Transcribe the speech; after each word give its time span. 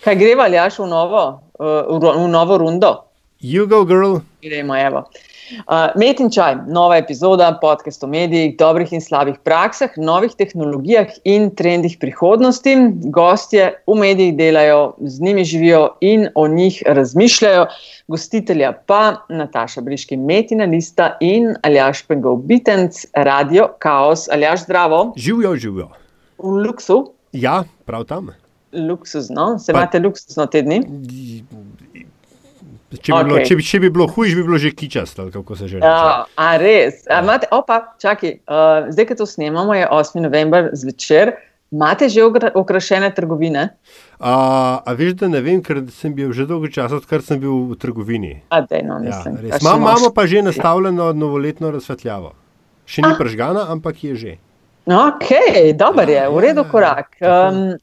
Kaj 0.00 0.16
greva, 0.16 0.46
ali 0.48 0.56
jaš 0.56 0.78
v 0.80 0.86
novo, 0.88 1.22
uh, 1.60 2.00
v 2.00 2.28
novo 2.32 2.56
rundo? 2.58 2.94
You 3.40 3.66
go, 3.66 3.84
girl. 3.84 4.20
Gremo, 4.42 4.76
evo. 4.76 5.04
Uh, 5.66 5.90
Met 5.98 6.20
in 6.22 6.30
čaj, 6.30 6.54
nova 6.70 6.96
epizoda 7.00 7.50
podcast 7.60 8.04
o 8.04 8.08
medijih, 8.08 8.54
dobrih 8.56 8.92
in 8.94 9.02
slabih 9.02 9.36
praksah, 9.44 9.96
novih 9.98 10.32
tehnologijah 10.38 11.10
in 11.24 11.50
trendih 11.56 11.98
prihodnosti. 12.00 12.76
Gostje 13.12 13.70
v 13.86 13.96
medijih 13.98 14.36
delajo, 14.38 14.94
z 15.04 15.20
njimi 15.20 15.44
živijo 15.44 15.82
in 16.00 16.28
o 16.34 16.46
njih 16.48 16.82
razmišljajo. 16.86 17.66
Gostitelja 18.08 18.72
pa 18.86 19.16
Nataša 19.28 19.80
Briški, 19.80 20.16
Metina 20.16 20.64
Lista 20.64 21.16
in 21.20 21.54
Aljaš 21.62 22.06
Pengov 22.06 22.44
Bitenc, 22.46 23.04
Radio 23.14 23.72
Chaos. 23.82 24.28
Aljaš, 24.32 24.64
zdravo. 24.64 25.12
Živijo, 25.16 25.56
živijo. 25.56 25.90
V 26.38 26.60
luksu. 26.64 27.02
Ja, 27.32 27.64
prav 27.84 28.04
tam. 28.04 28.30
Luksuzno, 28.72 29.58
se 29.58 29.72
pa, 29.72 29.82
imate 29.82 29.98
luksuzno 29.98 30.46
te 30.46 30.62
dni? 30.62 30.80
Če 32.90 33.12
bi, 33.12 33.14
okay. 33.14 33.26
bilo, 33.26 33.42
če, 33.46 33.54
bi, 33.54 33.64
če 33.66 33.78
bi 33.84 33.90
bilo 33.94 34.06
huj, 34.10 34.32
bi 34.34 34.42
bilo 34.46 34.58
že 34.58 34.72
kičasto, 34.74 35.28
kako 35.30 35.56
se 35.58 35.68
že 35.70 35.78
reče. 35.78 35.86
Ja, 35.86 36.24
a 36.26 36.46
res. 36.58 37.04
A 37.06 37.20
imate, 37.22 37.46
opa, 37.54 37.94
čakaj, 38.02 38.40
uh, 38.50 38.88
zdaj, 38.90 39.06
ko 39.12 39.16
to 39.22 39.26
snemamo, 39.30 39.76
je 39.78 39.86
8. 39.86 40.18
november 40.26 40.72
zvečer. 40.74 41.36
Imate 41.70 42.08
že 42.10 42.24
okrašene 42.58 43.12
trgovine? 43.14 43.68
A, 44.18 44.32
a 44.82 44.92
veš, 44.98 45.14
da 45.22 45.28
ne 45.30 45.38
vem, 45.38 45.62
ker 45.62 45.84
sem 45.94 46.10
bil 46.14 46.32
že 46.34 46.48
dolgo 46.50 46.66
časa, 46.66 46.98
odkar 46.98 47.22
sem 47.22 47.38
bil 47.38 47.70
v 47.70 47.78
trgovini. 47.78 48.32
A, 48.50 48.58
dej, 48.66 48.82
no, 48.82 48.98
ja, 49.06 49.22
Imamo 49.62 50.10
pa 50.10 50.26
že 50.26 50.42
nastavljeno 50.42 51.12
novoletno 51.14 51.70
razsvetljavo. 51.70 52.34
Še 52.90 53.06
ni 53.06 53.12
pržgana, 53.14 53.68
ampak 53.70 54.02
je 54.02 54.16
že. 54.18 54.32
Ok, 54.90 55.30
dober 55.78 56.10
je, 56.10 56.26
v 56.26 56.42
redu 56.42 56.66
korak. 56.66 57.14
Um, 57.22 57.78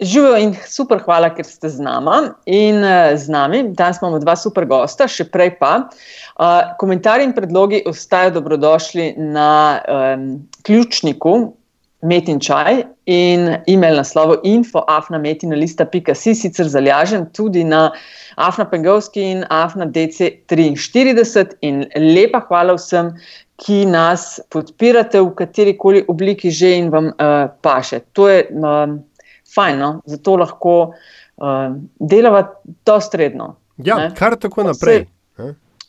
Živijo 0.00 0.36
in 0.36 0.50
super, 0.68 1.00
hvala, 1.00 1.30
ker 1.32 1.46
ste 1.48 1.70
z 1.72 1.80
nami 1.80 2.28
in 2.44 2.82
uh, 2.84 3.14
z 3.16 3.32
nami. 3.32 3.62
Danes 3.72 3.96
imamo 4.02 4.18
dva 4.20 4.34
super 4.36 4.66
gosta, 4.68 5.08
še 5.08 5.24
prej 5.32 5.54
pa. 5.60 5.88
Uh, 6.36 6.74
komentarji 6.80 7.24
in 7.24 7.32
predlogi 7.36 7.80
ostajajo 7.88 8.34
dobrodošli 8.36 9.14
na 9.16 9.80
um, 9.88 10.26
ključniku 10.68 11.54
Metin 12.04 12.40
Čaj 12.44 12.82
in 13.08 13.48
e-mail 13.66 13.96
naslovu 13.96 14.36
info.afnametina.si, 14.44 16.34
sicer 16.34 16.68
zalažen 16.68 17.24
tudi 17.32 17.64
na 17.64 17.88
Afna 18.36 18.68
Pengovski 18.68 19.24
in 19.32 19.44
Afna 19.48 19.88
DC43. 19.88 21.56
In 21.64 21.86
lepa 21.96 22.44
hvala 22.50 22.76
vsem, 22.76 23.14
ki 23.56 23.86
nas 23.88 24.36
podpirate 24.52 25.24
v 25.24 25.32
kateri 25.40 25.72
koli 25.80 26.04
obliki 26.12 26.52
že 26.52 26.76
in 26.76 26.92
vam 26.92 27.14
uh, 27.16 27.48
paše. 27.64 28.04
To 28.12 28.28
je. 28.28 28.44
Um, 28.52 29.00
fajn, 29.56 29.80
no? 29.80 29.90
zato 30.06 30.36
lahko 30.36 30.76
uh, 30.86 31.76
delava 31.98 32.44
to 32.84 33.00
stredno. 33.00 33.54
Ja, 33.76 33.98
ne? 33.98 34.10
kar 34.16 34.36
tako 34.40 34.68
naprej. 34.68 35.06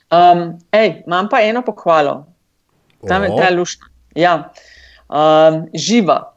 Um, 0.07 0.55
ej, 0.71 1.03
imam 1.07 1.27
pa 1.31 1.41
eno 1.43 1.61
pohvalo, 1.67 2.21
tam 3.07 3.27
je 3.27 3.35
ta 3.35 3.51
lušna. 3.51 3.91
Ja. 4.15 4.33
Um, 5.07 5.65
živa. 5.75 6.33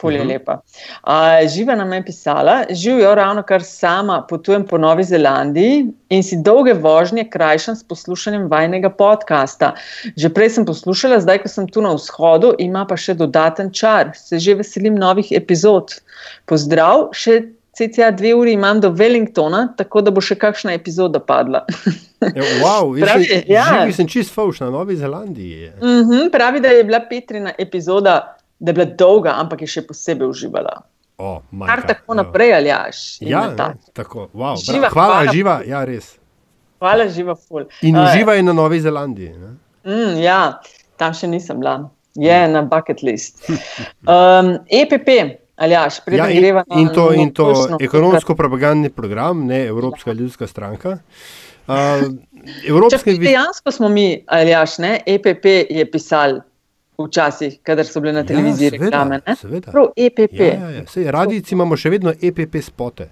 Fulje 0.00 0.20
mhm. 0.20 0.28
lepa. 0.28 0.60
Uh, 1.02 1.48
živa 1.54 1.74
nam 1.74 1.92
je 1.92 2.04
pisala, 2.04 2.54
živijo 2.70 3.14
ravno 3.14 3.42
kar 3.42 3.62
sama, 3.62 4.20
potujem 4.28 4.66
po 4.66 4.78
Novi 4.78 5.04
Zelandiji 5.04 5.86
in 6.08 6.22
si 6.22 6.38
dolge 6.42 6.72
vožnje 6.72 7.24
krajšam 7.30 7.76
s 7.76 7.82
poslušanjem 7.84 8.46
vajnega 8.48 8.90
podcasta. 8.90 9.74
Že 10.16 10.30
prej 10.34 10.50
sem 10.54 10.66
poslušala, 10.66 11.20
zdaj, 11.20 11.42
ko 11.42 11.48
sem 11.48 11.68
tu 11.68 11.82
na 11.82 11.96
vzhodu, 11.98 12.54
ima 12.58 12.86
pa 12.86 12.96
še 12.96 13.18
dodaten 13.18 13.72
čar. 13.74 14.14
Se 14.14 14.38
že 14.38 14.54
veselim 14.62 14.94
novih 14.94 15.32
epizod. 15.34 15.98
Pozdrav, 16.46 17.10
še 17.12 17.42
cca 17.78 18.10
dve 18.10 18.34
uri 18.34 18.52
imam 18.52 18.80
do 18.80 18.90
Wellingtona, 18.90 19.68
tako 19.76 20.02
da 20.02 20.14
bo 20.14 20.22
še 20.24 20.38
kakšna 20.38 20.74
epizoda 20.78 21.20
padla. 21.20 21.64
Ja, 22.18 22.42
wow, 22.62 22.90
pravi, 22.98 23.28
ja. 23.46 23.86
sem 23.94 24.08
čist 24.10 24.34
fauš 24.34 24.58
na 24.64 24.70
Novi 24.74 24.96
Zelandiji. 24.96 25.70
Uh 25.78 25.86
mhm, 25.86 26.10
-huh, 26.10 26.30
pravi, 26.32 26.60
da 26.60 26.68
je 26.68 26.84
bila 26.84 27.00
Petrina 27.10 27.52
epizoda 27.58 28.37
da 28.58 28.70
je 28.70 28.74
bila 28.74 28.86
dolga, 28.98 29.34
ampak 29.40 29.62
je 29.62 29.70
še 29.78 29.84
posebej 29.86 30.28
uživala. 30.28 30.82
Oh, 31.18 31.42
Kar 31.66 31.82
tako 31.86 32.14
naprej, 32.14 32.52
ali 32.54 32.70
jaš. 32.70 33.18
Ja, 33.20 33.48
ja, 33.58 33.72
tako. 33.92 34.28
Wow, 34.34 34.54
živa, 34.62 34.90
hvala, 34.92 35.14
hvala, 35.18 35.32
živa, 35.34 35.56
ja, 35.66 35.82
res. 35.84 36.12
Hvala, 36.78 37.08
živa, 37.10 37.34
ful. 37.34 37.66
In 37.82 37.98
uživa 37.98 38.36
je 38.38 38.44
na 38.46 38.54
Novi 38.54 38.78
Zelandiji. 38.80 39.34
Mm, 39.82 40.20
ja, 40.22 40.60
tam 40.98 41.16
še 41.18 41.26
nisem 41.26 41.58
bila, 41.58 41.90
je 42.14 42.38
mm. 42.38 42.54
na 42.54 42.62
bucket 42.62 43.02
list. 43.02 43.42
Um, 44.08 44.58
EPP. 44.70 45.42
Aljaš, 45.58 45.96
ja, 46.06 46.28
in, 46.30 46.44
na, 46.54 46.62
in 46.78 46.88
to, 46.94 47.08
in 47.10 47.32
to 47.34 47.48
ekonomsko-propagandni 47.82 48.92
program, 48.94 49.40
ne 49.46 49.64
Evropska 49.66 50.12
ljudska 50.14 50.46
stranka. 50.46 51.00
Uh, 51.66 51.74
Evropske... 52.62 53.16
Dejansko 53.18 53.72
smo 53.74 53.88
mi, 53.90 54.22
Aljaš, 54.26 54.78
ne, 54.78 55.00
EPP 55.06 55.44
je 55.70 55.88
pisal 55.90 56.38
včasih, 57.06 57.58
kadar 57.62 57.86
so 57.86 58.00
bile 58.00 58.12
na 58.12 58.18
ja, 58.18 58.26
televiziji 58.26 58.66
ja, 58.66 58.70
reklame. 58.70 59.20
Prav 59.72 59.86
EPP. 59.96 60.40
Ja, 60.40 60.46
ja, 60.46 60.70
ja. 60.70 60.86
Sej, 60.86 61.10
radici 61.10 61.54
imamo 61.54 61.76
še 61.76 61.92
vedno 61.94 62.12
EPP 62.22 62.58
spote. 62.62 63.08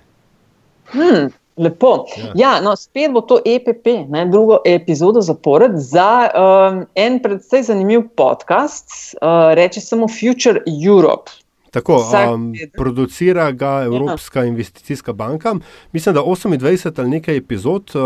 Hmm, 0.91 1.31
lepo. 1.57 1.93
Ja. 2.17 2.33
ja, 2.35 2.53
no, 2.63 2.75
spet 2.77 3.15
bo 3.15 3.23
to 3.27 3.39
EPP, 3.47 3.87
ne, 4.11 4.27
drugo 4.31 4.59
epizodo 4.67 5.23
zapored 5.23 5.79
za 5.79 6.11
um, 6.27 6.85
en 6.95 7.19
predvsej 7.23 7.69
zanimiv 7.71 8.09
podcast, 8.19 8.91
uh, 9.21 9.55
reče 9.59 9.81
samo 9.81 10.09
Future 10.11 10.63
Europe. 10.67 11.31
Tako, 11.71 12.05
um, 12.35 12.53
producira 12.77 13.51
ga 13.53 13.83
Evropska 13.85 14.41
ja. 14.41 14.47
investicijska 14.47 15.13
banka. 15.13 15.55
Mislim, 15.93 16.15
da 16.15 16.21
28 16.21 17.01
ali 17.01 17.11
nekaj 17.11 17.37
epizod 17.37 17.91
uh, 17.95 18.03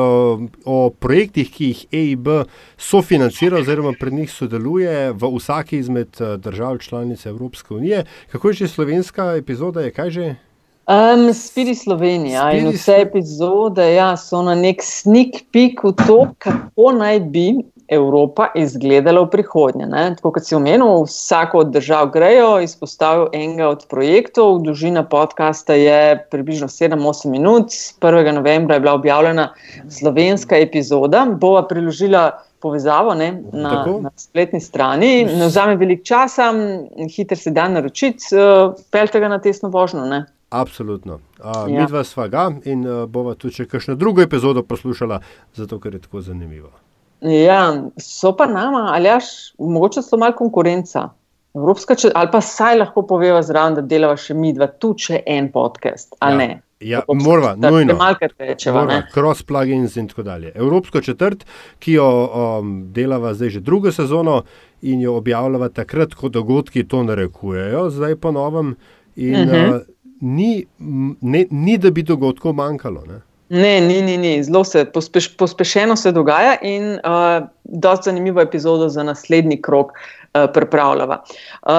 o 0.65 0.91
projektih, 0.91 1.51
ki 1.53 1.67
jih 1.67 1.87
EIB 1.93 2.29
sofinancira, 2.77 3.59
oziroma 3.59 3.93
pred 4.01 4.13
njih 4.13 4.31
sodeluje 4.31 5.13
v 5.13 5.37
vsaki 5.37 5.79
izmed 5.79 6.17
držav 6.39 6.79
članic 6.79 7.27
Evropske 7.27 7.75
unije. 7.75 8.05
Kako 8.33 8.49
je 8.49 8.55
že 8.55 8.69
slovenska 8.69 9.35
epizoda, 9.37 9.81
je 9.81 9.91
kaj 9.91 10.11
že? 10.11 10.35
Um, 10.91 11.35
Spiri 11.35 11.75
Slovenija 11.75 12.49
Spiri 12.51 12.59
in 12.59 12.73
vse 12.73 12.97
epizode 13.01 13.95
ja, 13.95 14.17
so 14.17 14.43
na 14.43 14.55
nek 14.55 14.83
sneak 14.83 15.45
peek 15.53 15.85
v 15.85 15.93
to, 16.07 16.17
kako 16.39 16.93
naj 16.99 17.21
bi 17.21 17.45
Evropa 17.91 18.47
izgledala 18.55 19.25
v 19.25 19.31
prihodnje. 19.31 19.87
Ne? 19.87 20.05
Tako 20.17 20.31
kot 20.37 20.47
si 20.47 20.55
omenil, 20.55 21.03
vsako 21.09 21.65
od 21.65 21.73
držav 21.75 22.13
grejo, 22.15 22.61
izpostavil 22.63 23.27
enega 23.35 23.69
od 23.69 23.87
projektov. 23.91 24.61
Dolžina 24.63 25.03
podcasta 25.03 25.75
je 25.75 26.19
približno 26.31 26.69
7-8 26.69 27.31
minut. 27.31 27.75
1. 28.01 28.33
novembra 28.35 28.77
je 28.79 28.81
bila 28.81 28.95
objavljena 28.95 29.49
slovenska 29.89 30.59
epizoda. 30.59 31.27
Bova 31.31 31.67
priložila 31.69 32.31
povezavo 32.61 33.15
ne, 33.15 33.43
na, 33.53 33.87
na 34.01 34.11
spletni 34.17 34.61
strani. 34.61 35.25
Ne 35.25 35.47
vzame 35.47 35.77
veliko 35.77 36.05
časa, 36.05 36.53
hiter 37.17 37.39
se 37.39 37.51
da 37.51 37.69
naročiti, 37.69 38.37
uh, 38.37 38.77
pelte 38.91 39.21
ga 39.21 39.29
na 39.29 39.41
tesno 39.41 39.69
vožnjo. 39.69 40.05
Ne? 40.07 40.27
Absolutno. 40.51 41.19
Uh, 41.39 41.67
ja. 41.73 41.81
Mi 41.81 41.87
dva 41.89 42.05
sva 42.05 42.29
ga 42.29 42.51
in 42.65 42.87
uh, 42.87 43.03
bova 43.09 43.35
tudi 43.35 43.63
še 43.63 43.67
kakšno 43.71 43.95
drugo 43.95 44.23
epizodo 44.23 44.63
poslušala, 44.63 45.21
zato 45.57 45.81
ker 45.81 45.95
je 45.95 46.05
tako 46.07 46.21
zanimivo. 46.21 46.71
Ja, 47.21 47.63
so 48.01 48.33
pa 48.37 48.47
nama, 48.47 48.91
ali 48.95 49.09
jaš, 49.09 49.53
mogoče 49.59 50.03
so 50.03 50.17
malo 50.17 50.37
konkurenca. 50.39 51.09
Evropska, 51.55 51.97
če, 51.99 52.13
ali 52.15 52.31
pa 52.33 52.41
saj 52.41 52.79
lahko 52.79 53.03
poveva 53.07 53.43
zraven, 53.43 53.77
da 53.81 53.83
delava 53.83 54.17
še 54.21 54.37
mi 54.39 54.53
dva, 54.55 54.71
tu 54.71 54.95
še 54.99 55.23
en 55.27 55.51
podcast, 55.53 56.15
ali 56.23 56.33
ja. 56.33 56.39
ne. 56.39 56.61
Ja, 56.81 57.03
moramo, 57.13 57.59
nujno. 57.61 57.99
Cross-plugins 59.13 59.99
in 60.01 60.07
tako 60.09 60.23
dalje. 60.25 60.53
Evropsko 60.55 61.03
četrt, 61.05 61.45
ki 61.79 61.99
jo 61.99 62.07
um, 62.09 62.71
delava 62.95 63.35
zdaj 63.37 63.59
že 63.59 63.61
drugo 63.61 63.93
sezono 63.93 64.39
in 64.81 65.03
jo 65.05 65.19
objavljava 65.19 65.69
takrat, 65.77 66.15
ko 66.17 66.31
dogodki 66.33 66.87
to 66.89 67.03
narekujejo, 67.05 67.91
zdaj 67.93 68.17
po 68.17 68.33
novem. 68.33 68.77
In, 69.17 69.35
uh 69.35 69.55
-huh. 69.55 69.75
uh, 69.75 69.83
ni, 70.21 70.67
ne, 71.21 71.47
ni, 71.51 71.79
da 71.79 71.91
bi 71.91 72.03
dogodkov 72.03 72.55
manjkalo. 72.55 73.05
Ne? 73.09 73.21
Ne, 73.51 73.81
ni, 73.81 74.03
ni, 74.03 74.17
ni. 74.17 74.43
zelo 74.43 74.65
se 74.65 74.85
pospeš, 74.85 75.37
pospešeno 75.37 75.97
se 75.97 76.13
dogaja 76.13 76.55
in 76.63 76.93
uh, 76.93 77.49
dosta 77.65 78.11
zanimivo 78.11 78.41
epizodo 78.41 78.89
za 78.89 79.03
naslednji 79.03 79.63
krok 79.63 79.91
uh, 79.91 80.45
pripravljava. 80.55 81.23
Uh, 81.63 81.71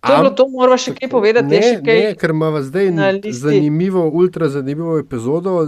to 0.00 0.12
je 0.12 0.18
bilo 0.18 0.30
to, 0.30 0.48
moramo 0.48 0.76
še 0.78 0.92
kaj 0.94 1.08
povedati. 1.08 1.48
Ne, 1.48 1.70
kaj 1.84 2.00
ne 2.04 2.14
ker 2.20 2.30
imamo 2.30 2.60
zdaj 2.62 2.90
zanimivo, 3.32 4.04
ultra 4.12 4.48
zanimivo 4.52 4.98
epizodo, 4.98 5.62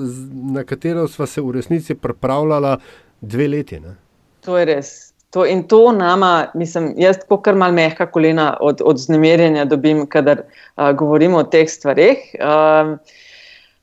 na 0.53 0.65
katero 0.69 1.09
smo 1.09 1.27
se 1.27 1.41
v 1.41 1.57
resnici 1.57 1.95
pripravljali 1.95 2.77
dve 3.21 3.49
leti. 3.49 3.81
Ne? 3.81 3.97
To 4.45 4.59
je 4.59 4.67
res. 4.69 4.91
To 5.33 5.47
in 5.47 5.63
to 5.69 5.93
nama, 5.93 6.51
mislim, 6.55 6.93
jaz 6.97 7.19
tako 7.25 7.41
kar 7.45 7.57
mal 7.57 7.73
mehka 7.73 8.07
kolena 8.11 8.57
od, 8.61 8.81
od 8.85 9.01
znemirjenja 9.01 9.65
dobim, 9.65 10.07
kadar 10.07 10.45
uh, 10.45 10.93
govorimo 10.93 11.41
o 11.41 11.49
teh 11.49 11.69
stvareh. 11.69 12.21
Uh, 12.37 12.99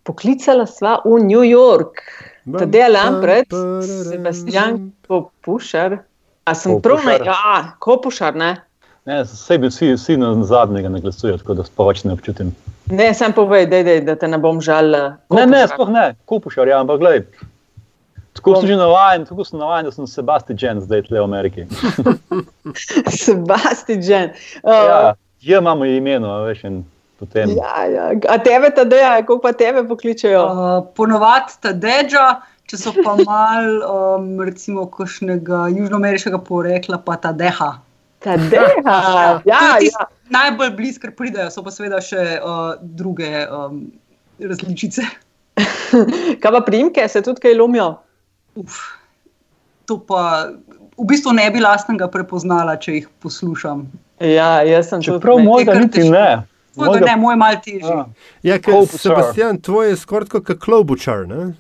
poklicala 0.06 0.68
sva 0.70 1.00
v 1.06 1.20
New 1.26 1.44
York, 1.44 2.04
tudi 2.46 2.84
Lampret, 2.90 3.50
Sebastian 3.82 4.92
Kopušar. 5.08 6.00
A 6.46 6.54
sem 6.54 6.78
prav 6.82 7.02
na, 7.02 7.18
ja, 7.18 7.74
Kopušar, 7.82 8.38
ne? 8.38 8.54
Ne, 9.06 9.26
sebi 9.26 9.70
vsi, 9.70 9.96
vsi 9.98 10.18
na 10.18 10.32
zadnjega 10.46 10.90
ne 10.90 11.02
glasujejo, 11.02 11.42
tako 11.42 11.58
da 11.58 11.66
pa 11.76 11.90
več 11.90 12.04
ne 12.06 12.14
občutim. 12.14 12.54
Ne, 12.90 13.10
sem 13.18 13.34
povej, 13.34 13.66
dej, 13.70 13.84
dej, 13.86 14.00
da 14.06 14.16
te 14.18 14.30
ne 14.30 14.38
bom 14.42 14.62
žalila. 14.62 15.18
Ne, 15.34 15.46
ne, 15.50 15.66
sploh 15.70 15.90
ne, 15.94 16.06
kupušar, 16.30 16.70
ja, 16.70 16.80
ampak 16.86 17.02
gledaj. 17.02 17.26
Tako 18.36 18.60
sem 18.60 18.68
že 18.68 18.78
navaden, 18.78 19.26
tako 19.26 19.46
sem 19.48 19.60
navaden, 19.62 19.90
da 19.90 19.96
sem 19.96 20.10
Sebastian 20.10 20.82
zdaj 20.84 21.06
tle 21.08 21.22
v 21.22 21.24
Ameriki. 21.24 21.66
Sebastian. 23.26 24.34
Uh, 24.62 24.74
ja, 24.74 25.14
ja, 25.42 25.62
imamo 25.62 25.86
imeno, 25.86 26.42
veš. 26.46 26.66
Potem... 27.20 27.56
Ja, 27.56 27.86
ja. 27.88 28.10
A 28.30 28.38
tebe 28.44 28.70
ta 28.76 28.84
deja, 28.84 29.16
kako 29.24 29.40
pa 29.44 29.54
tebe 29.56 29.86
pokličejo? 29.88 30.44
Uh, 30.44 30.76
ponovadi 30.98 31.56
ta 31.64 31.72
deja, 31.72 32.42
če 32.68 32.80
so 32.82 32.92
pa 32.98 33.16
mal, 33.22 33.70
um, 33.88 34.32
recimo, 34.44 34.88
kakšnega 34.92 35.70
južnoameriškega 35.76 36.42
porekla, 36.44 37.00
pa 37.06 37.16
ta 37.22 37.32
deha. 37.32 37.72
Ta 38.26 38.36
deha. 38.42 38.98
ja, 39.52 39.64
ja. 39.80 40.08
Najbolj 40.34 40.74
blizu, 40.76 41.04
ker 41.04 41.14
pridejo, 41.16 41.48
so 41.54 41.64
pa 41.64 41.72
seveda 41.72 42.02
še 42.04 42.40
uh, 42.42 42.76
druge 42.82 43.46
um, 43.46 43.86
različice. 44.42 45.06
kaj 46.42 46.52
pa 46.52 46.62
primke, 46.66 47.06
se 47.08 47.22
tudi 47.24 47.46
kaj 47.46 47.56
lomijo? 47.56 47.94
Uf, 48.60 48.82
to 49.88 50.02
pa 50.04 50.50
v 50.96 51.06
bistvu 51.08 51.36
ne 51.36 51.48
bi 51.52 51.64
lastnega 51.64 52.08
prepoznala, 52.12 52.76
če 52.82 53.00
jih 53.00 53.08
poslušam. 53.24 53.86
Ja, 54.24 54.64
jaz 54.64 54.92
sem 54.92 55.04
čeprav 55.04 55.40
moj, 55.44 55.68
da 55.68 55.76
niti 55.80 56.08
ne. 56.10 56.44
Mojega... 56.76 57.06
Ne, 57.06 57.16
moj 57.22 57.36
mal 57.40 57.60
težji. 57.64 57.92
Ja, 57.92 58.06
ja 58.44 58.58
ker 58.60 58.88
Sebastian, 58.90 59.62
tvoj 59.62 59.90
je 59.94 60.00
skoraj 60.02 60.32
kot 60.34 60.52
klobučar, 60.60 61.28
ne? 61.28 61.54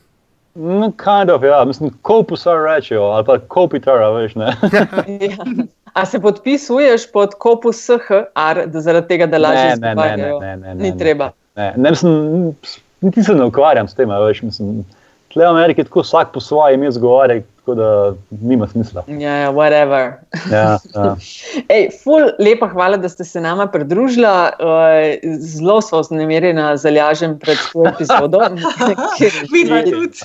No, 0.56 0.91
kind 0.95 1.29
of, 1.29 1.44
ja, 1.44 1.65
mislim, 1.67 1.91
kopusar 2.01 2.62
rečejo, 2.63 3.03
ali 3.03 3.25
pa 3.25 3.39
kopitar, 3.39 4.00
veš, 4.15 4.35
ne. 4.35 4.53
ja. 5.27 5.45
A 5.94 6.06
se 6.06 6.19
podpisuješ 6.19 7.12
pod 7.12 7.35
kopus 7.39 7.81
SH, 7.83 8.21
da 8.65 8.81
zaradi 8.81 9.07
tega, 9.07 9.27
da 9.27 9.38
lažje 9.38 9.75
ne, 9.79 9.95
ne, 9.95 10.17
ne, 10.17 10.31
ne, 10.39 10.57
ne, 10.57 10.75
ni 10.75 10.97
treba. 10.97 11.31
Ne, 11.56 11.73
ne, 11.77 11.89
mislim, 11.89 12.56
niti 13.01 13.23
se 13.23 13.35
ne 13.35 13.45
ukvarjam 13.45 13.88
s 13.88 13.95
tem, 13.95 14.09
veš, 14.09 14.41
mislim, 14.41 14.85
tle 15.33 15.45
v 15.45 15.50
Ameriki 15.50 15.83
tako 15.83 16.03
vsak 16.03 16.31
po 16.33 16.39
svoje 16.39 16.75
ime 16.75 16.91
zgovarja, 16.91 17.41
tako 17.65 17.75
da 17.75 18.13
nima 18.29 18.67
smisla. 18.67 19.03
Ja, 19.07 19.35
ja 19.35 19.51
whatever. 19.51 20.12
Ja, 20.51 20.79
ja. 20.95 21.15
Ej, 21.75 21.89
ful, 22.03 22.29
lepa 22.39 22.67
hvala, 22.67 22.97
da 22.97 23.09
ste 23.09 23.23
se 23.23 23.41
nama 23.41 23.67
pridružili. 23.67 24.27
Uh, 24.27 25.39
zelo 25.39 25.81
smo 25.81 26.00
vznemirjeni, 26.00 26.62
zalažem 26.77 27.39
pred 27.39 27.57
to 27.73 27.85
epizodo. 27.85 28.39
Videla 29.53 29.81
tudi. 29.83 30.17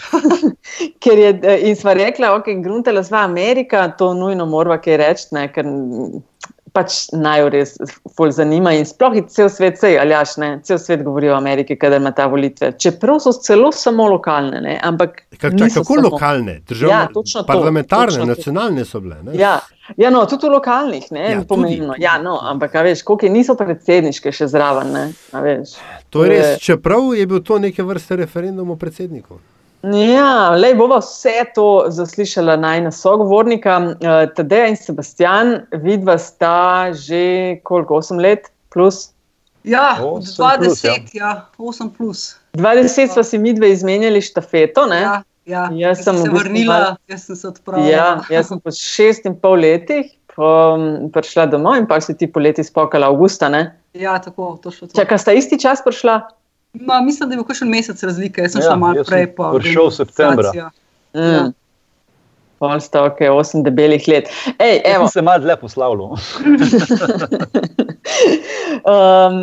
ker 1.03 1.19
je, 1.19 1.31
in 1.71 1.77
sva 1.77 1.97
rekla, 1.97 2.35
ok, 2.37 2.53
gruntela 2.63 3.05
sva 3.05 3.25
Amerika, 3.25 3.89
to 3.89 4.13
nujno 4.15 4.47
morava 4.47 4.77
kaj 4.81 4.97
reči, 5.01 5.49
ker 5.55 5.73
pač 6.73 6.97
naj 7.13 7.45
res 7.53 7.75
bolj 8.19 8.33
zanima. 8.39 8.73
In 8.77 8.87
sploh 8.89 9.15
je 9.19 9.25
cel 9.33 9.51
svet, 9.53 9.79
sej, 9.81 9.99
aljaš, 10.01 10.37
ne, 10.43 10.51
cel 10.67 10.79
svet 10.83 11.03
govori 11.07 11.31
o 11.31 11.37
Ameriki, 11.37 11.77
kadar 11.79 12.01
ima 12.01 12.13
ta 12.17 12.27
volitve. 12.31 12.73
Čeprav 12.79 13.21
so 13.25 13.33
celo 13.33 13.73
samo 13.73 14.09
lokalne. 14.11 14.61
Ne, 14.65 14.79
ampak 14.83 15.23
Kak, 15.37 15.59
čak, 15.59 15.75
kako 15.75 15.95
samo... 15.95 16.09
lokalne? 16.09 16.61
Državne, 16.69 16.95
ja, 16.95 17.09
točno 17.15 17.45
parlamentarne, 17.49 18.07
točno 18.07 18.25
nacionalne 18.31 18.85
so 18.85 19.01
bile. 19.01 19.21
Ja, 19.39 19.59
ja, 19.97 20.11
no, 20.11 20.25
tudi 20.31 20.49
v 20.49 20.55
lokalnih, 20.57 21.07
ne, 21.11 21.25
ja, 21.31 21.45
pomembno. 21.49 21.95
Ja, 21.99 22.19
no, 22.23 22.39
ampak, 22.43 22.75
veš, 22.85 23.05
koliko 23.07 23.33
niso 23.33 23.57
predsedniške 23.59 24.33
še 24.33 24.51
zraven. 24.51 24.93
Ne, 24.95 25.07
to 26.11 26.25
je 26.25 26.35
res, 26.35 26.59
čeprav 26.63 27.13
je 27.19 27.27
bil 27.27 27.43
to 27.47 27.59
neke 27.63 27.87
vrste 27.87 28.21
referendum 28.21 28.71
o 28.71 28.79
predsedniku. 28.81 29.41
Ja, 29.83 30.53
le 30.57 30.75
bomo 30.77 30.99
vse 31.01 31.45
to 31.55 31.85
zaslišali 31.89 32.57
najna 32.61 32.91
sogovornika. 32.93 33.79
Uh, 33.79 34.27
Tadej 34.37 34.75
in 34.75 34.77
Sebastian, 34.77 35.55
vidva 35.73 36.19
sta 36.19 36.93
že 36.93 37.57
koliko, 37.65 38.03
8 38.03 38.21
let 38.21 38.51
plus? 38.73 39.11
Ja, 39.65 39.97
20, 40.01 40.59
plus, 40.59 40.85
ja. 40.85 40.95
ja, 41.13 41.47
8 41.59 41.91
plus. 41.97 42.37
20 42.53 43.13
smo 43.13 43.23
si 43.23 43.39
mi 43.39 43.53
dve 43.53 43.73
izmenjali 43.73 44.21
štafeto. 44.21 44.87
Ja, 44.93 45.23
ja. 45.45 45.69
Jaz 45.73 46.05
sem 46.05 46.17
se 46.17 46.31
vrnila, 46.31 46.79
mal... 46.79 46.97
jaz 47.09 47.25
sem 47.25 47.37
se 47.37 47.49
odpravila. 47.49 47.89
Ja, 47.89 48.21
jaz 48.31 48.49
sem 48.49 48.61
po 48.61 48.73
šest 48.73 49.27
in 49.27 49.37
pol 49.41 49.61
letih 49.61 50.13
um, 50.41 51.11
prišla 51.13 51.47
domov 51.47 51.77
in 51.81 51.87
pa 51.87 52.01
si 52.01 52.17
ti 52.17 52.29
poleti 52.33 52.65
spokala 52.65 53.11
avgusta. 53.13 53.49
Ne? 53.49 53.77
Ja, 53.93 54.19
tako, 54.23 54.57
to 54.63 54.71
šlo. 54.71 54.89
Čakaj, 54.97 55.19
sta 55.19 55.33
isti 55.37 55.59
čas 55.61 55.85
prišla? 55.85 56.21
Ma, 56.73 57.01
mislim, 57.01 57.29
da 57.29 57.35
je 57.35 57.43
bil 57.43 57.57
še 57.57 57.65
en 57.67 57.73
mesec 57.73 58.03
razlike. 58.07 58.45
Jaz 58.47 58.55
sem 58.55 58.63
ja, 58.63 58.69
šla 58.69 58.77
malo 58.79 59.05
prej. 59.07 59.27
Prišel 59.35 59.89
v 59.89 59.95
septembru. 59.97 60.53
Mm. 61.17 61.51
Pol 62.61 62.83
sta 62.85 63.07
ok, 63.09 63.25
osem 63.33 63.65
debelih 63.65 64.05
let. 64.09 64.29
Ej, 64.61 64.83
evo. 64.85 65.09
Se 65.09 65.25
malo 65.25 65.43
dlje 65.43 65.57
poslavljal. 65.63 66.13
um, 68.93 69.41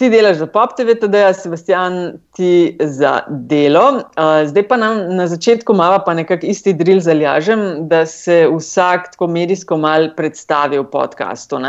ti 0.00 0.08
delaš 0.08 0.38
za 0.40 0.46
Pop 0.48 0.70
TV, 0.76 0.94
jaz, 1.12 1.42
Sebastian, 1.42 2.12
ti 2.32 2.76
za 2.80 3.18
delo. 3.28 4.00
Zdaj 4.46 4.64
pa 4.68 4.76
nam 4.80 5.02
na 5.16 5.26
začetku 5.28 5.74
malo 5.76 5.98
pa 6.06 6.14
nekako 6.16 6.46
isti 6.48 6.72
drill 6.72 7.02
zalažem, 7.04 7.84
da 7.88 8.06
se 8.06 8.46
vsak 8.48 9.10
tako 9.12 9.28
medijsko 9.28 9.76
mal 9.76 10.08
predstavi 10.16 10.80
v 10.80 10.86
podkastu. 10.88 11.60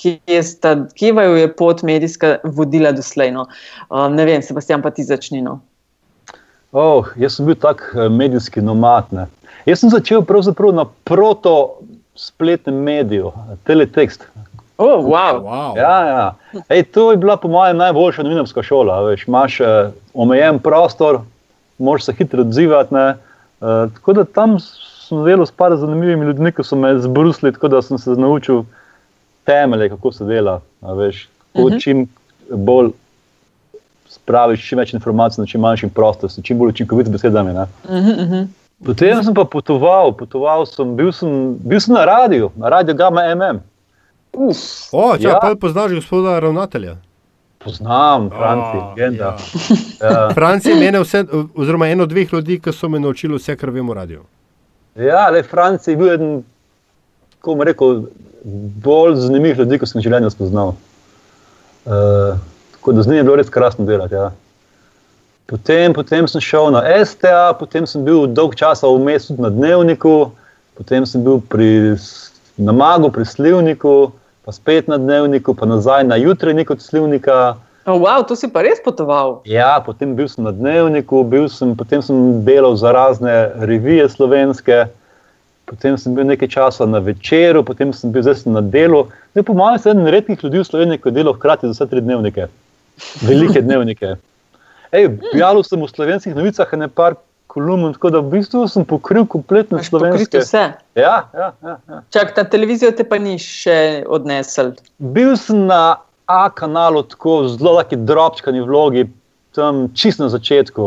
Kje 0.00 1.12
vaju 1.12 1.36
je 1.36 1.50
pot 1.56 1.82
medijska 1.82 2.38
vodila 2.44 2.92
doslej? 2.92 3.34
No? 3.36 3.44
Uh, 3.90 4.08
ne 4.08 4.24
vem, 4.24 4.42
Sebastian, 4.42 4.82
pa 4.82 4.90
ti 4.90 5.04
začnino. 5.04 5.60
Oh, 6.72 7.12
jaz 7.20 7.36
sem 7.36 7.46
bil 7.46 7.60
tak 7.60 7.84
eh, 7.92 8.08
medijski 8.08 8.64
nomad. 8.64 9.12
Ne? 9.12 9.28
Jaz 9.68 9.84
sem 9.84 9.92
začel 9.92 10.24
pravzaprav 10.24 10.72
na 10.72 10.88
proto 11.04 11.84
spletnem 12.16 12.80
mediju, 12.80 13.34
teletext. 13.68 14.24
Oh, 14.76 15.04
wow. 15.04 15.42
Wow. 15.42 15.76
Ja, 15.76 16.06
ja. 16.06 16.34
Ej, 16.68 16.82
to 16.82 17.10
je 17.10 17.16
bila, 17.16 17.36
po 17.36 17.48
mojem, 17.48 17.76
najboljša 17.76 18.22
novinarska 18.22 18.62
šola. 18.62 19.00
Veš, 19.06 19.28
imaš 19.28 19.60
uh, 19.60 19.66
omejen 20.14 20.58
prostor, 20.58 21.20
moraš 21.78 22.04
se 22.04 22.12
hitro 22.12 22.40
odzivati. 22.40 22.94
Uh, 22.94 23.92
tako 23.94 24.12
da 24.12 24.24
tam 24.24 24.58
sem 24.60 25.24
delal 25.24 25.46
s 25.46 25.50
par 25.50 25.76
zanimivimi 25.76 26.26
ljudmi, 26.26 26.52
ki 26.52 26.64
so 26.64 26.76
me 26.76 26.98
zbrusili, 26.98 27.52
tako 27.52 27.68
da 27.68 27.82
sem 27.82 27.98
se 27.98 28.10
naučil 28.10 28.64
temelje, 29.44 29.88
kako 29.88 30.12
se 30.12 30.24
dela. 30.24 30.60
Veš, 30.82 31.28
uh 31.54 31.60
mhm. 31.60 31.74
-huh. 31.74 31.82
Čim 31.82 32.08
bolj 32.50 32.90
spraviš, 34.08 34.68
čim 34.68 34.78
več 34.78 34.92
informacij 34.94 35.42
na 35.42 35.46
čim 35.46 35.60
manjšim 35.60 35.90
prostoru, 35.90 36.42
čim 36.42 36.58
bolj 36.58 36.68
učinkovit 36.68 37.08
besedami. 37.08 37.50
Uh 37.50 37.56
-huh, 37.56 38.22
uh 38.22 38.30
-huh. 38.30 38.46
Potem 38.84 39.22
sem 39.24 39.34
pa 39.34 39.44
potoval, 39.44 40.12
potoval 40.12 40.66
sem, 40.66 40.96
bil, 40.96 41.12
sem, 41.12 41.54
bil 41.62 41.80
sem 41.80 41.94
na 41.94 42.04
radiju, 42.04 42.50
na 42.56 42.68
radiju 42.68 42.94
Gama 42.94 43.22
MM. 43.34 43.60
Uf, 44.34 44.58
o, 44.92 45.16
če 45.16 45.28
ja. 45.28 45.38
pa 45.42 45.54
poznaš 45.60 45.96
gospoda 46.00 46.38
ravnatelja. 46.42 46.96
Poznam, 47.64 48.28
Franci, 48.30 48.78
legenda. 48.78 49.36
Ja. 50.00 50.10
Ja. 50.10 50.30
Franci 50.34 50.68
je 50.68 50.76
mene 50.76 51.00
vse, 51.00 51.24
oziroma 51.56 51.88
eno 51.88 52.04
od 52.04 52.10
dveh 52.12 52.32
ljudi, 52.32 52.58
ki 52.60 52.72
so 52.72 52.88
me 52.92 53.00
naučili 53.00 53.38
vse, 53.38 53.56
kar 53.56 53.70
vemo 53.70 53.92
o 53.92 53.94
radiju. 53.94 54.24
Ja, 55.00 55.30
le 55.30 55.42
Franci 55.42 55.94
je 55.94 55.96
bil 55.96 56.12
eden, 56.12 56.34
kako 57.38 57.54
bom 57.54 57.66
rekel, 57.66 58.02
bolj 58.84 59.16
zanimiv 59.22 59.58
ljudi, 59.58 59.78
ko 59.78 59.88
sem 59.88 60.00
jih 60.00 60.10
življenje 60.10 60.30
spoznal. 60.34 60.74
Uh, 61.84 62.36
tako 62.76 62.92
da 62.92 63.02
z 63.02 63.12
njim 63.12 63.22
je 63.22 63.24
bilo 63.24 63.36
res 63.40 63.48
krasno 63.52 63.86
delati. 63.88 64.14
Ja. 64.14 64.30
Potem, 65.46 65.92
potem 65.96 66.28
sem 66.28 66.40
šel 66.40 66.70
na 66.72 66.84
STA, 67.04 67.54
potem 67.58 67.86
sem 67.88 68.04
bil 68.04 68.26
dolg 68.26 68.54
časa 68.56 68.88
v 68.88 69.00
mestu 69.04 69.36
na 69.40 69.50
dnevniku, 69.52 70.32
potem 70.76 71.04
sem 71.08 71.24
bil 71.24 71.40
pri 71.52 71.96
namagu, 72.56 73.10
pri 73.12 73.24
slivniku, 73.28 74.12
pa 74.44 74.52
spet 74.52 74.88
na 74.88 74.98
dnevniku, 75.00 75.54
pa 75.54 75.66
nazaj 75.66 76.04
na 76.04 76.16
jutri 76.16 76.64
kot 76.64 76.80
slivnika. 76.80 77.56
Oh, 77.86 78.00
wow, 78.00 78.24
to 78.24 78.36
si 78.36 78.48
pa 78.48 78.62
res 78.64 78.80
potoval. 78.80 79.40
Ja, 79.44 79.80
potem 79.84 80.14
bil 80.16 80.28
sem 80.28 80.44
na 80.44 80.52
dnevniku, 80.52 81.24
bil 81.24 81.48
sem, 81.52 81.76
potem 81.76 82.00
sem 82.00 82.44
delal 82.44 82.76
za 82.76 82.92
razne 82.92 83.52
revije 83.60 84.08
slovenske, 84.08 84.86
potem 85.68 85.96
sem 86.00 86.16
bil 86.16 86.24
nekaj 86.28 86.48
časa 86.48 86.86
na 86.88 87.00
večeru, 87.04 87.64
potem 87.64 87.92
sem 87.92 88.12
bil 88.12 88.24
zdaj 88.24 88.44
na 88.48 88.60
delu. 88.64 89.08
Po 89.36 89.56
mojem, 89.56 89.80
sem 89.80 89.92
eden 89.96 90.12
redkih 90.12 90.44
ljudi 90.44 90.60
v 90.60 90.68
Sloveniji, 90.68 91.00
ki 91.00 91.12
je 91.12 91.16
delal 91.20 91.36
hkrati 91.36 91.68
za 91.68 91.76
vse 91.76 91.90
tri 91.92 92.04
dnevnike, 92.04 92.48
velike 93.24 93.60
dnevnike. 93.66 94.16
Objavil 94.94 95.64
sem 95.64 95.80
v 95.80 95.88
slovenskih 95.90 96.36
novicah 96.36 96.68
nekaj 96.72 97.20
kolumn, 97.54 97.92
tako 97.94 98.10
da 98.10 98.22
v 98.22 98.34
bistvu 98.34 98.64
sem 98.68 98.84
pokril 98.88 99.26
kompletno 99.30 99.78
slovensko 99.82 100.42
vse. 100.42 100.64
Ja, 100.98 101.14
ja, 101.34 101.52
ja, 101.62 101.76
ja. 101.88 102.00
Čak, 102.14 102.34
ta 102.34 102.44
televizijo 102.50 102.90
te 102.96 103.06
pa 103.06 103.20
ni 103.22 103.36
še 103.40 104.02
odnesel. 104.10 104.74
Bil 104.98 105.36
sem 105.40 105.66
na 105.70 105.84
A 106.26 106.48
kanalu, 106.48 107.02
tako 107.02 107.42
zelo 107.52 107.74
taki 107.82 107.98
drobčkani 108.00 108.62
vlogi, 108.64 109.04
tam 109.52 109.90
čist 109.92 110.22
na 110.22 110.30
začetku, 110.32 110.86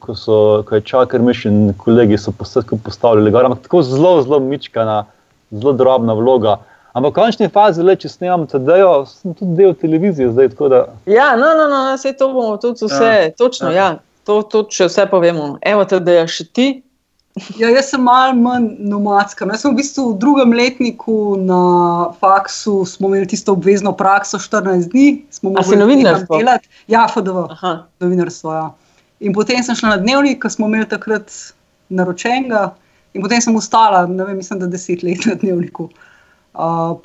ko, 0.00 0.14
so, 0.16 0.38
ko 0.64 0.78
je 0.78 0.86
čakar 0.88 1.20
mišljen, 1.20 1.74
kolegi 1.76 2.16
so 2.18 2.32
postavljali 2.32 3.30
gor, 3.30 3.44
ampak 3.44 3.66
tako 3.66 3.82
zelo, 3.84 4.14
zelo 4.22 4.40
mičkana, 4.40 5.02
zelo 5.50 5.74
drobna 5.76 6.16
vloga. 6.16 6.56
Ampak 6.96 7.12
v 7.12 7.14
končni 7.20 7.50
fazi, 7.52 7.84
le, 7.84 7.98
če 8.00 8.08
snemam 8.08 8.46
TD-jo, 8.48 8.92
sem 9.12 9.36
tudi 9.36 9.60
del 9.60 9.76
televizije 9.76 10.32
zdaj. 10.32 10.54
Da... 10.72 10.80
Ja, 11.06 11.34
no, 11.36 11.52
no, 11.54 11.68
no, 11.68 11.84
vse 11.92 12.14
to 12.16 12.32
bomo 12.32 12.56
tudi 12.56 12.88
vse, 12.88 13.12
ja. 13.28 13.30
točno, 13.36 13.70
ja. 13.70 13.76
ja. 13.76 14.07
To 14.28 14.42
tudi, 14.44 14.76
če 14.76 14.90
vse 14.90 15.08
povemo. 15.08 15.54
Evo, 15.64 15.86
te, 15.88 16.00
da 16.04 16.20
je 16.20 16.28
še 16.28 16.44
ti, 16.52 16.68
Ja, 17.58 17.68
jaz 17.70 17.90
sem 17.92 18.02
malo 18.02 18.34
manj 18.34 18.68
nomadska. 18.90 19.46
No, 19.46 19.54
jaz 19.54 19.62
sem 19.62 19.74
v 19.74 19.78
bistvu 19.78 20.04
v 20.10 20.16
drugem 20.22 20.54
letniku 20.56 21.36
na 21.38 21.60
faksu, 22.18 22.80
smo 22.88 23.10
imeli 23.10 23.28
tisto 23.30 23.54
obvezno 23.54 23.92
prakso 23.96 24.40
14 24.42 24.90
dni. 24.92 25.08
A 25.54 25.62
si 25.62 25.78
novinarstvo? 25.78 26.40
Ja, 26.90 27.06
FDV, 27.06 27.46
Aha. 27.58 27.72
novinarstvo. 28.02 28.54
Ja. 28.54 28.66
In 29.22 29.36
potem 29.36 29.62
sem 29.62 29.78
šla 29.78 29.96
na 29.96 30.02
dnevnik, 30.02 30.40
ki 30.42 30.50
smo 30.50 30.70
imeli 30.70 30.88
takrat 30.90 31.30
naročenega, 31.88 32.72
in 33.14 33.24
potem 33.24 33.42
sem 33.44 33.56
ustala, 33.56 34.06
ne 34.10 34.24
vem, 34.24 34.38
mislim, 34.40 34.62
da 34.62 34.70
deset 34.70 35.06
let 35.06 35.26
na 35.28 35.38
dnevniku. 35.38 35.88
Uh, 35.88 36.07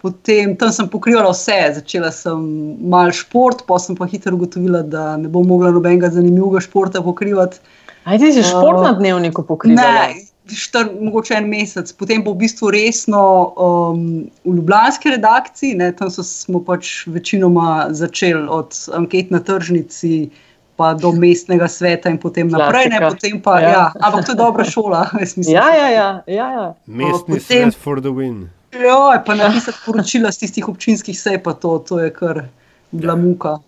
potem 0.02 0.56
tam 0.58 0.72
sem 0.74 0.88
pokrivala 0.90 1.30
vse, 1.30 1.60
začela 1.76 2.10
sem 2.12 2.42
malo 2.82 3.14
šport, 3.14 3.66
pa 3.70 3.78
sem 3.80 3.96
pa 3.96 4.08
hitro 4.10 4.34
ugotovila, 4.34 4.82
da 4.82 5.14
ne 5.18 5.30
bom 5.30 5.46
mogla 5.48 5.70
nobenega 5.76 6.10
zanimivega 6.10 6.64
športa 6.66 7.04
pokrivati. 7.06 7.62
Aj 8.10 8.18
ti 8.20 8.34
si 8.34 8.44
šport 8.44 8.82
na 8.82 8.94
dnevniku 8.98 9.46
pokril? 9.46 9.78
Ne, 9.78 10.26
štar, 10.50 10.90
mogoče 11.00 11.38
en 11.38 11.52
mesec, 11.52 11.92
potem 11.96 12.24
bo 12.24 12.34
v 12.34 12.44
bistvu 12.44 12.72
resno 12.74 13.22
um, 13.54 14.08
v 14.44 14.56
Ljubljanski 14.58 15.14
redakciji. 15.16 15.78
Ne, 15.80 15.92
tam 15.96 16.10
so, 16.12 16.26
smo 16.26 16.60
pač 16.66 17.06
večinoma 17.08 17.94
začeli 17.96 18.48
od 18.50 18.74
anket 18.98 19.32
na 19.32 19.44
tržnici. 19.44 20.32
Pa 20.74 20.96
do 20.98 21.12
mestnega 21.14 21.68
sveta, 21.70 22.10
in 22.10 22.16
potem 22.18 22.48
naprej, 22.50 22.88
ne, 22.90 22.98
potem 22.98 23.38
pa, 23.38 23.60
ja. 23.62 23.70
Ja, 23.70 23.84
ampak 24.08 24.26
to 24.26 24.34
je 24.34 24.40
dobra 24.42 24.66
šola. 24.66 25.04
Ja, 25.46 25.70
ja, 25.70 25.90
ja, 25.94 26.08
ja, 26.26 26.48
ja. 26.50 26.66
Mestni 26.90 27.38
potem, 27.38 27.70
svet 27.70 27.78
for 27.78 28.02
the 28.02 28.10
win. 28.10 28.50
Ja, 28.74 29.22
pa 29.26 29.36
napisati 29.36 29.78
poročila 29.86 30.32
z 30.32 30.46
tistih 30.46 30.70
občinskih 30.70 31.20
sej, 31.20 31.38
pa 31.44 31.54
to, 31.54 31.78
to 31.88 32.00
je 32.00 32.10
kar 32.14 32.46
bila 32.92 33.16
muka 33.16 33.60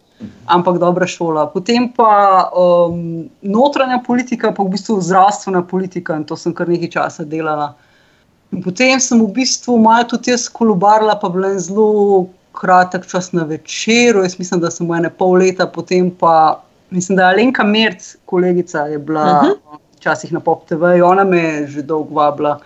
ampak 0.45 0.79
dobra 0.79 1.07
šola. 1.07 1.47
Potem 1.51 1.89
pa 1.91 2.47
um, 2.55 3.27
notranja 3.41 3.99
politika, 4.05 4.51
pa 4.51 4.63
v 4.63 4.75
bistvu 4.75 5.01
zdravstvena 5.03 5.63
politika 5.67 6.15
in 6.15 6.23
to 6.23 6.37
sem 6.39 6.53
kar 6.55 6.69
nekaj 6.71 6.91
časa 6.95 7.25
delala. 7.27 7.73
In 8.53 8.63
potem 8.63 8.99
sem 9.01 9.19
v 9.19 9.31
bistvu 9.35 9.77
malo 9.81 10.07
tudi 10.07 10.31
jaz 10.31 10.47
kolubarila, 10.47 11.17
pa 11.19 11.29
bila 11.29 11.55
zelo 11.59 12.27
kratek 12.55 13.07
čas 13.09 13.33
na 13.35 13.43
večeru. 13.43 14.23
Jaz 14.23 14.39
mislim, 14.39 14.63
da 14.63 14.71
sem 14.71 14.87
ene 14.95 15.11
pol 15.11 15.35
leta, 15.41 15.67
potem 15.67 16.11
pa 16.11 16.61
mislim, 16.89 17.19
da 17.19 17.27
je 17.27 17.35
Alenka 17.35 17.65
Merc, 17.67 18.15
kolegica, 18.25 18.87
je 18.87 18.99
bila 18.99 19.25
uh 19.25 19.43
mhm. 19.43 19.51
-huh. 19.51 19.79
včasih 19.97 20.33
na 20.33 20.39
Pop 20.39 20.65
TV, 20.67 21.01
ona 21.03 21.23
me 21.23 21.39
je 21.39 21.67
že 21.67 21.81
dolgo 21.81 22.15
vabila. 22.15 22.59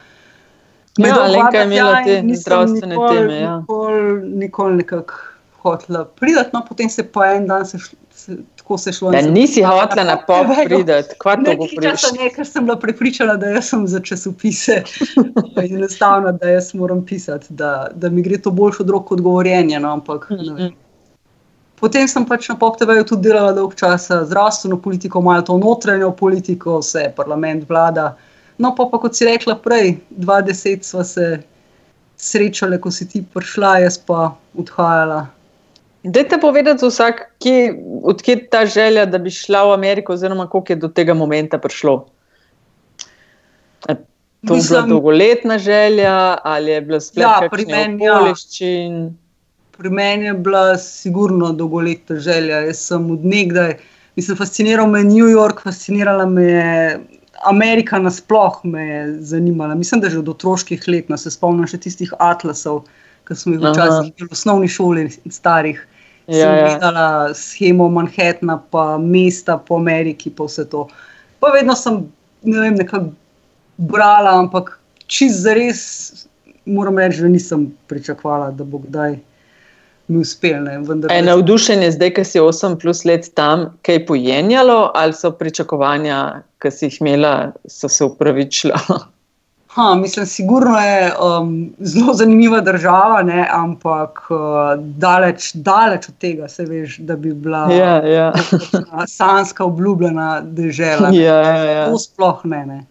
Ja, 0.98 1.16
Alenka 1.24 1.58
je 1.58 1.66
imela 1.66 2.04
te 2.04 2.24
zdravstvene 2.36 2.96
teme. 3.10 3.40
Ja. 3.40 3.58
Nikoli, 3.60 4.30
nikoli 4.30 4.76
nekako 4.76 5.14
hotela 5.62 6.06
priti, 6.06 6.50
no 6.54 6.66
potem 6.68 6.90
se 6.90 7.04
pa 7.04 7.34
en 7.36 7.48
dan 7.48 7.66
se 7.66 7.78
šlo. 7.78 8.00
Tako 8.56 8.78
se 8.78 8.92
šlo. 8.94 9.14
Ja, 9.14 9.22
nisi 9.22 9.62
hotela 9.64 10.04
na 10.04 10.18
pol 10.28 10.44
priti, 10.66 11.16
kot 11.18 11.40
to 11.46 11.56
govoriš. 11.56 12.04
Ne, 12.18 12.28
ker 12.36 12.48
sem 12.48 12.66
bila 12.66 12.76
prepričana, 12.80 13.38
da 13.40 13.62
sem 13.62 13.88
za 13.88 14.00
časopise. 14.00 14.84
Enostavno, 15.64 16.32
da 16.32 16.50
jaz 16.50 16.74
moram 16.74 17.06
pisati, 17.06 17.48
da, 17.50 17.88
da 17.96 18.10
mi 18.10 18.22
gre 18.22 18.42
to 18.42 18.52
boljše 18.52 18.84
od 18.84 18.90
rok 18.90 19.08
kot 19.08 19.22
govorjenje. 19.22 19.80
No, 19.80 19.94
ampak, 19.94 20.30
mhm. 20.30 20.76
Potem 21.80 22.08
sem 22.12 22.26
pač 22.28 22.50
na 22.52 22.58
PopTV-ju 22.60 23.06
tudi 23.08 23.30
delala 23.30 23.54
dolg 23.56 23.72
čas, 23.80 24.10
zdravstveno 24.12 24.82
politiko, 24.84 25.22
malo 25.24 25.46
to 25.48 25.56
notranjo 25.58 26.12
politiko, 26.12 26.82
vse 26.84 27.06
parlament, 27.16 27.64
vlada. 27.70 28.18
No, 28.60 28.74
pa, 28.76 28.86
pa 28.92 29.00
kot 29.00 29.16
si 29.16 29.26
rekla 29.26 29.56
prej, 29.64 29.98
20 30.12 30.84
smo 30.84 31.04
se 31.08 31.40
srečali, 32.20 32.80
ko 32.82 32.92
si 32.92 33.08
ti 33.08 33.24
prišla, 33.24 33.78
jaz 33.86 33.98
pa 34.04 34.34
odhajala. 34.60 35.28
Dajte 36.04 36.40
povedati, 36.42 36.86
vsak, 36.86 37.22
kje, 37.44 37.76
odkje 38.04 38.36
je 38.36 38.48
ta 38.52 38.66
želja, 38.66 39.06
da 39.06 39.18
bi 39.18 39.32
šla 39.32 39.64
v 39.68 39.74
Ameriko, 39.74 40.14
oziroma 40.14 40.48
kako 40.48 40.74
je 40.74 40.76
do 40.76 40.88
tega 40.88 41.14
momenta 41.14 41.60
prišlo. 41.60 42.06
A 43.88 43.96
to 44.48 44.56
je 44.56 44.64
bila 44.68 44.82
dolgoletna 44.88 45.58
želja 45.58 46.38
ali 46.44 46.72
je 46.72 46.82
bila 46.82 47.00
sploh 47.00 47.24
ja, 47.24 47.50
pri 47.52 47.66
meni 47.66 48.10
okoliščin? 48.10 49.00
Ja. 49.04 49.12
Pri 49.80 49.90
meni 49.90 50.28
je 50.28 50.34
bila 50.34 50.78
sigurno 50.78 51.52
dolgoletna 51.52 52.20
želja. 52.20 52.60
Jaz 52.68 52.84
sem 52.92 53.12
od 53.12 53.26
nekdaj, 53.26 53.78
mislim, 54.16 54.38
fasciniral 54.38 54.88
me 54.88 55.04
New 55.04 55.32
York, 55.32 55.64
fascinirala 55.64 56.26
me 56.26 56.44
je 56.44 57.00
Amerika 57.48 58.00
nasplošno 58.00 58.72
me 58.72 58.88
je 58.88 59.04
zanimala. 59.22 59.76
Mislim, 59.76 60.02
da 60.02 60.10
že 60.10 60.20
od 60.20 60.30
otroških 60.30 60.88
let, 60.88 61.10
no, 61.10 61.18
se 61.18 61.32
spomnim 61.32 61.68
še 61.68 61.78
tistih 61.78 62.14
atlasov 62.20 62.84
ki 63.30 63.38
smo 63.38 63.54
jih 63.54 63.62
včasih 63.62 64.26
v 64.26 64.34
osnovni 64.34 64.68
šoli 64.68 65.06
starih. 65.30 65.86
Ja, 66.28 66.50
ja. 66.54 66.66
Videla 66.66 67.34
schemo 67.34 67.90
Manhattna, 67.90 68.58
pa 68.72 68.98
mesta 68.98 69.58
po 69.58 69.78
Ameriki, 69.78 70.30
pa 70.30 70.46
vse 70.50 70.66
to. 70.70 70.88
Pa 71.42 71.54
vedno 71.54 71.76
sem 71.78 72.04
ne 72.44 72.58
vem, 72.60 72.78
nekako 72.78 73.14
brala, 73.78 74.36
ampak 74.42 74.76
čist 75.10 75.44
za 75.46 75.56
res 75.58 75.82
moram 76.66 76.98
reči, 77.02 77.24
da 77.26 77.32
nisem 77.34 77.70
pričakovala, 77.90 78.52
da 78.54 78.66
bo 78.66 78.82
kdaj. 78.84 79.18
Je 81.10 81.22
navdušenje 81.22 81.92
zdaj, 81.92 82.14
ki 82.18 82.24
si 82.26 82.42
8 82.42 82.80
plus 82.82 83.06
let 83.06 83.30
tam, 83.38 83.70
kaj 83.86 84.06
pojenjalo, 84.06 84.92
ali 84.96 85.14
so 85.14 85.32
pričakovanja, 85.32 86.42
ki 86.62 86.72
si 86.72 86.90
jih 86.90 86.98
imela, 87.02 87.52
so 87.70 87.90
se 87.90 88.04
upravičila? 88.06 88.80
Ha, 89.70 89.96
mislim, 89.96 90.26
sigurno 90.26 90.80
je 90.80 91.14
um, 91.14 91.74
zelo 91.80 92.14
zanimiva 92.14 92.62
država, 92.62 93.22
ne, 93.24 93.48
ampak 93.52 94.20
uh, 94.30 94.40
daleč, 94.78 95.52
daleč 95.54 96.10
od 96.10 96.16
tega, 96.18 96.48
se 96.48 96.66
veš, 96.66 96.98
da 96.98 97.16
bi 97.16 97.34
bila 97.34 97.68
ja, 97.72 98.06
ja. 98.06 98.34
sanska 99.08 99.66
obljubljena 99.66 100.42
država. 100.42 101.10
Ja, 101.14 101.36
ja, 101.36 101.64
ja. 101.72 101.86
To 101.86 102.00
sploh 102.00 102.42
ne, 102.44 102.66
ne. 102.66 102.86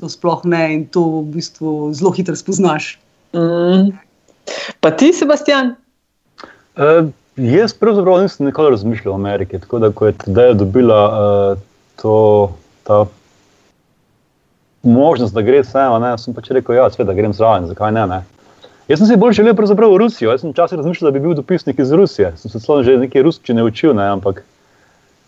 To 0.00 0.08
sploh 0.08 0.44
ne 0.44 0.74
in 0.74 0.84
to 0.86 1.00
v 1.00 1.24
bistvu 1.32 1.94
zelo 1.94 2.12
hitro 2.12 2.36
spoznaš. 2.36 2.98
Mm. 3.32 3.96
Pa 4.80 4.90
ti, 4.90 5.12
Sebastian? 5.16 5.74
Uh, 6.76 7.08
jaz 7.36 7.74
pravzaprav 7.74 8.22
nisem 8.22 8.46
nikoli 8.46 8.70
razmišljal 8.70 9.12
o 9.12 9.16
Ameriki. 9.16 9.58
Tako 9.58 9.78
da, 9.78 9.92
ko 9.92 10.06
je 10.06 10.12
teda 10.12 10.52
dobila 10.52 11.00
uh, 11.08 11.58
to, 12.02 12.52
ta 12.82 13.06
možnost, 14.82 15.34
da 15.34 15.42
gre 15.42 15.62
vse, 15.62 15.86
ne, 16.00 16.18
sem 16.18 16.34
pač 16.34 16.50
rekel, 16.50 16.76
ja, 16.76 16.88
da 16.88 17.14
grem 17.14 17.32
zraven, 17.32 17.66
zakaj 17.70 17.92
ne, 17.92 18.06
ne. 18.06 18.22
Jaz 18.88 18.98
sem 18.98 19.06
si 19.06 19.16
bolj 19.16 19.38
želel 19.38 19.54
v 19.54 19.96
Rusijo. 19.96 20.30
Jaz 20.30 20.40
sem 20.40 20.50
včasih 20.50 20.76
razmišljal, 20.76 21.10
da 21.10 21.18
bi 21.18 21.26
bil 21.26 21.34
dopisnik 21.34 21.78
iz 21.78 21.92
Rusije. 21.92 22.32
Sem 22.36 22.50
se 22.50 22.60
celo 22.60 22.82
že 22.82 22.98
nekaj 22.98 23.22
ruščine 23.22 23.64
učil, 23.64 23.94
ne, 23.94 24.08
ampak 24.16 24.42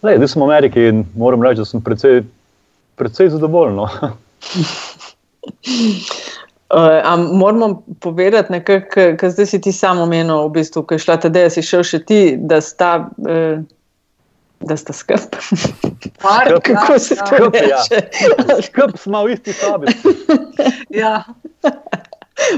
zdaj 0.03 0.29
sem 0.29 0.43
v 0.43 0.45
Ameriki 0.45 0.89
in 0.89 1.05
moram 1.17 1.43
reči, 1.43 1.63
da 1.63 1.65
sem 1.65 1.81
precej, 1.81 2.23
precej 2.97 3.31
zadovoljen. 3.31 3.79
Uh, 6.75 7.21
moramo 7.31 7.85
povedati, 8.03 8.59
kaj 8.65 9.31
zdaj 9.31 9.47
si 9.47 9.61
ti 9.63 9.73
samo 9.73 10.03
omenil, 10.09 10.49
v 10.49 10.57
bistvu, 10.57 10.83
kaj 10.83 10.99
šla 11.05 11.17
ta 11.23 11.31
ideja, 11.31 11.53
si 11.55 11.63
šel 11.63 11.85
še 11.87 12.01
ti, 12.03 12.21
da 12.35 12.59
sta 12.65 12.97
uh, 13.23 13.63
da 14.65 14.77
sta 14.77 14.93
skrb. 14.93 15.19
Kako 16.67 16.93
ja, 16.93 16.99
se 16.99 17.15
to 17.15 17.51
reče? 17.53 18.09
Ja. 18.49 18.63
Skrb 18.63 18.97
smo 18.99 19.25
v 19.25 19.33
isti 19.33 19.53
sobi. 19.53 19.87
ja. 21.03 21.25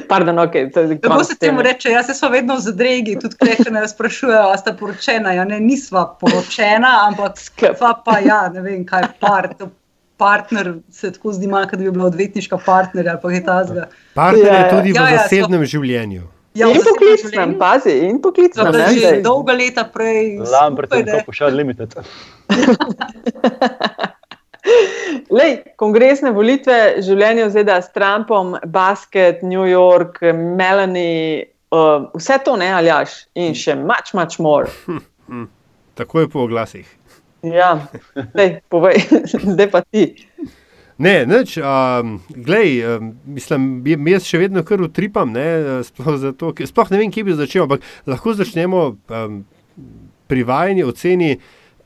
Pardon, 0.09 0.39
okay, 0.39 1.01
Tako 1.01 1.25
se 1.25 1.39
temu 1.39 1.63
reče. 1.63 1.91
Jaz 1.91 2.19
sem 2.19 2.33
vedno 2.33 2.57
v 2.57 2.61
zadregi, 2.61 3.19
tudi 3.21 3.57
če 3.65 3.71
me 3.71 3.85
sprašujejo, 3.89 4.43
ali 4.49 4.59
ste 4.59 4.73
poročena. 4.79 5.33
Ja, 5.37 5.45
ne, 5.45 5.61
nisva 5.61 6.07
poročena, 6.21 6.95
ampak 7.09 7.39
sklepa 7.41 7.93
pa 8.05 8.19
ja, 8.25 8.47
ne 8.55 8.65
vem, 8.65 8.87
kaj 8.87 9.03
je 9.03 9.11
par. 9.21 9.51
Partner 10.17 10.75
se 10.91 11.13
tako 11.13 11.33
zdi, 11.37 11.47
malo, 11.47 11.67
da 11.71 11.77
bi 11.77 11.91
bila 11.91 12.07
odvetniška 12.07 12.59
partnerja. 12.65 13.19
Partner 13.21 14.55
je 14.55 14.71
tudi 14.71 14.95
ja, 14.95 15.03
v 15.03 15.13
ja, 15.13 15.19
zasebnem 15.19 15.61
ja, 15.61 15.67
življenju. 15.75 16.25
Ja, 16.57 16.71
in 16.73 16.81
poklicnem, 16.81 17.59
pazi, 17.61 17.93
in 18.09 18.21
poklicnem. 18.25 18.73
Že 18.73 18.97
zdaj. 18.97 19.19
dolga 19.25 19.53
leta 19.53 19.85
prej. 19.85 20.39
Lambert 20.41 20.95
je 20.95 21.05
to 21.05 21.19
pošal 21.27 21.53
limited. 21.53 21.93
Lej, 25.37 25.53
kongresne 25.79 26.33
volitve, 26.35 27.03
življenje 27.05 27.45
v 27.45 27.53
ZDA 27.55 27.77
s 27.85 27.93
Trumpom, 27.95 28.57
basket, 28.73 29.45
New 29.47 29.67
York, 29.69 30.19
Melanie, 30.33 31.53
uh, 31.71 32.09
vse 32.17 32.41
to 32.45 32.57
ne 32.59 32.73
aljaš 32.75 33.27
in 33.39 33.55
še 33.55 33.77
much, 33.79 34.15
much 34.17 34.41
more. 34.43 34.73
Hm, 34.87 35.03
hm. 35.29 35.47
Tako 35.97 36.25
je 36.25 36.33
po 36.33 36.43
oglasih. 36.49 36.89
Ja, 37.43 37.89
Lej, 38.35 38.61
povej, 38.69 39.03
zdaj 39.55 39.69
pa 39.71 39.83
ti. 39.85 40.15
Ne, 40.99 41.27
neč, 41.29 41.59
um, 41.61 42.17
glej, 42.33 42.81
um, 42.89 43.11
mislim, 43.29 43.85
jaz 44.09 44.25
še 44.25 44.41
vedno 44.41 44.63
kar 44.65 44.81
utripam, 44.81 45.35
ne, 45.35 45.83
sploh, 45.85 46.17
zato, 46.23 46.55
sploh 46.65 46.93
ne 46.93 47.03
vem, 47.03 47.13
kje 47.13 47.27
bi 47.27 47.37
začel, 47.37 47.67
ampak 47.67 47.85
lahko 48.09 48.33
začnemo 48.39 48.85
um, 48.97 49.43
pri 50.31 50.47
vajni 50.49 50.87
oceni 50.89 51.35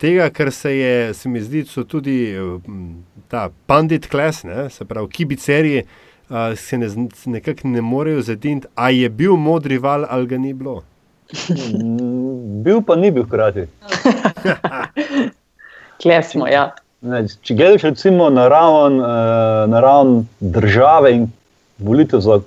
tega, 0.01 0.29
kar 0.31 0.53
se 0.55 0.77
je, 0.77 0.93
se 1.19 1.29
mi 1.29 1.43
zdi, 1.43 1.65
so 1.67 1.83
tudi 1.83 2.37
um, 2.39 3.01
ta 3.29 3.49
pandit 3.67 4.07
klas, 4.11 4.45
ne, 4.47 4.69
se 4.71 4.87
pravi, 4.87 5.11
kibicerji, 5.19 5.83
uh, 6.31 6.55
se 6.55 6.79
ne, 6.79 6.93
nekako 7.35 7.75
ne 7.75 7.83
morejo 7.83 8.23
zadinti, 8.31 8.71
a 8.79 8.93
je 8.95 9.11
bil 9.11 9.35
modri 9.35 9.83
val 9.83 10.07
ali 10.07 10.31
ga 10.31 10.39
ni 10.39 10.55
bilo. 10.55 10.85
Mm, 11.51 12.63
bil 12.63 12.79
pa 12.87 12.95
ni 12.95 13.11
bil 13.11 13.27
hkrati. 13.27 13.67
Klesmo, 16.03 16.49
ja. 16.49 16.71
Ne, 17.01 17.25
če 17.43 17.55
gledaš 17.57 17.87
recimo 17.89 18.29
na 18.33 18.49
raven, 18.53 18.99
uh, 19.01 19.65
na 19.73 19.81
raven 19.81 20.27
države 20.41 21.15
in 21.17 21.29
volitev 21.79 22.21
za 22.21 22.41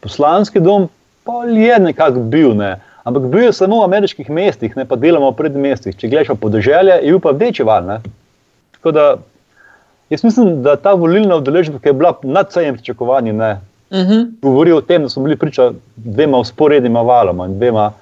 poslanski 0.00 0.60
dom, 0.60 0.88
pa 1.24 1.44
je 1.48 1.78
nekako 1.80 2.20
bil. 2.20 2.52
Ne. 2.56 2.76
Ampak 3.08 3.30
bil 3.32 3.46
je 3.48 3.52
samo 3.56 3.80
v 3.80 3.88
ameriških 3.88 4.30
mestih, 4.30 4.76
ne 4.76 4.84
pa 4.84 4.96
delamo 4.96 5.30
v 5.32 5.38
predmestih. 5.40 5.96
Če 5.96 6.10
gledaš 6.12 6.34
po 6.34 6.48
podeželje, 6.48 7.00
je 7.00 7.14
bil 7.14 7.22
pa 7.24 7.32
večji 7.32 7.64
val. 7.64 7.86
Ne. 7.88 8.00
Tako 8.76 8.92
da 8.92 9.06
jaz 10.10 10.24
mislim, 10.24 10.62
da 10.62 10.76
ta 10.76 10.92
volilna 10.92 11.36
udeležba, 11.40 11.80
ki 11.80 11.88
je 11.88 11.96
bila 11.96 12.12
nad 12.22 12.48
vsemi 12.48 12.76
pričakovanji, 12.76 13.32
ne, 13.32 13.60
uh 13.90 13.98
-huh. 13.98 14.26
govori 14.42 14.72
o 14.72 14.80
tem, 14.80 15.02
da 15.02 15.08
smo 15.08 15.22
bili 15.22 15.36
priča 15.36 15.72
dvema 15.96 16.38
usporednima 16.38 17.02
valoma 17.02 17.46
in 17.46 17.58
dvema. 17.58 17.92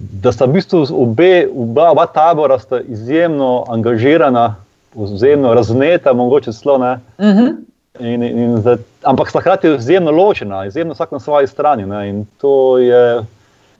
Da 0.00 0.32
sta 0.32 0.46
v 0.48 0.56
bistvu 0.56 0.86
obe, 0.96 1.48
oba, 1.56 1.90
oba 1.90 2.06
tabora 2.06 2.58
izjemno 2.88 3.64
angažirana, 3.68 4.54
izjemno 4.96 5.54
razneta, 5.54 6.12
mogoče 6.12 6.52
celo 6.52 6.78
ne. 6.78 6.98
Uh 7.18 7.26
mhm. 7.26 7.38
-huh. 7.38 7.56
in, 8.00 8.22
in, 8.22 8.38
in 8.38 8.56
zdaj, 8.60 8.76
ampak 9.02 9.30
sta 9.30 9.40
hkrati 9.40 9.74
izjemno 9.74 10.10
ločena, 10.10 10.64
izjemno 10.66 10.94
vsak 10.94 11.12
na 11.12 11.20
svoji 11.20 11.46
strani. 11.46 11.86
Ne. 11.86 12.08
In 12.08 12.26
to 12.40 12.78
je, 12.78 13.24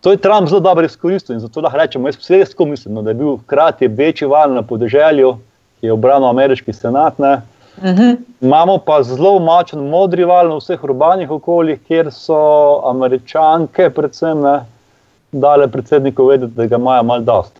to 0.01 0.11
je 0.11 0.17
Trump 0.17 0.49
zelo 0.49 0.61
dobro 0.61 0.85
izkoristil 0.85 1.35
in 1.35 1.41
zato 1.41 1.61
lahko 1.61 1.79
rečemo, 1.79 2.09
jaz 2.09 2.17
vse 2.17 2.45
mislim, 2.67 2.95
no, 2.95 3.03
da 3.03 3.11
je 3.11 3.15
bil 3.15 3.37
hkrati 3.37 3.89
večji 3.89 4.29
val 4.29 4.53
na 4.55 4.63
podeželju, 4.63 5.39
ki 5.81 5.87
je 5.87 5.93
obranil 5.93 6.29
ameriški 6.29 6.73
senat. 6.73 7.19
Ne. 7.19 7.41
Uh 7.77 7.85
mhm. 7.85 8.01
-huh. 8.03 8.17
Imamo 8.41 8.79
pa 8.79 9.03
zelo 9.03 9.39
močen 9.39 9.89
modri 9.89 10.25
val 10.25 10.49
na 10.49 10.57
vseh 10.57 10.85
urbanih 10.85 11.31
okoljih, 11.31 11.81
kjer 11.89 12.13
so 12.13 12.81
američanke, 12.91 13.91
predvsem, 13.91 14.41
ne, 14.41 14.61
dale 15.33 15.69
predsedniku 15.69 16.27
vedeti, 16.27 16.53
da 16.57 16.67
ga 16.67 16.77
imajo 16.77 17.03
malo 17.03 17.23
dost. 17.23 17.53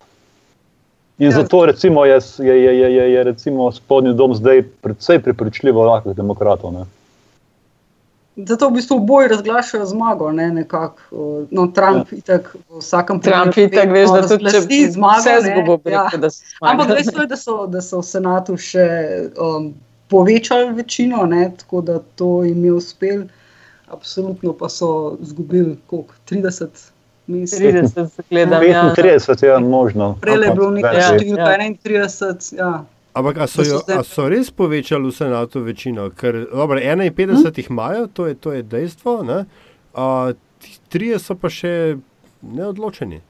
In 1.17 1.29
ja. 1.29 1.31
zato 1.31 1.65
recimo, 1.65 2.05
je, 2.05 2.19
je, 2.39 2.63
je, 2.63 2.79
je, 2.79 2.93
je, 2.95 3.11
je 3.13 3.23
recimo 3.23 3.71
spodnji 3.71 4.13
dom 4.13 4.33
zdaj 4.35 4.63
precej 4.81 5.19
pripričljivo 5.19 5.83
lahkih 5.83 6.15
demokratov. 6.15 6.73
Ne? 6.73 6.85
Zato 8.35 8.69
v 8.69 8.73
bistvu 8.73 8.95
oboji 8.97 9.27
razglašajo 9.27 9.85
zmago, 9.85 10.31
ne 10.31 10.49
nekako. 10.51 10.95
No, 11.51 11.67
Trump 11.67 12.11
ja. 12.11 12.17
itak 12.17 12.55
v 12.69 12.79
vsakem 12.79 13.19
primeru. 13.19 13.51
Trump 13.51 13.57
itak 13.57 13.91
veš, 13.91 14.09
da 14.09 14.27
tudi 14.27 14.51
če 14.51 14.61
bi 14.67 14.79
zmagal, 14.91 15.21
se 15.21 15.49
zgubo 15.49 15.77
preko, 15.77 16.15
ja. 16.15 16.17
da 16.17 16.29
se 16.29 16.45
zmaga. 16.57 16.71
Ampak 16.71 16.93
dejstvo 16.95 17.21
je, 17.21 17.27
da 17.27 17.37
so, 17.37 17.57
da 17.67 17.81
so 17.81 17.99
v 17.99 18.07
senatu 18.07 18.57
še 18.57 18.87
um, 19.35 19.73
povečali 20.09 20.73
večino, 20.73 21.25
ne, 21.25 21.51
tako 21.59 21.83
da 21.85 21.99
to 22.15 22.31
jim 22.47 22.65
je 22.65 22.73
uspel. 22.73 23.21
Absolutno 23.91 24.55
pa 24.55 24.69
so 24.71 25.17
izgubili 25.21 25.77
30 26.29 26.90
mislim. 27.31 27.73
30 27.75 28.21
gledam. 28.29 28.61
35 28.61 29.43
je 29.43 29.47
ja. 29.47 29.53
ja, 29.53 29.59
možno. 29.59 30.17
Prej 30.21 30.43
je 30.43 30.53
bilo 30.53 30.71
nekaj 30.71 30.97
ja, 30.97 31.09
31. 31.19 32.57
Ja. 32.57 32.65
ja. 32.65 32.83
Ampak 33.13 33.49
so, 33.49 33.63
jo, 33.63 33.81
so 34.07 34.29
res 34.29 34.51
povečali 34.51 35.09
v 35.09 35.11
senatu 35.11 35.59
večino? 35.65 36.09
Ker, 36.15 36.45
dobro, 36.53 36.79
51 36.79 37.35
hm? 37.35 37.51
jih 37.55 37.69
imajo, 37.69 38.07
to 38.07 38.27
je, 38.27 38.35
to 38.35 38.53
je 38.53 38.63
dejstvo, 38.63 39.23
ne? 39.23 39.45
a 39.93 40.31
trije 40.89 41.19
so 41.19 41.35
pa 41.35 41.49
še 41.51 41.97
neodločeni. 42.41 43.21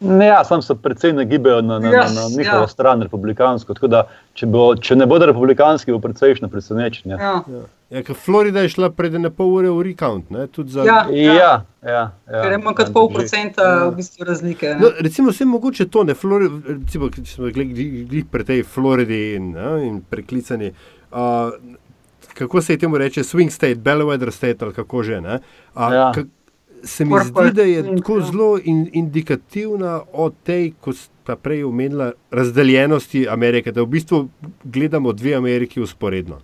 Ne, 0.00 0.26
ja, 0.26 0.42
sam 0.44 0.62
se 0.62 0.74
precej 0.74 1.14
nagibajo 1.16 1.62
na, 1.64 1.78
na, 1.78 1.88
yes, 1.88 2.14
na, 2.14 2.28
na 2.28 2.36
njihovo 2.36 2.66
ja. 2.66 2.68
stran, 2.68 3.02
republikansko. 3.02 3.74
Da, 3.88 4.02
če, 4.36 4.46
bo, 4.52 4.68
če 4.76 4.96
ne 4.96 5.06
bodo 5.08 5.26
republikanski, 5.26 5.94
bo 5.94 6.02
precejšnje 6.04 6.50
presenečenje. 6.52 7.16
Ja. 7.16 7.40
Ja. 7.48 7.62
Ja, 7.90 8.02
Florida 8.14 8.60
je 8.60 8.68
šla 8.68 8.90
pred 8.90 9.14
ne 9.14 9.30
pol 9.30 9.52
ure 9.54 9.70
v 9.70 9.82
recount. 9.86 10.30
Ne, 10.30 10.48
za... 10.56 10.84
ja, 10.84 11.06
ja. 11.10 11.34
Ja, 11.34 11.64
ja, 11.82 12.02
ja, 12.26 12.42
Ker 12.42 12.56
ima 12.58 12.74
kot 12.74 12.92
pol 12.92 13.08
procenta 13.14 13.62
ja. 13.62 13.88
v 13.88 13.96
bistvu 14.00 14.26
razlike. 14.26 14.74
No, 14.80 14.90
recimo, 15.00 15.30
vse 15.30 15.46
mogoče 15.46 15.86
to, 15.88 16.02
ne, 16.04 16.14
Flori, 16.14 16.50
recimo, 16.66 17.10
če 17.14 17.26
smo 17.30 17.50
gledali 17.54 18.24
pri 18.30 18.44
tej 18.44 18.64
Floridi 18.66 19.20
in, 19.36 19.52
ne, 19.54 19.74
in 19.86 20.00
preklicani. 20.02 20.72
Uh, 21.12 21.54
kako 22.34 22.60
se 22.60 22.74
je 22.74 22.82
temu 22.82 22.98
reče, 22.98 23.22
swing 23.22 23.54
state, 23.54 23.78
bellwether 23.80 24.34
state 24.34 24.64
ali 24.64 24.74
kako 24.74 25.02
že. 25.02 25.22
Uh, 25.22 25.38
ja 25.92 26.10
se 26.86 27.04
mi 27.04 27.14
zdi, 27.24 27.52
da 27.52 27.62
je 27.62 27.96
tako 27.96 28.20
zelo 28.20 28.58
in, 28.64 28.90
indikativna 28.92 30.00
o 30.12 30.30
tej, 30.30 30.72
kot 30.80 30.96
sta 30.96 31.36
prej 31.36 31.64
omenila, 31.64 32.12
razdeljenosti 32.30 33.28
Amerike, 33.28 33.72
da 33.72 33.82
v 33.82 33.86
bistvu 33.86 34.28
gledamo 34.64 35.12
dve 35.12 35.34
Ameriki 35.34 35.80
usporedno. 35.80 36.36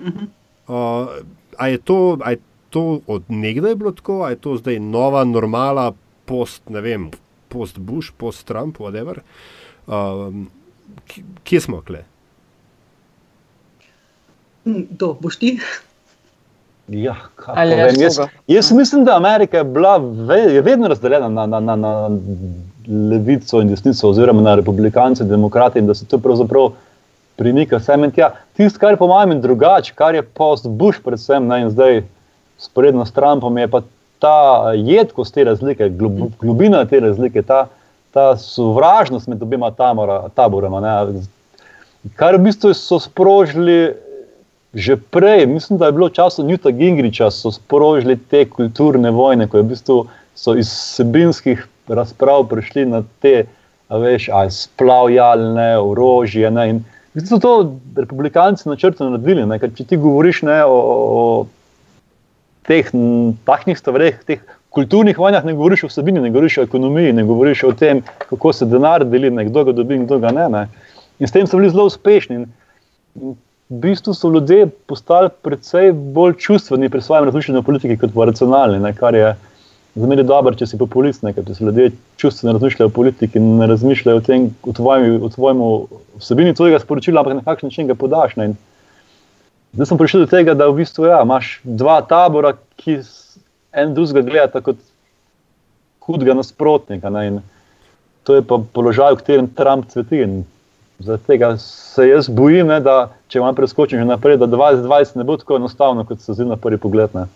Uh 0.00 0.06
-huh. 0.06 0.26
Uh, 0.68 1.08
a, 1.56 1.68
je 1.68 1.78
to, 1.78 2.18
a 2.24 2.30
je 2.30 2.40
to 2.70 3.00
od 3.06 3.22
nekdaj 3.28 3.74
bilo 3.74 3.92
tako, 3.92 4.22
a 4.24 4.30
je 4.30 4.36
to 4.36 4.56
zdaj 4.56 4.80
nova 4.80 5.24
normala, 5.24 5.92
post, 6.24 6.68
ne 6.68 6.80
vem, 6.80 7.10
post 7.48 7.78
Bush, 7.78 8.12
post 8.16 8.46
Trump, 8.46 8.78
whatever. 8.78 9.20
Uh, 9.86 10.32
kje 11.44 11.60
smo 11.60 11.82
kle? 11.86 12.04
To 14.98 15.12
hm, 15.12 15.18
boš 15.20 15.36
ti. 15.36 15.56
Ja, 16.88 17.14
vem, 17.56 18.00
jaz, 18.00 18.18
jaz 18.46 18.72
mislim, 18.72 19.04
da 19.04 19.16
Amerika 19.16 19.58
je 19.58 19.64
bila 19.64 19.96
ve, 19.96 20.38
je 20.38 20.60
vedno 20.60 20.88
razdeljena 20.88 21.28
na, 21.28 21.46
na, 21.46 21.60
na, 21.60 21.76
na 21.76 22.10
levico 23.10 23.60
in 23.60 23.68
desnico, 23.68 24.08
oziroma 24.08 24.42
na 24.42 24.54
republikance 24.54 25.22
in 25.22 25.28
demokrate, 25.28 25.78
in 25.78 25.86
da 25.86 25.94
se 25.94 26.06
to 26.06 26.18
pravzaprav 26.18 26.72
premika 27.36 27.80
sem 27.80 28.04
in 28.04 28.12
tja. 28.12 28.32
Tisto, 28.56 28.78
kar 28.78 28.94
je 28.94 29.00
po 29.00 29.08
mojem 29.10 29.40
drugače, 29.40 29.94
kar 29.96 30.14
je 30.14 30.22
post-Bush, 30.22 31.02
predvsem 31.04 31.46
ne, 31.48 31.62
in 31.64 31.70
zdaj 31.70 32.02
sporedno 32.60 33.06
s 33.06 33.12
Trumpom, 33.12 33.58
je 33.58 33.68
pa 33.68 33.82
ta 34.22 34.72
jedkost 34.76 35.34
te 35.34 35.44
razlike, 35.44 35.88
glob, 35.98 36.28
globina 36.40 36.84
te 36.86 37.00
razlike, 37.00 37.42
ta, 37.42 37.66
ta 38.14 38.36
sovražnost 38.38 39.28
med 39.28 39.42
obima 39.42 39.72
taborama. 40.34 41.06
Kar 42.18 42.38
v 42.38 42.46
bistvu 42.46 42.74
so 42.74 43.00
sprožili 43.02 43.94
že 44.72 44.96
prej, 44.96 45.46
mislim, 45.46 45.78
da 45.78 45.86
je 45.86 45.92
bilo 45.92 46.06
v 46.08 46.16
času 46.16 46.42
Newta 46.42 46.70
Gingriča, 46.72 47.30
so 47.30 47.50
sprožili 47.52 48.16
te 48.16 48.46
kulturne 48.48 49.10
vojne, 49.12 49.44
ko 49.44 49.60
je 49.60 49.62
v 49.62 49.68
bistvu 49.68 49.98
iz 50.56 50.70
sebinskih 50.72 51.66
razprav 51.88 52.46
prišli 52.48 52.86
na 52.88 53.02
te, 53.20 53.44
veš, 53.90 54.30
splavljalne 54.48 55.76
orožje. 55.78 56.50
Ne, 56.50 56.68
in 56.70 56.80
bistvu 57.14 57.36
so 57.36 57.40
to 57.40 57.52
republikanci 57.96 58.68
načrtno 58.68 59.10
naredili. 59.10 59.46
Ne, 59.46 59.58
če 59.60 59.84
ti 59.84 59.98
govoriš 60.00 60.42
ne, 60.48 60.62
o, 60.64 60.78
o 61.12 61.22
teh 62.68 62.88
takšnih 63.48 63.78
stvareh, 63.78 64.22
teh 64.26 64.40
kulturnih 64.72 65.18
vojnah, 65.18 65.44
ne 65.44 65.54
govoriš 65.54 65.84
o 65.84 65.90
vsebini, 65.90 66.22
ne 66.24 66.32
govoriš 66.32 66.58
o 66.58 66.66
ekonomiji, 66.68 67.12
ne 67.12 67.26
govoriš 67.28 67.64
o 67.68 67.72
tem, 67.76 68.00
kako 68.30 68.52
se 68.56 68.68
denar 68.70 69.04
deli, 69.04 69.30
ne, 69.30 69.44
kdo 69.50 69.66
ga 69.68 69.76
dobi 69.76 70.00
in 70.00 70.06
kdo 70.06 70.18
ga 70.22 70.32
ne. 70.32 70.48
ne. 70.48 70.66
In 71.20 71.28
s 71.28 71.34
tem 71.34 71.46
so 71.46 71.60
bili 71.60 71.70
zelo 71.70 71.86
uspešni. 71.90 72.40
In, 72.40 72.48
in 73.20 73.36
v 73.72 73.80
bistvu 73.84 74.14
so 74.16 74.28
ljudje 74.32 74.66
postali 74.88 75.30
precej 75.44 75.92
bolj 75.92 76.36
čustveni 76.40 76.90
pri 76.92 77.00
svojem 77.00 77.28
razmišljanju 77.28 77.60
o 77.60 77.66
politiki, 77.68 77.96
kot 78.00 78.16
racionalni, 78.16 78.80
ne, 78.80 78.92
kar 78.96 79.14
je 79.14 79.32
za 79.32 79.51
me 79.94 80.22
dobro, 80.22 80.54
če 80.56 80.66
si 80.66 80.78
populist, 80.80 81.22
ne, 81.22 81.34
če 81.36 81.54
se 81.54 81.64
ljudje 81.64 81.90
čustveno 82.20 82.56
razmišljajo 82.56 82.88
o 82.88 82.94
politiki 82.96 83.38
in 83.38 83.58
ne 83.60 83.66
razmišljajo 83.68 84.20
o 84.20 84.24
tem, 84.24 84.46
o 84.64 84.72
tvojem 84.72 85.60
vsebini 86.20 86.54
tvojega 86.56 86.80
sporočila, 86.80 87.20
ampak 87.20 87.36
na 87.36 87.44
kakšen 87.44 87.68
način 87.68 87.90
ga 87.90 87.96
podaš. 87.98 88.36
Ne. 88.40 88.52
Zdaj 89.72 89.90
sem 89.90 90.00
prišel 90.00 90.24
do 90.24 90.30
tega, 90.32 90.54
da 90.56 90.68
v 90.68 90.80
bistvu 90.80 91.10
ja, 91.10 91.20
imaš 91.24 91.58
dva 91.64 92.00
tabora, 92.08 92.54
ki 92.80 93.00
en 93.72 93.92
drugega 93.96 94.24
gledata 94.24 94.64
kot 94.64 94.80
hudega 96.06 96.36
nasprotnika. 96.36 97.12
Ne, 97.12 97.42
to 98.24 98.36
je 98.36 98.46
pa 98.46 98.60
položaj, 98.72 99.16
v 99.16 99.20
katerem 99.20 99.52
Trump 99.52 99.92
cveti. 99.92 100.24
Zaradi 101.02 101.26
tega 101.26 101.54
se 101.58 102.04
jaz 102.06 102.28
bojim, 102.30 102.68
ne, 102.70 102.78
da 102.80 103.10
če 103.32 103.40
vam 103.42 103.56
preskočim 103.58 103.98
že 103.98 104.06
naprej, 104.06 104.38
da 104.38 104.46
2020 104.46 105.16
ne 105.18 105.24
bo 105.26 105.36
tako 105.36 105.56
enostavno, 105.58 106.04
kot 106.06 106.20
se 106.22 106.36
zdi 106.36 106.46
na 106.46 106.56
prvi 106.56 106.78
pogled. 106.78 107.10
Ne, 107.16 107.26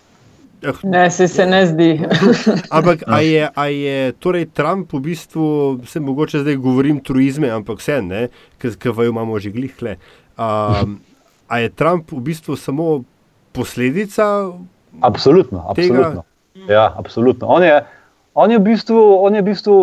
eh, 0.63 0.81
ne 0.85 1.11
se, 1.11 1.29
se 1.29 1.47
ne 1.47 1.67
zdi. 1.67 1.91
ampak 2.77 3.03
a 3.07 3.21
je, 3.21 3.49
a 3.49 3.65
je 3.67 4.13
torej 4.13 4.47
Trump 4.53 4.93
v 4.93 5.01
bistvu, 5.01 5.81
se 5.87 6.01
mogoče 6.01 6.41
zdaj 6.45 6.57
govorim 6.57 7.01
truizme, 7.01 7.51
ampak 7.51 7.83
vse 7.83 8.01
ne, 8.03 8.29
ker 8.59 8.93
vajo 8.93 9.15
imamo 9.15 9.39
že 9.41 9.51
glihle. 9.51 9.97
Um, 10.39 11.01
a 11.53 11.59
je 11.59 11.69
Trump 11.69 12.13
v 12.13 12.21
bistvu 12.21 12.57
samo 12.57 13.05
posledica? 13.53 14.53
Absolutno. 15.01 15.65
absolutno. 15.69 16.25
Ja, 16.69 16.93
absolutno. 16.97 17.47
On, 17.47 17.63
je, 17.63 17.85
on, 18.35 18.51
je 18.51 18.59
v 18.59 18.65
bistvu, 18.65 19.01
on 19.21 19.35
je 19.35 19.43
v 19.43 19.45
bistvu 19.45 19.77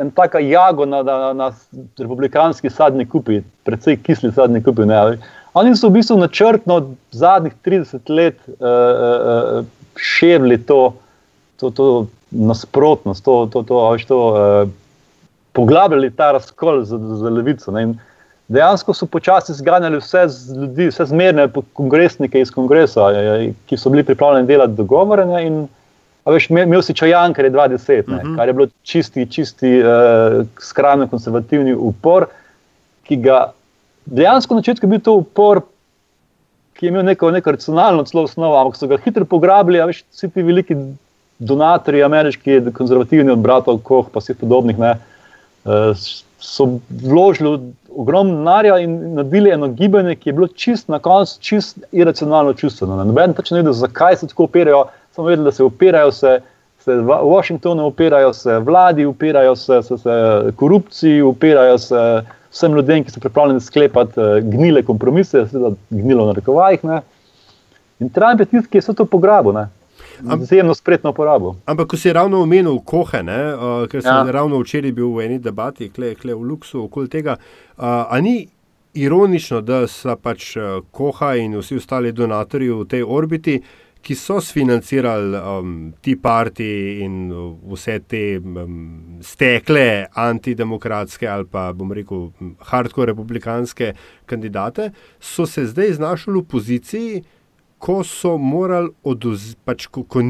en 0.00 0.10
taka 0.10 0.40
jago 0.40 0.86
na, 0.86 1.02
na, 1.02 1.32
na 1.32 1.52
republikanski 1.98 2.70
sadni 2.70 3.06
kupi, 3.06 3.42
predvsej 3.64 4.00
kisli 4.02 4.32
sadni 4.32 4.62
kupi. 4.62 4.86
Ne, 4.88 5.18
Oni 5.54 5.76
so 5.76 5.88
v 5.88 6.00
bistvu 6.00 6.16
načrtno 6.18 6.80
zadnjih 7.14 7.54
30 7.64 8.10
let 8.10 8.38
uh, 8.48 8.54
uh, 8.58 9.66
širili 9.96 10.58
to, 10.66 10.94
to, 11.56 11.70
to 11.70 12.06
nasprotnost, 12.30 13.24
to, 13.24 13.46
to, 13.52 13.62
to, 13.62 13.96
to 14.08 14.18
uh, 14.18 14.68
poglabljali 15.52 16.10
ta 16.10 16.32
razkol 16.32 16.82
za, 16.84 16.98
za 16.98 17.30
levico. 17.30 17.70
Ne, 17.70 17.94
dejansko 18.48 18.94
so 18.94 19.06
počasi 19.06 19.54
zganjali 19.54 20.02
vse 20.02 20.26
ljudi, 20.56 20.88
vse 20.90 21.06
zmerne 21.06 21.48
kongresnike 21.72 22.40
iz 22.40 22.50
kongresa, 22.50 23.06
ki 23.66 23.78
so 23.78 23.90
bili 23.90 24.04
pripravljeni 24.04 24.46
delati 24.46 24.72
dogovore. 24.72 25.26
Ne, 25.26 25.46
in, 25.46 25.64
Veš, 26.24 26.46
imel 26.50 26.80
si 26.82 26.94
čajan, 26.96 27.34
kar 27.36 27.44
je 27.44 27.50
20, 27.52 28.00
uh 28.00 28.14
-huh. 28.14 28.36
kar 28.36 28.48
je 28.48 28.52
bilo 28.52 28.66
čisti, 28.82 29.26
čisti 29.30 29.82
uh, 29.82 30.46
skrajno 30.58 31.08
konservativni 31.08 31.74
upor, 31.74 32.26
ki 33.02 33.16
ga 33.16 33.52
dejansko 34.06 34.54
na 34.54 34.64
začetku 34.64 34.90
bil 34.90 35.00
to 35.00 35.16
upor, 35.20 35.62
ki 36.74 36.86
je 36.86 36.92
imel 36.92 37.04
neko, 37.06 37.30
neko 37.30 37.54
racionalno 37.54 38.04
celo 38.04 38.24
osnovo, 38.28 38.58
ampak 38.58 38.76
so 38.76 38.88
ga 38.90 38.98
hitro 39.04 39.24
pograbili, 39.24 39.80
a 39.80 39.88
veš, 39.90 40.02
vsi 40.10 40.30
ti 40.34 40.42
veliki 40.42 40.76
donatorji, 41.38 42.02
ameriški, 42.02 42.60
konzervativni 42.74 43.32
od 43.32 43.42
bratov 43.42 43.80
Koh, 43.86 44.10
pa 44.12 44.22
vseh 44.22 44.38
podobnih, 44.38 44.78
ne, 44.78 44.94
uh, 45.64 46.06
so 46.44 46.66
vložili 46.90 47.58
ogromno 47.96 48.36
denarja 48.36 48.78
in 48.82 49.14
naredili 49.14 49.50
eno 49.54 49.68
gibanje, 49.68 50.16
ki 50.16 50.28
je 50.28 50.32
bilo 50.32 50.48
čist 50.48 50.88
na 50.88 50.98
koncu, 50.98 51.38
čist 51.40 51.78
iracionalno 51.92 52.52
čustveno. 52.58 52.98
Noben 53.04 53.34
pač 53.34 53.50
ne 53.50 53.62
vedel, 53.62 53.72
zakaj 53.72 54.16
se 54.20 54.28
tako 54.28 54.48
opirajo, 54.50 54.84
samo 55.14 55.28
vedeli, 55.28 55.44
da 55.44 55.52
se 55.52 55.64
opirajo 55.64 56.12
se. 56.12 56.40
Se 56.84 56.94
v 56.94 57.14
Washingtonu 57.24 57.86
upirajo 57.88 58.32
se 58.36 58.58
vladi, 58.58 59.06
upirajo 59.08 59.54
se, 59.56 59.82
se, 59.82 59.96
se 59.98 60.16
korupciji, 60.56 61.22
upirajo 61.22 61.78
se 61.78 62.00
vsem 62.54 62.74
ljudem, 62.74 63.04
ki 63.04 63.12
so 63.12 63.20
pripravljeni 63.20 63.60
sklepati 63.60 64.20
uh, 64.20 64.38
gnile 64.42 64.82
kompromise, 64.82 65.46
seveda 65.50 65.74
gnilo 65.90 66.26
na 66.26 66.32
rekovajih. 66.32 66.86
In 68.00 68.10
Trump 68.10 68.40
je 68.40 68.46
tisti, 68.46 68.70
ki 68.70 68.78
je 68.78 68.86
vse 68.86 68.94
to 68.94 69.06
pograbil. 69.06 69.58
Izjemno 70.40 70.74
spretno 70.74 71.10
uporabo. 71.10 71.56
Ampak, 71.66 71.88
ko 71.90 71.98
si 71.98 72.12
ravno 72.12 72.42
omenil 72.42 72.78
kohe, 72.86 73.22
ne, 73.22 73.38
uh, 73.54 73.86
ker 73.90 74.02
sem 74.02 74.14
ja. 74.14 74.34
ravno 74.38 74.60
včeraj 74.62 74.92
bil 74.94 75.10
v 75.14 75.26
eni 75.26 75.38
debati, 75.42 75.90
kle, 75.90 76.14
kle 76.14 76.34
v 76.34 76.50
Luksu, 76.50 76.84
okoli 76.86 77.10
tega, 77.10 77.36
uh, 77.36 77.84
ali 77.84 78.22
ni 78.22 78.36
ironično, 78.94 79.60
da 79.60 79.86
so 79.90 80.14
pač 80.16 80.52
koha 80.94 81.34
in 81.42 81.56
vsi 81.58 81.80
ostali 81.82 82.12
donatorji 82.14 82.70
v 82.70 82.84
tej 82.86 83.02
orbiti, 83.02 83.56
ki 84.04 84.14
so 84.14 84.36
sfinancirali 84.40 85.38
um, 85.40 85.92
ti 86.04 86.14
partiji 86.20 87.04
in 87.04 87.16
vse 87.70 87.98
te 88.08 88.22
um, 88.38 89.20
stekle 89.24 90.06
antidemokratske 90.20 91.28
ali 91.28 91.48
pa 91.50 91.70
bom 91.76 91.92
rekel 91.96 92.28
hardcore 92.70 93.12
republikanske 93.12 93.94
kandidate, 94.30 94.90
so 95.20 95.46
se 95.48 95.66
zdaj 95.70 95.96
znašli 96.00 96.36
v 96.36 96.44
poziciji, 96.48 97.22
ko 97.78 98.02
so 98.04 98.36
morali 98.40 98.92
oduzeti, 99.04 99.60
pač, 99.64 99.88
ko, 99.92 100.04
ko 100.04 100.22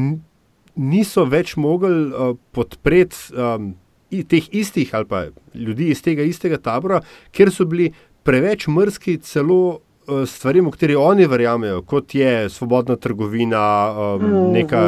niso 0.75 1.25
več 1.27 1.55
mogli 1.59 2.09
uh, 2.11 2.35
podpreti 2.55 3.35
um, 3.35 3.73
teh 4.15 4.47
istih 4.55 4.93
ali 4.95 5.07
pa 5.09 5.25
ljudi 5.55 5.91
iz 5.91 6.01
tega 6.03 6.23
istega 6.23 6.59
tabora, 6.63 7.01
ker 7.35 7.51
so 7.51 7.67
bili 7.67 7.91
preveč 8.23 8.69
mrzki 8.71 9.19
celo 9.23 9.59
uh, 9.75 9.84
stvarem, 10.27 10.67
v 10.67 10.71
kateri 10.71 10.95
oni 10.95 11.27
verjamejo, 11.27 11.81
kot 11.87 12.15
je 12.15 12.49
svobodna 12.49 12.95
trgovina, 12.95 13.61
um, 13.91 14.25
neka 14.53 14.81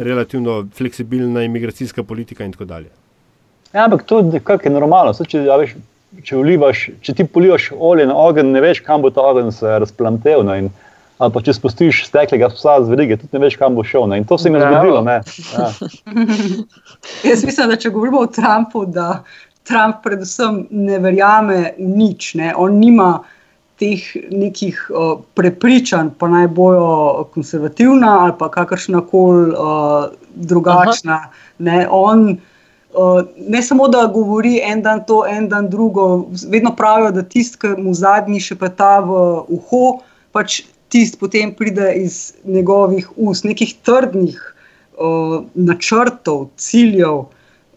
relativno 0.00 0.66
fleksibilna 0.74 1.42
imigracijska 1.42 2.02
politika 2.02 2.44
in 2.44 2.52
tako 2.52 2.64
dalje. 2.64 2.90
Ja, 3.72 3.84
ampak 3.84 4.02
to 4.02 4.18
je 4.20 4.70
normalno. 4.70 5.14
Saj, 5.14 5.26
če, 5.26 5.44
ja, 5.46 5.56
veš, 5.56 5.74
če, 6.22 6.36
vlivaš, 6.36 6.86
če 7.00 7.14
ti 7.16 7.24
polivaš 7.24 7.70
olje 7.72 8.06
na 8.06 8.16
ogenj, 8.16 8.52
ne 8.52 8.60
veš, 8.60 8.82
kam 8.84 9.02
bo 9.02 9.10
ta 9.10 9.24
ogenj 9.24 9.52
se 9.56 9.78
razplamtel. 9.84 10.44
No, 10.44 10.56
ali 11.22 11.32
pa 11.32 11.42
če 11.44 11.54
spustiš 11.56 12.04
steklega 12.08 12.50
psa 12.52 12.78
z 12.82 12.92
verige, 12.92 13.16
tudi 13.20 13.38
ne 13.38 13.46
veš, 13.46 13.56
kam 13.60 13.78
bo 13.78 13.84
šel. 13.86 14.08
Ne? 14.10 14.20
In 14.20 14.28
to 14.28 14.38
se 14.38 14.50
jim 14.50 14.58
je 14.58 14.66
zgodilo. 14.66 15.04
Ja. 15.08 15.20
Jaz 17.30 17.44
mislim, 17.46 17.72
da 17.72 17.78
če 17.80 17.94
govorimo 17.94 18.24
o 18.26 18.30
Trumpu, 18.30 18.84
da 18.86 19.22
Trump 19.68 20.02
predvsem 20.04 20.66
ne 20.70 20.98
verjame 21.02 21.60
v 21.78 21.88
nič. 21.96 22.34
Ne? 22.40 22.52
On 22.58 22.74
nima 22.76 23.22
teh 23.82 24.06
nekih 24.30 24.78
uh, 24.90 25.18
prepričanj, 25.34 26.14
pa 26.18 26.30
naj 26.30 26.48
bojo 26.54 27.26
konservativna 27.34 28.14
ali 28.22 28.38
pa 28.38 28.50
kakršna 28.50 29.02
koli 29.10 29.50
uh, 29.50 30.06
drugačna. 30.34 31.26
Ne? 31.58 31.86
On, 31.90 32.32
Uh, 32.92 33.22
ne 33.48 33.62
samo, 33.64 33.86
da 33.88 34.02
govori 34.04 34.58
en 34.60 34.82
dan 34.84 34.98
to, 35.08 35.22
en 35.24 35.46
dan 35.48 35.70
drugo, 35.72 36.26
vedno 36.52 36.74
pravijo, 36.76 37.10
da 37.16 37.22
tisti, 37.24 37.56
ki 37.62 37.70
mu 37.80 37.94
zadnji 37.96 38.36
še 38.44 38.58
peta 38.60 38.98
v 39.00 39.14
uho, 39.48 39.80
pač 40.36 40.58
tisti 40.92 41.16
potem 41.16 41.54
pride 41.56 41.88
iz 41.96 42.34
njegovih 42.44 43.08
ust, 43.16 43.48
nekih 43.48 43.72
trdnih 43.80 44.36
uh, 44.36 45.40
načrtov, 45.56 46.50
ciljev. 46.60 47.24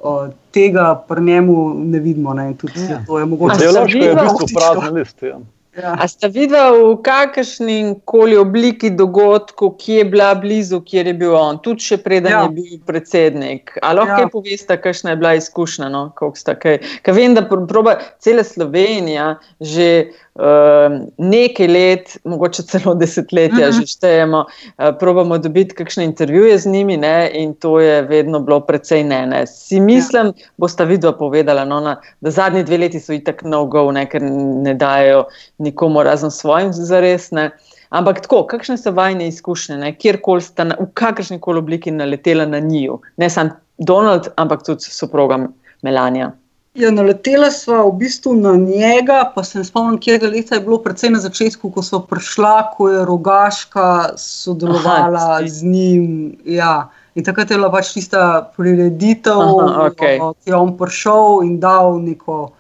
Uh, 0.04 0.28
tega 0.52 0.92
pri 1.08 1.24
njemu 1.32 1.56
ne 1.80 2.00
vidimo. 2.00 2.34
Ne? 2.36 2.52
Tudi, 2.60 2.84
ja. 2.92 3.00
To 3.08 3.20
je 3.20 3.26
mogoče 3.26 3.56
zelo 3.64 3.86
težko, 3.88 4.04
da 4.04 4.20
bi 4.20 4.28
lahko 4.28 4.52
prazni 4.52 4.92
list. 5.00 5.24
Ja. 5.24 5.40
Ja. 5.76 5.96
A 6.00 6.08
ste 6.08 6.30
videli 6.32 6.80
v 6.80 6.96
kakršni 7.04 8.00
koli 8.08 8.38
obliki 8.40 8.90
dogodkov, 8.96 9.76
ki 9.82 10.00
je 10.00 10.06
bila 10.08 10.30
blizu, 10.40 10.80
kjer 10.80 11.10
je 11.12 11.14
bil 11.20 11.36
on, 11.36 11.60
tudi 11.60 11.84
še 11.84 11.98
preden 12.00 12.32
ja. 12.32 12.44
je 12.46 12.54
bil 12.56 12.78
predsednik? 12.88 13.76
Ali 13.84 14.00
lahko 14.00 14.22
ja. 14.24 14.30
poveste, 14.32 14.78
kakšna 14.80 15.12
je 15.12 15.20
bila 15.20 15.34
izkušnja? 15.36 15.90
No? 15.92 16.06
Ker 16.16 17.12
vem, 17.18 17.36
da 17.36 17.44
proba 17.44 18.00
cela 18.24 18.46
Slovenija 18.48 19.36
že 19.60 20.16
uh, 20.36 20.96
nekaj 21.18 21.68
let, 21.68 22.18
mogoče 22.24 22.64
celo 22.64 22.96
desetletja, 23.02 23.68
uh 23.70 23.74
-huh. 23.74 23.82
že 23.82 23.88
štejemo, 23.88 24.46
uh, 24.46 24.96
probamo 25.00 25.38
dobiti 25.38 25.76
kakšne 25.76 26.04
intervjuje 26.04 26.58
z 26.58 26.66
njimi 26.72 26.98
ne? 26.98 27.32
in 27.34 27.54
to 27.54 27.80
je 27.80 28.02
vedno 28.02 28.40
bilo 28.40 28.60
precej 28.60 29.04
ne. 29.04 29.26
ne. 29.28 29.48
Si 29.48 29.80
mislim, 29.80 30.26
ja. 30.26 30.34
boste 30.58 30.86
vidva 30.86 31.12
povedala, 31.12 31.66
no, 31.66 31.80
na, 31.80 32.02
da 32.22 32.32
zadnji 32.32 32.64
dve 32.64 32.78
leti 32.78 33.00
so 33.00 33.14
itak 33.14 33.44
no-go, 33.44 33.92
ker 34.12 34.22
ne 34.64 34.74
dajo 34.74 35.26
nikomu 35.66 36.04
razen 36.06 36.32
svojim 36.32 36.74
zaresne. 36.74 37.50
Ampak 37.90 38.24
tako, 38.26 38.44
kakšne 38.50 38.78
so 38.78 38.92
vajne 38.92 39.28
izkušnje, 39.28 39.92
kjerkoli 40.02 40.42
ste 40.42 40.66
na, 40.72 40.78
v 40.80 40.88
kakršni 40.94 41.40
koli 41.40 41.62
obliki 41.62 41.92
naletela 41.92 42.46
na 42.46 42.60
njiju, 42.60 43.00
ne 43.18 43.30
samo 43.30 43.56
Donald, 43.78 44.28
ampak 44.36 44.64
tudi 44.66 44.90
soproga 44.90 45.48
Melania. 45.82 46.32
Ja, 46.76 46.90
naletela 46.92 47.48
sva 47.56 47.86
v 47.88 47.94
bistvu 48.02 48.34
na 48.36 48.52
njega, 48.60 49.22
pa 49.36 49.46
se 49.48 49.62
ne 49.62 49.64
spomnim, 49.64 49.96
kje 50.00 50.18
leta 50.28 50.58
je 50.58 50.64
bilo, 50.66 50.82
predvsem 50.84 51.14
na 51.16 51.22
začetku, 51.24 51.72
ko 51.72 51.84
so 51.84 52.02
prišla, 52.04 52.76
ko 52.76 52.90
je 52.92 53.06
rogaška 53.08 54.18
sodelovala 54.20 55.40
Aha, 55.40 55.48
z 55.48 55.64
njim. 55.64 56.10
Ja. 56.44 56.90
In 57.16 57.24
takrat 57.24 57.52
je 57.52 57.62
bila 57.62 57.72
pač 57.72 57.94
tista 57.96 58.44
prireditev, 58.58 59.40
Aha, 59.40 59.88
okay. 59.88 60.20
ki 60.20 60.52
je 60.52 60.56
on 60.58 60.76
prišel 60.76 61.46
in 61.48 61.60
dal 61.64 61.96
neko 62.04 62.52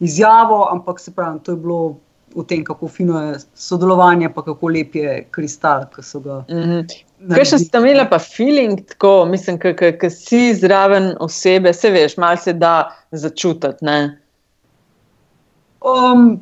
izjavo, 0.00 0.64
ampak 0.72 1.00
se 1.00 1.12
pravi, 1.12 1.44
to 1.44 1.52
je 1.52 1.60
bilo 1.60 1.98
v 2.34 2.44
tem, 2.46 2.64
kako 2.64 2.88
fino 2.88 3.20
je 3.20 3.38
sodelovanje, 3.54 4.28
pa 4.34 4.42
kako 4.44 4.68
lep 4.68 4.94
je 4.94 5.26
kristal, 5.30 5.86
ki 5.94 6.02
so 6.02 6.20
ga. 6.20 6.44
Mm 6.48 6.62
-hmm. 6.62 6.98
Kaj 7.34 7.44
še 7.44 7.58
ste 7.58 7.78
imeli, 7.78 8.04
pa 8.10 8.18
feeling, 8.18 8.80
tako, 8.86 9.24
mislim, 9.26 9.58
ki 9.58 10.10
si 10.10 10.54
zraven 10.54 11.14
osebe, 11.20 11.72
se 11.72 11.90
veš, 11.90 12.16
malo 12.16 12.36
se 12.36 12.52
da 12.52 12.90
začutiti. 13.10 13.84
Um, 15.80 16.40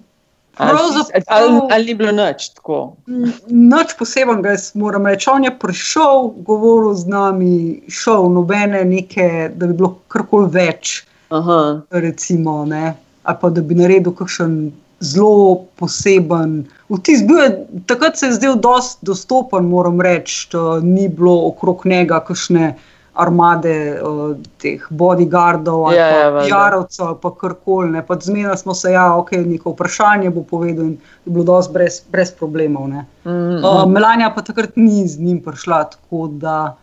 ali, 0.56 0.78
ali, 1.26 1.60
ali 1.70 1.84
ni 1.84 1.94
bilo 1.94 2.12
noč 2.12 2.48
tako? 2.48 2.96
Noč 3.48 3.96
posebnega, 3.98 4.50
jaz 4.56 4.70
moram 4.74 5.06
reči. 5.06 5.30
On 5.32 5.44
je 5.44 5.58
prišel, 5.58 6.30
govoril 6.44 6.94
z 6.94 7.08
nami, 7.08 7.82
šel 7.88 8.30
nobene 8.32 8.84
neke, 8.84 9.50
da 9.54 9.66
bi 9.66 9.76
bilo 9.76 9.96
karkoli 10.08 10.50
več. 10.52 11.04
Aha. 11.28 11.82
Recimo, 11.90 12.64
ne, 12.64 12.94
ali 13.22 13.38
pa 13.40 13.50
da 13.50 13.60
bi 13.60 13.74
naredil 13.74 14.14
kakšen 14.14 14.72
zelo 15.00 15.66
poseben. 15.76 16.64
Vtis 16.88 17.22
bil 17.26 17.38
je, 17.38 17.50
takrat 17.86 18.18
se 18.18 18.26
je 18.26 18.32
zdel 18.32 18.56
dost 18.56 18.98
dostopen, 19.02 19.68
moram 19.68 20.00
reči, 20.00 20.48
ni 20.82 21.08
bilo 21.08 21.46
okrog 21.48 21.86
njega 21.86 22.20
kakšne 22.24 22.74
armade 23.16 23.96
uh, 23.96 24.36
teh 24.60 24.82
bodyguardov 24.90 25.86
ali 25.88 25.96
ja, 25.96 26.08
ja, 26.08 26.42
jarovcev 26.48 27.06
ali 27.06 27.16
pa 27.22 27.30
karkoli. 27.34 28.02
Zmena 28.20 28.56
smo 28.56 28.74
se, 28.74 28.92
ja, 28.92 29.14
ok, 29.16 29.32
neko 29.32 29.72
vprašanje 29.72 30.30
bo 30.30 30.42
povedal 30.42 30.84
in 30.84 30.98
je 31.24 31.32
bilo 31.32 31.44
dost 31.44 31.72
brez, 31.72 32.02
brez 32.12 32.32
problemov. 32.32 32.88
Mm 32.88 33.06
-hmm. 33.24 33.64
uh, 33.64 33.88
Melania 33.92 34.32
pa 34.34 34.42
takrat 34.42 34.76
ni 34.76 35.08
z 35.08 35.20
njim 35.20 35.40
prišla, 35.42 35.84
tako 35.84 36.26
da 36.26 36.76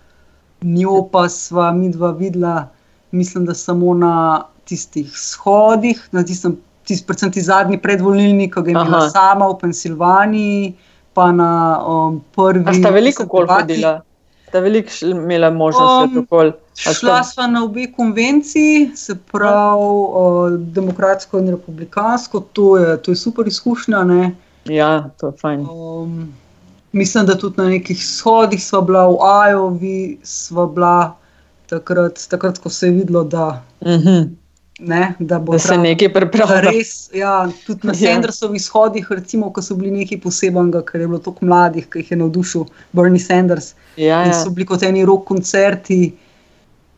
njo 0.61 1.07
pa 1.11 1.29
sva 1.29 1.71
mi 1.71 1.89
dva 1.89 2.11
videla, 2.11 2.67
mislim, 3.11 3.45
da 3.45 3.53
samo 3.53 3.93
na 3.93 4.43
tistih 4.65 5.11
shodih, 5.15 6.07
na 6.11 6.23
tistem 6.23 6.57
tisti, 6.85 7.05
predvsem 7.07 7.31
ti 7.31 7.41
zadnji 7.41 7.77
predvolilni, 7.81 8.49
ki 8.51 8.61
ga 8.61 8.71
je 8.71 8.75
imela 8.77 9.09
sama 9.09 9.47
v 9.51 9.59
Pensilvaniji, 9.61 10.73
pa 11.13 11.31
na 11.31 11.51
um, 11.87 12.19
prvi. 12.35 12.65
A 12.69 12.73
sta 12.73 12.91
veliko 12.93 13.27
kol 13.29 13.47
hodila? 13.47 14.01
Sta 14.49 14.59
veliko 14.59 14.93
imela 15.09 15.49
možnost 15.53 16.17
um, 16.17 16.27
kol? 16.29 16.53
Šla 16.73 17.19
sva 17.23 17.47
na 17.47 17.63
obe 17.63 17.85
konvenciji, 17.93 18.91
se 18.97 19.15
pravi 19.31 19.89
uh, 19.89 20.59
demokratsko 20.73 21.39
in 21.39 21.51
republikansko, 21.53 22.39
to 22.53 22.77
je, 22.77 22.97
to 23.01 23.11
je 23.11 23.15
super 23.15 23.47
izkušnja. 23.47 24.03
Ne? 24.09 24.31
Ja, 24.65 25.09
to 25.19 25.29
je 25.29 25.37
fajn. 25.41 25.67
Um, 25.69 26.33
mislim, 26.91 27.25
da 27.25 27.37
tudi 27.37 27.61
na 27.61 27.69
nekih 27.69 28.05
shodih 28.05 28.63
sva 28.63 28.81
bila 28.81 29.05
v 29.07 29.17
Ajovi, 29.21 29.97
sva 30.23 30.65
bila 30.65 30.95
takrat, 31.69 32.25
takrat 32.29 32.57
ko 32.57 32.69
se 32.69 32.87
je 32.87 32.91
videlo, 32.91 33.23
da. 33.23 33.61
Uh 33.81 33.91
mhm. 33.91 34.07
-huh. 34.07 34.29
Ne, 34.79 35.13
da, 35.19 35.39
da 35.39 35.59
se 35.59 35.77
nekaj 35.77 36.13
pripravlja. 36.13 36.71
Ja, 37.13 37.49
tudi 37.65 37.87
na 37.87 37.93
ja. 37.93 38.13
Sandersovih 38.13 38.61
shodih, 38.61 39.07
recimo, 39.09 39.51
ko 39.53 39.61
so 39.61 39.75
bili 39.77 39.91
neki 39.91 40.17
posebni, 40.21 40.71
ker 40.85 41.01
je 41.01 41.07
bilo 41.07 41.19
toliko 41.21 41.45
mladih, 41.45 41.85
ki 41.89 42.01
jih 42.01 42.11
je 42.11 42.17
navdušil 42.17 42.65
Bernie 42.91 43.21
Sanders. 43.21 43.73
Ja, 43.97 44.23
ja. 44.25 44.33
So 44.33 44.49
bili 44.49 44.65
kot 44.65 44.83
eni 44.83 45.05
rok 45.05 45.27
koncerti. 45.29 46.15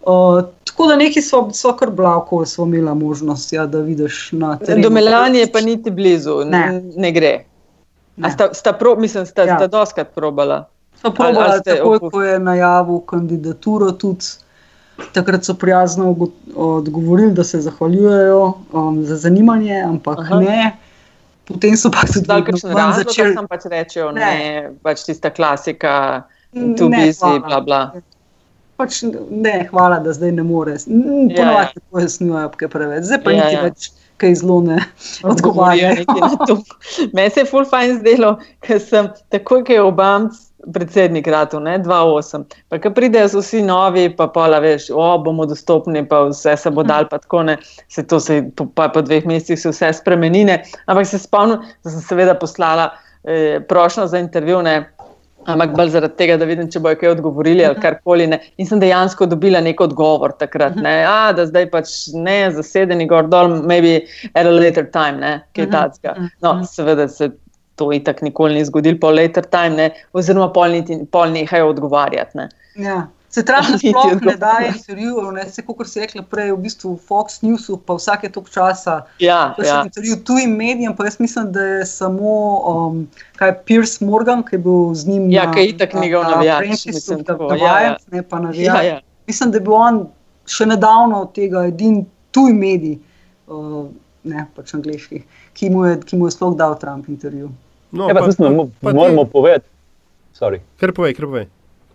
Uh, 0.06 0.46
tako 0.64 0.88
da 0.88 0.96
neki 0.96 1.22
so, 1.22 1.50
so 1.54 1.74
kar 1.76 1.92
blavko, 1.92 2.46
smo 2.46 2.66
imeli 2.66 2.96
možnost, 2.96 3.54
ja, 3.54 3.66
da 3.66 3.80
vidiš 3.80 4.30
na 4.32 4.58
terenu. 4.58 4.84
Do 4.84 4.90
Melanje 4.90 5.48
pa 5.54 5.62
niti 5.62 5.92
blizu, 5.92 6.44
ne, 6.46 6.82
ne 6.96 7.12
gre. 7.12 7.34
Ne. 8.16 8.32
Sta, 8.32 8.54
sta, 8.54 8.74
pro, 8.74 8.96
mislim, 8.96 9.26
sta, 9.26 9.44
ja. 9.44 9.58
sta 9.58 9.68
doskrat 9.68 10.16
probala. 10.16 10.66
Sta 11.00 11.12
probala, 11.12 11.60
takoj, 11.62 12.00
ko 12.12 12.22
je 12.24 12.40
najavil 12.40 13.00
kandidaturo, 13.00 13.92
tudi 13.92 14.45
takrat 15.14 15.44
so 15.44 15.54
prijazno 15.54 16.16
odgovorili, 16.56 17.34
da 17.34 17.44
se 17.44 17.62
zahvaljujejo 17.62 18.54
um, 18.72 19.04
za 19.06 19.18
zanimanje, 19.18 19.82
ampak 19.82 20.20
Aha. 20.20 20.40
ne. 20.40 20.72
Potem 21.46 21.78
so 21.78 21.92
pa 21.92 22.02
tudi 22.14 22.26
začeli. 22.96 23.34
Sam 23.34 23.48
pač 23.48 23.68
rečejo, 23.70 24.12
ne, 24.12 24.22
ne 24.22 24.72
pač 24.84 25.04
tista 25.06 25.30
klasika, 25.30 26.24
tu 26.54 26.90
bi 26.90 27.14
si, 27.14 27.34
bla 27.46 27.62
bla. 27.62 27.82
Pač 28.76 29.04
ne, 29.30 29.68
hvala, 29.70 30.00
da 30.00 30.14
zdaj 30.14 30.32
ne 30.32 30.44
moreš. 30.44 30.88
Ponovadi 30.90 31.38
ja, 31.38 31.70
ja. 31.70 31.86
pojasnjujejo, 31.92 32.50
kaj 32.58 32.72
preveč. 32.74 33.06
Zdaj 33.08 33.22
pa 33.24 33.36
ja, 33.36 33.44
niti 33.44 33.56
ja. 33.56 33.62
več 33.68 33.92
kaj 34.18 34.36
zelo 34.42 34.62
ne 34.62 34.80
odgovarjajo. 35.24 36.06
Meni 37.14 37.30
se 37.30 37.40
je 37.40 37.46
full 37.46 37.68
fajn 37.70 38.00
zdelo, 38.00 38.36
ker 38.66 38.82
sem 38.82 39.10
takoj, 39.30 39.64
ko 39.68 39.78
je 39.78 39.82
Obama 39.82 40.32
predsednik 40.74 41.28
ratu, 41.28 41.60
2-8. 41.60 42.44
Pa 42.70 42.80
ko 42.82 42.92
pridejo 42.96 43.28
vsi 43.40 43.62
novi, 43.66 44.08
pa 44.16 44.28
pola 44.28 44.60
veš, 44.64 44.90
o, 44.94 45.08
bomo 45.24 45.46
dostopni, 45.46 46.06
pa 46.10 46.24
vse 46.30 46.58
se 46.58 46.72
bo 46.72 46.84
dal, 46.84 47.10
pa 47.12 47.20
tako 47.22 47.44
ne, 47.52 47.58
se 47.90 48.04
to 48.08 48.20
se 48.20 48.42
pa 48.76 48.90
po 48.90 49.02
dveh 49.02 49.26
mesecih 49.26 49.60
se 49.60 49.74
vse 49.74 49.94
spremenine. 50.02 50.62
Ampak 50.86 51.08
se 51.08 51.20
spomnim, 51.20 51.64
da 51.84 51.94
sem 51.94 52.02
seveda 52.02 52.36
poslala 52.40 52.92
eh, 53.24 53.60
prošlo 53.70 54.08
za 54.08 54.20
intervju, 54.20 54.62
ne, 54.66 54.78
ampak 55.46 55.76
bolj 55.78 55.94
zaradi 55.94 56.18
tega, 56.20 56.38
da 56.42 56.48
vidim, 56.50 56.68
če 56.72 56.82
bojo 56.84 56.98
kaj 57.00 57.12
odgovorili 57.16 57.66
ali 57.66 57.80
karkoli. 57.82 58.28
Ne. 58.32 58.40
In 58.62 58.70
sem 58.70 58.82
dejansko 58.82 59.28
dobila 59.30 59.62
nek 59.64 59.82
odgovor 59.82 60.34
takrat, 60.40 60.78
ne, 60.82 60.98
A, 61.06 61.32
da 61.38 61.46
zdaj 61.50 61.70
pač 61.74 61.94
ne 62.18 62.38
zasedeni 62.56 63.08
gor 63.10 63.30
dol, 63.32 63.60
maybe 63.70 64.00
at 64.34 64.46
a 64.46 64.54
later 64.54 64.88
time, 64.92 65.22
ne, 65.22 65.34
kaj 65.58 65.70
tacka. 65.74 66.16
No, 66.46 66.58
seveda 66.70 67.08
se 67.12 67.32
to 67.76 67.92
itak 67.94 68.22
nikoli 68.22 68.60
ni 68.60 68.66
zgodilo, 68.66 69.00
pa 69.02 69.12
later 69.12 69.46
time, 69.46 69.76
ne, 69.76 69.90
oziroma 70.14 70.50
pol, 70.54 70.80
pol 71.12 71.36
nehajo 71.36 71.70
odgovarjati. 71.74 72.38
Ne. 72.38 72.50
Ja. 72.76 73.06
Se 73.36 73.44
traži, 73.46 73.78
sploh 73.92 74.22
ne 74.24 74.36
daje 74.40 74.70
intervjujev, 74.72 75.32
ne 75.36 75.44
se, 75.52 75.64
kot 75.66 75.90
si 75.92 76.00
rekla 76.00 76.24
prej, 76.32 76.54
v 76.54 76.60
bistvu 76.64 76.94
Fox 77.08 77.42
News, 77.44 77.68
pa 77.88 77.98
vsake 77.98 78.30
tok 78.32 78.48
časa. 78.54 79.02
Ja, 79.20 79.56
ja. 79.60 79.82
intervju 79.84 80.22
tujim 80.24 80.54
medijem, 80.56 80.96
pa 80.96 81.10
jaz 81.10 81.20
mislim, 81.20 81.52
da 81.52 81.64
je 81.64 81.86
samo 81.90 82.36
um, 82.72 83.02
kaj 83.36 83.58
Piers 83.68 84.00
Morgan, 84.02 84.44
ki 84.48 84.56
je 84.56 84.62
bil 84.64 84.94
z 84.96 85.12
njim. 85.12 85.28
Ja, 85.36 85.50
ki 85.52 85.66
je 85.66 85.74
itak 85.74 85.98
njegov 86.00 86.24
navijač. 86.32 86.86
Mislim, 86.86 87.26
da 87.28 87.36
je 87.36 87.60
ja, 87.60 87.76
ja. 87.92 88.24
pa 88.30 88.40
navijač. 88.40 88.68
Ja, 88.72 88.82
ja. 88.82 89.02
Mislim, 89.28 89.52
da 89.52 89.60
je 89.60 89.68
bil 89.68 89.76
on 89.76 90.06
še 90.48 90.70
nedavno 90.72 91.26
od 91.26 91.36
tega 91.36 91.66
edin 91.68 92.06
tuj 92.32 92.56
medij, 92.56 93.00
uh, 93.52 93.84
ne 94.24 94.48
pač 94.56 94.74
angliški, 94.78 95.26
ki 95.58 95.70
mu 95.74 95.86
je, 95.90 96.00
ki 96.08 96.20
mu 96.20 96.30
je 96.30 96.38
sploh 96.38 96.56
dal 96.56 96.80
Trump 96.80 97.10
intervju. 97.12 97.52
No, 97.92 98.10
ja, 98.10 98.14
pa, 98.14 98.20
pa, 98.20 98.28
mislim, 98.28 98.58
pa, 98.58 98.90
pa, 98.90 98.94
moramo 98.94 99.26
povedati. 99.26 99.70
Kar 100.80 100.92
povej, 100.92 101.14
kar 101.16 101.26
povej. 101.26 101.48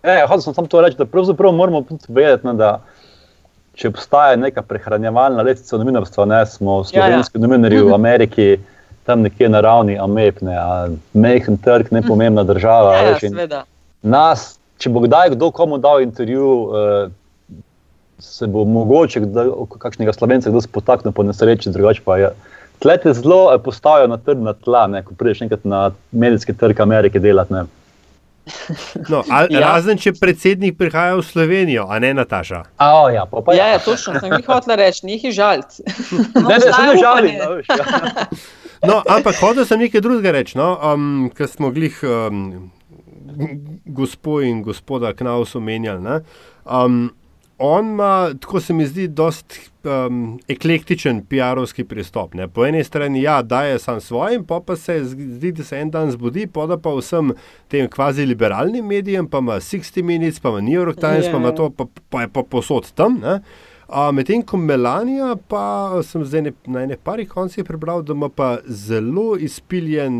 E, 0.03 0.21
hotel 0.25 0.41
sem 0.41 0.53
samo 0.53 0.67
to 0.67 0.81
reči, 0.81 0.97
da 0.97 1.05
pravzaprav 1.05 1.53
moramo 1.53 1.83
vedeti, 2.07 2.47
ne, 2.47 2.53
da 2.57 2.71
če 3.77 3.91
obstaja 3.91 4.35
neka 4.39 4.63
prehranjevalna 4.65 5.43
letica 5.45 5.77
novinarstva, 5.77 6.25
ne 6.25 6.41
smo 6.49 6.81
slovenski 6.83 7.37
ja, 7.37 7.41
ja. 7.41 7.47
novinarji 7.47 7.83
v 7.85 7.93
Ameriki, 7.93 8.47
tam 9.05 9.21
nekje 9.25 9.49
na 9.49 9.61
ravni 9.61 9.97
Amepne, 9.99 10.57
mehen 11.13 11.57
trg, 11.57 11.91
ne 11.93 12.01
pomembna 12.05 12.43
država. 12.43 12.95
Ja, 12.97 13.15
ja, 13.21 13.63
nas, 14.01 14.55
če 14.81 14.89
bo 14.89 15.03
kdaj 15.05 15.35
kdo 15.35 15.51
komu 15.55 15.77
dal 15.81 16.01
intervju, 16.01 16.47
eh, 16.81 17.55
se 18.21 18.47
bo 18.47 18.65
mogoče 18.65 19.23
kakšnega 19.81 20.13
slovenca 20.13 20.49
kdo 20.49 20.61
spotaknil 20.61 21.13
po 21.13 21.25
nesreči, 21.25 21.73
drugače 21.73 22.01
pa 22.05 22.17
je. 22.21 22.33
Tlete 22.81 23.13
zelo 23.13 23.53
eh, 23.53 23.59
postavijo 23.61 24.07
na 24.09 24.17
trdna 24.17 24.53
tla, 24.53 24.87
ne, 24.87 25.03
ko 25.05 25.13
prideš 25.17 25.45
enkrat 25.45 25.65
na 25.65 25.91
medijski 26.11 26.53
trg 26.57 26.81
Amerike 26.81 27.19
delati. 27.19 27.53
No, 29.09 29.23
al, 29.29 29.51
ja. 29.53 29.59
Razen 29.61 29.99
če 30.01 30.15
predsednik 30.17 30.77
prihaja 30.79 31.13
v 31.19 31.25
Slovenijo, 31.25 31.85
a 31.89 31.99
ne 32.01 32.09
Nataša. 32.17 32.63
Oh, 32.81 33.05
ja, 33.13 33.27
pa 33.29 33.43
pa 33.45 33.53
ja, 33.53 33.67
ja, 33.75 33.79
točno, 33.79 34.17
sem 34.19 34.33
jih 34.33 34.47
hotel 34.49 34.75
reči, 34.81 35.05
njih 35.05 35.23
je 35.29 35.31
žalc. 35.37 35.77
No, 36.35 36.47
ne, 36.49 36.57
ne, 36.57 36.71
ne, 36.87 36.95
žali, 36.97 37.35
no, 37.37 37.51
ja. 37.61 38.25
no, 38.89 38.97
ampak 39.05 39.37
hotel 39.39 39.67
sem 39.69 39.85
nekaj 39.85 40.01
drugega 40.01 40.33
reči, 40.33 40.57
no, 40.57 40.73
um, 40.81 41.29
ker 41.37 41.49
smo 41.51 41.69
glih 41.75 42.01
um, 42.01 42.71
gospod 43.85 44.49
in 44.49 44.63
gospoda 44.65 45.13
Knaus 45.13 45.55
omenjali 45.55 46.01
on 47.61 47.85
ima, 47.85 48.33
tako 48.41 48.59
se 48.59 48.73
mi 48.73 48.85
zdi, 48.85 49.07
dost 49.07 49.59
um, 49.83 50.39
eklektičen 50.47 51.21
PR-ovski 51.29 51.83
pristop. 51.83 52.33
Ne? 52.33 52.47
Po 52.47 52.65
eni 52.65 52.83
strani, 52.83 53.21
ja, 53.21 53.41
daje 53.41 53.79
sam 53.79 54.01
svojim, 54.01 54.45
pa, 54.45 54.59
pa 54.65 54.75
se 54.75 54.99
zdi, 55.03 55.51
da 55.51 55.63
se 55.63 55.79
en 55.79 55.91
dan 55.91 56.11
zbudi, 56.11 56.47
pa 56.47 56.65
da 56.65 56.77
pa 56.77 56.93
vsem 56.97 57.33
tem 57.67 57.89
kvazi 57.89 58.25
liberalnim 58.25 58.85
medijem, 58.85 59.27
pa 59.27 59.37
ima 59.37 59.59
60 59.59 60.01
Minutes, 60.03 60.39
pa 60.39 60.49
ima 60.49 60.61
New 60.61 60.79
York 60.81 60.99
Times, 60.99 61.25
yeah. 61.25 61.31
pa 61.31 61.37
ima 61.37 61.47
ja. 61.47 61.55
to, 61.55 61.69
pa, 61.69 61.85
pa 62.09 62.21
je 62.21 62.33
pa 62.33 62.43
posod 62.43 62.91
tam. 62.95 63.19
Ne? 63.21 63.39
Medtem 64.13 64.41
ko 64.47 64.57
Melanija, 64.57 65.35
pa 65.51 65.99
sem 66.03 66.23
zdaj 66.25 66.41
ne, 66.41 66.51
na 66.65 66.83
enem 66.85 66.99
parih 67.03 67.27
koncih 67.29 67.65
prebral, 67.67 68.01
da 68.07 68.13
ima 68.13 68.29
pa 68.29 68.57
zelo 68.65 69.35
izpiljen 69.35 70.13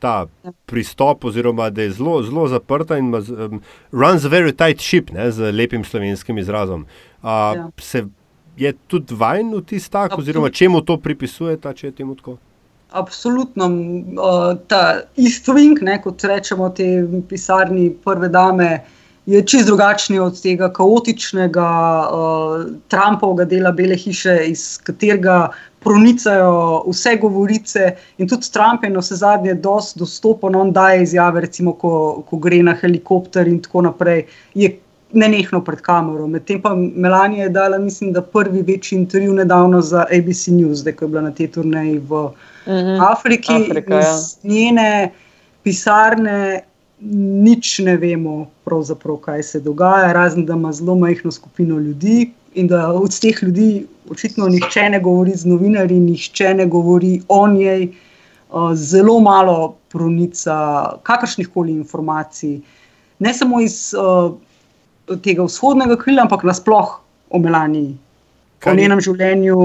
ta 0.00 0.26
pristop, 0.66 1.24
oziroma 1.24 1.70
da 1.70 1.82
je 1.82 1.96
zelo, 1.98 2.22
zelo 2.22 2.46
zaprta 2.48 2.98
in 2.98 3.10
ima, 3.10 3.18
um, 3.18 3.62
runs 3.92 4.24
a 4.24 4.30
very 4.30 4.54
tight 4.54 4.80
ship, 4.80 5.10
ne, 5.10 5.30
z 5.32 5.50
lepim 5.52 5.84
slovenskim 5.84 6.38
izrazom. 6.38 6.86
A, 7.22 7.54
ja. 7.56 7.70
Se 7.78 8.04
je 8.56 8.72
tudi 8.86 9.14
vajen 9.14 9.50
v 9.54 9.64
tisti 9.66 9.90
tak, 9.92 10.18
oziroma 10.18 10.50
čemu 10.50 10.80
to 10.80 10.96
pripisujete, 11.02 11.74
če 11.74 11.90
je 11.90 11.96
temu 12.02 12.14
tako? 12.18 12.36
Absolutno. 12.90 13.66
Uh, 13.66 14.54
ta 14.66 15.00
istovink, 15.16 15.82
kot 16.04 16.24
rečemo, 16.24 16.70
te 16.70 16.86
pisarni 17.28 17.90
prve 18.04 18.30
dame 18.32 18.70
je 19.28 19.42
čist 19.46 19.66
drugačen 19.66 20.20
od 20.24 20.40
tega 20.40 20.70
kaotičnega 20.72 21.68
uh, 22.08 22.62
Trumpovega 22.88 23.44
dela 23.44 23.72
Bele 23.76 23.96
hiše, 23.96 24.38
iz 24.48 24.78
katerega 24.82 25.50
pronicajo 25.84 26.84
vse 26.88 27.16
govorice. 27.20 27.90
In 28.18 28.28
tudi 28.28 28.48
Trump 28.52 28.84
je 28.84 28.90
na 28.90 29.04
vse 29.04 29.18
zadnje 29.20 29.54
dosti 29.54 29.98
dostopen, 30.00 30.56
on 30.56 30.72
daje 30.72 31.02
izjave, 31.02 31.44
recimo, 31.44 31.74
ko, 31.76 32.22
ko 32.30 32.40
gre 32.40 32.62
na 32.62 32.72
helikopter 32.74 33.48
in 33.48 33.60
tako 33.62 33.88
naprej. 33.90 34.24
Je 34.54 34.76
Nenehno 35.08 35.62
pred 35.64 35.80
kamero. 35.80 36.26
Medtem 36.28 36.58
pa 36.60 36.74
Melania 36.76 37.46
je 37.46 37.52
dala, 37.54 37.78
mislim, 37.80 38.10
da 38.12 38.20
prvi 38.20 38.60
večji 38.62 38.98
intervju 38.98 39.32
nedavno 39.38 39.80
za 39.80 40.02
ABC 40.04 40.50
News, 40.52 40.82
zdaj 40.82 40.92
ko 40.98 41.04
je 41.04 41.08
bila 41.08 41.22
na 41.22 41.30
tej 41.30 41.48
turnaji 41.54 41.94
v 41.98 42.26
mhm. 42.66 42.74
-huh. 42.74 43.12
Afriki. 43.12 43.54
Afrika, 43.54 43.94
ja. 43.94 44.18
Njene 44.42 45.12
pisarne 45.62 46.67
nič 47.00 47.78
ne 47.78 47.96
vemo, 47.96 48.46
kaj 49.24 49.42
se 49.42 49.60
dogaja, 49.60 50.12
razen 50.12 50.46
da 50.46 50.54
ima 50.54 50.72
zelo 50.72 50.94
majhno 50.94 51.30
skupino 51.32 51.78
ljudi 51.78 52.30
in 52.54 52.66
da 52.68 52.92
od 52.92 53.20
teh 53.20 53.42
ljudi 53.42 53.86
očitno 54.10 54.48
nihče 54.48 54.88
ne 54.90 55.00
govori 55.00 55.32
z 55.34 55.46
novinarji, 55.46 56.00
nihče 56.00 56.54
ne 56.54 56.66
govori 56.66 57.20
o 57.28 57.48
njej, 57.48 57.88
zelo 58.74 59.20
malo 59.20 59.76
pronica 59.88 60.56
kakršnih 61.02 61.48
koli 61.54 61.72
informacij, 61.72 62.60
ne 63.18 63.34
samo 63.34 63.60
iz 63.60 63.94
tega 65.22 65.44
vzhodnega 65.44 65.96
krila, 65.96 66.22
ampak 66.22 66.42
nasplošno 66.44 67.04
o 67.30 67.38
Melaniji, 67.38 67.96
o 68.66 68.74
njenem 68.74 69.00
življenju, 69.00 69.56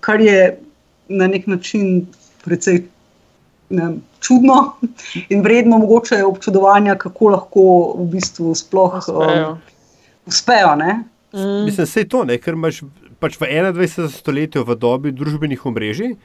kar 0.00 0.20
je 0.20 0.58
na 1.08 1.26
nek 1.26 1.46
način 1.46 2.06
precej 2.44 2.84
ne, 3.70 3.88
čudno 4.20 4.76
in 5.32 5.42
vredno 5.42 5.78
mogoče 5.78 6.24
občudovanja, 6.24 6.96
kako 6.98 7.28
lahko 7.28 7.66
v 7.98 8.08
bistvu 8.12 8.54
sploh 8.54 8.96
uspejo. 8.98 9.50
Um, 9.50 9.58
uspejo 10.26 10.76
mm. 10.76 11.64
Mislim, 11.64 11.86
da 11.94 12.00
je 12.00 12.08
to, 12.08 12.24
ne, 12.24 12.38
ker 12.38 12.54
imaš 12.54 12.82
pač 13.20 13.38
v 13.40 13.48
21. 13.48 14.08
stoletju 14.12 14.64
v 14.64 14.76
dobi 14.76 15.12
družbenih 15.12 15.66
omrežij. 15.66 16.16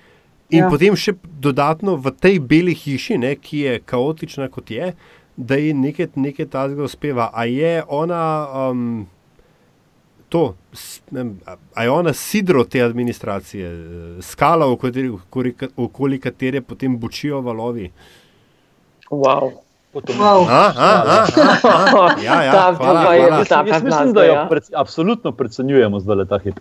In 0.51 0.65
ja. 0.65 0.69
potem 0.69 0.95
še 0.99 1.13
dodatno 1.39 1.95
v 1.95 2.11
tej 2.11 2.41
beli 2.43 2.75
hiši, 2.75 3.17
ne, 3.17 3.35
ki 3.39 3.59
je 3.65 3.79
kaotična 3.87 4.49
kot 4.51 4.71
je, 4.71 4.91
da 5.37 5.55
je 5.55 5.71
nekaj, 5.73 6.11
nekaj 6.19 6.49
tazga 6.51 6.83
uspeva. 6.83 7.29
A 7.31 7.45
je 7.47 7.79
ona 7.87 8.23
um, 8.67 9.07
to, 10.31 10.55
a 11.75 11.83
je 11.83 11.89
ona 11.91 12.13
sidro 12.13 12.63
te 12.63 12.81
administracije, 12.81 13.71
skala, 14.21 14.65
okoli 15.77 16.19
katere 16.19 16.61
potem 16.61 16.95
bočijo 16.99 17.41
valovi. 17.41 17.91
Wow. 19.09 19.51
Wow. 19.93 20.47
Ja, 22.23 22.43
ja, 22.43 22.75
mislim, 23.83 24.13
da 24.13 24.23
jo 24.23 24.33
ja. 24.33 24.45
pred, 24.49 24.63
absolutno 24.75 25.31
predcenjujemo 25.31 25.99
zdaj 25.99 26.25
ta 26.29 26.39
hip. 26.39 26.59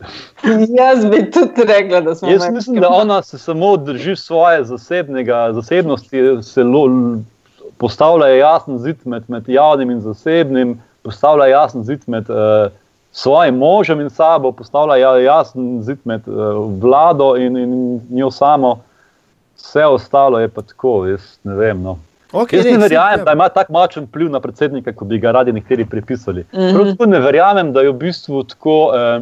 Jaz 0.78 1.04
bi 1.04 1.30
tudi 1.30 1.64
rekla, 1.66 2.00
da 2.00 2.14
smo. 2.14 2.28
Jaz 2.30 2.50
mislim, 2.52 2.80
da 2.80 2.88
ona 2.88 3.22
se 3.22 3.38
samo 3.38 3.76
drži 3.76 4.16
svoje 4.16 4.64
zasebnosti, 4.64 6.42
se 6.42 6.64
lo, 6.64 6.88
postavlja 7.78 8.26
jasen 8.26 8.78
zid 8.78 8.96
med, 9.04 9.22
med 9.28 9.48
javnim 9.48 9.90
in 9.90 10.00
zasebnim, 10.00 10.83
postavlja 11.02 11.46
jasen 11.46 11.85
zid 11.85 12.00
med. 12.06 12.30
Uh, 12.30 12.79
svojim 13.12 13.57
možem 13.57 14.01
in 14.01 14.11
sabo 14.11 14.53
postavlja 14.53 14.96
ja, 14.96 15.16
jasen 15.18 15.83
zid 15.83 15.99
med 16.05 16.29
uh, 16.29 16.37
vlado 16.83 17.37
in, 17.37 17.57
in 17.57 18.01
njo 18.11 18.31
samo, 18.31 18.79
vse 19.57 19.87
ostalo 19.87 20.40
je 20.40 20.49
pa 20.49 20.62
tako, 20.62 21.07
jaz 21.07 21.20
ne 21.44 21.55
vem. 21.55 21.83
No. 21.83 21.99
Okay, 22.33 22.57
Jaz 22.57 22.64
ne 22.64 22.79
verjamem, 22.79 23.18
ja. 23.18 23.25
da 23.25 23.33
ima 23.33 23.49
tako 23.49 23.73
močen 23.73 24.05
vpliv 24.05 24.31
na 24.31 24.40
predsednika, 24.40 24.92
kot 24.92 25.09
bi 25.09 25.18
ga 25.18 25.33
radi 25.35 25.53
nekateri 25.53 25.85
pripisali. 25.85 26.44
Mm 26.53 26.59
-hmm. 26.59 27.07
Ne 27.07 27.18
verjamem, 27.20 27.73
da 27.73 27.81
je 27.81 27.90
v 27.90 27.99
bistvu 27.99 28.42
tako 28.42 28.92
eh, 28.94 29.20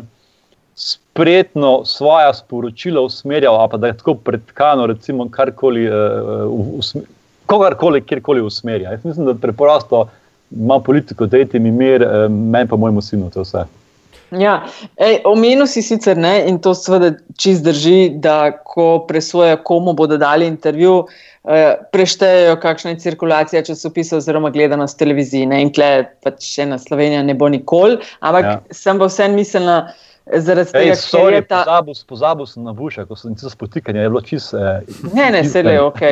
spretno 0.74 1.84
svoje 1.84 2.34
sporočila 2.34 3.00
usmerjal, 3.00 3.68
pa 3.68 3.76
da 3.76 3.86
je 3.86 3.96
tako 3.96 4.14
predkano, 4.14 4.86
recimo, 4.86 5.28
karkoli, 5.30 5.86
eh, 5.86 5.92
usmer, 6.78 7.04
kogarkoli, 7.46 8.00
kjerkoli 8.00 8.40
usmerja. 8.40 8.90
Jaz 8.90 9.04
mislim, 9.04 9.26
da 9.26 9.34
preprosto 9.34 10.08
ima 10.50 10.80
politiko, 10.80 11.26
da 11.26 11.36
je 11.36 11.46
mi 11.52 11.70
mir, 11.70 12.02
eh, 12.02 12.28
meni 12.28 12.68
pa 12.68 12.76
mojemu 12.76 13.02
sinu 13.02 13.30
to 13.30 13.40
vse. 13.40 13.64
Ja, 14.30 14.58
omenil 15.24 15.64
si 15.66 15.80
sicer 15.82 16.18
ne, 16.20 16.42
in 16.50 16.58
to 16.60 16.74
seveda 16.76 17.14
čist 17.40 17.64
drži, 17.64 18.18
da 18.20 18.50
ko 18.52 19.06
presoja, 19.08 19.56
komu 19.56 19.94
bodo 19.96 20.18
dali 20.20 20.46
intervju, 20.46 21.06
Eh, 21.48 21.76
preštejejo, 21.92 22.56
kakšna 22.60 22.90
je 22.90 22.98
cirkulacija 22.98 23.62
časopisov, 23.64 24.18
oziroma 24.18 24.50
gledanost 24.50 24.98
televizije. 24.98 25.46
Ne? 25.46 25.62
In 25.64 25.70
tle, 25.72 26.04
pač 26.24 26.44
še 26.44 26.66
na 26.68 26.76
Slovenijo 26.82 27.22
ne 27.24 27.32
bo 27.38 27.48
nikoli, 27.48 27.96
ampak 28.20 28.44
ja. 28.44 28.56
sem 28.74 29.00
pa 29.00 29.08
vsem 29.08 29.38
mislila. 29.38 29.78
Zaradi 30.36 30.72
tega, 30.72 30.94
ker 30.96 31.34
je 31.34 31.42
ta. 31.48 31.62
Pozabil, 31.64 31.94
pozabil 32.08 32.46
sem 32.46 32.64
na 32.66 32.72
buša, 32.76 33.04
ko 33.08 33.16
sem 33.16 33.36
se 33.38 33.50
spotikal, 33.50 33.96
je 33.96 34.08
bilo 34.08 34.20
čisto. 34.20 34.58
Eh, 34.60 34.84
ne, 35.14 35.30
ne, 35.32 35.42
vse 35.46 35.62
je 35.64 35.80
ok. 35.82 36.02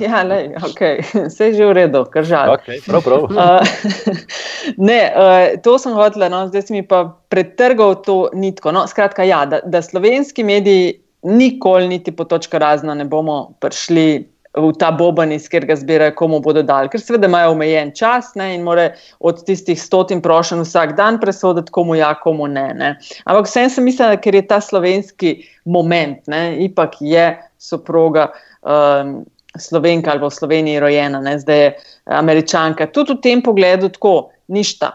ja, 0.00 0.22
le, 0.22 0.38
okay. 0.62 1.02
Vse 1.28 1.50
je 1.50 1.58
že 1.58 1.66
v 1.66 1.76
redu, 1.80 2.04
kar 2.12 2.26
žal. 2.28 2.54
Okay, 2.56 2.78
prav, 2.86 3.02
prav. 3.02 3.26
uh, 3.30 3.62
ne, 4.90 5.00
uh, 5.10 5.46
to 5.62 5.76
sem 5.82 5.96
hotel, 5.96 6.28
no, 6.30 6.46
zdaj 6.52 6.68
si 6.68 6.76
mi 6.78 6.82
pa 6.86 7.04
pretrgal 7.32 7.98
to 8.06 8.30
nitko. 8.34 8.74
No, 8.74 8.86
skratka, 8.86 9.26
ja, 9.26 9.42
da, 9.46 9.62
da 9.64 9.82
slovenski 9.82 10.46
mediji 10.46 11.00
nikoli, 11.22 11.88
niti 11.88 12.14
po 12.14 12.24
točka 12.24 12.58
razno, 12.58 12.94
ne 12.94 13.04
bomo 13.04 13.54
prišli 13.62 14.28
v 14.54 14.72
ta 14.76 14.90
boben, 14.92 15.32
iz 15.32 15.46
katerega 15.48 15.76
zbirajo, 15.80 16.12
komu 16.16 16.40
bodo 16.44 16.62
dali. 16.66 16.90
Ker 16.92 17.00
seveda 17.00 17.28
imajo 17.28 17.54
omejen 17.54 17.92
čas 17.96 18.34
ne, 18.36 18.50
in 18.56 18.66
more 18.66 18.90
od 19.24 19.40
tistih 19.46 19.80
stotin 19.80 20.20
prošen 20.22 20.60
vsak 20.60 20.96
dan 20.98 21.20
presoditi, 21.20 21.72
komu 21.72 21.96
ja, 21.96 22.12
komu 22.20 22.50
ne. 22.52 22.68
ne. 22.76 22.94
Ampak 23.24 23.48
vsem 23.48 23.70
sem 23.72 23.88
mislila, 23.88 24.20
ker 24.20 24.36
je 24.36 24.46
ta 24.48 24.60
slovenski 24.60 25.38
moment, 25.64 26.20
ne, 26.28 26.44
ipak 26.68 27.00
je 27.00 27.30
soproga. 27.58 28.30
Um, 28.62 29.22
Slovenka 29.52 30.08
ali 30.14 30.22
v 30.24 30.30
Sloveniji 30.32 30.80
rojena, 30.80 31.18
ne? 31.20 31.34
zdaj 31.36 31.58
je 31.60 31.72
američanka. 32.08 32.86
Tudi 32.88 33.12
v 33.12 33.20
tem 33.20 33.42
pogledu 33.44 33.90
tako, 33.92 34.32
ništa. 34.48 34.94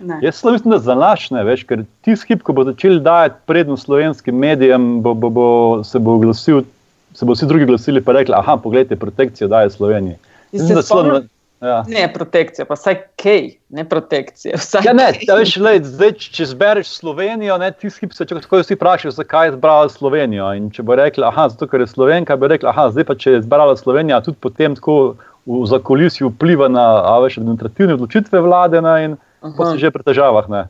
Ne. 0.00 0.16
Jaz 0.22 0.40
mislim, 0.44 0.70
da 0.70 0.78
za 0.78 0.94
naš 0.96 1.26
ne 1.30 1.42
več, 1.44 1.64
ker 1.68 1.82
ti 2.04 2.16
skip, 2.16 2.40
ko 2.44 2.54
bo 2.56 2.64
začeli 2.64 3.00
dajati 3.04 3.36
prednost 3.44 3.84
slovenskim 3.84 4.38
medijem, 4.40 5.02
bo, 5.04 5.12
bo, 5.12 5.28
bo, 5.28 5.48
se 5.84 6.00
bo 6.00 6.16
oglasil 6.16 6.64
se 7.16 7.24
bo 7.24 7.32
vsi 7.32 7.46
drugi 7.46 7.64
glasili 7.64 8.02
in 8.06 8.12
rekli: 8.12 8.34
ah, 8.36 8.56
poglejte, 8.62 8.96
protekcijo 8.96 9.48
daje 9.48 9.70
Sloveniji. 9.70 10.16
Mislim, 10.52 10.82
spomnim, 10.82 11.28
ja. 11.60 11.84
Ne, 11.88 12.12
protekcija, 12.12 12.64
pa 12.64 12.74
vsaj 12.74 12.98
kaj, 13.22 13.50
ne 13.68 13.84
protekcija. 13.88 14.58
Ja, 14.84 14.92
ne, 14.92 15.08
veš, 15.38 15.56
lej, 15.56 15.80
zdaj, 15.84 16.12
če 16.12 16.48
zbereš 16.52 16.90
Slovenijo, 16.98 17.56
ne, 17.58 17.70
ti 17.72 17.90
si 17.90 18.08
se 18.12 18.26
tako 18.26 18.60
vsi 18.60 18.76
vprašajo, 18.76 19.14
zakaj 19.16 19.48
je 19.48 19.56
zbrala 19.56 19.88
Slovenijo. 19.88 20.52
In 20.54 20.68
če 20.70 20.84
bo 20.84 20.98
rekla, 20.98 21.32
ah, 21.32 21.48
zato 21.48 21.68
ker 21.70 21.80
je 21.80 21.88
Slovenka, 21.90 22.36
bi 22.36 22.52
rekla, 22.52 22.74
ah, 22.76 22.90
zdaj 22.92 23.08
pa 23.08 23.16
če 23.16 23.38
je 23.38 23.42
zbrala 23.48 23.76
Slovenija, 23.76 24.20
tudi 24.20 24.38
potem 24.40 24.76
tako 24.76 25.16
v 25.46 25.64
zakolisju 25.70 26.34
vpliva 26.34 26.68
na 26.68 26.84
administrativne 27.16 27.94
odločitve 27.94 28.40
vlade 28.42 28.82
ne, 28.82 28.96
in 29.04 29.18
pa 29.56 29.70
si 29.72 29.78
že 29.78 29.92
pri 29.94 30.02
težavah. 30.02 30.50
Ne. 30.50 30.66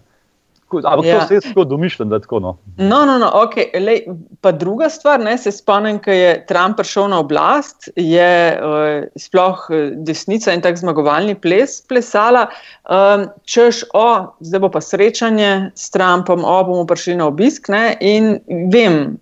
Ampak 0.73 1.05
ja. 1.07 1.21
to 1.21 1.27
se 1.27 1.35
je 1.35 1.41
tako 1.41 1.65
domišljeno, 1.65 2.11
da 2.11 2.17
je 2.17 2.21
tako. 2.21 2.41
No, 2.41 2.59
no, 2.77 3.05
no, 3.07 3.19
no 3.19 3.31
okay. 3.35 3.71
Lej, 3.81 4.01
pa 4.41 4.53
druga 4.53 4.89
stvar, 4.91 5.21
ne, 5.21 5.39
se 5.39 5.53
spomnim, 5.53 5.99
ko 6.03 6.11
je 6.11 6.47
Trump 6.47 6.77
prišel 6.77 7.09
na 7.09 7.21
oblast, 7.23 7.89
je 7.97 8.31
uh, 8.59 9.07
sploh 9.17 9.67
eh, 9.71 9.91
desnica 9.95 10.53
in 10.53 10.65
tako 10.65 10.83
zmagovalni 10.83 11.37
ples 11.39 11.79
plesala, 11.87 12.49
um, 12.91 13.29
češ, 13.47 13.85
o, 13.95 14.09
zdaj 14.41 14.65
bo 14.65 14.73
pa 14.75 14.83
srečanje 14.83 15.71
s 15.75 15.91
Trumpom, 15.95 16.45
o, 16.45 16.57
bomo 16.67 16.87
prišli 16.87 17.17
na 17.23 17.31
obisk. 17.31 17.71
Ne, 17.71 17.95
in 18.01 18.37
vem 18.73 19.17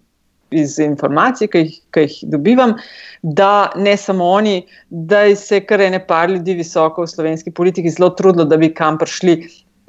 iz 0.55 0.79
informacij, 0.79 1.49
ki 1.51 1.63
jih, 1.65 1.77
ki 1.95 2.07
jih 2.07 2.17
dobivam, 2.35 2.77
da 3.23 3.73
ne 3.77 3.97
samo 3.97 4.27
oni, 4.37 4.63
da 4.89 5.27
se 5.37 5.61
kar 5.67 5.83
ene 5.83 6.01
par 6.07 6.31
ljudi 6.31 6.55
visoko 6.59 7.05
v 7.05 7.11
slovenski 7.11 7.53
politiki 7.53 7.91
zelo 7.91 8.11
trudilo, 8.15 8.47
da 8.49 8.57
bi 8.61 8.73
kam 8.75 8.99
prišli 8.99 9.37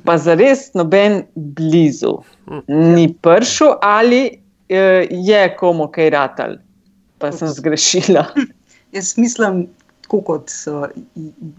pa 0.06 0.18
za 0.18 0.36
res 0.38 0.70
noben 0.74 1.24
blizu 1.36 2.18
ni 2.68 3.08
prišel, 3.14 3.76
ali 3.82 4.22
uh, 4.32 5.06
je 5.10 5.42
komu 5.60 5.88
kaj 5.92 6.10
ratal, 6.14 6.58
pa 7.18 7.32
sem 7.32 7.50
zgrešila. 7.50 8.28
Jaz 8.96 9.18
mislim, 9.18 9.66
tako 10.06 10.22
kot 10.22 10.54
uh, 10.72 10.86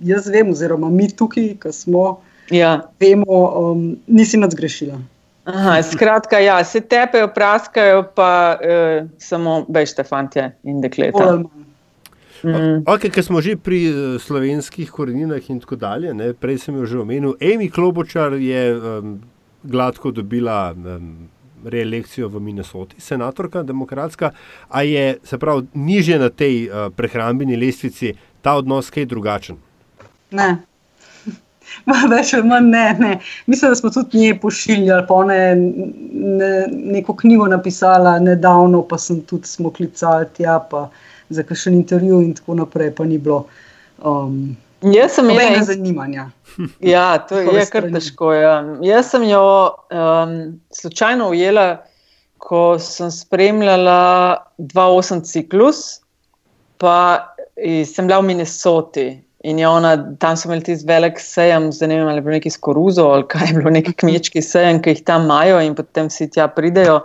jaz 0.01 0.31
vem, 0.33 0.51
oziroma 0.55 0.89
mi 0.91 1.11
tukaj, 1.11 1.51
ki 1.61 1.73
smo, 1.75 2.21
ja. 2.51 2.79
vemo, 3.01 3.43
um, 3.61 3.85
nisi 4.07 4.41
nadzgrešila. 4.41 4.97
Aha, 5.47 5.77
skratka, 5.83 6.39
ja, 6.43 6.57
se 6.65 6.81
tepejo, 6.81 7.29
praskajo, 7.35 8.03
pa 8.15 8.57
uh, 8.57 9.11
samo 9.23 9.61
bežte, 9.69 10.03
fantje 10.05 10.49
in 10.67 10.81
dekleta. 10.83 11.37
Mm. 12.45 12.85
Okay, 12.85 13.11
ker 13.11 13.25
smo 13.25 13.41
že 13.41 13.57
pri 13.57 13.81
uh, 13.89 13.97
slovenskih 14.21 14.91
koreninah 14.91 15.41
in 15.51 15.61
tako 15.61 15.77
dalje, 15.77 16.15
ne? 16.15 16.33
prej 16.35 16.59
sem 16.67 16.77
jo 16.77 16.87
že 16.87 16.99
omenil. 17.01 17.37
Amy 17.41 17.71
Klobočar 17.71 18.37
je 18.37 18.77
um, 18.77 19.17
gladko 19.63 20.11
dobila 20.11 20.75
um, 20.77 21.29
reelekcijo 21.65 22.29
v 22.29 22.41
Minnesoti, 22.41 23.01
senatorka, 23.01 23.63
demokratska, 23.63 24.31
a 24.69 24.83
je 24.83 25.19
se 25.25 25.39
pravi 25.39 25.67
niže 25.75 26.19
na 26.19 26.29
tej 26.31 26.69
uh, 26.69 26.89
prehrambeni 26.95 27.57
lestvici 27.57 28.15
ta 28.43 28.57
odnos 28.57 28.91
kaj 28.91 29.07
drugačen? 29.07 29.57
Ne. 30.31 30.57
Več 32.13 32.33
ali 32.35 32.47
manj 32.47 32.69
ne, 32.71 32.85
ne. 32.99 33.13
Mislim, 33.47 33.73
da 33.73 33.79
smo 33.79 33.91
tudi 33.91 34.19
nje 34.23 34.37
pošiljali, 34.41 35.07
pa 35.09 35.25
ne, 35.25 35.41
ne, 35.57 36.53
neko 36.95 37.17
knjigo 37.17 37.49
napisala 37.51 38.19
nedavno, 38.23 38.83
pa 38.83 38.99
sem 38.99 39.21
tudi 39.27 39.49
smo 39.51 39.71
klicali 39.71 40.29
tja. 40.37 40.61
Pa 40.71 40.89
za 41.29 41.43
kakšen 41.43 41.75
intervju 41.75 42.21
in 42.23 42.35
tako 42.35 42.55
naprej, 42.55 42.95
pa 42.95 43.05
ni 43.05 43.19
bilo. 43.19 43.47
Um, 43.99 44.57
Jaz 44.83 45.17
sem 45.17 45.31
imel 45.31 45.51
nekaj 45.51 45.65
zanimanja. 45.73 46.31
Ja, 46.81 47.19
to 47.19 47.39
je 47.39 47.67
kar 47.69 47.89
težko. 47.93 48.33
Ja. 48.33 48.61
Jaz 48.85 49.11
sem 49.13 49.27
jo 49.29 49.43
um, 49.91 50.61
slučajno 50.73 51.29
ujela, 51.31 51.83
ko 52.39 52.79
sem 52.81 53.11
spremljala 53.11 54.37
2-8 54.59 55.25
ciklus, 55.25 56.01
pa 56.79 57.33
sem 57.85 58.07
bila 58.09 58.21
v 58.21 58.29
Minnesoti 58.31 59.07
In 59.47 59.59
je 59.59 59.67
ona, 59.69 59.93
tam 60.19 60.35
so 60.35 60.49
imeli 60.49 60.65
tisti 60.67 60.89
velik 60.89 61.21
sejem, 61.23 61.69
zdaj 61.73 61.89
ne 61.93 61.99
vem, 62.01 62.09
ali 62.11 62.19
je 62.19 62.23
bilo 62.27 62.35
neki 62.35 62.51
skoruzo 62.51 63.05
ali 63.15 63.27
kaj 63.31 63.45
je 63.47 63.55
bilo, 63.55 63.71
neki 63.71 63.93
kmečki 64.03 64.43
sejem, 64.43 64.81
ki 64.83 64.97
jih 64.97 65.03
tam 65.07 65.29
imajo 65.29 65.61
in 65.63 65.77
potem 65.79 66.11
vsi 66.11 66.27
tja 66.35 66.49
pridejo. 66.51 66.97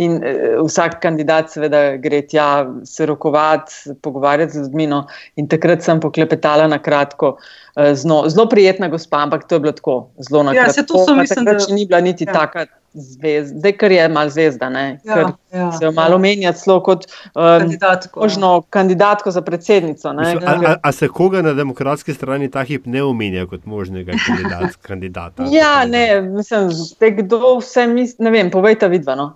In 0.00 0.16
uh, 0.16 0.62
vsak 0.64 0.96
kandidat, 1.02 1.52
seveda, 1.52 1.82
gre 2.00 2.22
tja 2.24 2.46
se 2.88 3.08
rokovati, 3.10 3.96
pogovarjati 4.00 4.56
z 4.56 4.64
ljudmi. 4.64 4.88
No. 4.88 5.02
In 5.36 5.48
takrat 5.52 5.84
sem 5.84 6.00
poklepetala 6.00 6.70
na 6.72 6.80
kratko. 6.80 7.34
Uh, 7.76 7.92
zelo 7.92 8.48
prijetna 8.48 8.88
gospa, 8.88 9.20
ampak 9.26 9.44
to 9.48 9.58
je 9.58 9.66
bilo 9.66 9.76
tako, 9.76 9.98
zelo 10.24 10.46
na 10.48 10.56
kratko. 10.56 10.70
Ja, 10.70 10.72
se 10.80 10.86
to 10.86 11.04
so 11.04 11.16
mislili, 11.18 11.50
da 11.52 11.74
ni 11.74 11.86
bila 11.86 12.00
niti 12.00 12.24
ja. 12.24 12.32
taka 12.32 12.66
zdaj, 12.94 13.72
ker 13.78 13.92
je 13.92 14.08
malo 14.08 14.30
zvezda, 14.30 14.70
ja, 15.04 15.32
ja, 15.52 15.72
se 15.72 15.84
jo 15.84 15.92
malo 15.92 16.14
ja. 16.14 16.18
menja, 16.18 16.52
celo 16.52 16.80
kot 16.82 17.06
um, 17.06 17.32
kandidatko, 17.34 18.20
možno, 18.20 18.54
ja. 18.54 18.62
kandidatko 18.70 19.30
za 19.30 19.42
predsednico. 19.42 20.12
Mislim, 20.12 20.42
a, 20.46 20.56
a, 20.66 20.76
a 20.82 20.92
se 20.92 21.08
koga 21.08 21.42
na 21.42 21.52
demokratski 21.54 22.14
strani 22.14 22.50
ta 22.50 22.64
hip 22.64 22.86
ne 22.86 23.02
omenja 23.02 23.46
kot 23.46 23.66
možnega 23.66 24.12
kandidat, 24.26 24.76
kandidata? 24.88 25.46
Ja, 25.50 25.84
ne, 25.84 26.20
mislim, 26.20 26.70
te, 26.98 27.10
kdo 27.10 27.58
vse 27.58 27.86
misli, 27.86 28.24
ne 28.24 28.30
vem, 28.30 28.50
povejte 28.50 28.88
vidva. 28.88 29.14
No? 29.14 29.32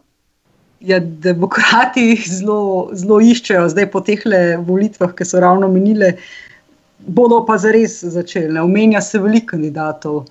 Ja, 0.80 0.98
demokrati 1.00 2.16
zelo, 2.26 2.90
zelo 2.92 3.20
iščejo, 3.22 3.68
zdaj 3.70 3.90
po 3.92 4.02
teh 4.04 4.26
volitvah, 4.66 5.14
ki 5.14 5.24
so 5.24 5.40
ravno 5.40 5.70
minile, 5.70 6.16
bodo 6.98 7.44
pa 7.46 7.56
zares 7.58 8.02
začeli. 8.02 8.58
Omenja 8.58 9.00
se 9.00 9.22
veliko 9.22 9.54
kandidatov. 9.54 10.24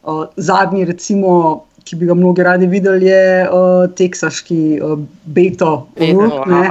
Uh, 0.00 0.22
zadnji, 0.36 0.86
recimo, 0.88 1.66
ki 1.90 1.96
bi 1.98 2.06
ga 2.06 2.14
mnogi 2.14 2.42
radi 2.46 2.66
videli, 2.70 3.06
je 3.06 3.48
uh, 3.50 3.90
teksaški 3.98 4.78
uh, 4.78 4.98
Beto, 5.24 5.88
Beto 5.98 6.44
ne, 6.46 6.68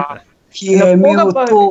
ki 0.55 0.71
je 0.77 0.77
ja, 0.79 0.93
imel 0.95 1.33
to 1.35 1.63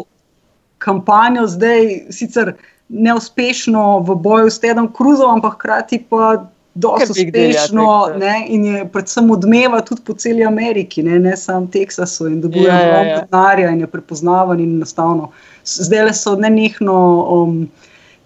kampanjo, 0.84 1.46
zdaj 1.48 2.12
sicer 2.12 2.52
neuspešno 2.88 4.04
v 4.04 4.18
boju 4.20 4.52
s 4.52 4.60
Tedom 4.60 4.90
Cruzom, 4.96 5.38
ampak 5.40 5.56
hkrati 5.56 6.04
pa. 6.10 6.44
Dosto 6.78 7.10
uspešno 7.10 7.84
ne, 8.20 8.44
in 8.54 8.64
je 8.64 8.84
predvsem 8.92 9.30
odmeva 9.34 9.80
tudi 9.82 10.04
po 10.06 10.14
celi 10.14 10.44
Ameriki, 10.46 11.02
ne, 11.02 11.16
ne 11.18 11.32
samo 11.36 11.66
Teksasu, 11.72 12.28
in 12.30 12.36
dobijo 12.40 12.68
ja, 12.68 12.76
ja, 12.78 13.00
ja. 13.02 13.16
denarja, 13.24 13.72
in 13.74 13.80
je 13.80 13.88
prepoznaven 13.90 14.60
in 14.62 14.76
enostavno. 14.76 15.32
Zdaj 15.66 16.04
le 16.06 16.12
so 16.14 16.36
nenehno 16.38 17.00
um, 17.34 17.56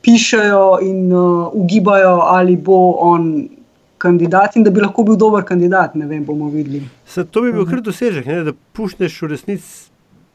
pišajo 0.05 0.83
in 0.85 1.09
uh, 1.17 1.49
ugibajo, 1.57 2.19
ali 2.35 2.59
bo 2.61 2.83
on 3.01 3.33
kandidat 4.03 4.57
in 4.59 4.67
da 4.67 4.71
bi 4.71 4.83
lahko 4.83 5.05
bil 5.07 5.17
dober 5.17 5.47
kandidat. 5.47 5.95
Ne 5.95 6.07
vem, 6.07 6.25
bomo 6.25 6.51
videli. 6.51 6.83
Se, 7.07 7.25
to 7.25 7.43
bi 7.43 7.53
bil 7.53 7.67
kar 7.67 7.81
dosežek, 7.81 8.27
ne, 8.27 8.43
da 8.45 8.53
pušneš 8.73 9.21
v 9.23 9.31
resnici 9.31 9.89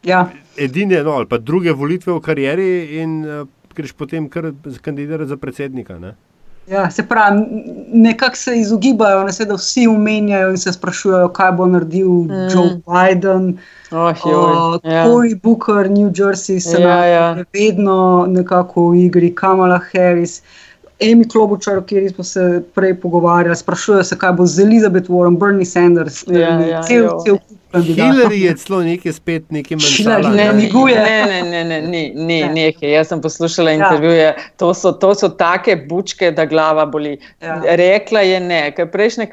Ja. 0.05 0.21
edine 0.57 1.01
no, 1.03 1.11
ali 1.13 1.27
pa 1.27 1.37
druge 1.39 1.73
volitve 1.73 2.13
v 2.13 2.21
karieri 2.21 2.69
in 3.01 3.17
uh, 3.25 3.41
greš 3.75 3.91
potem 3.93 4.29
kar 4.29 4.51
kandidirati 4.81 5.27
za 5.27 5.37
predsednika. 5.37 5.97
Ne? 5.99 6.13
Ja, 6.67 6.85
se 6.91 7.03
pravi, 7.03 7.43
nekako 7.95 8.35
se 8.35 8.53
izogibajo, 8.59 9.21
ne, 9.23 9.31
se, 9.31 9.45
da 9.45 9.55
vsi 9.55 9.85
omenjajo 9.87 10.49
in 10.51 10.57
se 10.57 10.73
sprašujejo, 10.73 11.29
kaj 11.29 11.51
bo 11.53 11.65
naredil 11.65 12.09
Mm. 12.27 12.47
Joe 12.51 12.69
Biden. 12.85 13.57
Oh, 13.89 14.11
Uh, 14.11 14.75
ja. 14.83 15.05
Cory 15.05 15.35
Booker, 15.35 15.87
New 15.89 16.09
Jersey, 16.11 16.59
se 16.61 16.81
Ja, 16.81 16.97
ja. 17.07 17.27
vedno 17.53 17.97
nekako 18.29 18.89
v 18.89 19.05
igri, 19.05 19.29
Kamala 19.33 19.79
Harris. 19.85 20.41
Amy 21.01 21.27
Klobučar, 21.29 21.77
o 21.77 21.81
kateri 21.81 22.09
smo 22.09 22.23
se 22.23 22.63
prej 22.75 22.95
pogovarjali, 23.01 23.55
sprašujejo 23.55 24.03
se, 24.03 24.17
kaj 24.17 24.31
bo 24.33 24.45
z 24.45 24.63
Elizabeth 24.63 25.09
Warren, 25.09 25.37
Bernie 25.37 25.65
Sanders, 25.65 26.23
Ja, 26.27 26.59
ja, 26.65 26.83
cel, 26.83 27.03
jo. 27.03 27.19
cel 27.25 27.37
kup. 27.37 27.57
Hillary 27.73 28.39
je 28.39 28.55
celo 28.55 28.81
nekaj 28.81 29.13
spet, 29.13 29.51
nekaj 29.51 29.77
manjšala. 29.77 30.29
ne, 30.29 30.53
Ne, 30.95 31.25
ne, 31.43 31.43
ne, 31.43 31.63
ne, 31.63 31.81
ne, 31.81 32.11
ni, 32.13 32.13
Ne. 32.15 32.49
nekaj. 32.49 32.91
Jaz 32.91 33.07
sem 33.07 33.21
poslušala 33.21 33.71
Ja. 33.71 33.75
intervjuje, 33.75 34.27
to 34.57 34.73
so, 34.73 34.91
to 34.91 35.15
so 35.15 35.29
take 35.29 35.75
bučke, 35.87 36.31
da 36.31 36.45
glava 36.45 36.85
boli. 36.85 37.17
Ja. 37.41 37.61
Rekla 37.65 38.19
je 38.21 38.39
ne, 38.39 38.71
ker 38.71 38.87
prejšnje 38.87 39.27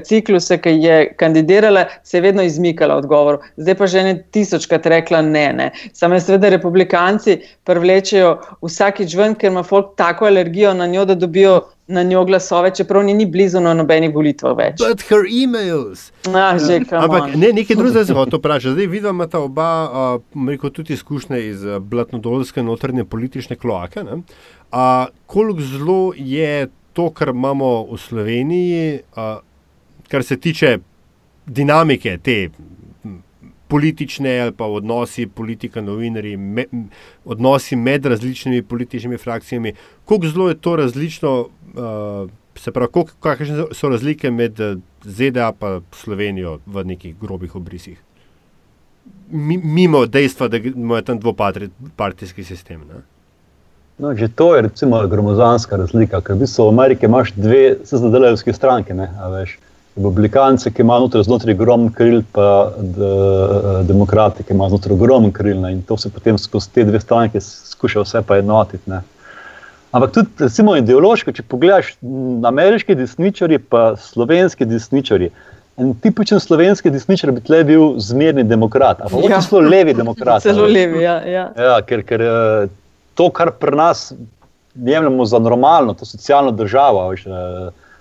cikluse, 0.00 0.58
ki 0.58 0.70
je 0.70 1.14
kandidirala, 1.14 1.84
se 2.02 2.16
je 2.16 2.22
vedno 2.22 2.42
izmikala 2.42 2.96
odgovoru. 2.96 3.38
Zdaj 3.56 3.74
pa 3.74 3.86
že 3.86 4.02
ne 4.02 4.24
tisočkrat 4.30 4.86
rekla 4.86 5.22
ne. 5.22 5.52
ne. 5.52 5.70
Samo 5.92 6.14
je 6.14 6.20
seveda 6.20 6.48
republikanci 6.48 7.38
privlečejo 7.64 8.32
vsakič 8.62 9.14
ven, 9.14 9.34
ker 9.34 9.50
ima 9.50 9.62
folk 9.62 9.96
tako 9.96 10.26
alergijo 10.26 10.74
na 10.74 10.86
njo, 10.86 11.04
da 11.04 11.14
dobijo 11.14 11.60
na 11.88 12.02
njo 12.02 12.24
glasove, 12.24 12.70
čeprav 12.74 13.04
ni, 13.04 13.14
ni 13.14 13.26
blizu 13.26 13.60
na 13.60 13.72
nobenih 13.74 14.12
volitvah 14.14 14.56
več. 14.56 14.82
But 14.82 15.02
her 15.08 15.24
emails. 15.24 16.10
Ah, 16.28 16.58
že, 16.60 16.82
Ampak 16.84 17.22
on. 17.22 17.38
ne, 17.40 17.52
nekaj 17.56 17.76
drugega 17.76 18.04
se 18.04 18.16
hoče 18.16 18.36
vprašati. 18.36 18.74
Zdaj 18.76 18.90
vidimo 18.92 19.26
ta 19.26 19.40
oba, 19.40 19.68
uh, 19.88 20.48
rekel, 20.48 20.70
tudi 20.70 20.92
izkušnje 20.92 21.40
iz 21.46 21.64
uh, 21.64 21.78
blatnodolske 21.80 22.62
notranje 22.62 23.04
politične 23.04 23.56
kloake. 23.56 24.04
ne. 24.04 24.20
A, 24.70 25.06
koliko 25.26 25.64
zelo 25.64 26.12
je 26.16 26.68
to, 26.92 27.10
kar 27.10 27.32
imamo 27.32 27.86
v 27.88 27.98
Sloveniji, 27.98 29.00
uh, 29.16 29.40
kar 30.08 30.24
se 30.24 30.36
tiče 30.36 30.78
dinamike 31.46 32.18
te 32.22 32.48
politične 33.68 34.40
ali 34.40 34.52
pa 34.52 34.64
odnosi 34.64 35.26
politika, 35.26 35.80
novinari, 35.80 36.36
me, 36.36 36.64
odnosi 37.24 37.76
med 37.76 38.06
različnimi 38.06 38.62
političnimi 38.62 39.18
frakcijami, 39.18 39.72
koliko 40.04 40.26
zelo 40.26 40.48
je 40.48 40.54
to 40.54 40.76
različno, 40.76 41.40
uh, 41.40 42.30
se 42.58 42.72
pravi, 42.72 43.04
kakšne 43.20 43.68
so- 43.70 43.90
razlike 43.90 44.30
med 44.30 44.60
eh, 44.60 44.76
ZDA 45.04 45.52
in 45.62 45.82
Slovenijo 45.92 46.58
v 46.66 46.84
nekih 46.84 47.14
grobih 47.20 47.56
obrisih. 47.56 47.98
Mi, 49.30 49.58
mimo 49.58 50.06
dejstva, 50.06 50.48
da 50.48 50.56
imajo 50.56 51.02
tam 51.02 51.20
dvopartijski 51.20 52.44
sistem. 52.44 52.80
Ne? 52.88 53.02
No, 53.98 54.14
že 54.14 54.28
to 54.28 54.56
je 54.56 54.62
recimo 54.62 55.06
gromozanska 55.06 55.76
razlika, 55.76 56.20
ker 56.20 56.36
v 56.36 56.46
bistvu 56.46 56.68
v 56.68 56.74
Ameriki 56.74 57.06
imaš 57.06 57.32
dve 57.34 57.76
seznadelevske 57.84 58.52
stranke. 58.52 58.94
Ne, 58.94 59.08
veš. 59.32 59.58
Republikanci, 59.98 60.70
ki 60.70 60.82
imajo 60.82 61.00
znotraj, 61.00 61.24
znotraj 61.26 61.54
ogromen 61.54 61.90
kril, 61.92 62.22
pa 62.32 62.48
de, 62.78 63.12
demokrati, 63.84 64.44
ki 64.46 64.54
imajo 64.54 64.76
znotraj 64.76 64.94
ogromen 64.94 65.32
kril. 65.34 65.58
Ne, 65.60 65.72
in 65.72 65.82
to 65.82 65.96
se 65.98 66.10
potem 66.10 66.38
skozi 66.38 66.70
te 66.74 66.84
dve 66.86 67.00
stranke 67.00 67.40
skuša 67.42 68.04
vse 68.04 68.22
pa 68.22 68.38
enotiti. 68.38 68.86
Ne. 68.90 69.02
Ampak 69.90 70.12
tudi 70.12 70.44
recimo, 70.44 70.76
ideološko, 70.76 71.32
če 71.32 71.42
pogledaš 71.48 71.94
m, 72.02 72.44
ameriški 72.44 72.94
desničari 72.94 73.56
in 73.56 73.78
slovenski 73.98 74.66
desničari. 74.68 75.30
En 75.78 75.92
tipičen 75.94 76.40
slovenski 76.40 76.90
desničar 76.90 77.30
bi 77.32 77.40
tle 77.40 77.62
bil 77.64 77.94
zmerni 78.02 78.42
demokrat, 78.44 79.00
ali 79.00 79.10
pa 79.10 79.30
Ja. 79.30 79.40
celo 79.40 79.60
levi 79.62 79.94
demokrat. 79.94 80.36
a 80.36 80.40
Zelo 80.52 80.64
veš. 80.66 80.74
levi, 80.74 81.02
ja. 81.02 81.16
ja. 81.26 81.44
Ja, 81.56 81.76
ker, 81.82 82.02
ker 82.02 82.24
to, 83.14 83.30
kar 83.30 83.50
pri 83.50 83.76
nas 83.76 84.12
jemljemo 84.74 85.24
za 85.24 85.38
normalno, 85.38 85.94
to 85.94 86.04
socialno 86.04 86.50
državo, 86.50 87.08
veš, 87.10 87.24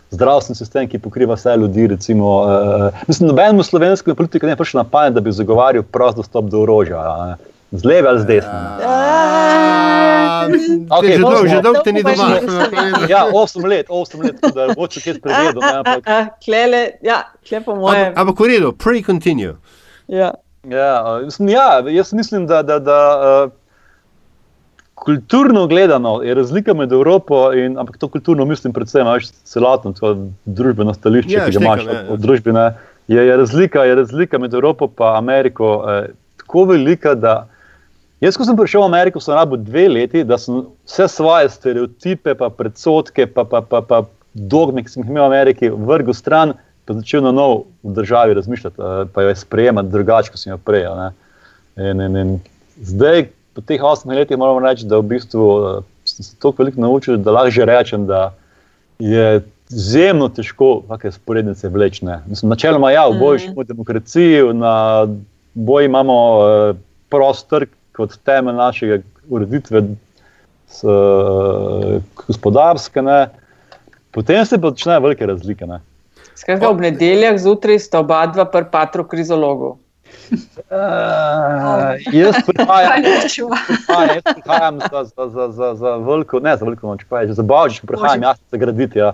zdravstveni 0.09 0.55
sistem, 0.55 0.87
ki 0.87 0.99
pokriva 0.99 1.35
vse 1.35 1.57
ljudi. 1.57 1.87
Recimo, 1.87 2.43
eh, 2.43 3.03
mislim, 3.07 3.27
nobenemu 3.27 3.63
slovenskemu 3.63 4.15
politiku 4.15 4.45
ne 4.45 4.55
prišlo 4.55 4.77
na 4.77 4.85
pamet, 4.85 5.13
da 5.13 5.21
bi 5.21 5.31
zagovarjal 5.31 5.83
prost 5.83 6.17
dostop 6.17 6.45
do 6.45 6.59
orožja. 6.59 7.35
Z 7.71 7.83
leve 7.83 8.07
ali 8.07 8.19
z 8.19 8.25
desne. 8.25 8.59
že 10.47 10.87
Okej, 10.89 11.13
to 11.13 11.21
dolgo, 11.21 11.37
smo- 11.37 11.49
že 11.49 11.61
dolgo 11.61 11.81
te 11.81 11.91
ni 11.91 12.01
doma. 12.01 12.25
že- 12.29 13.09
Ja, 13.09 13.27
8 13.27 13.65
let, 13.65 13.85
8 13.89 14.21
let, 14.21 14.35
da 14.41 14.73
bo 14.73 14.87
če 14.87 14.99
kje 15.01 15.13
spregledal. 15.13 15.61
Klele, 16.43 16.81
ja, 17.01 17.17
kle 17.43 17.61
po 17.61 17.75
mojem. 17.75 18.13
Ampak, 18.15 18.35
v 18.37 18.45
redu, 18.47 18.71
prej 18.73 19.03
continue. 19.03 19.55
Ja. 20.07 20.31
Ja, 20.63 20.99
uh, 20.99 21.23
mislim, 21.23 21.49
ja, 21.49 21.79
jaz 21.81 22.13
mislim, 22.13 22.43
da, 22.43 22.61
da, 22.61 22.79
da 22.79 22.99
uh, 23.15 23.51
kulturno 24.97 25.67
gledano 25.67 26.21
je 26.23 26.33
razlika 26.33 26.73
med 26.73 26.91
Evropo 26.91 27.53
in, 27.53 27.77
ampak 27.77 27.97
to 27.97 28.07
kulturno 28.07 28.45
mislim 28.45 28.73
predvsem, 28.73 29.07
veš, 29.07 29.29
celotno 29.45 29.93
družbeno 30.45 30.93
stališče, 30.93 31.33
Ja, 31.33 31.45
ki 31.45 31.57
ga 31.57 31.61
imaš 31.61 31.83
ja, 31.85 31.89
od, 31.89 31.95
ja. 31.95 32.13
od 32.13 32.19
družbene. 32.19 32.65
Je, 33.07 33.27
je, 33.27 33.35
razlika, 33.37 33.83
je 33.85 33.95
razlika 33.95 34.39
med 34.41 34.53
Evropo 34.53 34.89
in 34.89 35.05
Ameriko 35.05 35.69
eh, 35.87 36.09
tako 36.41 36.65
velika, 36.73 37.13
da 37.15 37.35
jaz, 38.25 38.37
ko 38.37 38.47
sem 38.47 38.57
prišel 38.57 38.81
v 38.81 38.89
Ameriko, 38.89 39.21
sem 39.21 39.37
rabil 39.37 39.61
dve 39.61 39.85
leti, 39.89 40.25
da 40.25 40.37
sem 40.41 40.65
vse 40.89 41.07
svoje 41.13 41.53
stereotipe, 41.53 42.33
pa 42.35 42.49
predsotke, 42.49 43.29
pa, 43.29 43.45
pa, 43.45 43.61
pa, 43.61 43.81
pa 43.85 44.01
dogme, 44.33 44.81
ki 44.83 44.95
sem 44.95 45.05
jih 45.05 45.13
imel 45.13 45.27
v 45.27 45.29
Ameriki, 45.29 45.69
vrgel 45.69 46.17
stran, 46.17 46.57
pa 46.89 46.97
začel 46.97 47.21
na 47.21 47.35
novo 47.35 47.67
v 47.85 47.93
državi 48.01 48.33
razmišljati, 48.41 48.81
eh, 48.81 49.07
pa 49.13 49.29
jo 49.29 49.39
sprejemati 49.45 49.93
drugače, 49.93 50.33
kot 50.33 50.41
sem 50.41 50.55
jo 50.55 50.57
prej. 50.57 50.89
In, 51.77 52.01
in, 52.01 52.17
in 52.17 52.37
zdaj, 52.81 53.27
po 53.57 53.63
teh 53.65 53.81
osmih 53.81 54.19
letih, 54.19 54.37
moram 54.37 54.61
reči, 54.61 54.85
da 54.85 54.99
v 55.01 55.09
bistvu, 55.15 55.45
eh, 55.65 55.85
sem 56.05 56.25
se 56.25 56.35
toliko 56.37 56.61
veliko 56.61 56.81
naučil, 56.81 57.17
da 57.17 57.33
lahko 57.33 57.55
že 57.55 57.65
rečem, 57.65 58.05
da 58.05 58.29
je 59.01 59.41
izjemno 59.73 60.29
težko 60.29 60.83
take 60.87 61.09
sporednice 61.11 61.69
vleči. 61.73 62.05
Načeloma, 62.43 62.91
ja, 62.93 63.07
v 63.09 63.17
boju 63.17 63.39
mm. 63.49 63.65
demokraciji, 63.65 64.53
na 64.53 65.07
boju 65.57 65.89
imamo 65.89 66.17
eh, 66.45 66.77
prost 67.09 67.49
trg 67.49 67.73
kot 67.97 68.13
temelj 68.21 68.55
našega 68.61 69.01
ureditve 69.29 69.81
s, 70.69 70.85
eh, 70.85 71.97
gospodarske, 72.27 73.01
ne. 73.01 73.25
potem 74.13 74.45
se 74.45 74.61
pa 74.61 74.69
začnejo 74.69 75.01
velike 75.09 75.25
razlike. 75.25 75.65
Ne. 75.65 75.81
Skratka, 76.37 76.69
ob 76.69 76.85
nedeljah 76.85 77.41
zjutraj 77.41 77.79
sta 77.81 78.05
oba 78.05 78.21
dva 78.29 78.45
pri 78.45 78.69
patru 78.71 79.01
krizologu. 79.03 79.79
Uh, 80.71 81.95
jaz 82.13 82.35
prihajam. 82.47 82.91
A, 83.87 84.03
jaz 84.03 84.23
prihajam 84.33 84.79
za, 84.91 85.03
za, 85.03 85.27
za, 85.29 85.51
za, 85.51 85.75
za 85.75 85.95
veliko, 85.95 86.39
ne 86.39 86.57
za 86.57 86.65
veliko 86.65 86.87
noč, 86.87 87.05
kaj, 87.09 87.31
za 87.31 87.43
božič 87.43 87.81
prihajam, 87.87 88.23
jaz 88.23 88.37
se 88.49 88.57
graditi. 88.57 88.99
Ja. 88.99 89.13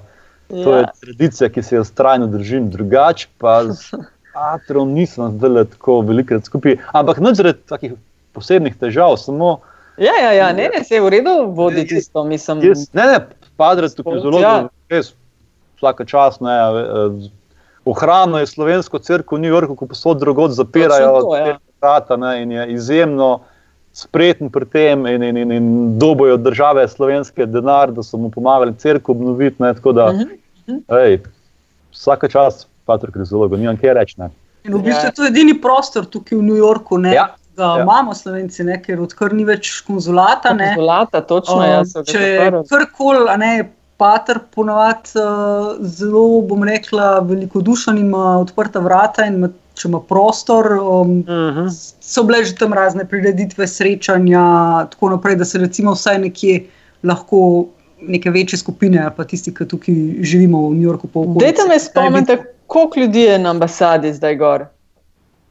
To 0.49 0.75
je 0.77 0.85
tradicija, 1.01 1.49
ki 1.49 1.63
se 1.63 1.75
jo 1.75 1.83
trajno 1.95 2.27
držim, 2.27 2.69
drugače 2.69 3.27
pa 3.37 3.63
z 3.73 3.93
atrom 4.33 4.91
nisem 4.93 5.31
zdaj 5.37 5.65
tako 5.77 6.01
velikrat 6.01 6.45
skupaj. 6.45 6.77
Ampak 6.93 7.21
ne 7.21 7.33
zaradi 7.33 7.61
takih 7.69 7.93
posebnih 8.33 8.75
težav, 8.79 9.17
samo 9.17 9.59
Ja, 9.97 10.13
ja, 10.21 10.31
ja, 10.33 10.53
ne, 10.53 10.69
ne, 10.73 10.83
se 10.83 10.95
je 10.95 11.01
v 11.01 11.09
redu 11.09 11.33
voditi 11.53 11.95
tisto, 11.95 12.23
mislim. 12.25 12.63
jaz, 12.65 12.87
ne, 12.97 13.03
ne, 13.05 13.19
padrec 13.57 13.93
tukaj 13.93 14.19
zelo, 14.25 14.39
Ja. 14.41 14.53
res 14.89 15.13
vsaka 15.77 16.05
čas. 16.05 16.39
Ne, 16.41 16.49
eh, 17.85 17.89
Ohranjeno 17.89 18.39
je 18.39 18.47
slovensko 18.47 18.99
crkvo 18.99 19.37
v 19.37 19.41
New 19.41 19.49
Yorku, 19.49 19.75
ko 19.75 19.85
posod 19.85 20.19
drugod 20.19 20.51
zapirajo 20.51 21.21
to, 21.21 21.35
ja. 21.35 21.57
vrata 21.81 22.15
ja. 22.15 22.35
in 22.35 22.51
je 22.51 22.73
izjemno 22.73 23.39
spreten 23.93 24.49
pri 24.49 24.65
tem 24.65 25.05
in, 25.07 25.23
in, 25.23 25.37
in, 25.37 25.51
in 25.51 25.99
dobojo 25.99 26.33
od 26.33 26.39
države 26.41 26.87
slovenske 26.87 27.45
denar, 27.45 27.91
da 27.91 28.03
so 28.03 28.17
mu 28.17 28.31
pomagali 28.31 28.73
crkvo 28.75 29.11
obnoviti. 29.11 29.63
Ne, 29.63 29.73
tako 29.73 29.91
da, 29.91 30.11
Mhm, 30.67 30.77
ej, 31.05 31.19
vsaka 31.91 32.27
čas, 32.27 32.67
Patrik, 32.85 33.17
zelo, 33.23 33.47
nimam 33.47 33.77
kaj 33.77 33.93
reči. 33.93 34.15
Ne. 34.17 34.29
In 34.63 34.73
v 34.73 34.81
bistvu 34.83 35.05
je 35.05 35.11
to 35.11 35.25
edini 35.27 35.61
prostor 35.61 36.05
tukaj 36.05 36.37
v 36.37 36.41
New 36.41 36.55
Yorku, 36.55 36.97
ne, 36.97 37.13
Ja. 37.13 37.35
ga 37.57 37.63
Ja. 37.63 37.83
imamo 37.83 38.13
slovenci, 38.13 38.63
ne, 38.63 38.81
ker 38.81 39.01
odkar 39.01 39.33
ni 39.33 39.43
več 39.45 39.81
konzulata. 39.87 40.53
Ne, 40.53 40.75
Zlata, 40.77 41.21
točno, 41.21 41.55
Um, 41.55 41.63
jaz 41.63 41.91
sem 41.91 42.03
če 42.05 42.19
je 42.19 42.51
karkoli, 42.69 43.37
ne, 43.37 43.71
pater 43.97 44.39
ponavadi 44.49 45.09
uh, 45.15 45.23
zelo, 45.81 46.41
bom 46.41 46.63
rekla, 46.63 47.19
velikodušen 47.19 47.97
ima 47.97 48.39
odprta 48.39 48.79
vrata 48.79 49.25
in 49.25 49.35
ima, 49.35 49.49
če 49.73 49.87
ima 49.87 49.99
prostor. 50.01 50.71
Um, 50.73 51.17
Mhm. 51.19 51.67
so 52.01 52.23
bile 52.23 52.43
že 52.43 52.55
tam 52.55 52.73
razne 52.73 53.05
prireditve, 53.05 53.67
srečanja, 53.67 54.43
tako 54.87 55.09
naprej, 55.09 55.35
da 55.35 55.45
se 55.45 55.57
recimo 55.57 55.91
vsaj 55.91 56.19
nekje 56.19 56.65
lahko 57.03 57.65
neke 57.99 58.29
večje 58.29 58.59
skupine 58.59 58.99
ali 58.99 59.11
pa 59.17 59.23
tisti, 59.23 59.53
ki 59.53 59.65
tukaj 59.65 59.95
živimo 60.21 60.67
v 60.67 60.73
New 60.73 60.83
Yorku. 60.83 61.07
Dajte 61.39 61.61
me 61.69 61.79
spomnite, 61.79 62.37
koliko 62.67 62.99
ljudi 62.99 63.19
je 63.21 63.39
na 63.39 63.49
ambasadi 63.49 64.13
zdaj 64.13 64.35
gor? 64.35 64.65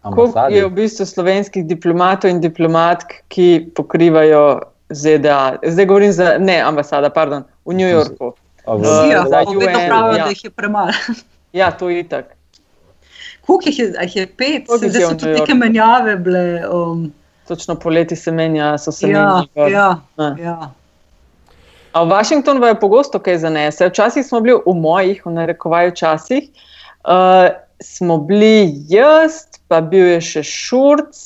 Koliko 0.02 0.22
Ambasadi. 0.22 0.54
je 0.54 0.64
v 0.64 0.70
bistvu 0.70 1.06
slovenskih 1.06 1.66
diplomatov 1.66 2.30
in 2.30 2.40
diplomatk, 2.40 3.06
ki 3.28 3.46
pokrivajo 3.74 4.60
ZDA? 4.90 5.58
Zdaj 5.64 5.86
govorim 5.86 6.12
za 6.12 6.36
ne 6.38 6.60
ambasada, 6.60 7.10
pardon, 7.10 7.44
v 7.64 7.74
New 7.74 7.88
Yorku. 7.88 8.32
Vsi, 8.66 9.10
ja, 9.10 9.24
za 9.28 9.38
vedno 9.38 9.80
pravijo, 9.88 10.18
ja. 10.18 10.24
da 10.24 10.28
jih 10.30 10.44
je 10.44 10.50
premalo. 10.50 10.92
Ja, 11.52 11.70
to 11.70 11.88
je 11.88 12.00
itak. 12.00 12.36
Koliko 13.46 13.68
jih 13.68 13.78
je, 13.78 13.94
jih 14.02 14.16
je 14.16 14.26
pet, 14.26 14.68
jih 14.82 14.90
zdaj 14.90 15.02
so 15.02 15.16
tudi 15.18 15.32
New 15.32 15.40
neke 15.40 15.54
menjave 15.54 16.16
bile. 16.16 16.62
Um, 16.68 17.12
Točno 17.48 17.74
poleti 17.74 18.16
se 18.16 18.32
menja, 18.32 18.78
so 18.78 18.92
se 18.92 19.10
ja, 19.10 19.42
menjali. 19.54 19.72
ja, 19.72 20.00
Ne. 20.16 20.34
ja. 20.42 20.70
A 21.92 22.04
v 22.04 22.08
Washington 22.08 22.62
je 22.64 22.80
pogosto 22.80 23.18
kaj 23.18 23.38
zanese. 23.38 23.88
Včasih 23.88 24.24
smo 24.24 24.40
bili 24.40 24.56
v 24.66 24.74
mojih, 24.74 25.26
v 25.26 25.30
narekovaju 25.30 25.92
časih, 25.94 26.48
uh, 27.04 27.52
smo 27.82 28.16
bili 28.18 28.72
jaz, 28.88 29.44
pa 29.68 29.80
bil 29.80 30.06
je 30.14 30.20
še 30.20 30.42
Šurc, 30.42 31.18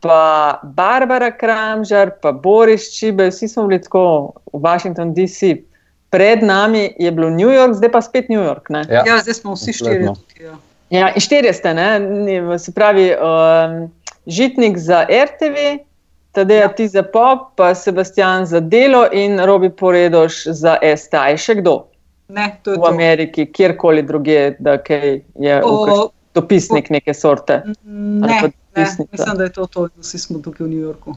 pa 0.00 0.60
Barbara 0.62 1.30
Kramžar, 1.30 2.10
pa 2.22 2.32
Boris 2.32 2.90
Čibe, 2.96 3.30
vsi 3.30 3.48
smo 3.48 3.66
bili 3.66 3.82
tako 3.82 4.32
v 4.52 4.60
Washington, 4.62 5.14
D.C. 5.14 5.62
Pred 6.10 6.42
nami 6.42 6.90
je 6.98 7.10
bilo 7.12 7.30
New 7.30 7.50
York, 7.50 7.74
zdaj 7.78 7.92
pa 7.92 8.00
spet 8.02 8.28
New 8.28 8.42
York. 8.42 8.70
Ne? 8.70 8.82
Ja. 8.90 9.04
ja, 9.06 9.18
zdaj 9.22 9.34
smo 9.34 9.54
vsi 9.54 9.72
štirje 9.72 10.08
tukaj. 10.08 10.46
Ja. 10.46 10.56
Ja, 10.90 11.12
in 11.14 11.22
štirje 11.22 11.52
ste, 11.54 11.74
ne? 11.74 11.90
Se 12.58 12.72
pravi, 12.74 13.12
um, 13.14 13.86
Žitnik 14.26 14.78
za 14.78 15.06
RTV, 15.06 15.78
Tadeja 16.32 16.60
Ja. 16.60 16.68
ti 16.68 16.88
za 16.88 17.02
pop, 17.02 17.54
pa 17.56 17.74
Sebastian 17.74 18.46
za 18.46 18.60
delo 18.60 19.06
in 19.12 19.38
Robi 19.38 19.70
Poredoš 19.70 20.46
za 20.46 20.78
STA. 20.82 21.28
Je 21.28 21.38
še 21.38 21.54
kdo 21.62 21.90
Ne, 22.30 22.58
to 22.62 22.70
je 22.70 22.76
v 22.76 22.80
to. 22.80 22.88
Ameriki, 22.88 23.46
kjerkoli 23.52 24.02
drugje, 24.02 24.56
da 24.58 24.78
kaj 24.78 25.20
je 25.34 25.62
O, 25.64 26.10
dopisnik 26.34 26.90
neke 26.90 27.14
sorte? 27.14 27.62
Ne, 27.84 28.50
Dopisnica. 28.84 29.12
mislim, 29.12 29.36
da 29.36 29.44
je 29.44 29.52
to 29.52 29.66
to, 29.66 29.88
vsi 29.98 30.18
smo 30.18 30.38
tukaj 30.38 30.66
v 30.66 30.70
New 30.70 30.80
Yorku. 30.80 31.16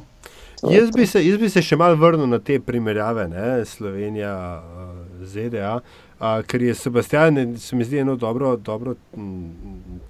Jaz 0.72 0.92
bi, 0.96 1.06
se, 1.06 1.26
jaz 1.28 1.40
bi 1.40 1.50
se 1.50 1.62
še 1.62 1.76
malo 1.76 1.96
vrnil 2.00 2.28
na 2.28 2.40
te 2.40 2.60
primerjave, 2.60 3.28
ne? 3.28 3.66
Slovenija, 3.66 4.64
uh, 4.64 5.26
ZDA, 5.28 5.74
uh, 5.76 6.42
ker 6.48 6.62
je 6.64 6.76
Sebastian, 6.76 7.58
se 7.60 7.76
mi 7.76 7.84
zdi, 7.84 8.00
eno 8.00 8.16
dobro, 8.16 8.56
dobro 8.56 8.96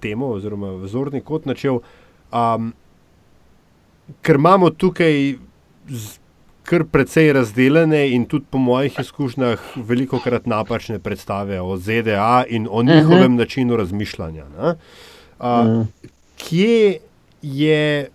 temo 0.00 0.28
oziroma 0.36 0.76
vzorni 0.84 1.24
kot 1.26 1.46
načel. 1.50 1.80
Um, 2.30 2.70
ker 4.22 4.38
imamo 4.38 4.70
tukaj 4.70 5.34
z, 5.88 6.18
kar 6.64 6.84
precej 6.84 7.32
razdeljene 7.32 8.04
in 8.14 8.24
tudi 8.30 8.46
po 8.50 8.58
mojih 8.58 8.94
izkušnjah 9.00 9.60
veliko 9.76 10.20
krat 10.22 10.46
napačne 10.46 10.98
predstave 10.98 11.60
o 11.60 11.76
ZDA 11.76 12.44
in 12.48 12.68
o 12.70 12.82
njihovem 12.82 13.32
uh 13.32 13.38
-huh. 13.38 13.38
načinu 13.38 13.76
razmišljanja. 13.76 14.44
ne. 14.58 14.74
Uh, 15.40 15.66
Mm. 15.66 15.88
kje 16.36 16.98
je, 17.44 18.08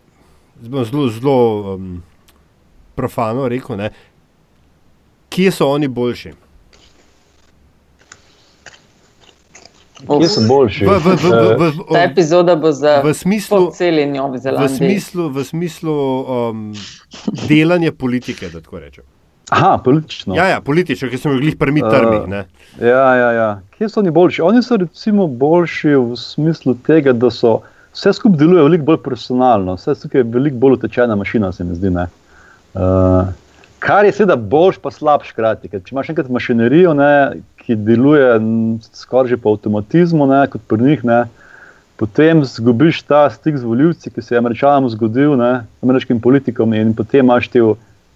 zelo, 0.61 1.07
zelo 1.09 1.39
um, 1.75 2.03
profano 2.95 3.47
rekel, 3.47 3.77
ne, 3.77 3.91
kje 5.29 5.51
so 5.51 5.67
oni 5.69 5.87
boljši? 5.87 6.33
Kje 9.99 10.29
so 10.31 10.41
boljši? 10.47 10.85
V, 10.85 10.89
v, 10.89 11.15
v, 11.15 11.29
v, 11.59 11.69
v, 11.69 11.85
Ta 11.91 12.03
epizoda 12.07 12.55
bo 12.55 12.71
za 12.71 13.01
v 13.03 13.13
smislu, 13.13 13.71
celi 13.75 14.05
Novi 14.07 14.37
v 14.37 14.41
Zelandiji. 14.41 14.77
smislu, 14.77 15.29
v 15.29 15.43
smislu 15.43 15.95
um, 16.23 16.73
delanja 17.47 17.91
politike, 17.91 18.49
da 18.49 18.61
tako 18.63 18.79
rečem. 18.79 19.03
Aha, 19.49 19.77
politično. 19.83 20.35
Ja, 20.37 20.45
ja, 20.47 20.61
politično, 20.61 21.09
ki 21.09 21.17
smo 21.17 21.31
jih 21.33 21.57
pri 21.57 21.71
mi 21.71 21.81
Uh, 21.81 21.89
trmi. 21.91 22.19
ne. 22.27 22.45
Ja, 22.79 23.15
ja, 23.15 23.31
ja. 23.31 23.49
Kje 23.77 23.89
so 23.89 23.99
oni 23.99 24.11
boljši? 24.11 24.41
Oni 24.41 24.63
so 24.63 24.77
recimo 24.77 25.27
boljši 25.27 25.95
v 25.97 26.15
smislu 26.15 26.75
tega, 26.85 27.13
da 27.13 27.31
so 27.33 27.59
vse 27.93 28.13
skupaj 28.13 28.39
deluje 28.39 28.63
veliko 28.63 28.87
bolj 28.91 29.03
profesionalno, 29.03 29.75
vse 29.79 29.95
skupaj 29.95 30.21
je 30.21 30.31
veliko 30.33 30.57
bolj 30.57 30.79
utečena 30.79 31.15
mašina, 31.15 31.51
se 31.51 31.63
mi 31.63 31.75
zdi. 31.75 31.89
ne. 31.89 32.07
Uh, 32.73 33.29
kar 33.79 34.05
je 34.05 34.11
seveda 34.11 34.35
boljš, 34.35 34.77
pa 34.77 34.91
slabš 34.91 35.31
hkrati. 35.33 35.69
Ker 35.71 35.81
Če 35.83 35.95
imaš 35.95 36.11
enkrat 36.11 36.29
mašinerijo, 36.29 36.93
ne, 36.97 37.41
ki 37.63 37.75
deluje 37.75 38.31
skoraj 38.93 39.33
že 39.33 39.37
po 39.41 39.55
avtomatizmu, 39.55 40.27
ne, 40.29 40.43
kot 40.51 40.63
pri 40.67 40.83
njih, 40.83 41.05
ne, 41.07 41.19
potem 41.99 42.43
zgubiš 42.47 43.01
ta 43.07 43.25
stik 43.33 43.57
z 43.57 43.67
voljivci, 43.67 44.11
ki 44.11 44.21
se 44.21 44.35
je 44.35 44.39
američanom 44.39 44.89
zgodil, 44.93 45.35
ne, 45.39 45.65
ameriškim 45.83 46.21
politikom, 46.21 46.73
in 46.73 46.93
potem 46.95 47.25
imaš 47.25 47.49
te, 47.51 47.63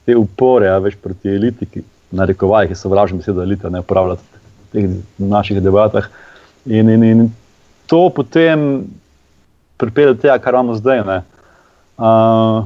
te 0.05 0.15
upore, 0.15 0.69
a 0.71 0.79
veš 0.83 0.99
proti 1.01 1.35
eliti, 1.35 1.67
ki 1.69 1.83
na 2.13 2.27
rekovaj, 2.29 2.69
ki 2.69 2.77
so 2.77 2.91
vražni 2.91 3.19
besedo 3.19 3.43
elita, 3.43 3.71
ne 3.73 3.81
upravljati 3.83 4.23
v 4.23 4.73
teh 4.73 4.89
naših 5.17 5.61
debatah. 5.63 6.09
In, 6.65 6.89
in, 6.89 7.03
in 7.03 7.23
to 7.91 8.07
potem 8.15 8.85
pripelje 9.85 10.13
do 10.13 10.21
tega, 10.21 10.37
kar 10.39 10.53
imamo 10.53 10.75
zdaj. 10.79 11.03
Ne. 11.07 11.19
Uh, 11.97 12.65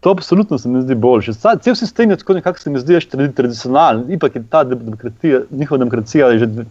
to 0.00 0.10
absolutno 0.10 0.58
se 0.58 0.68
mi 0.68 0.82
zdi 0.82 0.94
boljše. 0.94 1.32
Cel 1.60 1.74
sistem 1.74 2.10
je 2.10 2.16
tako 2.16 2.34
nekako 2.34 2.58
se 2.58 2.70
mi 2.70 2.80
zdi 2.80 2.94
tradi- 2.94 3.32
tradicionalen, 3.34 4.04
ipak 4.12 4.36
je 4.36 4.44
ta 4.50 4.64
de- 4.64 4.74
demokracija, 4.74 5.40
njihova 5.50 5.78
demokracija 5.78 6.28
je 6.28 6.38
že 6.38 6.46
dve- 6.46 6.66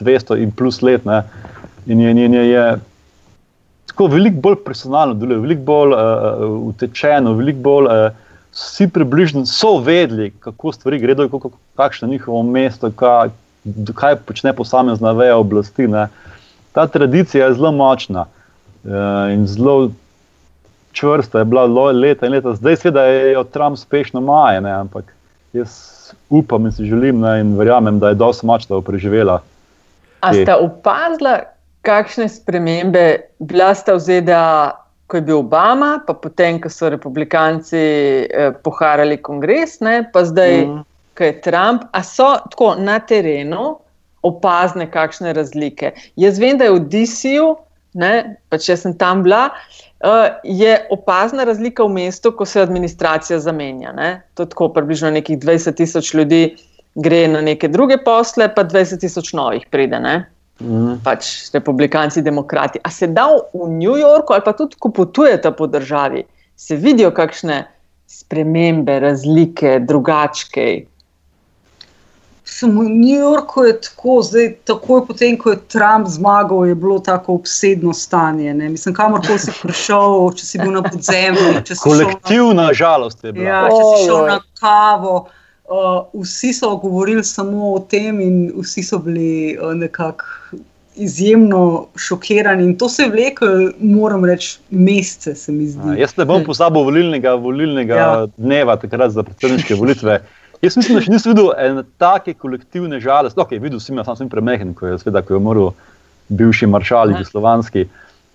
200 0.00 0.42
in 0.42 0.50
plus 0.50 0.82
let. 0.82 1.04
Ne. 1.04 1.22
In 1.86 2.00
je, 2.00 2.14
je, 2.16 2.30
je, 2.30 2.48
je 2.50 2.78
tako 3.86 4.06
veliko 4.06 4.40
bolj 4.40 4.56
personalno 4.64 5.14
deluje, 5.14 5.38
veliko 5.38 5.62
bolj 5.62 5.92
uh, 5.92 6.68
utečeno, 6.68 7.34
veliko 7.34 7.60
bolj. 7.60 7.84
Uh, 7.86 8.22
Vsi 8.56 8.86
približno 8.88 9.42
so 9.46 9.74
vedeli, 9.84 10.30
kako 10.40 10.72
stvari 10.72 10.98
gredo, 10.98 11.26
kako, 11.28 11.50
kakšno 11.76 12.08
je 12.08 12.12
njihovo 12.12 12.42
mesto, 12.42 12.88
kaj, 12.90 13.28
kaj 13.94 14.16
počne 14.16 14.52
posamezna 14.56 15.12
veja 15.12 15.36
oblasti. 15.36 15.84
Ne. 15.88 16.06
Ta 16.72 16.86
tradicija 16.86 17.46
je 17.46 17.54
zelo 17.54 17.72
močna 17.72 18.24
in 19.32 19.46
zelo 19.46 19.90
čvrsta, 20.92 21.38
je 21.38 21.44
bila 21.44 21.90
leta 21.92 22.26
in 22.26 22.32
leta. 22.32 22.54
Zdaj 22.54 22.76
seveda 22.76 23.02
je 23.04 23.32
jo 23.32 23.44
Trump 23.44 23.74
uspešno 23.74 24.20
maje, 24.20 24.60
ne, 24.60 24.72
ampak 24.72 25.12
jaz 25.52 25.96
upam 26.30 26.66
in 26.66 26.72
si 26.72 26.86
želim 26.86 27.20
ne, 27.20 27.40
in 27.40 27.56
verjamem, 27.58 27.98
da 27.98 28.08
je 28.08 28.14
dosti 28.14 28.46
da 28.46 28.74
bo 28.74 28.80
preživela. 28.80 29.40
A 30.20 30.32
Kje? 30.32 30.42
sta 30.42 30.56
opazila, 30.56 31.40
kakšne 31.82 32.28
spremembe 32.28 33.20
bila 33.38 33.74
sta 33.74 33.94
v 33.94 34.00
ZDA, 34.00 34.72
ko 35.06 35.16
je 35.16 35.22
bil 35.22 35.38
Obama, 35.38 36.00
pa 36.06 36.14
potem, 36.14 36.58
ko 36.60 36.70
so 36.72 36.90
republikanci 36.90 37.78
eh, 37.78 38.50
poharali 38.64 39.16
kongres, 39.22 39.78
ne, 39.80 40.00
pa 40.12 40.24
zdaj, 40.24 40.64
mm. 40.66 40.80
ko 41.18 41.28
je 41.28 41.40
Trump. 41.44 41.84
A 41.92 42.02
so 42.02 42.32
tako 42.50 42.74
na 42.78 42.98
terenu 42.98 43.76
opazne 44.26 44.88
kakšne 44.90 45.32
razlike? 45.36 45.92
Jaz 46.16 46.40
vem, 46.42 46.58
da 46.58 46.66
je 46.66 46.74
v 46.74 46.82
DC-ju, 46.90 47.52
pa 48.48 48.58
če 48.58 48.76
sem 48.76 48.94
tam 48.98 49.24
bila. 49.26 49.50
Uh, 50.04 50.28
je 50.44 50.76
opazna 50.92 51.46
razlika 51.48 51.84
v 51.84 51.94
mestu, 51.96 52.32
ko 52.36 52.44
se 52.44 52.60
administracija 52.60 53.40
zamenja. 53.40 53.94
Ne? 53.96 54.10
To 54.36 54.44
je 54.44 54.52
tako, 54.52 54.68
približno 54.76 55.10
nekih 55.10 55.38
20 55.40 55.76
tisoč 55.76 56.14
ljudi 56.14 56.42
gre 56.94 57.26
na 57.28 57.40
neke 57.40 57.68
druge 57.68 57.96
posle, 58.04 58.48
pa 58.54 58.64
20 58.64 59.00
tisoč 59.00 59.32
novih 59.36 59.64
pride. 59.70 60.00
Ne? 60.00 60.16
Mm. 60.56 61.02
pač 61.04 61.50
republikanci, 61.52 62.22
demokrati. 62.24 62.80
A 62.82 62.90
se 62.90 63.06
da 63.06 63.28
v 63.28 63.68
New 63.68 63.96
Yorku 63.96 64.32
ali 64.32 64.44
pa 64.44 64.54
tudi, 64.56 64.78
ko 64.80 64.88
potujete 64.88 65.52
po 65.52 65.66
državi, 65.68 66.24
se 66.56 66.76
vidijo 66.80 67.10
kakšne 67.12 67.66
spremembe, 68.08 68.96
razlike, 69.00 69.80
drugačke. 69.84 70.86
Samo 72.48 72.82
v 72.82 72.88
New 72.88 73.18
Yorku 73.18 73.64
je 73.64 73.80
tako, 73.80 74.22
zdaj, 74.22 74.52
takoj 74.64 75.00
potem, 75.06 75.34
ko 75.38 75.50
je 75.50 75.58
Trump 75.68 76.06
zmagal, 76.08 76.66
je 76.66 76.74
bilo 76.74 76.98
tako 76.98 77.34
obsedno 77.40 77.92
stanje. 77.92 78.54
Ne? 78.54 78.68
Mislim, 78.68 78.94
kamorkoli 78.94 79.38
si 79.38 79.50
prišel, 79.62 80.30
če 80.38 80.46
si 80.46 80.60
bil 80.62 80.70
na 80.76 80.82
podzemlju, 80.86 81.64
če 81.66 81.74
si 81.74 81.82
šel 81.82 81.98
na 81.98 82.04
Kolektivna 82.04 82.68
žalost 82.72 83.24
je 83.26 83.32
bila. 83.34 83.48
Ja, 83.48 83.64
če 83.66 83.82
si 83.82 84.06
šel 84.06 84.30
na 84.30 84.38
kavo, 84.62 85.16
uh, 85.66 86.22
vsi 86.22 86.52
so 86.54 86.70
govorili 86.78 87.26
samo 87.26 87.74
o 87.74 87.82
tem, 87.82 88.22
in 88.22 88.38
vsi 88.62 88.86
so 88.86 89.02
bili 89.02 89.58
uh, 89.58 89.74
nekako 89.74 90.62
izjemno 90.96 91.86
šokirani. 91.96 92.64
In 92.64 92.78
to 92.78 92.88
se 92.88 93.02
je 93.02 93.10
vlekel, 93.10 93.70
moram 93.80 94.24
reči, 94.24 94.58
mesece, 94.70 95.34
se 95.34 95.52
mi 95.52 95.66
zdi. 95.66 95.90
A, 95.92 95.98
jaz 95.98 96.16
ne 96.16 96.24
bom 96.24 96.44
pozabil 96.46 96.86
volilnega, 96.86 97.34
volilnega. 97.34 97.94
Ja. 97.94 98.26
dneva, 98.36 98.78
takrat 98.80 99.10
za 99.18 99.26
predsedniške 99.26 99.74
volitve. 99.74 100.20
Jaz 100.66 100.76
mislim, 100.76 100.98
da 100.98 101.04
še 101.04 101.12
nisem 101.14 101.32
videl 101.32 101.52
ene 101.62 101.84
take 102.02 102.34
kolektivne 102.34 102.98
žalosti. 103.02 103.38
Okay, 103.44 103.62
videl 103.62 103.82
sem, 103.82 103.98
jaz 104.02 104.10
sem 104.18 104.30
premehen, 104.32 104.74
ko 104.74 104.90
je, 104.90 104.98
sveda, 105.04 105.22
ko 105.22 105.36
je 105.36 105.42
umrl 105.42 105.68
bivši 106.28 106.66
maršal 106.66 107.14
Jugoslovanski. 107.14 107.86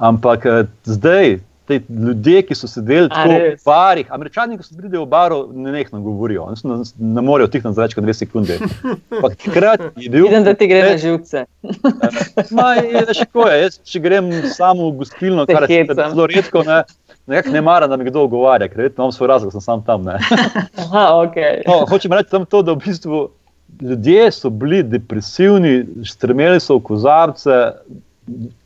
Ampak 0.01 0.45
eh, 0.47 0.61
zdaj, 0.87 1.39
te 1.67 1.79
ljudje, 1.89 2.41
ki 2.47 2.55
so 2.57 2.67
sedeli 2.67 3.09
tako 3.09 3.29
v 3.29 3.39
res? 3.43 3.63
barih, 3.65 4.07
američani, 4.11 4.57
ko 4.57 4.63
se 4.63 4.75
pridejo 4.77 5.03
v 5.05 5.09
baru, 5.11 5.39
ne 5.53 5.71
nekno 5.71 6.01
govorijo, 6.01 6.47
Oni 6.49 6.57
ne, 6.63 6.77
ne 7.15 7.21
morejo 7.21 7.51
tihniti 7.53 7.75
za 7.75 7.85
več 7.85 7.95
kot 7.95 8.07
dve 8.07 8.15
sekunde. 8.17 8.57
Ampak 9.11 9.37
takrat 9.45 9.83
je 9.95 10.09
bil. 10.09 10.27
Vidim, 10.27 10.43
da 10.47 10.55
ti 10.57 10.67
gre 10.71 10.81
na 10.87 10.97
živce. 11.01 11.45
Ma, 12.57 12.73
je, 12.79 13.05
še 13.21 13.27
ko 13.31 13.47
je, 13.47 13.59
jaz 13.65 13.77
če 13.87 14.03
grem 14.03 14.31
samo 14.55 14.89
v 14.89 15.03
gostilno, 15.03 15.45
kar 15.49 15.67
je 15.69 15.83
zelo 15.91 16.27
redko, 16.31 16.65
ne, 16.67 16.81
nekako 17.25 17.53
ne 17.53 17.61
maram, 17.61 17.89
da 17.89 17.97
mi 17.97 18.05
kdo 18.05 18.23
ogovarja, 18.23 18.67
ker 18.67 18.77
verjetno 18.77 19.03
imam 19.03 19.11
svoj 19.11 19.27
razlog, 19.27 19.51
sem 19.51 19.61
sam 19.61 19.83
tam. 19.85 20.03
Ne. 20.03 20.17
Aha, 20.83 21.05
okay. 21.23 21.61
No, 21.67 21.85
hočem 21.89 22.13
reči 22.13 22.29
samo 22.29 22.45
to, 22.45 22.61
da 22.61 22.71
v 22.71 22.81
bistvu 22.85 23.29
ljudje 23.81 24.31
so 24.31 24.49
bili 24.49 24.83
depresivni, 24.83 25.85
strmeli 26.05 26.59
so 26.59 26.77
v 26.77 26.83
kozarce, 26.83 27.61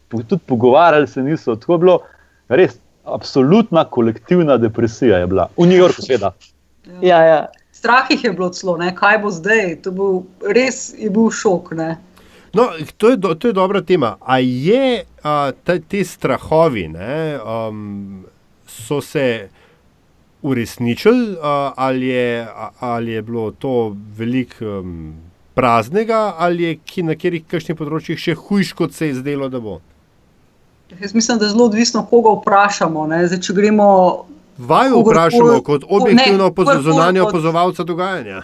tudi 0.09 0.41
pogovarjali 0.45 1.07
se 1.07 1.23
niso. 1.23 1.55
Tako 1.55 1.73
je 1.73 1.79
bilo 1.79 1.99
res 2.47 2.79
absolutna 3.05 3.83
kolektivna 3.83 4.57
depresija. 4.57 5.17
Je 5.17 5.27
bila. 5.27 5.47
V 5.57 5.67
New 5.67 5.77
Yorku, 5.77 6.01
seveda. 6.01 6.33
ja, 7.01 7.21
ja. 7.21 7.45
Strah 7.71 8.07
jih 8.09 8.23
je 8.23 8.31
bilo 8.31 8.49
celo, 8.49 8.77
ne? 8.77 8.95
kaj 8.95 9.17
bo 9.21 9.31
zdaj. 9.31 9.75
To 9.83 9.91
bo 9.91 10.23
res 10.55 10.93
je 10.97 11.09
bil 11.09 11.29
šok. 11.29 11.71
Ne? 11.77 11.97
No, 12.55 12.69
to, 12.97 13.09
je 13.09 13.17
do, 13.17 13.35
to 13.35 13.47
je 13.47 13.53
dobra 13.53 13.81
tema. 13.81 14.15
A 14.21 14.39
je 14.39 15.03
a, 15.23 15.51
te, 15.63 15.79
te 15.79 16.03
strahovi, 16.03 16.87
ne, 16.87 17.39
um, 17.43 18.23
so 18.75 19.01
se 19.01 19.49
uresničili, 20.45 21.37
ali, 21.75 22.07
je, 22.07 22.47
ali 22.79 23.11
je 23.11 23.21
bilo 23.21 23.51
to 23.51 23.95
veliko 24.17 24.65
um, 24.65 25.15
praznega, 25.53 26.35
ali 26.37 26.63
je 26.63 26.75
ki, 26.85 27.03
na 27.03 27.15
katerih 27.15 27.75
področjih 27.77 28.19
še 28.19 28.35
hujš, 28.35 28.73
kot 28.77 28.93
se 28.93 29.09
je 29.09 29.19
zdelo, 29.21 29.49
da 29.49 29.59
bo? 29.63 29.79
Jaz 30.99 31.15
mislim, 31.17 31.39
da 31.39 31.47
je 31.47 31.55
zelo 31.55 31.65
odvisno, 31.65 32.05
koga 32.05 32.35
vprašamo. 32.39 33.07
Zdaj, 33.25 33.41
če 33.41 33.55
gremo. 33.57 33.87
Vaju 34.57 35.01
vprašamo 35.01 35.57
kot 35.65 35.87
objektivno 35.89 36.51
zunanje 36.83 37.23
opazovalca 37.25 37.83
dogajanja. 37.83 38.43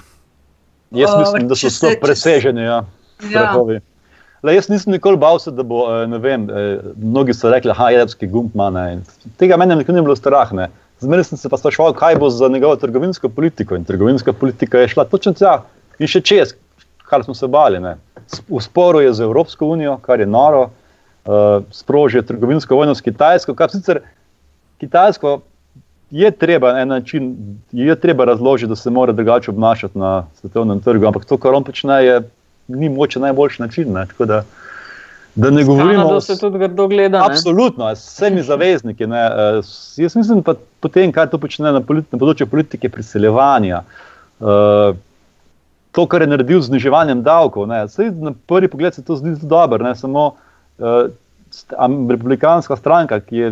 Jaz 0.91 1.13
mislim, 1.19 1.47
da 1.47 1.55
so 1.55 1.69
zelo 1.69 1.93
preseženi. 2.01 2.65
Ja. 2.65 2.82
Ja. 3.29 3.53
Le, 4.42 4.56
jaz 4.56 4.70
nisem 4.70 4.94
nikoli 4.96 5.20
bal 5.22 5.39
se, 5.39 5.52
da 5.54 5.64
bo, 5.64 5.84
eh, 5.92 6.08
ne 6.10 6.18
vem, 6.18 6.50
eh, 6.50 6.80
mnogi 6.98 7.34
so 7.34 7.50
rekli, 7.52 7.74
da 7.78 7.89
je 7.89 8.00
jedrski 8.00 8.28
gumb 8.28 8.56
manj. 8.56 9.04
Tega 9.38 9.58
meni 9.58 9.76
nikoli 9.76 10.00
ni 10.00 10.02
bilo 10.02 10.16
strah. 10.16 10.50
Zmeraj 11.02 11.24
sem 11.24 11.38
se 11.38 11.50
pa 11.50 11.58
spraševal, 11.58 11.94
kaj 11.94 12.16
bo 12.16 12.30
za 12.30 12.48
njegovo 12.48 12.76
trgovinsko 12.76 13.30
politiko. 13.30 13.76
In 13.76 13.86
trgovinska 13.86 14.34
politika 14.34 14.80
je 14.80 14.88
šla 14.88 15.06
točno 15.06 15.34
tja 15.34 15.62
in 16.00 16.08
še 16.08 16.22
čez, 16.22 16.54
kar 17.10 17.24
smo 17.24 17.34
se 17.34 17.48
bali. 17.48 17.80
Ne. 17.80 17.96
V 18.50 18.62
sporu 18.62 19.02
je 19.02 19.14
z 19.14 19.26
Evropsko 19.26 19.66
unijo, 19.66 19.98
kar 19.98 20.20
je 20.20 20.26
noro, 20.26 20.70
uh, 21.26 21.64
sprožijo 21.72 22.22
trgovinsko 22.22 22.76
vojno 22.76 22.96
s 22.96 23.02
Kitajsko, 23.02 23.56
kar 23.58 23.70
sicer 23.74 24.02
Kitajsko 24.78 25.42
je 26.12 26.32
treba 26.32 26.74
na 26.74 26.82
en 26.82 26.88
način, 26.88 27.36
je 27.72 27.96
treba 27.96 28.26
razložiti, 28.26 28.70
da 28.70 28.76
se 28.76 28.89
mora 28.89 29.12
drugače 29.12 29.52
obnašati 29.52 29.98
na 29.98 30.28
svetovnem 30.36 30.80
trgu, 30.82 31.06
ampak 31.08 31.26
to, 31.26 31.38
kar 31.38 31.54
on 31.54 31.64
počne, 31.64 32.06
je 32.06 32.22
ni 32.68 32.89
moče 32.89 33.20
najboljši 33.20 33.62
način. 33.62 33.93
Ne, 33.93 34.05
da, 34.20 34.43
da 35.36 35.49
ne 35.49 35.64
govorimo, 35.64 36.14
da 36.14 36.22
se 36.22 36.38
tudi 36.39 36.59
grdo 36.59 36.88
gleda. 36.88 37.26
Absolutno, 37.26 37.89
s 37.95 38.07
vsemi 38.07 38.43
zavezniki. 38.43 39.07
Ne, 39.07 39.26
uh, 39.28 39.66
jaz 39.97 40.16
mislim, 40.16 40.41
da 40.41 40.53
potem, 40.80 41.12
kaj 41.12 41.30
to 41.30 41.38
počne 41.38 41.72
na, 41.72 41.82
politi, 41.82 42.07
na 42.12 42.20
področju 42.20 42.47
politike 42.47 42.89
priseljevanja. 42.89 43.86
Uh, 44.39 44.97
To, 45.91 46.05
kar 46.07 46.24
je 46.24 46.30
naredil 46.32 46.62
z 46.64 46.70
zniževanjem 46.70 47.20
davkov, 47.20 47.66
ne, 47.68 47.82
na 48.24 48.32
prvi 48.47 48.70
pogled 48.72 48.95
se 48.95 49.01
to 49.03 49.18
zdi 49.20 49.34
dobro. 49.43 49.84
Ne, 49.84 49.91
samo 49.99 50.22
uh, 50.80 51.09
republikanska 52.07 52.78
stranka, 52.80 53.20
ki 53.20 53.36
je 53.36 53.49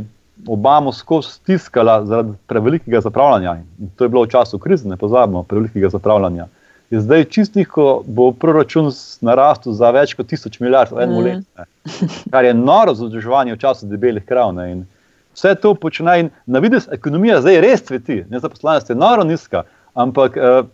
Obamo 0.48 0.92
skozi 0.92 1.30
stiskala 1.30 2.06
zaradi 2.06 2.34
prevelikega 2.48 3.02
zapravljanja, 3.02 3.56
in 3.80 3.90
to 3.96 4.04
je 4.04 4.10
bilo 4.10 4.24
v 4.24 4.30
času 4.32 4.60
krize, 4.60 4.90
ne 4.90 4.98
pozabimo, 4.98 5.44
prevelikega 5.44 5.90
zapravljanja, 5.90 6.46
je 6.90 7.02
zdaj 7.02 7.26
čistih, 7.26 7.68
ko 7.68 8.02
bo 8.06 8.32
proračun 8.32 8.90
narastel 9.22 9.74
za 9.78 9.92
več 9.94 10.16
kot 10.18 10.30
tisoč 10.32 10.58
milijard 10.60 10.92
v 10.92 11.04
enem 11.06 11.20
mm. 11.20 11.26
letu, 11.28 12.08
kar 12.34 12.46
je 12.46 12.54
noro 12.58 12.96
za 12.98 13.10
združevanje 13.10 13.54
v 13.54 13.62
času 13.62 13.90
debelih 13.92 14.26
krav. 14.26 14.54
Ne. 14.58 14.72
In 14.72 14.82
vse 15.38 15.54
to 15.62 15.76
počne 15.78 16.20
in 16.20 16.32
na 16.46 16.62
vidiš, 16.64 16.90
ekonomija 16.92 17.42
zdaj 17.46 17.62
res 17.62 17.86
cveti, 17.86 18.24
nezaposlenost 18.30 18.90
je 18.90 18.98
noro 18.98 19.24
nizka, 19.24 19.64
ampak 19.94 20.38
uh, 20.38 20.66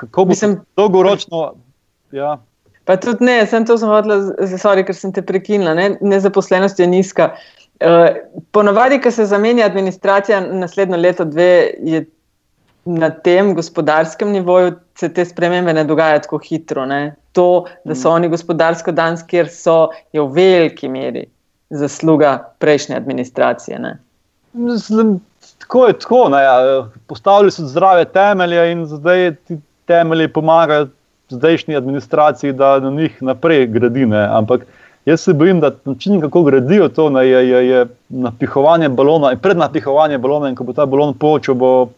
kako 0.00 0.24
bo 0.24 0.34
se 0.34 0.54
dolgoročno. 0.76 1.52
Ja. 2.16 2.38
Pa 2.86 2.96
tudi 2.96 3.26
ne, 3.26 3.40
sem 3.50 3.66
to 3.66 3.76
zahvalila, 3.76 4.84
ker 4.86 4.94
sem 4.94 5.12
te 5.12 5.22
prekinila. 5.26 5.74
Ne? 5.74 5.96
Nezaposlenost 6.00 6.80
je 6.80 6.86
nizka. 6.86 7.34
Uh, 7.76 8.08
ponavadi, 8.56 9.02
ko 9.04 9.10
se 9.12 9.26
zamenja 9.28 9.66
administracija, 9.66 10.40
naslednjo 10.40 10.96
leto, 10.96 11.26
dve, 11.28 11.74
je 11.84 12.06
na 12.86 13.10
tem 13.10 13.54
gospodarskem 13.54 14.30
nivoju 14.30 14.72
se 14.98 15.08
te 15.12 15.24
spremembe 15.24 15.72
ne 15.74 15.84
dogajajo 15.84 16.20
tako 16.20 16.38
hitro. 16.38 16.86
Ne? 16.86 17.14
To, 17.32 17.64
da 17.84 17.94
so 17.94 18.10
oni 18.10 18.28
gospodarsko 18.28 18.92
danes, 18.92 19.24
kjer 19.26 19.50
so, 19.52 19.88
je 20.12 20.22
v 20.22 20.28
veliki 20.32 20.88
meri 20.88 21.26
zasluga 21.70 22.38
prejšnje 22.58 22.96
administracije. 22.96 23.80
Mislim, 24.52 25.18
tako 25.58 25.86
je 25.86 25.98
tako. 25.98 26.28
Ne, 26.28 26.42
ja. 26.42 26.88
Postavili 27.06 27.50
so 27.50 27.66
zdrave 27.66 28.04
temelje 28.04 28.72
in 28.72 28.86
zdaj 28.86 29.34
ti 29.34 29.58
temelji 29.86 30.28
pomagajo 30.28 30.86
zdajšnji 31.28 31.76
administraciji, 31.76 32.52
da 32.52 32.78
na 32.80 32.90
njih 32.90 33.22
naprej 33.22 33.66
gradi. 33.66 34.06
Ne. 34.06 34.28
Ampak 34.30 34.66
jaz 35.04 35.20
se 35.20 35.32
bojim, 35.32 35.60
da 35.60 35.70
način, 35.84 36.20
kako 36.20 36.42
gradijo 36.42 36.88
to, 36.88 37.10
ne, 37.10 37.28
je, 37.28 37.48
je, 37.48 37.68
je 37.68 37.86
napihovanje 38.08 38.88
balona 38.88 39.32
in 39.32 39.38
prednapihovanje 39.38 40.18
balona. 40.18 40.48
In 40.48 40.54
ko 40.54 40.64
bo 40.64 40.72
ta 40.72 40.86
balon 40.86 41.14
počel, 41.14 41.54
bo 41.54 41.88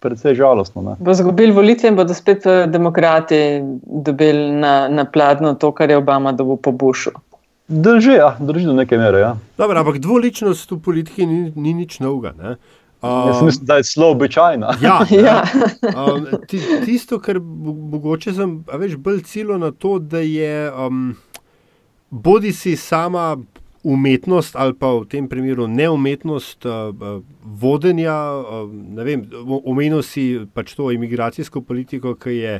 predvsej 0.00 0.34
žalostno. 0.38 0.82
Ne. 0.82 0.96
Bo 1.00 1.14
zgubil 1.14 1.52
volitve 1.54 1.90
in 1.90 1.96
bodo 1.98 2.14
spet 2.14 2.46
eh, 2.46 2.66
demokrati 2.66 3.60
dobili 3.82 4.50
na, 4.50 4.88
na 4.88 5.04
pladno 5.04 5.54
to, 5.54 5.72
kar 5.72 5.90
je 5.90 5.96
Obama 5.96 6.32
dobil 6.32 6.56
po 6.56 6.72
Bushu. 6.72 7.14
Drži, 7.68 8.12
ja, 8.16 8.36
drži 8.40 8.64
do 8.64 8.72
neke 8.72 8.98
mere. 8.98 9.20
Ja. 9.20 9.36
Dobar, 9.58 9.82
ampak 9.82 9.98
dvoličnost 10.00 10.70
v 10.72 10.80
politiki 10.80 11.26
ni, 11.26 11.52
ni 11.56 11.74
nič 11.76 11.98
novega. 12.00 12.56
Um, 13.02 13.28
Jaz 13.28 13.42
mislim, 13.42 13.66
da 13.66 13.76
je 13.76 13.82
zelo 13.82 14.10
običajna. 14.10 14.74
Ja, 14.82 15.00
ja. 15.10 15.42
Um, 15.82 16.26
tisto, 16.84 17.20
kar 17.20 17.38
mogoče 17.40 18.32
sem 18.34 18.62
več 18.72 18.96
bolj 18.96 19.20
cilo 19.28 19.58
na 19.58 19.70
to, 19.70 19.98
da 19.98 20.24
je 20.24 20.70
um, 20.72 21.12
bodi 22.10 22.52
si 22.52 22.76
sama 22.76 23.36
umetnost 23.84 24.56
ali 24.56 24.74
pa 24.74 24.90
v 24.98 25.06
tem 25.06 25.28
primeru 25.28 25.68
neumetnost 25.68 26.66
uh, 26.66 27.22
vodenja. 27.42 28.16
Uh, 28.34 29.62
Omenil 29.64 30.02
si 30.02 30.40
pač 30.54 30.74
to 30.74 30.90
imigracijsko 30.92 31.62
politiko, 31.62 32.14
ki 32.18 32.36
je 32.36 32.54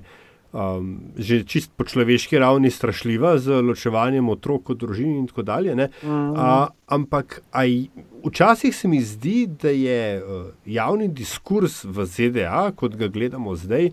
um, 0.52 1.12
že 1.18 1.42
čist 1.44 1.72
po 1.76 1.84
človeški 1.84 2.38
ravni 2.38 2.70
strašljiva 2.70 3.36
z 3.38 3.60
ločevanjem 3.62 4.28
otrok 4.28 4.70
od 4.70 4.80
družin 4.80 5.18
in 5.18 5.26
tako 5.28 5.42
dalje. 5.42 5.74
Mm. 5.74 6.32
Uh, 6.32 6.68
ampak 6.86 7.42
aj, 7.52 7.88
včasih 8.24 8.76
se 8.76 8.88
mi 8.88 9.02
zdi, 9.02 9.46
da 9.46 9.72
je 9.74 10.22
uh, 10.22 10.52
javni 10.66 11.08
diskurs 11.08 11.84
v 11.84 12.06
ZDA, 12.06 12.70
kot 12.76 12.96
ga 12.96 13.08
gledamo 13.08 13.56
zdaj, 13.56 13.92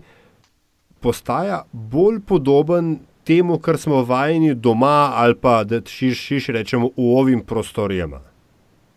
postaja 1.00 1.64
bolj 1.72 2.20
podoben 2.26 2.98
temu, 3.26 3.58
kar 3.58 3.78
smo 3.78 4.04
vajeni 4.04 4.54
doma, 4.54 5.12
ali 5.14 5.34
pa 5.34 5.64
da 5.64 5.80
šiš, 5.80 6.20
šiš 6.28 6.46
rečemo 6.54 6.90
v 6.96 7.10
ovim 7.18 7.42
prostorijama. 7.44 8.20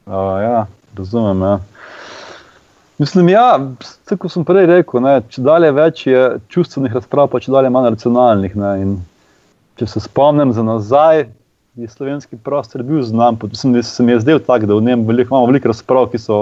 Ja, 0.08 0.68
razumem. 0.98 1.42
Ja. 1.42 1.60
Mislim, 3.00 3.30
ja, 3.30 3.60
tako 4.10 4.30
sem 4.30 4.44
prej 4.46 4.66
rekel, 4.68 5.02
ne, 5.02 5.20
če 5.32 5.42
dalje 5.42 5.72
več 5.72 6.02
je 6.08 6.24
čustvenih 6.52 6.98
razprav, 7.00 7.30
pa 7.32 7.40
če 7.40 7.54
dalje 7.54 7.72
manj 7.72 7.94
racionalnih. 7.94 8.56
Ne, 8.60 8.72
če 9.80 9.88
se 9.88 10.02
spomnim 10.04 10.52
za 10.54 10.66
nazaj, 10.68 11.24
je 11.80 11.88
slovenski 11.88 12.38
prostor 12.44 12.84
bil 12.84 13.00
znan. 13.08 13.38
Da 13.40 13.84
se 13.84 14.04
mi 14.04 14.12
je 14.12 14.20
zdel 14.26 14.42
tak, 14.44 14.66
da 14.68 14.76
v 14.76 14.84
njem 14.84 15.06
veliko, 15.08 15.32
imamo 15.32 15.48
veliko 15.48 15.72
razprav, 15.72 16.10
ki 16.12 16.20
so 16.20 16.42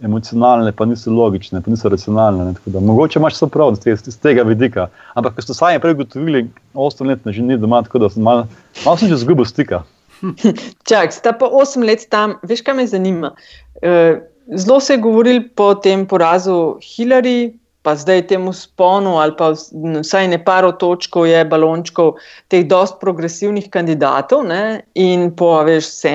emocionalne, 0.00 0.72
pa 0.72 0.84
niso 0.84 1.10
logične, 1.10 1.60
pa 1.60 1.70
niso 1.70 1.88
racionalne. 1.88 2.54
Da, 2.66 2.80
mogoče 2.80 3.18
imaš 3.18 3.34
vse 3.34 3.48
prav 3.52 3.74
z, 3.74 3.96
z 4.04 4.16
tega 4.22 4.44
vidika. 4.46 4.88
Ampak, 5.14 5.34
ko 5.34 5.42
ste 5.42 5.54
sami 5.54 5.82
prej 5.82 5.96
ugotovili, 5.98 6.46
osem 6.74 7.10
let 7.10 7.26
že 7.26 7.42
ni 7.42 7.58
doma, 7.58 7.82
tako 7.82 8.04
da 8.04 8.10
sem 8.10 8.22
malo 8.22 8.46
mal 8.84 8.96
že 8.96 9.16
zgubil 9.16 9.44
stika. 9.48 9.82
Čak, 10.88 11.12
sta 11.14 11.32
pa 11.32 11.46
osem 11.46 11.82
let 11.82 12.06
tam, 12.10 12.38
veš, 12.46 12.62
kaj 12.66 12.78
me 12.78 12.86
zanima. 12.86 13.34
Uh, 13.82 14.22
zelo 14.54 14.80
se 14.80 14.94
je 14.94 15.02
govorili 15.02 15.48
po 15.48 15.74
tem 15.74 16.06
porazu 16.06 16.78
Hillary, 16.82 17.57
pa 17.82 17.94
zdaj 17.96 18.26
temu 18.28 18.52
sponu, 18.52 19.16
ali 19.22 19.32
pa 19.38 19.52
vsaj 19.54 20.28
ne 20.28 20.38
paro 20.44 20.72
točkov 20.72 21.28
je 21.28 21.44
balončkov 21.48 22.16
teh 22.52 22.66
dost 22.66 22.98
progresivnih 23.00 23.70
kandidatov 23.70 24.44
ne? 24.48 24.82
in 24.94 25.30
po, 25.36 25.52
veš, 25.64 25.92
se, 26.02 26.14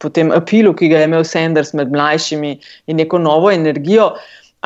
po 0.00 0.12
tem 0.12 0.32
apilu, 0.34 0.74
ki 0.76 0.92
ga 0.92 1.02
je 1.02 1.08
imel 1.10 1.24
Sanders 1.24 1.72
med 1.72 1.90
mlajšimi 1.92 2.58
in 2.86 3.00
neko 3.00 3.18
novo 3.18 3.50
energijo. 3.50 4.12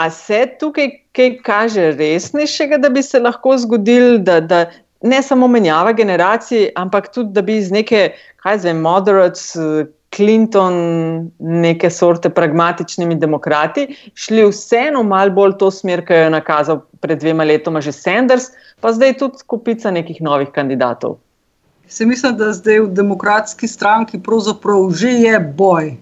A 0.01 0.11
se 0.11 0.47
tukaj 0.61 0.91
kaj 1.13 1.37
kaže 1.45 1.91
resnejšega, 1.93 2.79
da 2.79 2.89
bi 2.89 3.03
se 3.03 3.21
lahko 3.21 3.57
zgodil, 3.59 4.19
da, 4.25 4.41
da 4.41 4.65
ne 5.03 5.23
samo 5.23 5.49
menjava 5.49 5.93
generacij, 5.93 6.71
ampak 6.77 7.13
tudi, 7.15 7.33
da 7.33 7.43
bi 7.43 7.59
iz 7.61 7.71
neke, 7.71 8.13
kaj 8.43 8.63
zdaj, 8.65 8.75
moderates, 8.81 9.51
Clinton, 10.13 10.75
neke 11.39 11.91
sorte 11.91 12.31
pragmatičnimi 12.31 13.17
demokrati, 13.17 13.87
šli 14.15 14.45
vseeno 14.51 15.03
malo 15.03 15.33
bolj 15.33 15.57
to 15.59 15.71
smer, 15.71 16.05
ki 16.05 16.13
jo 16.13 16.27
je 16.27 16.31
nakazal 16.35 16.83
pred 17.01 17.21
dvema 17.21 17.45
letoma 17.49 17.81
že 17.81 17.93
Sanders, 17.97 18.51
pa 18.81 18.93
zdaj 18.93 19.17
tudi 19.19 19.41
skupica 19.41 19.91
nekih 19.91 20.21
novih 20.23 20.53
kandidatov. 20.53 21.17
Se 21.89 22.07
mislim, 22.07 22.37
da 22.37 22.53
zdaj 22.53 22.81
v 22.81 22.93
demokratski 22.95 23.69
stranki 23.69 24.21
pravzaprav 24.21 24.91
že 24.97 25.17
je 25.25 25.41
boj 25.41 25.97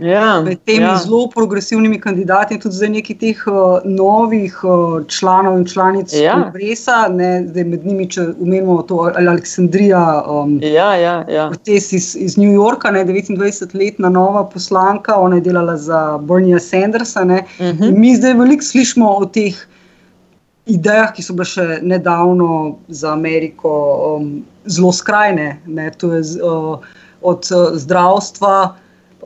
Ja, 0.00 0.42
med 0.44 0.58
temi 0.64 0.84
ja. 0.84 0.96
zelo 1.00 1.28
progresivnimi 1.32 2.00
kandidati 2.00 2.54
in 2.54 2.60
tudi 2.60 2.76
zdaj 2.76 2.90
nekaj 2.98 3.16
teh 3.22 3.44
uh, 3.48 3.84
novih 3.84 4.58
uh, 4.64 4.98
članov 5.08 5.56
in 5.58 5.64
članic 5.64 6.12
ja. 6.12 6.34
kongresa, 6.36 6.98
zdaj 7.48 7.64
med 7.64 7.86
njimi, 7.86 8.08
če 8.10 8.26
umenimo 8.38 8.82
to 8.82 8.98
Aleksandrija, 9.16 10.02
um, 10.28 10.58
ja, 10.62 10.90
ja, 11.00 11.14
ja. 11.28 11.50
iz, 11.66 12.16
iz 12.16 12.36
New 12.36 12.52
Yorka, 12.52 12.92
29-letna 12.92 14.08
nova 14.08 14.44
poslanka, 14.44 15.16
ona 15.16 15.40
je 15.40 15.46
delala 15.48 15.76
za 15.76 16.18
Bernieja 16.18 16.60
Sandersa. 16.60 17.24
Uh 17.24 17.30
mhm. 17.30 17.38
-huh. 17.58 17.98
Mi 17.98 18.16
zdaj 18.16 18.34
veliko 18.34 18.64
slišimo 18.64 19.10
o 19.16 19.24
teh 19.24 19.54
idejah, 20.66 21.12
ki 21.14 21.22
so 21.22 21.32
bile 21.32 21.44
še 21.44 21.78
nedavno 21.82 22.76
za 22.88 23.12
Ameriko 23.12 23.72
um, 24.16 24.44
zelo 24.66 24.92
skrajne. 24.92 25.60
Ne, 25.66 25.90
to 25.90 26.12
je 26.12 26.22
z, 26.22 26.40
uh, 26.40 26.78
od 27.22 27.48
uh, 27.52 27.76
zdravstva, 27.78 28.74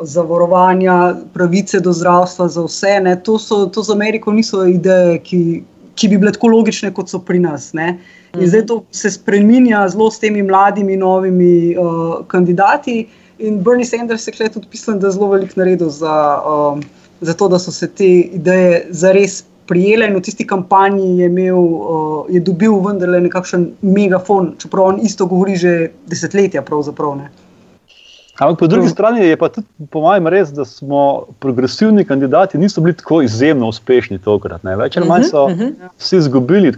zavarovanja, 0.03 1.14
pravice 1.34 1.80
do 1.80 1.92
zdravstva 1.92 2.49
za 2.49 2.62
vse. 2.64 3.01
Ne, 3.03 3.16
to, 3.22 3.38
so, 3.38 3.66
to 3.66 3.82
za 3.82 3.92
Ameriko 3.92 4.32
niso 4.32 4.64
ideje, 4.66 5.18
ki, 5.18 5.62
ki 5.94 6.09
bi 6.09 6.18
bile 6.18 6.32
tako 6.32 6.53
logične, 6.55 6.92
kot 6.94 7.11
so 7.11 7.18
pri 7.18 7.40
nas. 7.42 7.72
Ne. 7.72 7.99
In 8.36 8.46
zdaj 8.49 8.66
to 8.66 8.82
se 8.92 9.11
spremenja 9.11 9.86
zelo 9.88 10.11
s 10.11 10.20
temi 10.20 10.42
mladimi, 10.42 10.96
novimi 10.96 11.76
uh, 11.76 12.20
kandidati. 12.28 13.07
In 13.38 13.62
Bernie 13.62 13.86
Sanders 13.86 14.28
je 14.28 14.49
tudi 14.53 14.66
pisal, 14.70 14.99
da 14.99 15.07
je 15.07 15.12
zelo 15.12 15.30
velik 15.30 15.57
naredil 15.57 15.88
za, 15.88 16.42
um, 16.42 16.82
za 17.20 17.34
to, 17.34 17.49
da 17.49 17.59
so 17.59 17.72
se 17.72 17.88
te 17.88 18.09
ideje 18.20 18.86
zares 18.90 19.44
prijele 19.68 20.07
in 20.09 20.16
v 20.16 20.22
tisti 20.24 20.46
kampanji 20.46 21.18
je, 21.18 21.26
imel, 21.26 21.59
uh, 21.59 22.24
je 22.32 22.40
dobil 22.40 22.78
vendarle 22.84 23.20
nekakšen 23.20 23.70
megafon, 23.82 24.55
čeprav 24.59 24.94
on 24.94 25.01
isto 25.03 25.26
govori 25.26 25.57
že 25.57 25.90
desetletja. 26.07 26.62
Ampak 28.39 28.59
po 28.59 28.66
drugi 28.66 28.89
strani 28.89 29.26
je 29.26 29.36
pa 29.36 29.49
tudi, 29.49 29.66
po 29.91 30.01
mojem, 30.01 30.28
res, 30.30 30.53
da 30.55 30.64
smo 30.64 31.26
progresivni 31.43 32.05
kandidati, 32.07 32.59
niso 32.59 32.80
bili 32.80 32.95
tako 32.97 33.22
izjemno 33.22 33.68
uspešni 33.68 34.18
tokrat. 34.22 34.62
Več 34.62 34.97
ali 34.97 35.09
manj 35.09 35.24
so 35.30 35.49
mm 35.49 35.55
-hmm. 35.55 35.89
vsi 35.99 36.16
izgubili. 36.16 36.72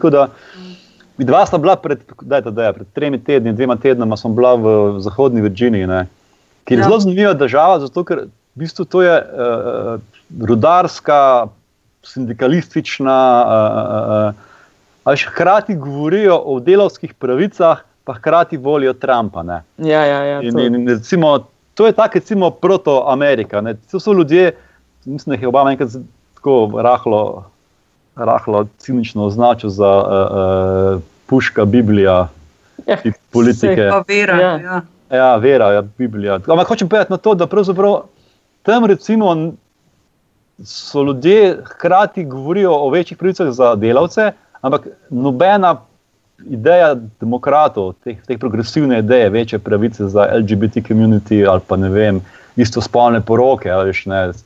Dva 1.19 1.47
sta 1.47 1.59
bila 1.59 1.77
pred, 1.77 1.99
dajte, 2.23 2.51
dajte, 2.51 2.79
pred 2.79 2.87
tremi 2.95 3.19
tedni, 3.25 3.53
dvema 3.53 3.77
tednoma, 3.77 4.17
sem 4.17 4.35
bila 4.35 4.55
v 4.55 5.01
Zahodni 5.01 5.41
Virginiji, 5.41 5.87
ne, 5.87 6.07
ki 6.65 6.75
je 6.75 6.79
ja. 6.79 6.85
zelo 6.85 7.01
zanimiva 7.01 7.35
država, 7.35 7.81
zato 7.81 8.05
ker 8.05 8.19
v 8.21 8.29
bistvu 8.55 8.85
to 8.85 9.03
je 9.03 9.21
uh, 9.21 10.01
rudarska, 10.41 11.47
sindikalistična, 12.03 13.19
a 15.05 15.17
še 15.17 15.29
hkrati 15.29 15.77
govorijo 15.77 16.41
o 16.45 16.61
delovskih 16.61 17.15
pravicah, 17.15 17.85
pa 18.05 18.15
hkrati 18.17 18.57
volijo 18.57 18.93
Trumpa. 18.93 19.45
Ja, 19.79 20.05
ja, 20.05 20.25
ja, 20.25 20.43
in, 20.43 20.59
in, 20.59 20.89
recimo, 20.89 21.39
to 21.75 21.87
je 21.87 21.93
tako, 21.93 22.15
recimo, 22.15 22.51
proto-Amerika. 22.51 23.63
To 23.91 24.01
so 24.01 24.13
ljudje, 24.13 24.53
mislim, 25.05 25.31
da 25.31 25.35
jih 25.35 25.43
je 25.43 25.49
Obama 25.49 25.71
enkrat 25.71 25.91
tako 26.35 26.71
rahlo, 26.83 27.45
rahlo 28.17 28.67
cinično 28.79 29.25
označil 29.25 29.71
za 29.71 29.91
uh, 29.99 30.97
uh, 30.97 31.03
puška 31.27 31.65
Biblija. 31.65 32.29
Ja, 32.87 32.97
politike. 33.31 33.91
Vera, 34.09 34.41
ja. 34.41 34.59
Ja. 34.59 34.83
ja, 35.11 35.37
vera, 35.37 35.73
ja, 35.73 35.83
Biblija. 35.99 36.41
Ampak 36.47 36.69
hočem 36.69 36.89
povedati 36.89 37.13
na 37.13 37.17
to, 37.17 37.35
da 37.35 37.47
pravzaprav 37.47 38.01
tam 38.63 38.85
recimo 38.85 39.53
so 40.65 41.03
ljudje 41.03 41.63
hkrati 41.65 42.25
govorijo 42.25 42.73
o 42.75 42.91
večjih 42.91 43.19
pravicah 43.19 43.51
za 43.51 43.75
delavce, 43.75 44.33
ampak 44.61 44.87
nobena 45.11 45.77
ideja 46.49 46.95
demokratov, 47.21 47.95
teh, 48.05 48.17
teh 48.27 48.39
progresivne 48.39 48.99
ideje, 48.99 49.31
večje 49.31 49.59
pravice 49.59 50.09
za 50.09 50.29
LGBT 50.41 50.83
community 50.89 51.45
ali 51.49 51.61
pa 51.67 51.77
ne 51.77 51.89
vem, 51.89 52.21
isto 52.57 52.81
spolne 52.81 53.21
poroke. 53.21 53.71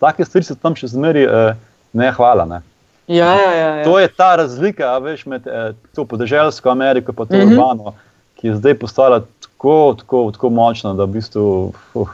Take 0.01 0.25
stvari 0.25 0.45
se 0.45 0.55
tam 0.55 0.77
še 0.77 0.89
zmeri 0.95 1.25
eh, 1.25 1.55
ne 1.93 2.11
hvala. 2.13 2.45
Ne. 2.45 2.61
Ja, 3.07 3.35
ja, 3.35 3.53
ja, 3.53 3.71
ja. 3.77 3.85
To 3.85 3.99
je 4.01 4.09
ta 4.09 4.37
razlika 4.37 4.99
veš, 4.99 5.27
med 5.27 5.47
eh, 5.47 5.73
to 5.95 6.05
podeželsko 6.05 6.71
Ameriko 6.71 7.13
in 7.13 7.17
to 7.17 7.25
mm 7.25 7.41
-hmm. 7.41 7.53
urbano, 7.53 7.95
ki 8.35 8.47
je 8.47 8.57
zdaj 8.57 8.75
postala 8.75 9.23
tako, 9.41 9.95
tako, 9.99 10.31
tako 10.33 10.51
močna, 10.51 10.95
da 10.95 11.05
v 11.05 11.09
bistvu. 11.09 11.73
Uh, 11.95 12.09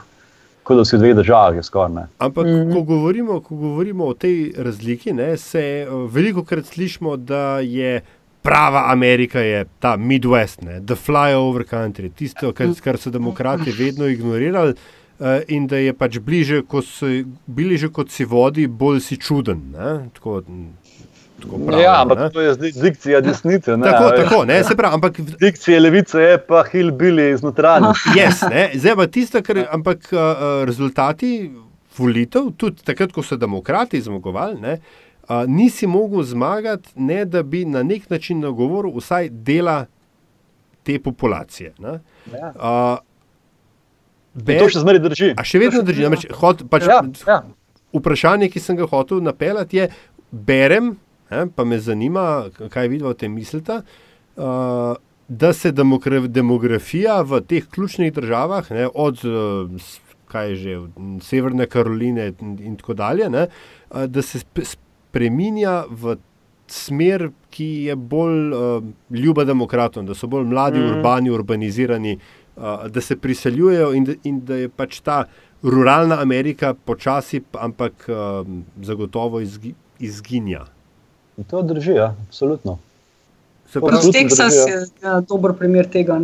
kot 0.63 0.77
da 0.77 0.85
si 0.85 0.95
v 0.95 0.99
dveh 1.01 1.15
državah, 1.15 1.63
skoraj. 1.65 2.05
Ampak, 2.17 2.45
mm 2.45 2.49
-hmm. 2.49 2.73
ko, 2.73 2.81
govorimo, 2.81 3.39
ko 3.39 3.55
govorimo 3.55 4.05
o 4.05 4.13
tej 4.13 4.53
razliki, 4.57 5.13
ne, 5.13 5.37
se 5.37 5.87
veliko 6.09 6.43
krat 6.43 6.65
slišimo, 6.65 7.17
da 7.17 7.59
je 7.59 8.01
prava 8.41 8.91
Amerika 8.91 9.39
je 9.39 9.65
ta 9.79 9.97
Midwest, 9.97 10.61
ne, 10.61 10.81
the 10.85 10.95
flyover 10.95 11.63
country, 11.69 12.09
tisto, 12.15 12.53
kar, 12.53 12.73
kar 12.83 12.97
so 12.97 13.09
demokrati 13.09 13.71
vedno 13.71 14.07
ignorirali. 14.07 14.75
Uh, 15.21 15.27
in 15.53 15.67
da 15.69 15.77
je 15.77 15.93
pač 15.93 16.17
bliže, 16.17 16.63
ko 16.65 16.81
so 16.81 17.05
bili 17.45 17.77
že 17.77 17.91
kot 17.93 18.09
si 18.09 18.25
vodi, 18.25 18.65
bolj 18.65 19.03
si 19.05 19.17
čuden. 19.21 19.59
Tako, 20.15 20.41
Pravi, 21.41 21.83
ja, 21.83 22.01
ampak 22.01 22.33
to 22.33 22.41
je 22.41 22.53
zdaj 22.53 22.71
dikcija 22.71 23.21
desnice. 23.21 23.77
Ne, 23.77 23.85
tako, 23.85 24.09
tako, 24.17 24.45
ne, 24.45 24.63
se 24.63 24.75
pravi. 24.77 24.93
Ampak, 24.93 25.19
dikcija 25.41 25.79
levice 25.79 26.21
je 26.21 26.37
pa 26.47 26.63
hilbili 26.71 27.31
iznotranje. 27.31 27.93
Yes, 28.17 28.41
zdaj 28.75 28.95
pa 28.95 29.07
tisto, 29.07 29.41
kar. 29.45 29.61
Ampak 29.71 30.09
uh, 30.13 30.65
rezultati 30.65 31.51
volitev, 31.97 32.51
tudi 32.57 32.85
takrat, 32.85 33.11
ko 33.11 33.23
so 33.23 33.37
demokrati 33.37 34.01
zmagovali, 34.01 34.61
ne, 34.61 34.77
uh, 35.29 35.43
nisi 35.47 35.87
mogel 35.87 36.23
zmagati, 36.23 36.89
ne 36.95 37.25
da 37.25 37.43
bi 37.43 37.65
na 37.65 37.83
nek 37.83 38.09
način 38.09 38.39
nagovoril 38.39 38.97
vsaj 38.97 39.29
dela 39.29 39.85
te 40.83 40.99
populacije. 40.99 41.73
Ja. 41.79 41.99
Uh, 42.55 42.97
Be, 44.33 44.55
to 44.57 44.69
še 44.71 44.79
zmeraj 44.79 45.01
drži. 45.03 45.33
A 45.37 45.43
še 45.43 45.59
vedno 45.59 45.81
drži. 45.83 46.07
Namreč, 46.07 46.29
hod, 46.39 46.63
pač, 46.71 46.87
ja, 46.87 47.01
ja. 47.27 47.41
Vprašanje, 47.91 48.47
ki 48.49 48.61
sem 48.63 48.77
ga 48.79 48.87
hotel 48.87 49.19
napeljati, 49.23 49.81
je, 49.81 49.89
berem 50.31 50.93
Eh, 51.31 51.45
pa 51.55 51.63
me 51.63 51.79
zanima, 51.79 52.49
kaj 52.69 52.87
vidite 52.87 53.07
o 53.07 53.13
tem 53.13 53.31
mislite. 53.33 53.81
Uh, 54.35 54.95
da 55.27 55.53
se 55.53 55.71
demografija 56.27 57.21
v 57.21 57.39
teh 57.47 57.67
ključnih 57.71 58.13
državah, 58.13 58.71
ne, 58.71 58.87
od 58.93 59.19
kaj 60.31 60.55
že, 60.55 60.77
Severne 61.23 61.67
Karoline 61.67 62.33
in, 62.39 62.57
in 62.59 62.75
tako 62.75 62.93
dalje, 62.99 63.29
ne, 63.29 63.45
da 64.07 64.21
se 64.21 64.39
spremenja 65.11 65.83
v 65.89 66.15
smer, 66.71 67.29
ki 67.51 67.67
je 67.91 67.95
bolj 67.95 68.53
uh, 68.55 68.83
ljuba 69.11 69.43
demokratom, 69.43 70.05
da 70.07 70.15
so 70.15 70.27
bolj 70.31 70.47
mladi, 70.47 70.79
mm. 70.79 70.91
urbani, 70.93 71.31
urbanizirani, 71.35 72.15
uh, 72.55 72.87
da 72.87 73.01
se 73.01 73.17
priseljujejo 73.19 73.91
in, 73.93 74.07
in 74.23 74.39
da 74.47 74.55
je 74.55 74.69
pač 74.69 75.01
ta 75.03 75.25
ruralna 75.63 76.21
Amerika 76.21 76.73
počasi, 76.73 77.41
ampak 77.59 78.07
uh, 78.07 78.47
zagotovo 78.81 79.41
izgi, 79.43 79.73
izginja. 79.99 80.63
In 81.37 81.43
to 81.43 81.61
drži, 81.61 81.97
ja, 81.99 82.13
absolutno. 82.27 82.79
Teksas 84.13 84.55
je 84.67 84.79
ja, 85.03 85.19
dober 85.27 85.53
primer 85.59 85.87
tega. 85.91 86.19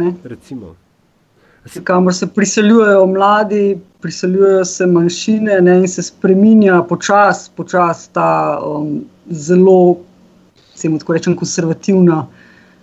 Kamor 1.84 2.14
se 2.16 2.28
priseljujejo 2.28 3.06
mladi, 3.08 3.78
priseljujejo 4.02 4.66
se 4.66 4.86
manjšine 4.86 5.62
ne, 5.62 5.80
in 5.80 5.88
se 5.88 6.04
spremenja 6.04 6.82
počasi 6.90 7.52
počas 7.56 8.08
ta 8.08 8.60
um, 8.64 9.02
zelo, 9.30 9.98
tako 11.00 11.14
rečem, 11.14 11.36
konservativna 11.36 12.28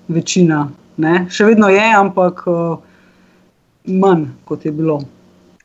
večina. 0.08 0.68
Ne. 0.96 1.24
Še 1.30 1.48
vedno 1.48 1.70
je, 1.72 1.86
ampak 1.96 2.44
uh, 2.46 2.76
manj 3.88 4.28
kot 4.44 4.66
je 4.66 4.72
bilo. 4.72 5.00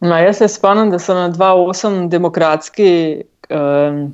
No, 0.01 0.16
jaz 0.16 0.39
se 0.39 0.47
spomnim, 0.47 0.93
da 0.93 0.99
so 0.99 1.14
na 1.14 1.28
2-8 1.34 2.07
demokratski. 2.10 2.89
Um, 3.49 4.10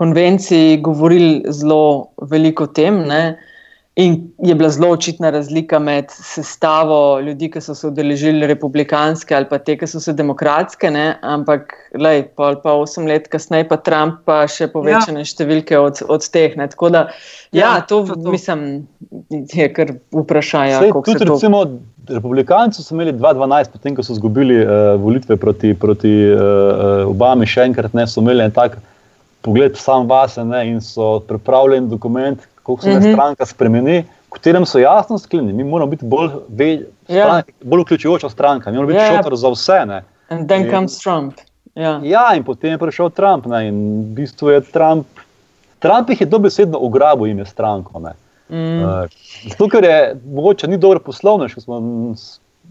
konvenciji 0.00 0.80
govorili 0.80 1.44
zelo 1.48 2.06
veliko 2.22 2.64
o 2.64 2.66
tem. 2.66 3.02
Ne? 3.04 3.38
In 3.96 4.30
je 4.38 4.54
bila 4.54 4.68
zelo 4.70 4.88
očitna 4.94 5.30
razlika 5.30 5.78
med 5.78 6.04
sestavo 6.10 7.20
ljudi, 7.20 7.48
ki 7.50 7.60
so 7.60 7.74
se 7.74 7.88
udeležili 7.88 8.46
republikanske 8.46 9.34
ali 9.34 9.48
pa 9.50 9.58
te, 9.58 9.74
ki 9.76 9.86
so 9.90 10.00
se 10.00 10.12
demokratske, 10.14 10.90
ne? 10.94 11.18
ampak 11.26 11.74
lej, 11.98 12.22
pol 12.38 12.60
pa 12.62 12.76
osem 12.78 13.08
let 13.10 13.26
kasneje, 13.28 13.66
pa 13.68 13.76
Trump 13.76 14.22
pa 14.24 14.44
še 14.46 14.68
povečane 14.70 15.24
ja. 15.24 15.30
številke 15.32 15.78
od, 15.78 16.04
od 16.06 16.28
teh. 16.30 16.54
Ne? 16.56 16.68
Tako 16.70 16.92
da, 16.94 17.02
ja, 17.50 17.64
ja 17.64 17.80
to, 17.82 18.04
to, 18.06 18.14
to 18.14 18.36
mislim, 18.36 18.62
je 19.58 19.66
kar 19.74 19.90
vprašanje. 20.14 20.92
Tudi, 20.94 21.26
recimo, 21.26 21.64
republikanci 22.06 22.86
so 22.86 22.94
imeli 22.94 23.16
2012, 23.18 23.74
potem 23.74 23.98
ko 23.98 24.06
so 24.06 24.14
izgubili 24.14 24.62
uh, 24.62 24.94
volitve 25.02 25.34
proti, 25.36 25.74
proti 25.74 26.14
uh, 26.30 27.10
Obami, 27.10 27.50
še 27.50 27.66
enkrat 27.72 27.98
ne 27.98 28.06
so 28.06 28.22
imeli 28.22 28.46
en 28.46 28.54
tak 28.54 28.78
pogled 29.42 29.76
sam 29.80 30.06
vase 30.06 30.44
ne, 30.44 30.62
in 30.68 30.80
so 30.84 31.18
pripravljeni 31.26 31.90
dokument, 31.90 32.46
kako 32.76 32.82
se 32.82 32.90
mm 32.90 33.02
-hmm. 33.02 33.12
stranka 33.12 33.46
spremeni, 33.46 34.04
v 34.26 34.30
katerem 34.30 34.66
so 34.66 34.78
jasno 34.78 35.18
sklenjeni. 35.18 35.52
Mi 35.52 35.64
moramo 35.64 35.90
biti 35.90 36.04
bolj, 36.04 36.30
ve, 36.48 36.72
ja. 37.08 37.24
stranke, 37.24 37.52
yeah. 37.52 37.68
bolj 37.68 37.80
vključujoča 37.80 38.28
stranka, 38.28 38.70
mi 38.70 38.76
moramo 38.76 38.92
biti 38.92 39.00
yeah. 39.00 39.12
Ja. 39.12 39.16
šotor 39.16 39.36
za 39.36 39.48
vse. 39.48 39.86
Ne. 39.86 40.02
In 40.30 40.46
potem 40.46 40.70
comes 40.70 40.98
Trump. 40.98 41.34
Ja. 41.74 42.00
ja, 42.02 42.34
in 42.36 42.44
potem 42.44 42.70
je 42.70 42.78
prišel 42.78 43.10
Trump. 43.10 43.46
Ne, 43.46 43.68
in 43.68 44.00
v 44.00 44.14
bistvu 44.14 44.48
je 44.48 44.60
Trump, 44.60 45.06
Trump 45.78 46.10
jih 46.10 46.20
je 46.20 46.26
dobesedno 46.26 46.78
ugrabil 46.78 47.26
ime 47.26 47.44
stranko. 47.44 47.98
Mm. 48.48 48.82
Uh, 48.82 49.08
zato, 49.48 49.68
ker 49.68 49.84
je 49.84 50.16
mogoče 50.24 50.68
ni 50.68 50.78
dobro 50.78 51.00
poslovno, 51.00 51.48
če 51.48 51.60
smo 51.60 51.80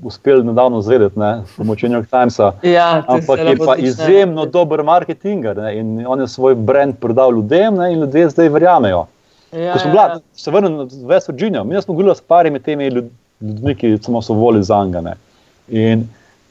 uspeli 0.03 0.43
nedavno 0.43 0.81
zvedeti, 0.81 1.19
ne, 1.19 1.41
s 1.47 1.57
pomočjo 1.57 1.89
New 1.89 1.99
York 1.99 2.09
Timesa. 2.09 2.51
Ja, 2.63 3.03
ampak 3.07 3.39
je 3.39 3.57
pa 3.57 3.75
izjemno 3.75 4.45
ne. 4.45 4.51
dober 4.51 4.83
marketinger 4.83 5.57
ne, 5.57 5.77
in 5.79 6.05
on 6.07 6.21
je 6.21 6.27
svoj 6.27 6.55
brand 6.55 6.95
prodal 6.99 7.31
ljudem 7.31 7.75
ne, 7.75 7.93
in 7.93 7.99
ljudje 7.99 8.29
zdaj 8.29 8.49
verjamejo. 8.49 9.05
Ja, 9.51 9.73
Ko 9.73 9.79
smo 9.79 9.91
bili, 9.91 10.01
ja. 10.01 10.19
se 10.35 10.51
vrnili 10.51 10.85
v 10.85 11.09
West 11.09 11.31
Virginia, 11.31 11.63
mi 11.63 11.81
smo 11.81 11.93
govorili 11.93 12.15
s 12.15 12.21
parimi 12.21 12.59
temi 12.59 12.87
ljudmi, 12.87 13.75
ki 13.75 13.97
samo 14.01 14.21
so 14.21 14.33
volili 14.33 14.63
za 14.63 14.83
njega. 14.85 15.13
In 15.67 16.07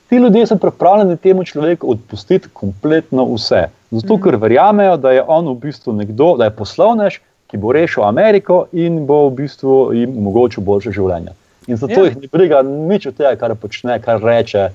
ti 0.08 0.16
ljudje 0.16 0.46
so 0.46 0.56
pripravljeni 0.56 1.16
temu 1.16 1.44
človeku 1.44 1.90
odpustiti 1.90 2.48
kompletno 2.52 3.24
vse. 3.34 3.68
Zato, 3.90 4.16
mm 4.16 4.22
ker 4.22 4.36
verjamejo, 4.36 4.96
da 4.96 5.10
je 5.10 5.22
on 5.26 5.48
v 5.48 5.54
bistvu 5.54 5.92
nekdo, 5.92 6.36
da 6.36 6.44
je 6.44 6.50
poslovnež, 6.50 7.20
ki 7.48 7.56
bo 7.56 7.72
rešil 7.72 8.04
Ameriko 8.04 8.66
in 8.72 9.06
bo 9.06 9.28
v 9.28 9.34
bistvu 9.34 9.92
jim 9.92 10.18
omogočil 10.18 10.64
boljše 10.64 10.92
življenje. 10.92 11.32
In 11.68 11.76
zato 11.76 11.92
ja. 11.92 12.04
jih 12.04 12.16
ne 12.16 12.28
briga 12.32 12.62
nič 12.62 13.06
od 13.06 13.16
tega, 13.16 13.36
kar 13.40 13.54
počne, 13.54 13.96
kar 14.04 14.20
reče. 14.24 14.68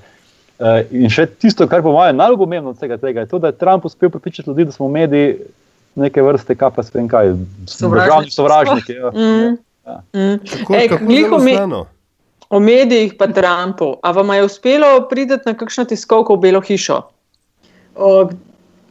Uh, 0.54 0.82
in 0.94 1.10
še 1.10 1.26
tisto, 1.26 1.66
kar 1.70 1.82
po 1.82 1.92
mojem 1.94 2.16
najbolj 2.16 2.38
pomembno 2.38 2.70
od 2.70 2.78
vsega 2.78 2.98
tega, 3.02 3.24
je 3.24 3.30
to, 3.30 3.38
da 3.42 3.50
je 3.50 3.58
Trump 3.58 3.84
uspel 3.84 4.10
pripričati 4.10 4.50
ljudi, 4.50 4.68
da 4.70 4.74
smo 4.74 4.88
mediji 4.88 5.38
neke 5.94 6.22
vrste, 6.22 6.54
kaj 6.58 6.70
pa 6.76 6.82
spem 6.82 7.08
kaj, 7.08 7.34
državni 7.80 8.30
sovražniki. 8.30 8.92
Ja. 8.92 9.10
Mm. 9.10 9.56
Ja. 9.86 10.00
Mm. 10.12 10.38
Ej, 10.74 10.88
kako 10.88 11.38
me, 11.38 11.56
o 12.50 12.60
medijih 12.60 13.14
pa 13.18 13.26
Trumpu, 13.26 13.96
a 14.02 14.10
vam 14.10 14.34
je 14.34 14.44
uspelo 14.44 15.08
priti 15.10 15.38
na 15.46 15.54
kakšno 15.54 15.84
tiskovko 15.84 16.36
v 16.36 16.40
Belo 16.46 16.60
hišo? 16.60 17.00
Uh, 17.94 18.30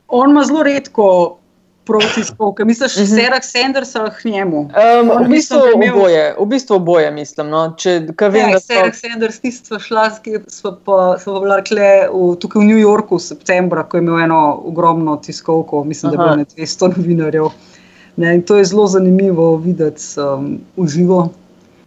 on 0.08 0.30
ima 0.30 0.44
zelo 0.44 0.64
redko 0.64 1.38
proti 1.86 2.24
spolke. 2.24 2.66
Misliš, 2.66 2.96
da 2.96 3.06
se 3.06 3.30
rak 3.30 3.46
Sanders 3.46 3.94
k 4.22 4.26
njemu? 4.26 4.60
Um, 4.60 5.12
v, 5.26 5.30
bistvu 5.30 5.58
imel... 5.76 5.98
oboje, 5.98 6.36
v 6.40 6.46
bistvu 6.46 6.76
oboje, 6.76 7.12
mislim. 7.12 7.50
No. 7.50 7.64
Če, 7.78 8.00
vem, 8.22 8.50
ja, 8.50 8.60
se 8.60 8.80
rak 8.80 8.96
Sanders, 8.96 9.40
ti 9.40 9.52
smo 9.52 9.80
šla, 9.80 10.10
smo 10.48 10.76
pa, 10.86 11.18
smo 11.20 11.42
pa 11.42 11.58
rekli 11.60 11.90
v, 12.14 12.34
tukaj 12.40 12.64
v 12.64 12.70
New 12.72 12.80
Yorku 12.80 13.20
v 13.20 13.26
septembra, 13.26 13.84
ko 13.84 14.00
je 14.00 14.06
imel 14.06 14.24
eno 14.26 14.42
ogromno 14.66 15.18
tiskovko, 15.18 15.84
mislim, 15.84 16.14
Aha. 16.14 16.18
da 16.18 16.30
je 16.30 16.46
bilo 16.46 16.66
200 16.68 16.98
novinarjev. 16.98 17.52
Ne, 18.16 18.42
to 18.42 18.58
je 18.58 18.66
zelo 18.70 18.88
zanimivo 18.88 19.56
videti 19.58 20.04
um, 20.22 20.60
v 20.78 20.88
živo. 20.88 21.30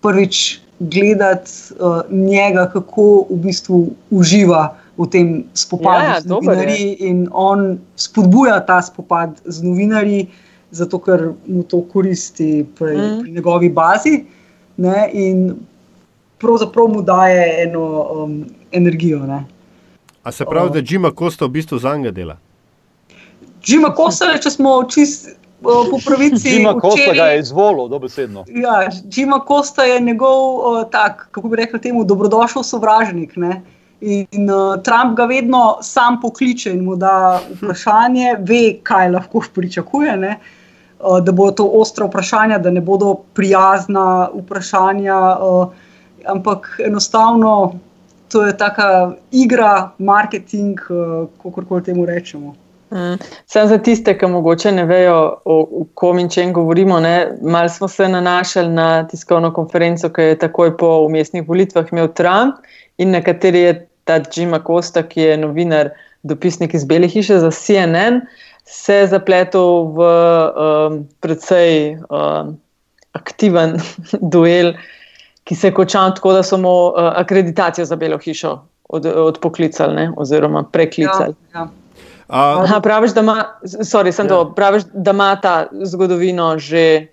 Prvič 0.02 0.60
gledati 0.78 1.50
uh, 1.78 2.02
njega, 2.10 2.66
kako 2.72 3.26
v 3.30 3.38
bistvu 3.46 3.86
uživa 4.10 4.76
v 4.98 5.06
tem 5.12 5.44
spopadu 5.54 6.04
ja, 6.04 6.14
ja 6.14 6.20
z 6.20 6.26
novinarji 6.30 6.96
in 7.04 7.28
on 7.32 7.78
spodbuja 7.96 8.60
ta 8.66 8.80
spopad 8.82 9.40
z 9.44 9.62
novinarji, 9.62 10.26
zato 10.70 10.98
ker 10.98 11.32
mu 11.46 11.62
to 11.68 11.82
koristi 11.92 12.64
pri, 12.78 12.96
mm. 12.96 13.20
pri 13.22 13.32
njegovi 13.32 13.68
bazi 13.68 14.24
ne, 14.76 15.10
in 15.12 15.56
pravzaprav 16.38 16.88
mu 16.88 17.02
daje 17.02 17.62
eno 17.62 18.06
um, 18.12 18.44
energijo. 18.72 19.26
Ne. 19.26 19.44
A 20.22 20.32
se 20.32 20.44
pravi, 20.44 20.70
da 20.70 20.82
Džima 20.82 21.10
Kosta 21.10 21.44
v 21.44 21.48
bistvu 21.48 21.78
za 21.78 21.96
njega 21.96 22.10
dela? 22.10 22.36
Džima 23.62 23.94
Kosta, 23.94 24.32
če 24.42 24.50
smo 24.50 24.82
čisti. 24.90 25.36
Po 25.62 25.98
pravici, 26.04 26.50
Džima 26.50 26.74
Kosta 26.80 27.14
ga 27.16 27.30
je 27.32 27.40
izvolil, 27.40 27.88
dobesedno. 27.88 28.44
Ja, 28.48 28.90
Džima 29.08 29.40
Kosta 29.40 29.84
je 29.84 30.00
njegov, 30.00 30.60
tak, 30.92 31.28
kako 31.30 31.48
bi 31.48 31.56
rekel, 31.56 31.80
temu 31.80 32.04
dobrodošel 32.04 32.62
sovražnik. 32.62 33.36
Ne? 33.36 33.62
In 34.00 34.50
uh, 34.50 34.82
Trump 34.82 35.16
ga 35.16 35.24
vedno 35.24 35.78
sam 35.82 36.20
pokliče 36.20 36.70
in 36.70 36.84
mu 36.84 36.96
da 36.96 37.40
vprašanje, 37.50 38.36
ve, 38.40 38.78
kaj 38.82 39.10
lahko 39.10 39.42
pričakuje. 39.54 40.16
Ne? 40.16 40.36
Uh, 41.00 41.20
da 41.24 41.32
bodo 41.32 41.52
to 41.52 41.64
ostra 41.80 42.06
vprašanja, 42.06 42.58
da 42.58 42.70
ne 42.70 42.80
bodo 42.80 43.14
prijazna 43.34 44.28
vprašanja, 44.34 45.16
uh, 45.40 45.66
ampak 46.26 46.80
enostavno 46.86 47.78
to 48.28 48.42
je 48.42 48.56
taka 48.56 49.12
igra, 49.32 49.90
marketing, 49.98 50.80
uh, 50.90 51.28
kako 51.42 51.64
koli 51.68 51.84
temu 51.84 52.06
rečemo. 52.06 52.54
Mm. 52.90 53.18
Sam 53.46 53.68
za 53.68 53.78
tiste, 53.78 54.14
ki 54.18 54.26
morda 54.30 54.70
ne 54.70 54.84
vejo, 54.84 55.40
o 55.44 55.84
kom 55.94 56.18
in 56.18 56.28
čem 56.28 56.52
govorimo, 56.52 57.00
malo 57.42 57.68
smo 57.68 57.88
se 57.88 58.08
nanašali 58.08 58.68
na 58.68 59.06
tiskovno 59.08 59.52
konferenco, 59.52 60.08
ki 60.08 60.22
je 60.22 60.38
takoj 60.38 60.76
po 60.76 61.00
umestnih 61.06 61.48
volitvah 61.48 61.86
imel 61.92 62.08
Trump 62.08 62.54
in 62.98 63.10
na 63.10 63.22
kateri 63.22 63.60
je 63.60 63.88
ta 64.04 64.20
Jim 64.36 64.54
Costa, 64.66 65.02
ki 65.02 65.20
je 65.20 65.36
novinar, 65.36 65.90
dopisnik 66.22 66.74
iz 66.74 66.84
Bele 66.84 67.08
hiše 67.08 67.38
za 67.38 67.50
CNN, 67.50 68.20
se 68.64 69.06
zapletel 69.06 69.92
v 69.94 70.06
um, 70.06 71.08
precej 71.20 71.98
um, 72.10 72.56
aktiven 73.12 73.76
duel, 74.32 74.72
ki 75.44 75.54
se 75.54 75.68
je 75.68 75.74
končal 75.74 76.14
tako, 76.14 76.32
da 76.32 76.42
so 76.42 76.58
mu 76.58 76.70
uh, 76.70 77.10
akreditacijo 77.14 77.84
za 77.84 77.96
Belo 77.96 78.18
hišo 78.18 78.58
od, 78.88 79.06
odpoklicali 79.06 79.94
ne, 79.94 80.12
oziroma 80.16 80.62
preklicali. 80.62 81.34
Ja, 81.54 81.60
ja. 81.60 81.85
Aha, 82.28 82.80
praviš, 82.80 83.14
da 83.14 83.20
ima, 83.20 83.44
sorry, 83.62 84.22
ja. 84.22 84.28
to, 84.28 84.54
praviš, 84.54 84.82
da 84.94 85.10
ima 85.10 85.36
ta 85.40 85.66
zgodovino 85.82 86.58
že. 86.58 87.06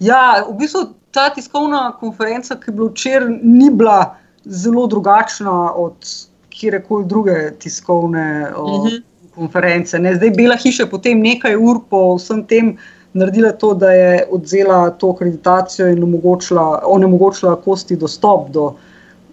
Ja, 0.00 0.44
v 0.48 0.54
bistvu 0.58 0.80
ta 1.10 1.28
tiskovna 1.34 1.92
konferenca, 2.00 2.54
ki 2.56 2.70
je 2.70 2.74
bila 2.74 2.90
včeraj, 2.90 3.28
ni 3.42 3.70
bila 3.70 4.16
zelo 4.44 4.86
drugačna 4.86 5.72
od 5.74 6.06
kjerkoli 6.50 7.04
druge 7.04 7.50
tiskovne 7.58 8.52
o, 8.56 8.64
uh 8.64 8.78
mhm. 8.78 8.86
-huh. 8.86 9.02
konference. 9.34 9.98
Ne? 9.98 10.14
Zdaj, 10.14 10.30
Bela 10.30 10.56
hiša 10.56 10.82
je 10.82 10.90
potem 10.90 11.20
nekaj 11.20 11.56
ur 11.56 11.80
po 11.90 12.14
vsem 12.14 12.46
tem 12.46 12.76
naredila 13.12 13.52
to, 13.52 13.74
da 13.74 13.90
je 13.90 14.26
odzela 14.30 14.90
to 14.90 15.10
akreditacijo 15.10 15.88
in 15.88 16.02
omogočila, 16.02 16.82
onemogočila 16.86 17.56
kosti 17.56 17.96
dostop 17.96 18.50
do 18.50 18.74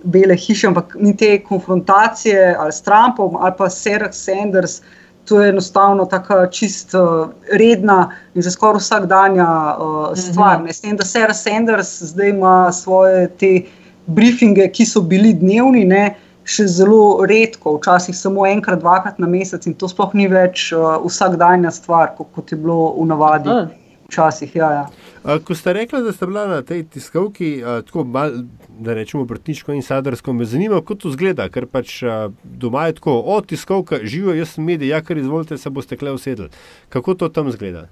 Bele 0.04 0.36
hiše, 0.36 0.68
ampak 0.68 0.96
ni 1.00 1.16
te 1.18 1.38
konfrontacije 1.44 2.56
ali 2.60 2.72
s 2.72 2.82
Trumpom 2.82 3.36
ali 3.40 3.54
pa 3.58 3.70
Sarah 3.70 4.14
Sanders. 4.14 4.82
To 5.28 5.42
je 5.42 5.50
enostavno 5.50 6.06
tako 6.06 6.46
čist 6.52 6.94
uh, 6.96 7.28
redna 7.52 8.12
in 8.36 8.42
že 8.42 8.52
skoraj 8.52 8.80
vsakdanja 8.80 9.48
uh, 9.76 10.16
stvar. 10.16 10.62
Mhm. 10.62 10.70
S 10.72 10.82
tem, 10.82 10.98
da 10.98 11.06
Sarah 11.06 11.36
Sanders 11.36 12.02
zdaj 12.02 12.30
ima 12.30 12.72
svoje 12.72 13.28
te 13.28 13.52
briefinge, 14.08 14.70
ki 14.72 14.86
so 14.86 15.02
bili 15.02 15.34
dnevni, 15.34 15.84
ne, 15.86 16.16
še 16.48 16.64
zelo 16.72 17.26
redko, 17.28 17.76
včasih 17.76 18.16
samo 18.16 18.46
enkrat, 18.48 18.80
dvakrat 18.80 19.20
na 19.20 19.28
mesec, 19.28 19.68
in 19.68 19.76
to 19.76 19.90
sploh 19.92 20.14
ni 20.16 20.30
več 20.32 20.70
uh, 20.72 20.96
vsakdanja 21.04 21.74
stvar, 21.76 22.14
kot, 22.16 22.32
kot 22.36 22.56
je 22.56 22.60
bilo 22.62 22.94
v 22.96 23.10
navadi. 23.12 23.58
Včasih, 24.08 24.56
ja, 24.56 24.72
ja. 24.72 24.86
Ko 25.44 25.56
ste 25.56 25.74
rekli, 25.76 26.00
da 26.04 26.14
ste 26.16 26.30
bila 26.30 26.46
na 26.48 26.62
tej 26.64 26.86
tiskovki, 26.88 27.60
tako 27.86 28.06
mal, 28.08 28.32
da 28.80 28.94
rečemo, 28.96 29.26
vrtniško 29.28 29.76
in 29.76 29.84
sadarsko, 29.84 30.34
me 30.34 30.46
zanima, 30.48 30.80
kako 30.80 30.96
to 30.96 31.12
zgleda, 31.12 31.50
ker 31.52 31.68
pač 31.68 32.00
doma 32.44 32.88
je 32.88 32.96
tako, 33.02 33.20
o 33.26 33.42
tiskovka, 33.42 34.00
živijo, 34.04 34.38
jaz 34.40 34.56
sem 34.56 34.64
medij, 34.64 34.94
ja, 34.96 35.02
ker 35.04 35.20
izvolite, 35.20 35.58
se 35.58 35.70
boste 35.70 36.00
kle 36.00 36.16
usedli. 36.16 36.48
Kako 36.90 37.20
to 37.20 37.30
tam 37.30 37.52
zgleda? 37.52 37.90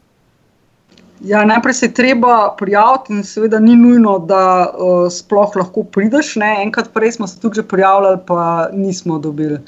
Ja, 1.24 1.46
najprej 1.46 1.74
se 1.74 1.86
je 1.86 1.94
treba 1.94 2.56
prijaviti, 2.58 3.14
in 3.14 3.24
seveda 3.24 3.60
ni 3.60 3.76
nujno, 3.76 4.20
da 4.20 4.72
uh, 4.72 5.12
sploh 5.12 5.56
lahko 5.56 5.84
prideš. 5.84 6.36
Ne? 6.36 6.56
Enkrat 6.64 6.92
prej 6.94 7.12
smo 7.12 7.28
se 7.28 7.40
tudi 7.40 7.64
prijavljali, 7.64 8.20
pa 8.28 8.70
nismo 8.74 9.20
dobili. 9.20 9.60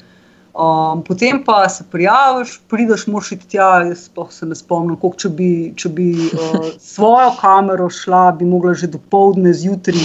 Um, 0.58 1.02
potem 1.06 1.44
pa 1.44 1.68
se 1.68 1.84
prijaviš, 1.90 2.60
prideš, 2.68 3.06
moš 3.06 3.32
iti 3.32 3.46
tja. 3.46 3.84
Jaz 3.86 4.08
se 4.30 4.46
ne 4.46 4.56
spomnim, 4.58 4.96
koliko, 4.98 5.18
če 5.22 5.28
bi, 5.28 5.50
če 5.78 5.88
bi 5.94 6.06
uh, 6.26 6.66
svojo 6.94 7.28
kamero 7.38 7.86
šla, 7.90 8.32
bi 8.34 8.48
mogla 8.48 8.74
že 8.74 8.88
do 8.90 8.98
povdne 8.98 9.52
zjutraj 9.54 10.02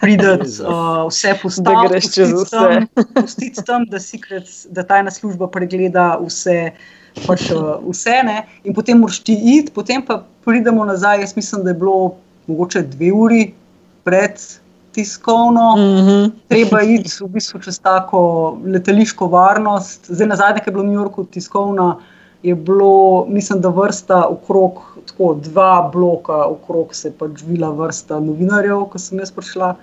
priti, 0.00 0.32
uh, 0.64 1.04
vse 1.10 1.34
postaviti. 1.42 2.24
Pustiti 3.18 3.66
tam, 3.68 3.84
da, 3.84 4.00
secret, 4.00 4.48
da 4.72 4.86
tajna 4.88 5.12
služba 5.12 5.50
pregleda 5.52 6.14
vse 6.24 6.72
pač, 7.26 7.50
uh, 7.52 7.76
vse 7.84 8.22
ne. 8.24 8.38
In 8.64 8.72
potem 8.72 9.04
moraš 9.04 9.20
ti 9.28 9.36
iti, 9.58 9.76
potem 9.76 10.00
pa 10.00 10.22
pridemo 10.48 10.88
nazaj. 10.88 11.20
Jaz 11.26 11.36
mislim, 11.36 11.68
da 11.68 11.76
je 11.76 11.80
bilo 11.84 12.14
mogoče 12.48 12.86
dve 12.96 13.12
uri 13.12 13.42
pred 14.08 14.40
tiskovno. 14.92 15.76
Mm 15.76 15.80
-hmm. 15.80 16.30
Treba 16.48 16.82
iti 16.82 17.10
v 17.20 17.28
bistvu 17.28 17.60
čez 17.60 17.80
tako 17.80 18.58
letališko 18.66 19.26
varnost. 19.26 20.06
Zdaj 20.08 20.26
nazaj, 20.26 20.54
ki 20.54 20.68
je 20.70 20.72
bilo 20.72 20.84
v 20.84 20.86
New 20.86 21.00
Yorku 21.00 21.24
tiskovna. 21.24 21.96
Je 22.42 22.54
bilo, 22.54 23.26
mislim, 23.28 23.60
da 23.60 23.68
vrsta 23.68 24.26
okrog, 24.26 24.98
tako 25.06 25.34
dva 25.34 25.90
bloka, 25.92 26.44
okrog 26.44 26.94
se 26.94 27.08
je 27.08 27.12
pač 27.12 27.30
živela 27.38 27.70
vrsta 27.70 28.20
novinarjev, 28.20 28.84
ko 28.84 28.98
sem 28.98 29.18
jaz 29.18 29.30
prišla. 29.30 29.76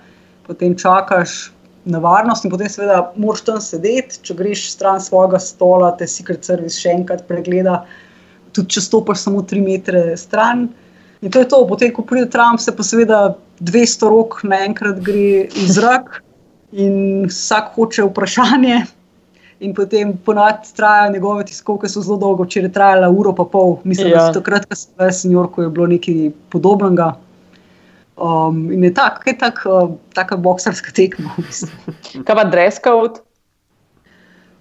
Potem 0.46 0.76
čakaš, 0.78 1.52
na 1.84 1.98
varnost 1.98 2.44
in 2.44 2.50
potem, 2.50 2.68
seveda, 2.68 3.12
moraš 3.16 3.44
tam 3.46 3.60
sedeti. 3.60 4.20
Če 4.22 4.34
greš 4.36 4.70
stran 4.74 5.00
svojega 5.00 5.38
stola, 5.38 5.92
te 5.96 6.06
Secret 6.06 6.44
Service 6.44 6.80
še 6.80 6.92
enkrat 6.92 7.26
pregleda, 7.28 7.84
tudi 8.52 8.76
če 8.76 8.84
stopiš 8.84 9.24
samo 9.24 9.42
tri 9.42 9.62
metre 9.64 10.16
stran. 10.20 10.68
In 11.20 11.32
to 11.32 11.42
je 11.42 11.48
to, 11.48 11.64
potem, 11.68 11.92
ko 11.92 12.02
pride 12.02 12.30
Trump, 12.32 12.60
se 12.60 12.72
pa 12.76 12.84
seveda 12.86 13.20
200 13.60 14.08
rok 14.08 14.40
naenkrat 14.44 15.00
gre 15.04 15.48
v 15.52 15.66
zrak 15.68 16.22
in 16.72 17.26
vsak 17.28 17.74
hoče 17.76 18.06
vprašanje. 18.08 18.80
In 19.60 19.74
potem 19.76 20.14
ponovadi 20.24 20.72
trajajo 20.76 21.12
njegove 21.12 21.44
tiskovke, 21.44 21.88
so 21.88 22.00
zelo 22.00 22.16
dolgo, 22.16 22.46
če 22.48 22.62
je 22.62 22.70
trajala 22.72 23.10
uro 23.12 23.34
pa 23.36 23.44
pol. 23.44 23.76
Mislim, 23.84 24.14
ja. 24.14 24.30
da 24.30 24.38
takrat, 24.38 24.64
ko 24.64 24.78
sem 24.78 24.94
bil 24.96 25.10
v 25.10 25.28
New 25.28 25.36
Yorku, 25.36 25.64
je 25.66 25.72
bilo 25.76 25.88
nekaj 25.90 26.30
podobnega. 26.48 27.10
Um, 28.20 28.70
in 28.72 28.84
je 28.84 28.92
tak, 28.96 29.20
kaj 29.24 29.36
tak, 29.40 29.60
uh, 29.68 29.92
taka 30.16 30.40
boksarska 30.40 30.92
tekma. 30.96 31.34
V 31.36 31.44
bistvu. 31.44 31.92
Kaj 32.24 32.36
pa 32.36 32.44
dreskavt? 32.48 33.20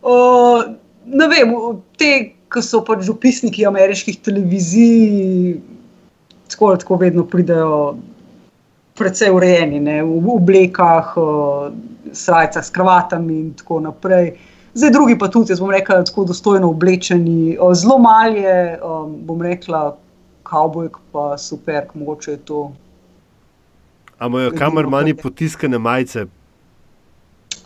Uh, 0.03 0.75
ne 1.07 1.27
vem, 1.31 1.55
te, 1.99 2.11
ki 2.51 2.63
so 2.65 2.83
pač 2.83 3.03
župisniki 3.07 3.67
ameriških 3.67 4.19
televizij, 4.25 5.59
tako 6.51 6.71
ali 6.71 6.83
tako 6.83 6.99
vedno 6.99 7.23
pridejo 7.27 7.99
precej 8.99 9.31
urejeni, 9.31 9.79
ne, 9.79 10.01
v 10.03 10.35
oblekah, 10.35 11.15
srajcah 12.11 12.65
s 12.65 12.73
kravatami 12.75 13.39
in 13.39 13.53
tako 13.57 13.79
naprej. 13.79 14.33
Zdaj, 14.73 14.91
drugi 14.91 15.17
pa 15.17 15.27
tudi, 15.27 15.51
jaz 15.51 15.59
bom 15.63 15.71
rekla, 15.73 16.03
tako 16.05 16.27
dostojno 16.29 16.69
oblečeni, 16.69 17.57
zelo 17.73 17.97
malje, 17.97 18.77
um, 18.83 19.15
bom 19.25 19.41
rekla, 19.41 19.95
kavbojk, 20.43 20.97
pa 21.11 21.37
super, 21.37 21.87
mogoče 21.93 22.31
je 22.31 22.37
to. 22.37 22.59
Ampak 24.19 24.53
kamer 24.59 24.87
manj 24.87 25.15
potiskane 25.17 25.79
majice. 25.79 26.25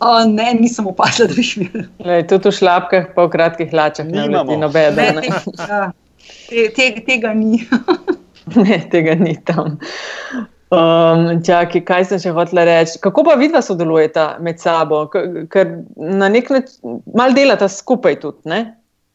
O, 0.00 0.24
ne, 0.24 0.54
nisem 0.60 0.86
opazila, 0.86 1.28
da 1.30 1.34
bi 1.34 1.42
šel. 1.42 1.66
Tudi 2.28 2.48
v 2.48 2.52
šlapkah, 2.52 3.12
pa 3.14 3.26
v 3.26 3.34
kratkih 3.34 3.70
hlačah, 3.70 4.06
ne 4.06 4.26
vem, 4.28 4.58
nobene. 4.60 5.10
Ne, 5.18 5.22
te, 5.22 5.68
ja, 5.68 5.82
te, 6.48 6.66
te, 6.76 6.88
tega 7.06 7.34
ni. 7.34 7.62
ne, 8.64 8.80
tega 8.90 9.14
ni 9.18 9.36
tam. 9.44 9.78
Um, 10.74 11.42
čaki, 11.46 11.80
kaj 11.86 12.08
sem 12.10 12.20
še 12.22 12.32
hotela 12.34 12.64
reči? 12.68 12.98
Kako 13.02 13.24
pa 13.26 13.36
vidva 13.40 13.62
sodelujeta 13.64 14.34
med 14.44 14.60
sabo? 14.62 15.04
Ker 15.10 15.70
na 15.96 16.30
nek 16.32 16.50
način 16.50 16.98
malo 17.14 17.36
delata 17.36 17.68
skupaj 17.70 18.18
tudi. 18.22 18.64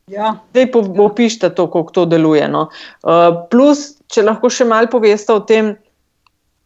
Ja. 0.09 0.33
Zdaj 0.51 0.71
opišite 1.05 1.51
to, 1.57 1.67
kako 1.69 1.93
to 1.93 2.05
deluje. 2.09 2.47
No. 2.49 2.67
Uh, 3.03 3.43
plus, 3.51 3.99
če 4.09 4.25
lahko 4.25 4.49
še 4.49 4.65
malo 4.69 4.89
poveste 4.89 5.35
o 5.35 5.43
tem, 5.45 5.75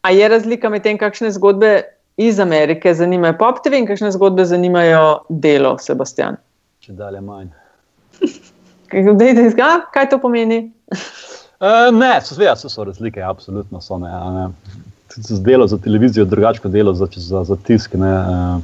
ali 0.08 0.22
je 0.22 0.30
razlika 0.32 0.72
med 0.72 0.86
tem, 0.86 1.00
kakšne 1.00 1.34
zgodbe 1.36 1.74
iz 2.22 2.40
Amerike 2.40 2.94
zanimajo 2.94 3.38
pop 3.40 3.60
TV 3.66 3.82
in 3.82 3.90
kakšne 3.90 4.14
zgodbe 4.14 4.46
zanimajo 4.46 5.26
delo, 5.30 5.76
Sebastian. 5.82 6.38
Če 6.84 6.96
dalje 7.00 7.24
manj. 7.26 7.50
Kaj 8.94 10.10
to 10.12 10.20
pomeni? 10.22 10.68
Uh, 11.64 12.00
ne, 12.00 12.22
so, 12.22 12.36
ja, 12.44 12.56
so, 12.56 12.70
so 12.70 12.84
razlike, 12.84 13.22
absolutno 13.24 13.82
so. 13.82 13.98
Ne, 13.98 14.10
ne. 14.10 14.50
Tudi 15.16 15.40
delo 15.44 15.68
za 15.68 15.78
televizijo, 15.78 16.26
drugače 16.26 16.70
delo 16.70 16.94
za, 16.94 17.08
za, 17.16 17.44
za 17.44 17.56
tisk. 17.56 17.94
Ne, 17.94 18.14
uh, 18.20 18.62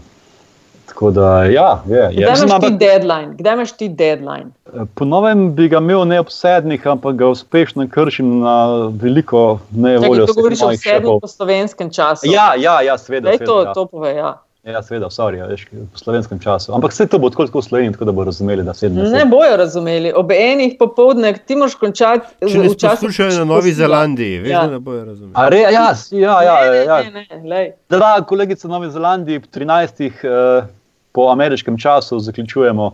tako 0.85 1.11
da, 1.11 1.43
ja, 1.43 1.83
je. 1.87 1.95
je. 1.95 2.09
Kdaj 2.11 2.43
imaš 2.43 2.61
ti 2.61 2.77
deadline? 2.79 3.35
Kdaj 3.37 3.53
imaš 3.53 3.71
ti 3.71 3.89
deadline? 3.89 4.49
Po 4.95 5.05
novem 5.05 5.55
bi 5.55 5.69
ga 5.69 5.77
imel 5.77 6.03
neobsednih, 6.05 6.87
ampak 6.87 7.15
ga 7.15 7.27
uspešno 7.27 7.87
kršim 7.91 8.39
na 8.39 8.65
veliko 9.01 9.59
nevoljo. 9.71 10.27
Če 10.27 10.33
govoriš 10.35 10.61
o 10.61 10.73
sedmih 10.75 11.21
po 11.21 11.27
slovenskem 11.27 11.93
času. 11.93 12.27
Ja, 12.27 12.51
ja, 12.59 12.81
ja 12.81 12.97
seveda. 12.97 13.31
Seveda, 13.31 13.45
to, 13.45 13.61
ja. 13.63 13.73
to 13.73 13.85
pove, 13.85 14.15
ja. 14.15 14.35
Ja, 14.69 14.81
seveda, 14.85 15.09
sorry, 15.09 15.39
veš, 15.49 15.65
po 15.93 15.97
slovenskem 15.97 16.39
času. 16.39 16.73
Ampak 16.75 16.93
vse 16.93 17.07
to 17.09 17.19
bo 17.19 17.29
tako 17.33 17.47
kot 17.49 17.63
v 17.63 17.67
Sloveniji, 17.67 17.93
tako 17.95 18.05
da 18.05 18.11
bodo 18.11 18.29
razumeli, 18.29 18.63
da 18.63 18.73
sedem. 18.77 19.11
Ne 19.11 19.25
bojo 19.25 19.57
razumeli. 19.57 20.11
Ob 20.15 20.31
enih 20.31 20.75
popoldne 20.79 21.33
ti 21.45 21.57
moraš 21.57 21.75
končati 21.81 22.27
v 22.45 22.51
času. 22.53 22.75
Če 22.77 22.93
poslušajo 22.93 23.37
na 23.39 23.45
Novi 23.49 23.73
Zelandiji, 23.73 24.39
veš, 24.45 24.51
ja. 24.51 24.65
da 24.67 24.77
ne 24.77 24.79
bojo 24.79 25.05
razumeli. 25.05 25.33
A 25.33 25.49
re, 25.49 25.61
ja, 25.73 25.87
ja, 26.11 26.41
ja. 26.43 26.57
ja. 26.83 27.01
Ne, 27.09 27.25
ne, 27.31 27.41
ne, 27.43 27.63
Draga 27.89 28.27
kolegica 28.29 28.67
v 28.67 28.71
Novi 28.75 28.91
Zelandiji, 28.93 29.41
13. 29.49 30.05
Uh, 30.05 30.69
po 31.11 31.29
ameriškem 31.31 31.77
času 31.77 32.19
zaključujemo. 32.19 32.91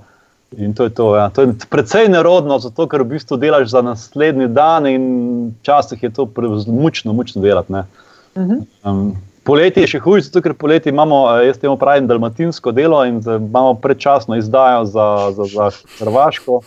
In 0.57 0.73
to 0.73 0.83
je 0.83 0.89
to. 0.89 1.15
Ja. 1.15 1.29
To 1.29 1.41
je 1.41 1.53
precej 1.69 2.07
nerodno, 2.09 2.59
zato 2.59 2.87
ker 2.87 3.03
v 3.03 3.17
bistvu 3.17 3.37
delaš 3.37 3.67
za 3.73 3.81
naslednji 3.81 4.47
dan, 4.47 4.87
in 4.87 5.05
včasih 5.59 6.03
je 6.03 6.13
to 6.13 6.29
mučno, 6.67 7.13
mučno 7.13 7.41
delati. 7.41 7.73
Uh 7.73 7.79
-huh. 8.35 8.63
um, 8.83 9.17
Poleti 9.45 9.83
je 9.83 9.95
še 9.95 9.99
zato 10.25 10.41
ker 10.41 10.55
poleti 10.57 10.89
imamo, 10.89 11.19
eh, 11.37 11.47
jaz 11.47 11.59
temu 11.61 11.77
pravim, 11.77 12.07
dalmatinsko 12.07 12.71
delo 12.71 13.03
in 13.05 13.21
imamo 13.21 13.75
predčasno 13.75 14.35
izdajo 14.35 14.85
za, 14.85 15.31
za, 15.37 15.45
za 15.45 15.69
Hrvaško. 15.99 16.61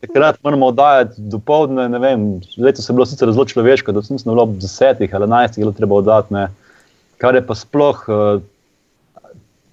Takrat 0.00 0.36
moramo 0.42 0.66
oddajati 0.66 1.22
do 1.30 1.38
povdne, 1.38 1.88
ne 1.88 1.98
vem, 1.98 2.26
letos 2.58 2.88
je 2.88 2.92
bilo 2.92 3.06
sicer 3.06 3.30
zelo 3.32 3.44
človeško, 3.46 3.94
da 3.94 4.02
sem 4.02 4.18
bilo 4.24 4.42
ob 4.42 4.58
desetih 4.58 5.14
ali 5.14 5.24
enajstih, 5.24 5.64
da 5.64 5.72
treba 5.72 6.00
oddati, 6.02 6.34
ne. 6.34 6.48
kar 7.22 7.34
je 7.34 7.40
pa 7.46 7.54
sploh 7.54 8.02
uh, 8.08 8.42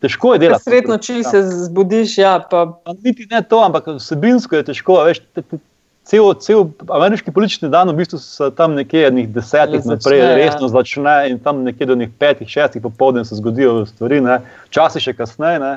težko 0.03 0.33
je 0.33 0.43
delati. 0.43 0.67
Sredno, 0.67 0.97
če 1.01 1.23
se 1.27 1.41
zbudiš, 1.65 2.17
ja. 2.21 2.37
Pa 2.49 2.65
niti 3.03 3.27
ne 3.31 3.41
to, 3.41 3.59
ampak 3.63 3.87
vsebinsko 3.97 4.59
je 4.59 4.67
težko, 4.71 4.99
veš, 5.07 5.23
te, 5.33 5.41
te, 5.41 5.59
cel, 6.03 6.33
cel 6.39 6.65
ameriški 6.89 7.31
politični 7.31 7.69
dan, 7.71 7.91
v 7.91 8.01
bistvu 8.01 8.19
so 8.21 8.49
tam 8.55 8.75
nekje 8.77 9.11
nekih 9.11 9.31
desetih 9.35 9.85
naprej, 9.87 10.21
začne, 10.21 10.35
resno 10.39 10.67
ja. 10.67 10.73
začne 10.75 11.15
in 11.31 11.39
tam 11.39 11.63
nekje 11.63 11.87
do 11.89 11.97
petih, 12.19 12.49
šestih 12.49 12.83
popoldne 12.83 13.25
se 13.25 13.39
zgodijo 13.39 13.85
stvari, 13.89 14.21
včasih 14.69 15.09
še 15.09 15.15
kasneje. 15.17 15.63
Ne? 15.63 15.73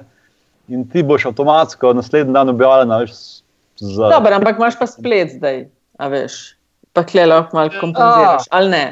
In 0.68 0.82
ti 0.90 1.04
boš 1.06 1.28
avtomatsko 1.30 1.94
naslednji 1.94 2.34
dan 2.34 2.50
objavljen. 2.50 3.14
Za... 3.76 4.10
Dobar, 4.10 4.38
ampak 4.40 4.58
imaš 4.58 4.78
pa 4.78 4.88
splet 4.90 5.36
zdaj, 5.36 5.66
a 5.98 6.08
veš. 6.10 6.56
Pa 6.96 7.04
kle 7.04 7.26
lahko 7.28 7.58
malo 7.58 7.70
kompenziraš, 7.76 8.46
ali 8.56 8.70
ne? 8.72 8.84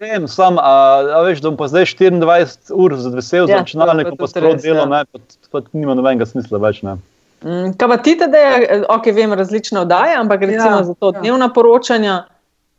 Vem, 0.00 0.24
sam, 0.32 0.56
a, 0.56 0.72
a 1.12 1.20
veš, 1.26 1.42
da 1.44 1.50
bom 1.50 1.58
pa 1.60 1.68
zdaj 1.68 1.90
24 1.92 2.72
ur 2.72 2.94
vesel, 3.12 3.44
ja, 3.44 3.50
za 3.52 3.58
računalnikom 3.60 4.16
pa 4.16 4.30
sploh 4.32 4.56
delo, 4.62 4.86
ja. 4.86 4.88
ne, 4.88 5.02
pa, 5.04 5.20
pa 5.52 5.62
nima 5.76 5.94
nobenega 5.98 6.24
smisla 6.26 6.58
več, 6.62 6.80
ne. 6.86 6.96
Mm, 7.42 7.72
kaj 7.78 7.88
pa 7.88 7.96
ti, 7.96 8.16
da 8.20 8.38
je, 8.38 8.82
ok, 8.88 9.06
vem, 9.16 9.32
različne 9.32 9.80
oddaje, 9.80 10.16
ampak 10.16 10.40
recimo 10.40 10.76
ja, 10.76 10.84
za 10.84 10.94
to 10.94 11.12
ja. 11.14 11.20
dnevna 11.20 11.52
poročanja. 11.52 12.24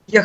Ja, 0.08 0.24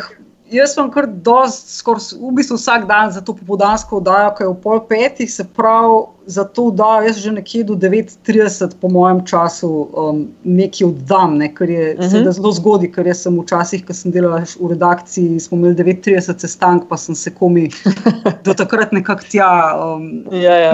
jaz 0.51 0.73
sem 0.73 0.89
kar 0.91 1.07
dost, 1.07 1.69
skoraj 1.79 2.13
v 2.15 2.31
bistvu 2.37 2.57
vsak 2.57 2.85
dan 2.87 3.11
za 3.11 3.21
to 3.21 3.35
popodansko 3.35 3.99
oddajo, 3.99 4.31
ki 4.37 4.43
je 4.43 4.51
v 4.51 4.55
pol 4.63 4.79
petih, 4.89 5.31
se 5.31 5.43
pravi 5.43 6.05
za 6.27 6.43
to 6.43 6.67
oddajo, 6.71 7.07
jaz 7.07 7.19
že 7.23 7.31
nekje 7.31 7.63
do 7.67 7.75
9.30 7.79 8.75
po 8.81 8.89
mojem 8.91 9.21
času 9.25 9.69
um, 9.69 10.21
nekaj 10.43 10.87
oddam, 10.87 11.37
ne, 11.39 11.47
kar 11.53 11.69
je 11.69 11.95
uh 11.95 12.03
mhm. 12.05 12.15
-huh. 12.15 12.31
zelo 12.31 12.51
zgodaj, 12.51 12.91
ker 12.91 13.15
sem 13.15 13.39
včasih, 13.39 13.85
ko 13.85 13.93
sem 13.93 14.11
delal 14.11 14.39
v 14.59 14.69
redakciji, 14.69 15.39
smo 15.39 15.57
imeli 15.57 15.75
9.30 15.75 16.39
sestank, 16.39 16.87
pa 16.89 16.97
sem 16.97 17.15
se 17.15 17.31
komi 17.31 17.69
do 18.45 18.53
takrat 18.53 18.91
nekako 18.91 19.23
tja. 19.31 19.51
Um, 19.75 20.25
ja, 20.31 20.55
ja, 20.55 20.73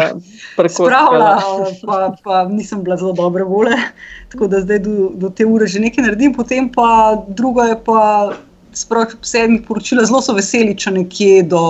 Spravila, 0.69 1.41
pa, 1.86 2.15
pa 2.24 2.45
nisem 2.45 2.84
bila 2.84 2.97
zelo 2.97 3.13
dobre 3.13 3.43
vole, 3.43 3.78
tako 4.30 4.47
da 4.47 4.61
zdaj 4.61 4.80
do, 4.80 5.11
do 5.13 5.30
te 5.30 5.45
ure 5.45 5.67
že 5.67 5.80
nekaj 5.80 6.03
naredim, 6.03 6.34
potem 6.34 6.69
pa 6.69 7.17
druga 7.28 7.63
je 7.63 7.78
pa 7.86 8.34
sproti 8.78 9.17
sedmih 9.21 9.61
poročila, 9.67 10.05
zelo 10.05 10.21
so 10.21 10.36
veseli, 10.38 10.76
če 10.78 10.95
nekje 10.97 11.43
do 11.51 11.63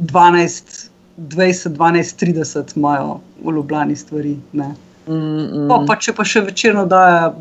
12, 0.00 0.90
20, 1.34 1.74
12, 1.76 2.16
30 2.24 2.76
imajo 2.76 3.18
v 3.44 3.54
Ljubljani 3.56 3.96
stvari. 3.96 4.36
Mm, 4.52 4.70
mm. 5.08 5.66
Pa, 5.68 5.82
pa 5.88 5.96
če 6.00 6.14
pa 6.16 6.24
še 6.24 6.44
večerno 6.46 6.86
dajo, 6.88 7.34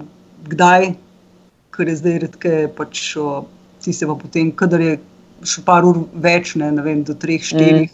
kdaj, 0.49 0.91
ker 1.75 1.91
je 1.91 1.95
zdaj 1.99 2.17
redke, 2.25 2.55
pač 2.75 3.03
ti 3.83 3.93
se 3.95 4.07
pa 4.07 4.15
potem, 4.19 4.51
kadar 4.51 4.83
je 4.83 4.97
še 5.47 5.63
par 5.67 5.87
ur 5.87 6.03
več, 6.19 6.55
ne, 6.59 6.71
ne 6.75 6.83
vem, 6.83 7.03
do 7.07 7.15
3, 7.15 7.39
4, 7.51 7.83
mm. 7.85 7.93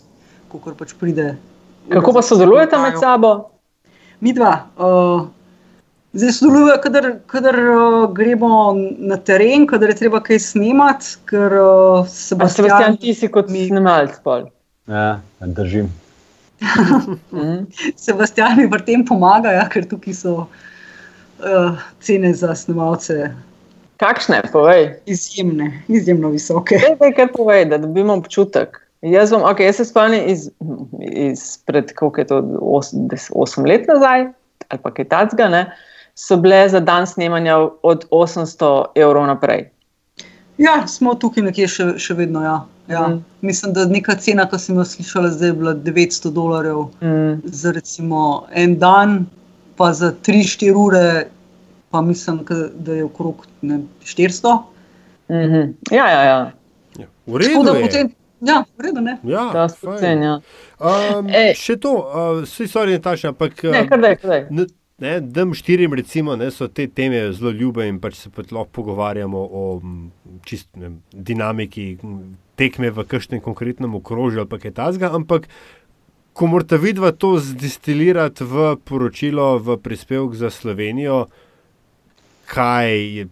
kako 0.53 0.73
pač 0.79 0.95
pride. 0.97 1.35
Kako 1.91 2.15
pa 2.15 2.25
sodelujete 2.25 2.79
med 2.81 2.97
sabo? 2.97 3.35
Mi 4.25 4.33
dva. 4.33 4.65
Uh, 4.79 5.27
Zdaj 6.15 6.31
sodeluje, 6.31 6.75
kadar 7.27 7.55
uh, 7.59 8.13
gremo 8.13 8.75
na 8.97 9.17
teren, 9.17 9.65
kadar 9.67 9.91
je 9.91 9.97
treba 9.99 10.21
kaj 10.23 10.39
snemati. 10.39 11.17
Ker, 11.27 11.51
uh, 11.59 12.07
Sebastian, 12.07 12.69
Sebastian, 12.69 12.97
ti 13.01 13.13
si 13.13 13.27
kot 13.27 13.49
mi... 13.51 13.65
snemalec. 13.67 14.15
Ja, 14.87 15.19
držim. 15.41 15.91
Mhm. 17.35 17.65
Sebastian 17.99 18.55
mi 18.57 18.69
pri 18.71 18.85
tem 18.87 19.03
pomaga, 19.05 19.51
ja, 19.51 19.65
ker 19.69 19.83
tukaj 19.91 20.15
so 20.15 20.35
uh, 20.45 21.83
cene 21.99 22.31
za 22.33 22.55
snemalce. 22.55 23.33
Kakšne, 23.99 24.39
povej? 24.53 24.93
Izjemne, 25.05 25.83
izjemno 25.91 26.31
visoke. 26.31 26.79
Kaj 26.79 27.11
je 27.17 27.27
povej, 27.27 27.65
da 27.71 27.77
dobimo 27.77 28.15
občutek? 28.15 28.79
Jaz, 29.03 29.35
bom, 29.35 29.43
okay, 29.43 29.67
jaz 29.67 29.83
se 29.83 29.85
spomnim 29.85 30.23
iz, 30.31 30.47
iz 31.11 31.43
pred, 31.67 31.91
koliko 31.95 32.21
je 32.21 32.27
to, 32.27 32.39
8 32.39 33.67
let 33.67 33.87
nazaj, 33.91 34.29
ali 34.69 34.81
pa 34.81 34.91
kaj 34.95 35.11
takega 35.11 35.51
so 36.15 36.37
bile 36.37 36.69
za 36.69 36.79
dan 36.79 37.07
snemanja 37.07 37.57
od 37.83 38.05
800 38.11 38.85
evrov 38.95 39.27
naprej. 39.27 39.69
Ja, 40.57 40.87
smo 40.87 41.15
tukaj 41.15 41.43
nekje 41.43 41.67
še, 41.67 41.85
še 41.99 42.15
vedno. 42.15 42.43
Ja. 42.43 42.63
Ja. 42.87 43.07
Mm. 43.07 43.23
Mislim, 43.41 43.73
da 43.73 43.85
neka 43.89 44.15
cena, 44.21 44.45
ki 44.49 44.59
sem 44.61 44.77
jo 44.77 44.85
slišala, 44.85 45.31
zdaj 45.33 45.49
je 45.49 45.53
bila 45.57 45.73
900 45.73 46.31
dolarjev 46.31 46.83
mm. 47.01 47.39
za 47.45 47.71
recimo, 47.73 48.45
en 48.53 48.77
dan, 48.79 49.25
pa 49.75 49.89
za 49.93 50.11
3-4 50.27 50.75
ure, 50.77 51.25
pa 51.91 52.01
mislim, 52.01 52.43
da 52.75 52.93
je 52.93 53.03
okrog 53.03 53.47
ne, 53.61 53.79
400. 54.03 54.57
Mm 55.27 55.35
-hmm. 55.35 55.73
Ja, 55.91 56.09
ja, 56.09 56.23
ja. 56.23 56.51
ja. 56.99 57.07
V 57.25 57.37
redu. 57.37 58.09
Ja, 58.41 58.63
v 58.77 58.81
redu, 58.81 59.01
ne. 59.01 59.17
Ja, 59.23 59.49
da, 59.53 59.67
cen, 59.99 60.21
ja. 60.21 60.39
Um, 60.79 61.29
še 61.55 61.77
to, 61.79 61.91
uh, 61.91 62.43
vsi 62.43 62.67
so 62.67 62.79
orientačni, 62.79 63.29
ampak. 63.29 63.63
Ne, 63.63 63.87
kar 63.89 64.01
da 64.01 64.07
je, 64.07 64.15
kar 64.15 64.29
da 64.29 64.35
je. 64.35 64.67
Dem 64.97 65.53
štirim, 65.53 65.93
recimo, 65.93 66.37
ne, 66.39 66.47
so 66.55 66.69
te 66.71 66.85
teme 66.87 67.19
zelo 67.35 67.51
ljube 67.51 67.83
in 67.83 67.97
pač 67.99 68.15
se 68.15 68.29
lahko 68.31 68.69
pogovarjamo 68.71 69.39
o 69.51 69.63
čist, 70.47 70.69
ne, 70.79 70.93
dinamiki 71.11 71.97
tekme 72.55 72.93
v 72.95 73.03
kakšnem 73.03 73.41
konkretnem 73.43 73.97
okrožju 73.99 74.45
ali 74.45 74.59
kaj 74.61 74.71
takega. 74.71 75.09
Ampak, 75.17 75.49
ko 76.31 76.47
morate 76.47 76.79
vidva 76.79 77.11
to 77.11 77.33
zdistilirati 77.43 78.47
v 78.47 78.77
poročilo, 78.87 79.59
v 79.59 79.75
prispevek 79.83 80.37
za 80.39 80.47
Slovenijo, 80.47 81.25
kaj, 82.47 83.27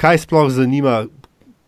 kaj 0.00 0.22
sploh 0.24 0.48
zanima 0.48 1.02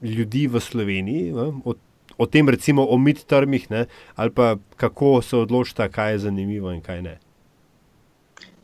ljudi 0.00 0.46
v 0.48 0.64
Sloveniji, 0.64 1.28
ne, 1.36 1.76
o 2.16 2.26
tem, 2.26 2.48
recimo, 2.48 2.88
o 2.88 2.96
midtermih, 2.96 3.68
ali 4.16 4.32
pa 4.32 4.56
kako 4.80 5.20
se 5.20 5.36
odločita, 5.36 5.92
kaj 5.92 6.16
je 6.16 6.24
zanimivo 6.24 6.72
in 6.72 6.80
kaj 6.80 7.04
ne. 7.04 7.18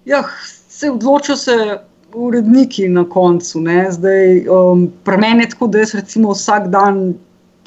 Ja, 0.04 0.24
se 0.68 0.90
odločil 0.90 1.36
se 1.36 1.56
uredniki 2.14 2.88
na 2.88 3.04
koncu. 3.04 3.62
Zdaj, 3.90 4.48
um, 4.48 4.88
Pri 5.04 5.16
meni 5.16 5.44
je 5.44 5.50
tako, 5.50 5.66
da 5.66 5.78
jaz 5.78 5.94
recimo 5.94 6.32
vsak 6.32 6.68
dan 6.68 7.14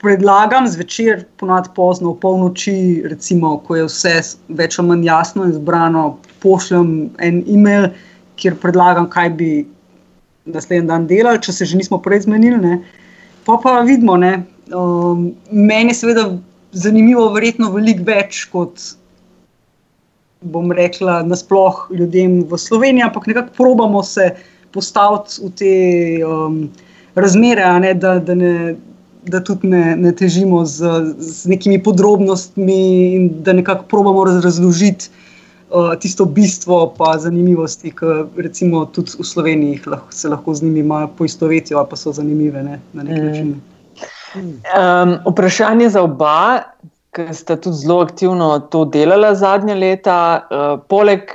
predlagam 0.04 0.68
zvečer, 0.68 1.24
ponad 1.40 1.70
pozno, 1.76 2.12
v 2.12 2.20
polnoči, 2.20 3.04
recimo, 3.08 3.58
ko 3.64 3.78
je 3.80 3.86
vse 3.88 4.16
več 4.52 4.80
ali 4.80 4.90
manj 4.90 5.06
jasno 5.08 5.46
in 5.48 5.54
zbrano, 5.56 6.18
pošljem 6.44 6.90
en 7.24 7.40
e-mail, 7.48 7.88
kjer 8.36 8.58
predlagam, 8.60 9.08
kaj 9.08 9.30
bi 9.40 9.52
naslednji 10.44 10.90
dan 10.90 11.08
delali, 11.08 11.40
če 11.40 11.56
se 11.56 11.70
že 11.70 11.80
nismo 11.80 12.02
prej 12.04 12.26
zmenili. 12.26 12.60
Ne. 12.60 12.82
Pa 13.48 13.56
pa 13.64 13.80
vidimo, 13.88 14.18
um, 14.20 15.30
meni 15.52 15.96
je 15.96 16.02
seveda 16.02 16.28
zanimivo, 16.74 17.30
verjetno 17.32 17.72
veliko 17.72 18.04
več 18.10 18.44
kot 18.52 18.84
bom 20.44 20.72
rekla, 20.72 21.22
nasplošno 21.24 21.96
ljudem 22.00 22.44
v 22.50 22.58
Sloveniji, 22.58 23.04
ampak 23.04 23.28
nekako 23.28 23.54
probamo 23.58 24.04
se 24.04 24.32
postaviti 24.74 25.42
v 25.44 25.52
te 25.56 25.74
um, 26.26 26.70
razmere, 27.16 27.66
ne, 27.80 27.94
da, 27.94 28.20
da, 28.20 28.36
ne, 28.36 28.76
da 29.30 29.44
tudi 29.44 29.68
ne, 29.68 29.96
ne 29.96 30.12
težimo 30.12 30.66
z, 30.66 30.90
z 31.18 31.50
nekimi 31.50 31.84
podrobnostmi 31.84 32.80
in 33.16 33.30
da 33.44 33.54
nekako 33.54 33.86
probamo 33.90 34.26
razložiti 34.26 35.10
uh, 35.70 35.94
tisto 36.00 36.26
bistvo, 36.26 36.88
pa 36.98 37.18
zanimivosti, 37.18 37.92
ki 37.92 38.24
recimo 38.38 38.86
tudi 38.86 39.14
v 39.20 39.28
Sloveniji 39.28 39.82
lahko, 39.86 40.12
se 40.12 40.30
lahko 40.30 40.54
z 40.54 40.64
njimi 40.64 41.08
poistovetijo, 41.18 41.86
pa 41.90 41.96
so 41.96 42.12
zanimive 42.12 42.64
ne, 42.64 42.80
na 42.94 43.04
nek 43.04 43.18
mm. 43.18 43.26
način. 43.26 43.56
Um, 44.34 45.18
vprašanje 45.30 45.90
za 45.90 46.02
oba, 46.02 46.64
ki 47.14 47.34
sta 47.34 47.58
tudi 47.62 47.78
zelo 47.84 48.02
aktivno 48.04 48.50
to 48.74 48.84
delala 48.86 49.34
zadnja 49.36 49.76
leta. 49.78 50.18
Uh, 50.50 50.78
poleg 50.90 51.32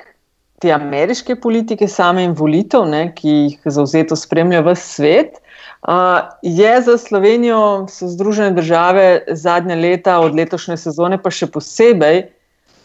te 0.59 0.73
ameriške 0.75 1.37
politike, 1.39 1.87
same 1.89 2.25
in 2.27 2.35
volitev, 2.39 2.87
ne, 2.91 3.09
ki 3.15 3.35
jih 3.35 3.69
zauzeto 3.71 4.17
spremlja 4.19 4.65
v 4.67 4.75
svet, 4.79 5.39
uh, 5.87 6.27
je 6.43 6.73
za 6.83 6.97
Slovenijo, 6.99 7.87
so 7.91 8.11
Združene 8.11 8.57
države 8.57 9.23
zadnja 9.31 9.79
leta, 9.79 10.19
od 10.19 10.35
letošnje 10.35 10.77
sezone, 10.83 11.21
pa 11.23 11.31
še 11.31 11.47
posebej 11.55 12.27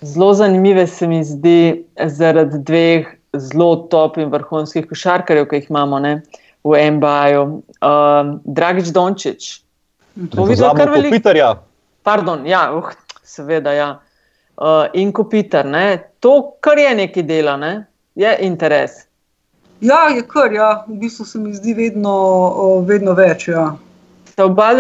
zelo 0.03 0.33
zanimive, 0.37 0.85
se 0.87 1.07
mi 1.07 1.23
zdi, 1.25 1.83
zaradi 1.97 2.59
dveh 2.67 3.09
zelo 3.33 3.87
top 3.89 4.19
in 4.21 4.29
vrhunskih 4.29 4.85
košarkarjev, 4.89 5.49
ki 5.49 5.63
jih 5.63 5.69
imamo 5.73 5.99
ne, 6.03 6.15
v 6.63 6.79
MBA-ju. 6.97 7.43
Uh, 7.81 8.35
Dragič 8.45 8.93
Dončić. 8.93 9.53
To 10.35 10.45
je 10.49 10.61
zelo 10.61 10.75
veliko. 10.77 11.72
Pardon, 12.03 12.45
ja, 12.47 12.67
uh, 12.75 12.91
seveda. 13.23 13.73
Ja. 13.73 13.89
Uh, 14.57 14.85
in 14.93 15.11
Kopitar, 15.11 15.65
to, 16.19 16.55
kar 16.59 16.77
je 16.77 16.95
neki 16.95 17.23
dela, 17.23 17.57
ne? 17.57 17.85
je 18.15 18.37
interes. 18.39 18.91
Ja, 19.81 20.07
je 20.15 20.21
kar, 20.27 20.53
ja. 20.53 20.85
v 20.87 20.99
bistvu 21.01 21.25
se 21.25 21.39
mi 21.39 21.53
zdi 21.53 21.73
vedno, 21.73 22.13
uh, 22.53 22.83
vedno 22.87 23.15
več. 23.17 23.47
Ja. 23.51 23.73
Oba, 24.39 24.71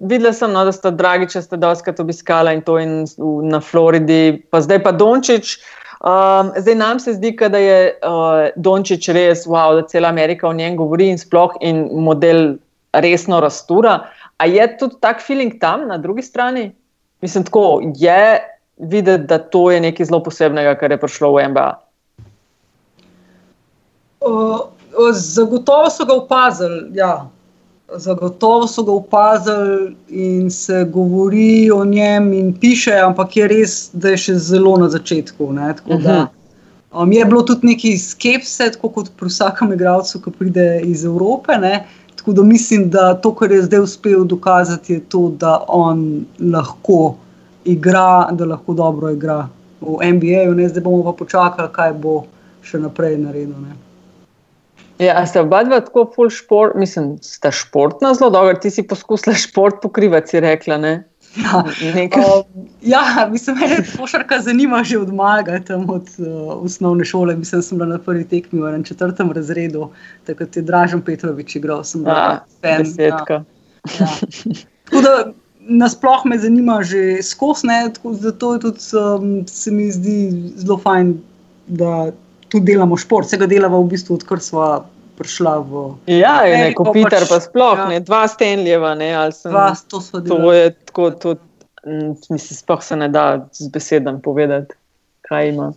videla 0.00 0.32
sem, 0.32 0.52
no, 0.52 0.64
da 0.64 0.72
ste 0.72 0.92
dragi, 0.96 1.28
če 1.34 1.42
ste 1.44 1.58
doskrat 1.60 2.00
obiskali 2.00 2.54
in 2.56 2.62
to 2.64 2.78
in 2.80 3.02
na 3.48 3.60
Floridi, 3.60 4.38
pa 4.50 4.62
zdaj 4.64 4.82
pa 4.86 4.92
Dončić. 4.96 5.56
Um, 6.02 6.50
zdaj 6.56 6.74
nam 6.78 7.00
se 7.00 7.14
zdi, 7.18 7.34
da 7.36 7.58
je 7.60 7.76
uh, 7.92 8.54
Dončić 8.56 9.10
res, 9.12 9.44
wow, 9.46 9.76
da 9.78 9.86
cela 9.90 10.08
Amerika 10.08 10.48
o 10.48 10.54
njem 10.56 10.78
govori 10.80 11.10
in 11.12 11.20
sploh 11.20 11.58
in 11.60 11.84
model 11.92 12.56
resno 12.92 13.40
rastura. 13.40 13.98
A 14.42 14.46
je 14.50 14.64
tudi 14.78 14.98
tak 15.00 15.22
feeling 15.22 15.54
tam, 15.60 15.86
na 15.86 15.98
drugi 15.98 16.22
strani? 16.22 16.72
Mislim, 17.22 17.44
tako 17.44 17.80
je 17.94 18.40
videti, 18.76 19.24
da 19.24 19.38
to 19.38 19.70
je 19.70 19.80
nekaj 19.80 20.06
zelo 20.06 20.22
posebnega, 20.22 20.74
kar 20.74 20.90
je 20.90 20.98
prišlo 20.98 21.30
v 21.36 21.44
MBA. 21.52 21.68
Uh, 24.26 24.58
zagotovo 25.14 25.90
so 25.90 26.04
ga 26.04 26.14
opazili. 26.14 26.90
Ja. 26.98 27.28
Zagotovo 27.94 28.66
so 28.66 28.82
ga 28.82 28.92
opazili 28.92 29.94
in 30.08 30.50
se 30.50 30.84
govori 30.90 31.70
o 31.70 31.84
njem, 31.84 32.32
in 32.32 32.52
piše, 32.60 32.98
ampak 32.98 33.36
je 33.36 33.48
res, 33.48 33.90
da 33.92 34.16
je 34.16 34.24
še 34.26 34.38
zelo 34.42 34.74
na 34.82 34.88
začetku. 34.90 35.52
Da, 35.54 35.74
mhm. 35.86 36.26
um, 36.90 37.12
je 37.12 37.24
bilo 37.24 37.46
tudi 37.46 37.70
nekaj 37.70 37.98
skepse, 37.98 38.72
kot 38.82 39.14
pri 39.16 39.30
vsakem 39.30 39.76
igralcu, 39.78 40.18
ki 40.24 40.34
pride 40.38 40.70
iz 40.82 41.04
Evrope. 41.04 41.58
Ne? 41.62 41.84
Tako 42.22 42.32
da 42.32 42.42
mislim, 42.42 42.90
da 42.90 43.14
to, 43.14 43.34
kar 43.34 43.50
je 43.50 43.62
zdaj 43.62 43.80
uspel 43.82 44.24
dokazati, 44.24 44.92
je 44.92 45.00
to, 45.00 45.32
da 45.38 45.64
on 45.68 46.24
lahko 46.52 47.16
igra, 47.64 48.28
da 48.32 48.44
lahko 48.44 48.74
dobro 48.78 49.10
igra 49.10 49.48
v 49.80 50.12
NBA. 50.12 50.68
Zdaj 50.68 50.84
bomo 50.84 51.02
pa 51.02 51.16
počakali, 51.18 51.68
kaj 51.72 51.96
bo 51.98 52.20
še 52.62 52.78
naprej 52.78 53.18
naredil. 53.18 53.58
Ne. 53.58 53.74
Ja, 55.02 55.26
ste 55.26 55.42
oba 55.42 55.64
dva 55.66 55.80
tako 55.82 56.04
full 56.14 56.30
šport, 56.30 56.78
mislim, 56.78 57.16
sta 57.26 57.50
športna 57.50 58.14
zelo 58.14 58.30
dobro, 58.30 58.54
ti 58.54 58.70
si 58.70 58.86
poskusila 58.86 59.34
šport 59.34 59.82
pokrivati, 59.82 60.30
si 60.30 60.40
rekla. 60.46 60.78
Ne? 60.78 60.92
Ja, 61.36 61.64
uh, 62.16 62.44
ja 62.82 63.28
mislim, 63.30 63.56
da 63.56 63.66
me 63.66 63.76
košarka 63.98 64.40
zanima 64.40 64.84
že 64.84 64.98
od 64.98 65.14
malega, 65.14 65.60
tam 65.64 65.90
od 65.90 66.08
uh, 66.18 66.64
osnovne 66.64 67.04
šole. 67.04 67.36
Mislim, 67.36 67.58
da 67.58 67.62
sem 67.62 67.78
bila 67.78 67.88
na 67.88 67.98
prvi 67.98 68.24
tekmi 68.28 68.60
v 68.60 68.82
četrtem 68.84 69.32
razredu, 69.32 69.88
tako 70.26 70.44
da 70.44 70.60
je 70.60 70.62
Dražen 70.62 71.00
Petrovič 71.00 71.56
igral. 71.56 71.84
Sem 71.84 72.04
bila 72.04 72.44
fan. 72.60 72.84
Ja. 72.98 73.44
Ja. 73.98 74.08
Nasplošno 75.60 76.28
me 76.30 76.38
zanima 76.38 76.82
že 76.82 77.22
skosne, 77.22 77.92
zato 78.12 78.58
tudi, 78.58 78.78
um, 78.98 79.46
se 79.46 79.70
mi 79.70 79.90
zdi 79.92 80.30
zelo 80.56 80.78
fajn, 80.78 81.20
da 81.66 82.10
tudi 82.48 82.72
delamo 82.72 82.96
šport. 82.96 83.26
Vsega 83.26 83.46
delamo 83.46 83.82
v 83.82 83.88
bistvu, 83.94 84.18
odkar 84.18 84.40
smo 84.40 84.84
prišla 85.18 85.58
v. 85.58 85.84
Ja, 86.06 86.42
je 86.48 86.58
neko 86.68 86.92
Peter, 86.92 87.24
pa 87.28 87.40
sploh 87.40 87.78
ja. 87.78 87.88
ne, 87.88 88.00
dva 88.00 88.24
Stenljeva, 88.28 88.94
ne, 88.98 89.12
ali 89.14 89.36
sem. 89.36 89.52
Dva, 89.52 89.72
to 89.88 90.00
so 90.00 90.20
dve. 90.20 90.36
To 90.36 90.52
je 90.52 90.66
tako, 90.88 91.10
to, 91.10 91.34
mislim, 92.30 92.56
sploh 92.58 92.82
se 92.82 92.96
ne 92.96 93.08
da 93.12 93.46
z 93.52 93.68
besedami 93.72 94.22
povedati, 94.22 94.74
kaj 95.28 95.48
ima. 95.48 95.72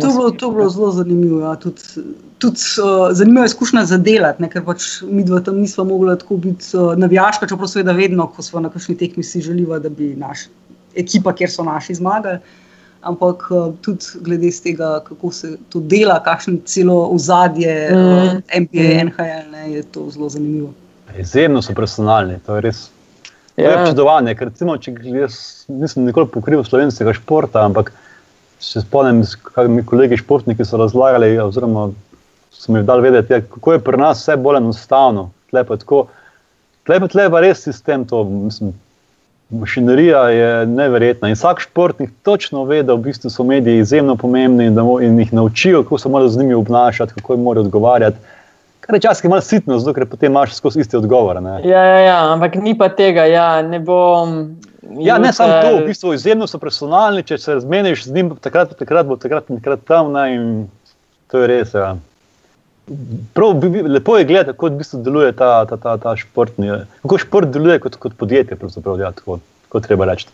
to, 0.00 0.08
bilo, 0.08 0.30
to 0.30 0.50
bilo 0.50 0.68
zelo 0.68 0.90
zanimivo. 0.90 1.40
Ja. 1.40 1.54
Tudi, 1.56 1.82
tudi 2.38 2.60
uh, 2.82 3.08
zanimivo 3.12 3.44
je 3.44 3.52
izkušnja 3.52 3.84
za 3.84 3.98
delati, 3.98 4.48
ker 4.52 4.64
pač 4.64 5.00
mi 5.02 5.24
dva 5.24 5.40
tam 5.40 5.60
nismo 5.60 5.84
mogli 5.84 6.18
tako 6.18 6.36
biti 6.36 6.76
uh, 6.76 6.94
navijaška, 6.98 7.46
čeprav 7.46 7.68
seveda 7.68 7.92
vedno, 7.92 8.26
ko 8.26 8.42
smo 8.42 8.60
na 8.60 8.72
kakšni 8.72 8.96
tekmi, 8.98 9.24
si 9.24 9.40
želiva, 9.40 9.78
da 9.78 9.88
bi 9.88 10.14
naša 10.16 10.48
ekipa, 10.96 11.34
kjer 11.36 11.50
so 11.52 11.64
naši 11.64 11.94
zmagali 11.94 12.40
ampak 13.06 13.46
uh, 13.50 13.68
tudi 13.84 14.20
glede 14.26 14.50
tega, 14.62 14.96
kako 15.06 15.30
se 15.32 15.54
to 15.72 15.80
dela, 15.80 16.18
kakšno 16.24 16.58
celo 16.66 16.98
ozadje 17.14 17.76
mm. 17.92 17.96
uh, 17.96 18.32
MPA, 18.62 18.88
mm. 18.90 19.06
NHL, 19.08 19.50
ne, 19.52 19.64
je 19.72 19.82
to 19.94 20.08
zelo 20.10 20.28
zanimivo. 20.28 20.72
Izjemno 21.18 21.62
so 21.62 21.74
personalni, 21.74 22.40
to 22.46 22.58
je 22.58 22.66
res. 22.66 22.88
Ja. 23.56 23.64
To 23.64 23.70
je 23.70 23.76
občudovanje, 23.82 24.34
ker 24.36 24.50
recimo, 24.50 24.76
če 24.76 24.92
jaz 25.14 25.38
nisem 25.72 26.04
nikoli 26.04 26.28
pokril 26.28 26.64
slovenskega 26.64 27.14
športa, 27.16 27.62
ampak 27.64 27.92
se 28.60 28.82
spomnim, 28.82 29.22
kaj 29.52 29.68
mi 29.72 29.84
kolegi 29.86 30.18
športniki 30.20 30.64
so 30.64 30.80
razlagali, 30.80 31.38
oziroma 31.40 31.88
so 32.52 32.72
mi 32.72 32.82
dali 32.82 33.06
vedeti, 33.08 33.32
ja, 33.32 33.40
kako 33.40 33.72
je 33.72 33.84
pri 33.84 34.00
nas 34.00 34.20
vse 34.20 34.36
bolj 34.36 34.60
enostavno. 34.60 35.30
Tlepa 35.50 35.76
je 35.76 37.30
pa 37.30 37.40
res 37.40 37.62
sistem, 37.62 38.04
to 38.04 38.24
mislim, 38.24 38.74
Mašinerija 39.50 40.22
je 40.28 40.66
neverjetna 40.66 41.28
in 41.28 41.34
vsak 41.34 41.60
športnik 41.60 42.10
točno 42.22 42.64
ve, 42.64 42.82
da 42.82 42.94
v 42.94 43.04
bistvu 43.04 43.30
so 43.30 43.44
mediji 43.44 43.78
izjemno 43.78 44.16
pomembni 44.16 44.66
in 44.66 44.74
da 44.74 44.82
in 45.00 45.18
jih 45.18 45.32
naučijo, 45.32 45.82
kako 45.82 45.98
se 45.98 46.08
morajo 46.08 46.28
z 46.28 46.38
njimi 46.38 46.54
obnašati, 46.54 47.14
kako 47.14 47.32
jim 47.32 47.42
morajo 47.42 47.64
odgovarjati. 47.64 48.16
Kar 48.80 48.94
je 48.94 49.00
čas, 49.00 49.20
ki 49.20 49.26
ima 49.26 49.40
sitno, 49.40 49.78
zato 49.78 49.94
ker 49.94 50.06
potem 50.06 50.32
imaš 50.32 50.54
skozi 50.54 50.80
isti 50.80 50.96
odgovor. 50.96 51.38
Ja, 51.64 51.84
ja, 51.84 51.98
ja, 51.98 52.32
ampak 52.32 52.54
ni 52.54 52.78
pa 52.78 52.88
tega, 52.88 53.24
ja, 53.24 53.62
ne 53.62 53.80
bom. 53.80 54.56
Ja, 54.98 55.18
ne 55.18 55.32
samo 55.32 55.62
to, 55.62 55.76
v 55.78 55.86
bistvu 55.86 56.14
izjemno 56.14 56.46
so 56.46 56.58
personalni, 56.58 57.22
če 57.26 57.38
se 57.38 57.54
razmeniš 57.54 58.04
z 58.06 58.14
njim, 58.14 58.34
takrat, 58.40 58.76
takrat 58.78 59.06
bo 59.06 59.16
takrat, 59.16 59.46
takrat 59.46 59.82
tam 59.86 60.12
ne, 60.12 60.26
to 61.30 61.42
je 61.42 61.46
res. 61.46 61.74
Ja. 61.74 61.96
Prav, 63.34 63.62
lepo 63.88 64.18
je 64.18 64.24
gledati, 64.24 64.52
kako 64.52 64.66
v 64.66 64.78
bistvu 64.78 65.02
deluje 65.02 65.32
ta, 65.36 65.64
ta, 65.66 65.76
ta, 65.76 65.96
ta 65.98 66.16
športni. 66.16 66.70
Kako 67.02 67.18
šport 67.18 67.50
deluje 67.50 67.80
kot, 67.82 67.96
kot 67.96 68.14
podjetje, 68.18 68.58
ja, 69.00 69.10
tako, 69.12 69.40
tako 69.66 69.80
treba 69.80 70.06
reči. 70.06 70.28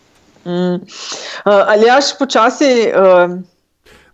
Mm. 0.44 0.74
Uh, 0.74 0.80
ali 1.44 1.86
jaš 1.86 2.18
počasi. 2.18 2.92
Uh, 2.92 3.40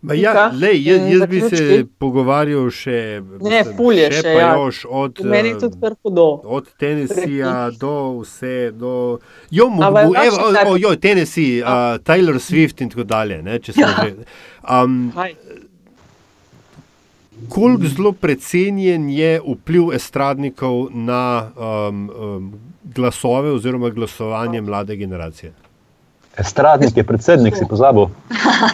Ja, 0.03 0.51
lej, 0.55 0.79
jaz, 0.87 1.01
jaz 1.11 1.23
bi 1.27 1.41
se 1.51 1.85
pogovarjal 1.99 2.69
še, 2.71 2.99
ne, 3.43 3.65
fulje, 3.75 4.05
še, 4.13 4.21
še 4.23 4.35
ja. 4.37 4.53
od, 4.55 5.19
uh, 5.19 6.45
od 6.55 6.69
Tennessee 6.79 7.49
do 7.81 7.95
vse. 8.21 8.71
Do, 8.79 8.93
jo, 9.51 9.67
mu, 9.67 9.83
mu, 9.83 10.13
evo, 10.23 10.53
o, 10.71 10.77
jo, 10.79 10.93
Tennessee, 11.03 11.59
uh, 11.65 11.99
Taylor 12.07 12.39
Swift 12.39 12.79
in 12.85 12.95
tako 12.95 13.09
dalje. 13.11 13.41
Ne, 13.43 13.59
ja. 13.75 13.91
um, 14.71 15.11
Koliko 17.49 17.87
zelo 17.87 18.13
precenjen 18.13 19.09
je 19.11 19.41
vpliv 19.41 19.93
estradnikov 19.95 20.89
na 20.91 21.51
um, 21.57 22.11
um, 22.11 22.53
glasove 22.95 23.53
oziroma 23.53 23.91
glasovanje 23.91 24.61
mlade 24.61 24.97
generacije? 24.97 25.53
Estradnik 26.39 26.97
je 26.97 27.05
predsednik, 27.05 27.57
si 27.57 27.65
pozabil. 27.69 28.07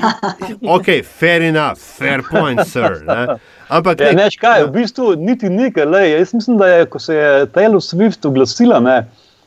ok, 0.77 0.86
fair 1.19 1.43
enough, 1.43 1.81
fair 1.81 2.23
point, 2.31 2.61
sir. 2.66 3.01
Ne? 3.07 3.36
Ampak, 3.69 4.01
ja, 4.01 4.12
neš 4.12 4.36
kaj, 4.36 4.66
v 4.66 4.73
bistvu 4.74 5.15
niti 5.16 5.49
nekaj. 5.49 5.86
Le, 5.89 6.03
jaz 6.11 6.35
mislim, 6.36 6.59
da 6.61 6.69
je, 6.69 6.86
ko 6.86 7.01
se 7.01 7.16
je 7.16 7.47
Taylor 7.55 7.81
Swift 7.81 8.28
oglasila, 8.28 8.81
ne, 8.85 8.99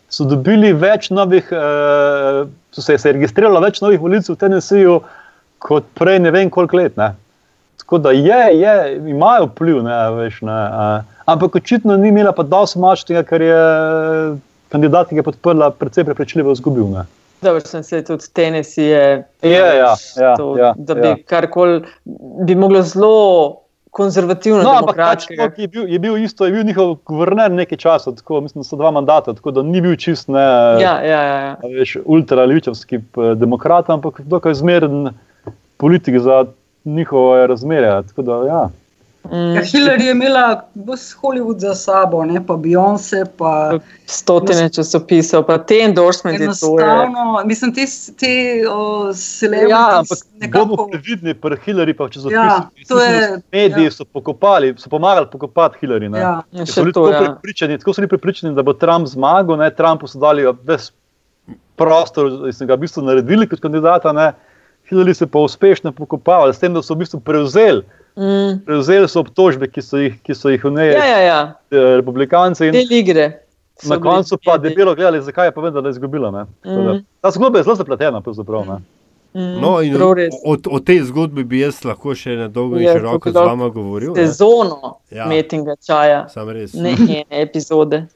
so 0.10 0.26
dobili 0.26 0.74
več 0.74 1.12
novih, 1.14 1.52
uh, 1.54 2.50
so 2.74 2.82
se, 2.82 2.98
se 2.98 3.10
je 3.10 3.20
registriralo 3.20 3.62
več 3.62 3.82
novih 3.86 4.02
volitev 4.02 4.34
v 4.34 4.42
Tennesseeju 4.42 5.00
kot 5.62 5.86
prej 5.98 6.20
ne 6.24 6.34
vem 6.34 6.50
koliko 6.50 6.82
let. 6.82 6.98
Ne. 6.98 7.14
Tako 7.88 7.98
da 8.04 8.12
je, 8.12 8.60
je 8.60 8.96
imajo 9.10 9.46
vpliv, 9.46 9.78
ne, 9.84 9.98
veš, 10.12 10.42
ne, 10.44 10.52
uh, 10.52 11.04
ampak 11.26 11.56
očitno 11.56 11.96
ni 11.98 12.10
imela 12.12 12.34
pa 12.36 12.44
dosti 12.44 12.82
moč 12.84 13.06
tega, 13.08 13.22
ker 13.24 13.46
je 13.46 13.62
kandidat, 14.68 15.08
ki 15.08 15.22
je 15.22 15.24
podprla, 15.24 15.70
precej 15.72 16.04
prepričljivo 16.04 16.52
izgubil. 16.52 16.90
Ne. 16.92 17.06
Dobro, 17.42 17.62
sem 17.64 17.84
se 17.88 18.02
tudi 18.04 18.28
Tennessee. 18.34 18.90
Je, 18.90 19.24
ja, 19.42 19.72
ja, 19.74 19.94
ja, 20.20 20.34
to, 20.36 20.50
ja, 20.60 20.74
da 20.76 20.98
bi 21.00 21.08
ja. 21.08 21.16
karkoli 21.32 21.86
bi 22.44 22.56
moglo 22.60 22.82
zelo 22.82 23.14
konzervativno 23.96 24.68
no, 24.68 24.92
pač, 24.92 25.30
je, 25.32 25.68
bil, 25.72 25.88
je 25.88 26.00
bil 26.00 26.20
isto, 26.20 26.46
je 26.46 26.58
bil 26.58 26.68
njihov 26.68 26.98
guverner 27.08 27.56
nekaj 27.56 27.78
časa, 27.78 28.12
tako, 28.20 28.42
mislim, 28.42 28.68
da 28.68 28.68
so 28.68 28.76
dva 28.76 28.92
mandata, 28.92 29.34
tako 29.34 29.56
da 29.56 29.64
ni 29.64 29.80
bil 29.82 29.96
čist 29.96 30.28
ne, 30.28 30.44
ja, 30.84 31.00
ja, 31.08 31.24
ja. 31.24 31.40
ja. 31.56 32.04
ultraličevski 32.04 33.00
eh, 33.00 33.34
demokrat, 33.40 33.90
ampak 33.90 34.20
dokaj 34.28 34.60
zmeren 34.60 35.14
politik 35.80 36.20
za 36.20 36.44
njihove 36.88 37.48
razmere. 37.48 38.02
Tako 38.08 38.22
da, 38.22 38.44
ja. 38.48 38.70
Mm. 39.32 39.56
Ja, 39.56 39.62
Hillary 39.62 40.02
je 40.02 40.12
imela 40.12 40.62
vse 40.76 41.16
Hollywood 41.22 41.60
za 41.60 41.76
sabo, 41.76 42.26
ne 42.26 42.46
pa 42.48 42.54
Beyoncé. 42.54 43.26
Pa, 43.38 43.80
Stotine 44.06 44.70
časopisov, 44.70 45.44
pa 45.44 45.58
te 45.58 45.82
endorsementi. 45.84 46.44
Enostavno, 46.44 47.42
mislim, 47.46 47.74
te, 47.74 47.86
te 48.20 48.34
celebrity. 49.14 49.70
Ja, 49.70 50.00
ampak 50.00 50.18
nekako... 50.40 50.66
bomo 50.66 50.88
previdni 50.92 51.34
pri 51.34 51.58
Hillary, 51.66 51.94
pa 51.98 52.08
če 52.10 52.24
ja, 52.32 52.70
so 52.88 53.02
mediji 53.52 53.90
ja. 53.92 54.06
pokopali, 54.14 54.74
so 54.80 54.90
pomagali 54.90 55.28
pokopati 55.32 55.82
Hillary. 55.82 56.10
Ne. 56.10 56.20
Ja, 56.20 56.42
ja 56.52 56.66
so 56.66 56.86
to, 56.94 57.10
ja. 57.12 57.20
tako 57.78 57.94
so 57.94 58.02
bili 58.02 58.14
pripričani, 58.16 58.56
da 58.56 58.64
bo 58.64 58.74
Trump 58.74 59.08
zmagal, 59.08 59.60
ne 59.60 59.72
Trumpu 59.76 60.08
so 60.08 60.20
dali 60.24 60.48
ves 60.64 60.94
prostor, 61.76 62.32
da 62.46 62.54
so 62.54 62.66
ga 62.66 62.80
v 62.80 62.86
bistvu 62.88 63.04
naredili 63.04 63.50
kot 63.50 63.60
kandidata, 63.60 64.16
ne. 64.16 64.32
Hillary 64.90 65.14
se 65.14 65.28
pa 65.28 65.40
uspešno 65.40 65.92
pokopavali, 65.92 66.54
s 66.54 66.60
tem, 66.60 66.74
da 66.74 66.82
so 66.82 66.96
v 66.96 67.04
bistvu 67.04 67.20
prevzeli. 67.20 67.84
Mm. 68.18 68.64
Prevzeli 68.66 69.08
so 69.08 69.22
obtožbe, 69.22 69.68
ki 69.70 69.82
so 69.82 70.00
jih, 70.02 70.16
ki 70.26 70.36
so 70.36 70.50
jih 70.50 70.64
vneli 70.64 70.96
ja, 70.96 71.06
ja, 71.06 71.20
ja. 71.22 71.42
Eh, 71.72 71.98
republikanci. 72.00 72.72
Na 73.86 74.00
koncu 74.02 74.40
pa 74.46 74.56
je 74.64 74.74
bilo 74.76 74.96
gledali, 74.96 75.22
zakaj 75.22 75.48
je 75.48 75.72
da 75.72 75.80
je 75.80 75.90
izgubila. 75.90 76.32
Mm. 76.66 77.04
Ta 77.22 77.32
zgodba 77.32 77.60
je 77.60 77.64
zelo 77.64 77.76
zapletena. 77.76 78.22
Mm, 79.34 79.62
no, 79.62 79.78
o, 80.46 80.58
o 80.72 80.80
tej 80.80 81.04
zgodbi 81.04 81.44
bi 81.44 81.60
jaz 81.60 81.84
lahko 81.86 82.16
še 82.16 82.34
na 82.40 82.48
dolgo 82.48 82.80
in 82.80 82.88
široko 82.88 83.30
z 83.30 83.36
vama 83.36 83.68
govoril. 83.70 84.16
Sezono 84.16 84.96
ja. 85.14 85.28
metinga 85.30 85.76
čaja. 85.86 86.24
Ne 86.74 86.96
ene 86.96 87.42
epizode. 87.44 88.08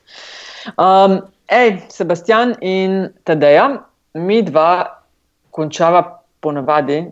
Um, 0.80 1.20
ej, 1.52 1.78
Sebastian 1.94 2.56
in 2.62 3.12
Tadeja, 3.28 3.84
mi 4.18 4.42
dva 4.42 5.04
končava 5.52 6.21
ponavadi 6.42 7.06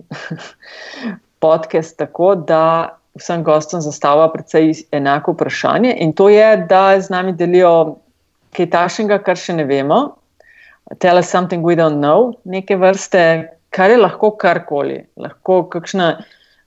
podcast 1.43 1.97
tako, 1.97 2.35
da 2.35 2.99
vsem 3.19 3.43
gostom 3.43 3.81
zastavlja 3.81 4.27
precej 4.33 4.73
enako 4.91 5.31
vprašanje. 5.31 5.95
In 5.99 6.13
to 6.13 6.29
je, 6.29 6.57
da 6.69 7.01
z 7.01 7.09
nami 7.09 7.33
delijo 7.33 7.97
kaj 8.55 8.69
tašnega, 8.73 9.19
kar 9.23 9.37
še 9.37 9.55
ne 9.59 9.65
vemo. 9.69 9.99
Tell 10.99 11.19
us 11.21 11.29
something 11.29 11.63
we 11.63 11.77
don't 11.77 12.01
know, 12.01 12.33
neke 12.45 12.77
vrste, 12.79 13.23
kar 13.69 13.91
je 13.91 13.99
lahko 14.01 14.33
karkoli. 14.37 15.03
Lahko 15.17 15.63
kakšna. 15.69 16.17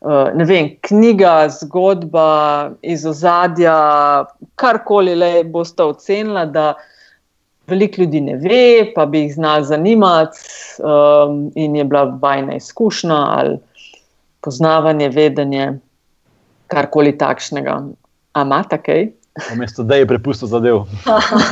Uh, 0.03 0.33
ne 0.35 0.43
vem, 0.43 0.69
knjiga, 0.83 1.47
zgodba 1.61 2.73
iz 2.83 3.05
ozadja, 3.07 3.75
karkoli 4.59 5.13
le 5.15 5.45
boste 5.47 5.85
ocenili, 5.87 6.43
da 6.51 6.73
veliko 7.67 8.03
ljudi 8.03 8.21
ne 8.21 8.37
ve, 8.37 8.93
pa 8.95 9.07
bi 9.07 9.25
jih 9.25 9.35
znali 9.35 9.65
zanimati, 9.65 10.39
um, 10.79 11.51
in 11.55 11.77
je 11.77 11.85
bila 11.85 12.05
vajna 12.23 12.57
izkušnja 12.57 13.17
ali 13.17 13.59
poznavanje, 14.41 15.09
vedenje, 15.09 15.73
karkoli 16.67 17.19
takšnega. 17.19 17.83
Amata 18.33 18.79
kaj? 18.79 19.11
Namesto 19.51 19.83
da 19.83 19.97
je 19.97 20.07
prepustil 20.07 20.49
zadev. 20.49 20.83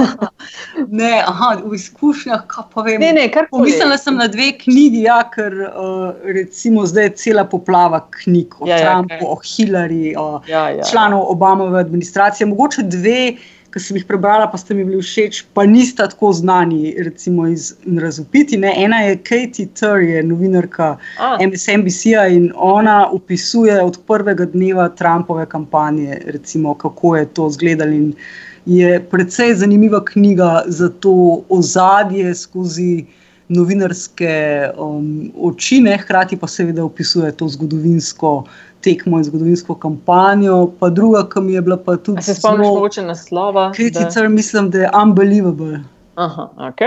ne, 1.01 1.23
aha, 1.27 1.55
v 1.65 1.75
izkušnjah, 1.75 2.43
kaj 2.47 2.67
pa 2.75 2.83
vem. 2.85 3.01
Ne, 3.01 3.13
ne, 3.17 3.47
Pomislila 3.51 3.97
sem 3.99 4.19
na 4.21 4.27
dve 4.29 4.51
knjigi, 4.59 5.07
ja, 5.07 5.23
ker 5.33 5.55
uh, 5.71 6.11
recimo 6.25 6.85
zdaj 6.87 7.09
je 7.09 7.15
cela 7.23 7.47
poplava 7.49 8.03
knjig 8.19 8.59
o 8.61 8.69
ja, 8.69 8.77
ja 8.77 8.91
Trumpu, 8.91 9.25
ja, 9.25 9.31
o 9.33 9.39
Hillary, 9.41 10.13
o 10.19 10.27
ja, 10.49 10.67
ja, 10.77 10.85
članov. 10.91 11.25
Obamove 11.33 11.81
administracije. 11.81 12.47
Mogoče 12.53 12.85
dve 12.85 13.21
ki 13.71 13.81
sem 13.81 13.99
jih 13.99 14.07
prebrala, 14.07 14.49
pa 14.51 14.59
ste 14.59 14.75
mi 14.75 14.85
bili 14.85 15.01
všeč, 15.03 15.45
pa 15.55 15.65
nista 15.67 16.09
tako 16.11 16.33
znani, 16.35 16.95
recimo 16.99 17.47
iz 17.47 17.75
razupiti. 18.03 18.59
Ne? 18.59 18.73
Ena 18.85 19.01
je 19.07 19.17
Katie 19.17 19.69
Turr, 19.79 20.25
novinarka 20.27 20.97
MSNBC-ja 21.39 22.27
in 22.29 22.51
ona 22.57 23.11
opisuje 23.13 23.79
od 23.83 24.01
prvega 24.07 24.45
dneva 24.45 24.89
Trumpove 24.89 25.47
kampanje, 25.47 26.21
recimo, 26.27 26.75
kako 26.75 27.17
je 27.17 27.27
to 27.27 27.49
izgledalo. 27.49 28.13
Je 28.67 29.01
precej 29.11 29.55
zanimiva 29.55 30.05
knjiga 30.05 30.63
za 30.67 30.89
to 30.89 31.43
ozadje 31.49 32.35
skozi 32.35 33.07
novinarske 33.51 34.33
um, 34.79 35.31
oči, 35.51 35.81
ne? 35.83 35.97
hkrati 35.99 36.39
pa 36.39 36.49
seveda 36.49 36.85
opisuje 36.85 37.33
to 37.37 37.49
zgodovinsko 37.49 38.45
tekmo 38.81 39.19
in 39.19 39.25
zgodovinsko 39.27 39.75
kampanjo, 39.75 40.71
pa 40.81 40.89
druga, 40.89 41.27
ki 41.29 41.43
mi 41.45 41.53
je 41.59 41.63
bila 41.63 41.77
pa 41.77 41.97
tudi. 41.97 42.19
A 42.19 42.23
se 42.23 42.35
spomniš, 42.35 42.69
mogoče 42.69 43.03
naslova? 43.03 43.73
Kriticar, 43.77 44.23
da... 44.23 44.29
mislim, 44.29 44.71
da 44.71 44.87
je 44.87 44.91
unbelievable. 45.03 45.81
Aha, 46.15 46.51
ok. 46.71 46.87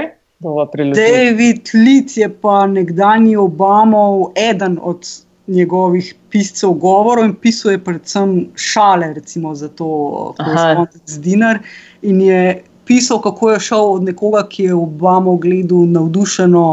David 0.95 1.69
Litz 1.73 2.18
je 2.18 2.27
pa 2.41 2.65
nekdani 2.68 3.35
Obamov, 3.38 4.31
eden 4.35 4.80
od 4.81 5.07
njegovih 5.48 6.15
piscev 6.30 6.73
govorov 6.80 7.26
in 7.26 7.35
pisuje 7.35 7.80
predvsem 7.84 8.48
šale, 8.56 9.14
recimo 9.14 9.56
za 9.56 9.68
to, 9.68 10.34
kot 10.38 10.95
je 10.95 11.19
Dinar. 11.19 11.60
In 12.02 12.22
je 12.22 12.64
pisal, 12.86 13.22
kako 13.22 13.52
je 13.52 13.60
šel 13.60 13.92
od 13.98 14.04
nekoga, 14.04 14.48
ki 14.50 14.64
je 14.64 14.74
Obamo 14.74 15.36
gledal 15.36 15.86
navdušeno 15.88 16.64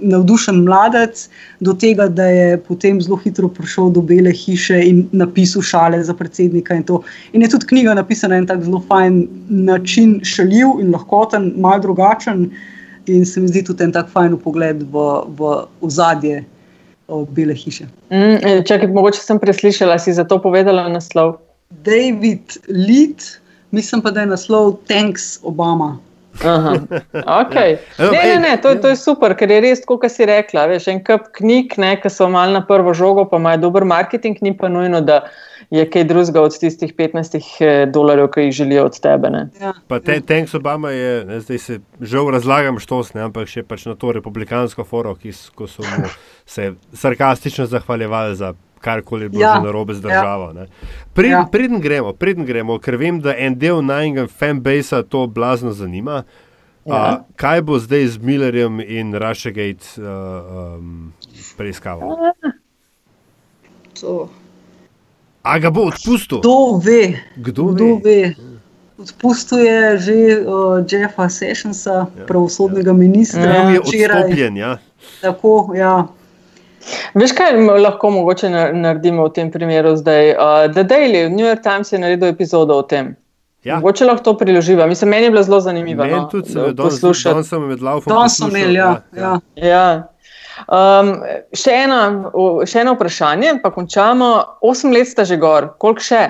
navdušen 0.00 0.62
mladec, 0.64 1.28
do 1.60 1.72
tega, 1.74 2.08
da 2.08 2.26
je 2.26 2.58
potem 2.62 3.00
zelo 3.02 3.16
hitro 3.16 3.48
prišel 3.48 3.90
do 3.90 4.00
Bele 4.00 4.32
hiše 4.32 4.80
in 4.86 5.06
napisal 5.12 5.62
šale 5.62 6.02
za 6.04 6.14
predsednika. 6.14 6.74
In, 6.74 6.84
in 7.32 7.42
je 7.42 7.48
tudi 7.48 7.66
knjiga 7.66 7.94
napisana 7.94 8.34
na 8.34 8.38
en 8.38 8.46
tak 8.46 8.62
zelo 8.62 8.82
fajn 8.88 9.26
način, 9.48 10.20
šaljiv 10.24 10.80
in 10.80 10.92
lahkoten, 10.92 11.52
malo 11.56 11.82
drugačen. 11.82 12.50
In 13.06 13.26
se 13.26 13.40
mi 13.40 13.48
zdi 13.48 13.64
tudi 13.64 13.84
en 13.84 13.92
tak 13.92 14.10
fajn 14.12 14.36
pogled 14.44 14.82
v, 14.92 15.08
v 15.38 15.54
ozadje 15.80 16.44
Bele 17.08 17.54
hiše. 17.54 17.86
Mm, 18.12 18.38
e, 18.44 18.62
čakaj, 18.68 18.90
mogoče 18.92 19.20
sem 19.20 19.38
preslišala, 19.40 19.98
si 19.98 20.12
za 20.12 20.24
to 20.24 20.38
povedala 20.42 20.88
naslov. 20.92 21.38
David 21.84 22.58
Lead, 22.68 23.24
mislim 23.70 24.02
pa, 24.02 24.10
da 24.10 24.20
je 24.20 24.34
naslov 24.34 24.76
Thanks 24.88 25.38
Obama. 25.42 25.98
Okay. 27.12 27.76
Ne, 27.98 28.22
ne, 28.24 28.40
ne, 28.40 28.56
to, 28.62 28.74
to 28.74 28.88
je 28.88 28.96
super, 28.96 29.34
ker 29.34 29.50
je 29.50 29.60
res, 29.64 29.82
kot 29.86 30.06
si 30.12 30.26
rekla. 30.28 30.68
Veš, 30.70 30.88
en 30.92 31.00
kup 31.04 31.30
knjig, 31.38 31.74
ki 31.74 32.12
so 32.12 32.28
malo 32.30 32.54
na 32.54 32.62
prvo 32.66 32.94
žogo, 32.94 33.26
pa 33.28 33.40
imajo 33.40 33.64
dober 33.66 33.86
marketing, 33.88 34.38
ni 34.44 34.54
pa 34.56 34.70
nujno, 34.70 35.00
da 35.00 35.24
je 35.74 35.84
kaj 35.90 36.04
drugega 36.08 36.42
od 36.42 36.54
tistih 36.60 36.94
15 36.96 37.36
eh, 37.36 37.86
dolarjev, 37.92 38.30
ki 38.32 38.46
jih 38.46 38.54
želijo 38.60 38.86
od 38.88 39.00
tebe. 39.00 39.32
Ja. 39.60 39.74
Pa 39.88 40.00
te, 40.00 40.20
Tanks 40.20 40.54
Obama 40.54 40.90
je, 40.94 41.24
ne, 41.24 41.40
zdaj 41.40 41.58
se 41.58 41.80
žal 42.00 42.30
razlagam, 42.32 42.78
štos, 42.80 43.12
ne, 43.14 43.26
ampak 43.28 43.50
še 43.50 43.66
pač 43.68 43.84
na 43.90 43.96
to 43.98 44.14
republikansko 44.16 44.86
foro, 44.88 45.16
ki 45.18 45.34
so 45.34 45.84
mu 45.84 46.08
se 46.46 46.72
sarkastično 46.92 47.66
zahvaljevali 47.66 48.36
za 48.36 48.54
karkoli 48.78 49.24
je 49.24 49.28
bilo 49.28 49.42
ja. 49.42 49.60
na 49.60 49.70
robe 49.70 49.94
z 49.94 50.00
državo. 50.00 50.52
Ja. 50.56 50.66
Preden, 51.12 51.38
ja. 51.38 51.48
preden, 51.52 51.80
gremo, 51.80 52.12
preden 52.12 52.46
gremo, 52.46 52.78
ker 52.78 52.96
vem, 52.96 53.20
da 53.20 53.34
en 53.36 53.58
del 53.58 53.82
najmanjega 53.84 54.28
fanbase 54.28 55.02
to 55.08 55.26
blazno 55.26 55.72
zanima. 55.72 56.22
Ja. 56.88 56.94
A, 56.94 57.24
kaj 57.36 57.62
bo 57.62 57.78
zdaj 57.78 58.06
z 58.06 58.18
Millerjem 58.24 58.80
in 58.80 59.12
Rushgate 59.14 60.00
uh, 60.00 60.78
um, 60.78 61.12
preiskaval? 61.56 62.32
A 65.42 65.58
ga 65.58 65.70
bo 65.70 65.88
odpustil? 65.90 66.40
Kdo 66.40 66.80
ve? 66.84 67.18
Kdo, 67.36 67.64
Kdo 67.74 67.84
ve? 67.84 68.00
ve? 68.04 68.34
Odpustil 68.98 69.58
je 69.58 69.98
že 69.98 70.14
uh, 70.42 70.82
Jeffa 70.82 71.28
Sessionsa, 71.28 72.08
ja, 72.08 72.26
pravosodnega 72.26 72.90
ja. 72.90 72.96
ministra. 72.96 73.44
Ja, 73.44 73.70
je 73.70 73.80
odstopljen. 73.80 74.56
Ja. 74.56 74.78
Tako, 75.20 75.72
ja. 75.76 76.08
Veš, 77.14 77.32
kaj 77.36 77.56
lahko 77.82 78.10
mogoče 78.10 78.50
naredimo 78.50 79.28
v 79.28 79.32
tem 79.36 79.50
primeru 79.52 79.96
zdaj? 79.96 80.30
Uh, 80.34 80.66
The 80.72 80.84
Daily, 80.84 81.28
New 81.30 81.46
York 81.46 81.62
Times 81.62 81.92
je 81.92 81.98
naredil 81.98 82.28
epizodo 82.28 82.78
o 82.78 82.82
tem. 82.82 83.16
Ja. 83.64 83.76
Mogoče 83.76 84.04
lahko 84.04 84.24
to 84.24 84.36
priloživa. 84.38 84.86
Mislim, 84.86 85.10
meni 85.10 85.26
je 85.26 85.30
bilo 85.30 85.42
zelo 85.42 85.60
zanimivo. 85.60 86.04
Meni 86.04 86.16
no, 86.16 86.28
tudi 86.30 86.52
se 86.52 86.58
je 86.58 86.76
poslušati. 86.76 87.34
Danes 87.34 87.48
sem 87.48 87.62
med 87.62 87.82
laufom. 87.82 88.12
Danes 88.12 88.36
sem 88.36 88.56
imel, 88.56 88.76
ja. 88.76 88.92
ja. 89.16 89.40
ja. 89.56 89.66
ja. 89.68 89.88
Um, 90.66 91.12
še, 91.54 91.74
ena, 91.84 92.00
še 92.66 92.82
eno 92.82 92.94
vprašanje, 92.96 93.58
pa 93.62 93.70
končamo. 93.74 94.30
Osem 94.66 94.92
let 94.94 95.10
ste 95.10 95.26
že 95.28 95.38
gor, 95.38 95.72
koliko 95.78 96.02
še? 96.02 96.22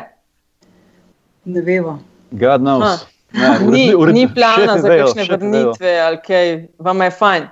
Ne 1.48 1.62
vemo. 1.64 1.98
God 2.30 2.64
knows. 2.64 3.06
Ne, 3.32 3.58
Ni, 3.68 3.82
ni 4.12 4.24
plana 4.32 4.78
za 4.80 4.88
kakšne 4.88 5.24
vrnitve, 5.28 5.90
ali 6.00 6.20
kaj, 6.24 6.52
vam 6.80 7.02
je 7.04 7.10
fajn. 7.12 7.48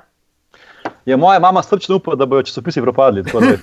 Ja, 1.07 1.17
moja 1.17 1.39
mama 1.39 1.63
srčno 1.63 1.97
upa, 1.97 2.15
da 2.15 2.27
bodo 2.27 2.43
časopisi 2.43 2.83
propadli. 2.83 3.25
Tako 3.25 3.41
da, 3.41 3.47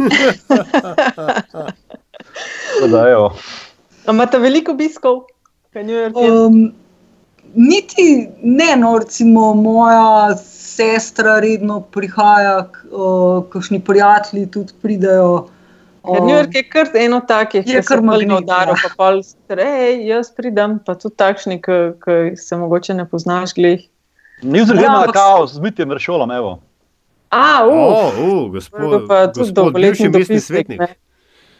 tako 1.51 2.87
da, 2.87 3.09
evo. 3.09 3.33
Imate 4.09 4.39
veliko 4.39 4.71
obiskov? 4.71 5.21
Um, 6.15 6.73
niti 7.53 8.05
ne, 8.39 8.75
no, 8.75 8.99
recimo 8.99 9.53
moja 9.53 10.35
sestra 10.37 11.39
redno 11.39 11.81
prihaja, 11.81 12.63
k- 12.65 12.87
uh, 12.91 13.43
kakšni 13.45 13.79
prijatelji 13.81 14.51
tudi 14.51 14.73
pridejo. 14.81 15.47
Ker 16.03 16.21
um, 16.21 16.27
New 16.27 16.35
York 16.35 16.55
je 16.55 16.63
kar 16.65 16.87
eno 16.95 17.21
takih, 17.21 17.63
Je 17.65 17.81
ki 17.81 18.01
magnet, 18.01 18.27
navdaro, 18.29 18.71
ja. 18.71 18.75
pa 18.83 18.95
pol 18.97 19.23
strej, 19.23 20.03
jaz 20.05 20.31
pridem, 20.31 20.79
pa 20.79 20.95
tudi 20.95 21.15
takšni, 21.15 21.61
ki 21.61 21.77
se 22.37 22.57
mogoče 22.57 22.93
ne 22.93 23.05
poznaš 23.05 23.53
glih. 23.53 23.85
Jutri 24.41 24.59
Ja, 24.75 24.81
gremo 24.81 24.91
na 24.91 24.99
ampak- 25.01 25.13
kao 25.13 25.47
z 25.47 25.59
Mitjem 25.59 25.91
Rešolom, 25.91 26.31
evo. 26.31 26.59
A, 27.33 27.63
O, 27.63 27.73
uf, 27.73 28.13
uh, 28.13 28.15
to 28.15 28.49
gospod, 28.49 29.07
pa 29.07 29.27
tudi 29.27 29.39
gospod 29.51 29.73
bivši 29.75 30.09
mestni 30.09 30.39
svetnik. 30.41 30.79
ne. 30.79 30.87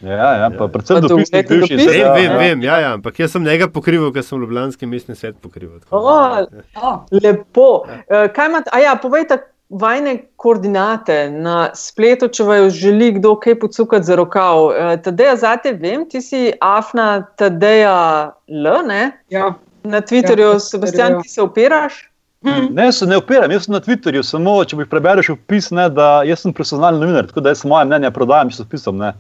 Ja, 0.04 0.34
ja, 0.36 0.50
pa 0.52 0.68
predvsem 0.68 0.96
Pa 0.96 1.02
dopisnik 1.02 1.48
dolgoletni 1.48 1.58
bivši. 1.58 1.76
dopisnik. 1.76 1.90
Vem, 1.90 2.02
ja, 2.02 2.14
vem, 2.14 2.24
ja. 2.26 2.38
vem, 2.40 2.62
ja, 2.62 2.76
ja, 2.80 2.94
ampak 2.94 3.18
jaz 3.18 3.32
sem 3.32 3.44
njega 3.44 3.68
pokrival, 3.70 4.12
ker 4.12 4.22
sem 4.22 4.38
Ljubljanski 4.38 4.86
mestni 4.86 5.16
svet 5.16 5.36
pokrival. 5.38 5.80
tako 5.80 5.96
O, 5.98 6.04
da- 6.04 6.46
a, 6.78 6.92
lepo. 7.14 7.68
Eh, 8.06 8.28
Kaj 8.30 8.48
imate, 8.48 8.70
a 8.70 8.80
ja, 8.80 8.96
povejte 8.98 9.38
vajne 9.72 10.18
koordinate 10.38 11.16
na 11.32 11.70
spletu, 11.74 12.28
če 12.28 12.44
vaju 12.44 12.70
želi 12.72 13.12
kdo 13.14 13.36
kaj 13.38 13.56
pocukati 13.58 14.04
za 14.04 14.16
rokav. 14.16 14.72
Eh, 14.72 14.98
Tadeja, 15.00 15.36
zate 15.38 15.72
vem, 15.74 16.04
ti 16.06 16.22
si 16.22 16.52
Afna 16.62 17.08
Tadeja 17.34 17.98
L, 18.46 18.84
ne? 18.86 19.12
ja. 19.30 19.54
Na 19.84 20.00
Twitterju, 20.00 20.52
Ja, 20.52 20.60
Sebastian, 20.60 21.12
ja. 21.12 21.22
ti 21.22 21.30
se 21.30 21.42
opiraš? 21.42 22.12
Ne, 22.44 22.92
se 22.92 23.06
ne 23.08 23.18
opiram, 23.18 23.52
jaz 23.52 23.66
sem 23.66 23.74
na 23.76 23.80
Twitterju, 23.84 24.24
samo 24.28 24.58
če 24.68 24.76
bi 24.76 24.88
prebereš 24.90 25.30
opis, 25.38 25.70
ne, 25.72 25.88
da 25.90 26.08
jaz 26.28 26.44
sem 26.44 26.54
profesionalni 26.56 27.00
novinar, 27.00 27.30
tako 27.30 27.44
da 27.46 27.54
jaz 27.54 27.64
moje 27.68 27.88
mnenje 27.88 28.12
prodajam 28.12 28.52
časopisom. 28.52 28.98
ne. 29.00 29.14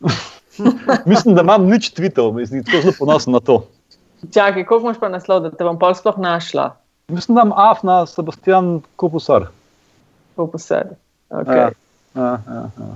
Mislim, 1.10 1.34
da 1.36 1.44
imam 1.44 1.68
nič 1.68 1.92
tweetov 1.96 2.40
in 2.40 2.64
tako 2.64 2.80
zelo 2.82 2.94
ponosen 2.98 3.36
na 3.36 3.40
to. 3.40 3.62
Čakaj, 4.32 4.64
koliko 4.64 4.86
imaš 4.86 5.00
pa 5.00 5.08
naslov, 5.08 5.42
da 5.44 5.50
te 5.50 5.64
bom 5.64 5.78
pol 5.80 5.94
sploh 5.96 6.18
našla? 6.20 6.70
Mislim, 7.08 7.36
da 7.36 7.44
imam 7.44 7.52
Afna, 7.56 8.06
Sebastian 8.06 8.80
Kopusar. 8.96 9.48
Posebej. 10.36 10.96
Okay. 11.30 11.56
Ja, 11.56 11.70
ja, 12.14 12.38
ja, 12.46 12.64
ja. 12.78 12.90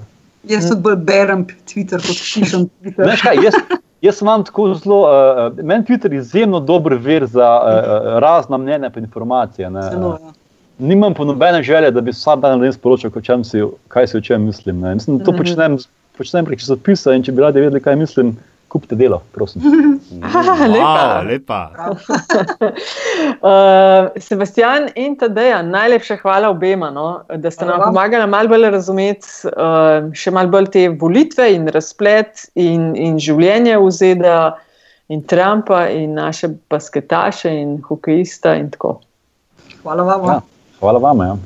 Jaz 0.48 0.68
tudi 0.68 0.82
bolj 0.84 0.96
berem 1.06 1.46
Twitter, 1.68 2.00
kot 2.00 2.20
pišem 2.20 2.68
Twitter. 2.68 3.08
Veš 3.08 3.24
kaj, 3.24 3.40
jaz, 3.46 3.56
jaz 4.04 4.22
imam 4.22 4.44
tako 4.44 4.68
zelo, 4.74 5.00
uh, 5.00 5.64
meni 5.64 5.84
Twitter 5.84 6.12
je 6.12 6.18
izjemno 6.18 6.60
dober 6.60 6.94
vir 6.94 7.26
za 7.26 7.48
uh, 7.60 8.18
razna 8.20 8.56
mnenja 8.56 8.90
in 8.96 9.04
informacije. 9.04 9.70
Ne. 9.70 9.82
Zelo, 9.82 10.18
ja. 10.22 10.32
Nimam 10.78 11.14
pa 11.14 11.24
nobene 11.24 11.62
želje, 11.62 11.90
da 11.90 12.00
bi 12.00 12.10
vsak 12.10 12.40
dan 12.40 12.58
ljudem 12.60 13.22
čem 13.22 13.44
si, 13.44 13.62
kaj 13.88 14.06
si 14.06 14.16
o 14.16 14.20
čem 14.20 14.42
mislim. 14.42 14.80
Ne. 14.80 14.94
Mislim, 14.94 15.18
da 15.18 15.24
to 15.24 15.32
Mhm. 15.32 15.38
počnem, 15.38 15.78
počnem 16.18 16.44
prek 16.44 16.60
časopisa 16.60 17.14
in 17.14 17.22
če 17.22 17.32
bi 17.32 17.42
radi 17.42 17.60
vedeli, 17.60 17.80
kaj 17.80 17.96
mislim, 17.96 18.36
kupite 18.74 18.96
delo, 18.98 19.20
prosim. 19.32 19.62
Aha, 20.26 20.66
lepa. 20.66 20.94
Wow, 20.98 21.28
lepa. 21.28 21.60
Uh, 23.38 24.10
Sebastian 24.26 24.88
in 24.98 25.14
Tadeja, 25.16 25.62
najlepša 25.62 26.16
hvala 26.24 26.50
obema, 26.50 26.90
no, 26.90 27.22
da 27.38 27.50
ste 27.54 27.68
nam 27.68 27.84
pomagali 27.84 28.26
malo 28.30 28.50
bolj 28.50 28.66
razumeti 28.74 29.30
uh, 29.52 30.10
še 30.10 30.34
malo 30.34 30.50
bolj 30.50 30.72
te 30.74 30.88
volitve 30.90 31.52
in 31.54 31.70
razplet 31.70 32.48
in, 32.58 32.92
in 32.98 33.22
življenje 33.22 33.78
v 33.78 33.90
ZDA 33.94 34.38
in 35.14 35.22
Trumpa 35.30 35.84
in 35.94 36.18
naše 36.18 36.50
basketaše 36.70 37.54
in 37.54 37.76
hokejista 37.86 38.56
in 38.58 38.72
tako. 38.74 38.96
Hvala 39.84 40.02
vam. 40.10 40.26
Ja, 40.32 40.40
hvala 40.80 41.04
vam. 41.06 41.22
Ja. 41.22 41.36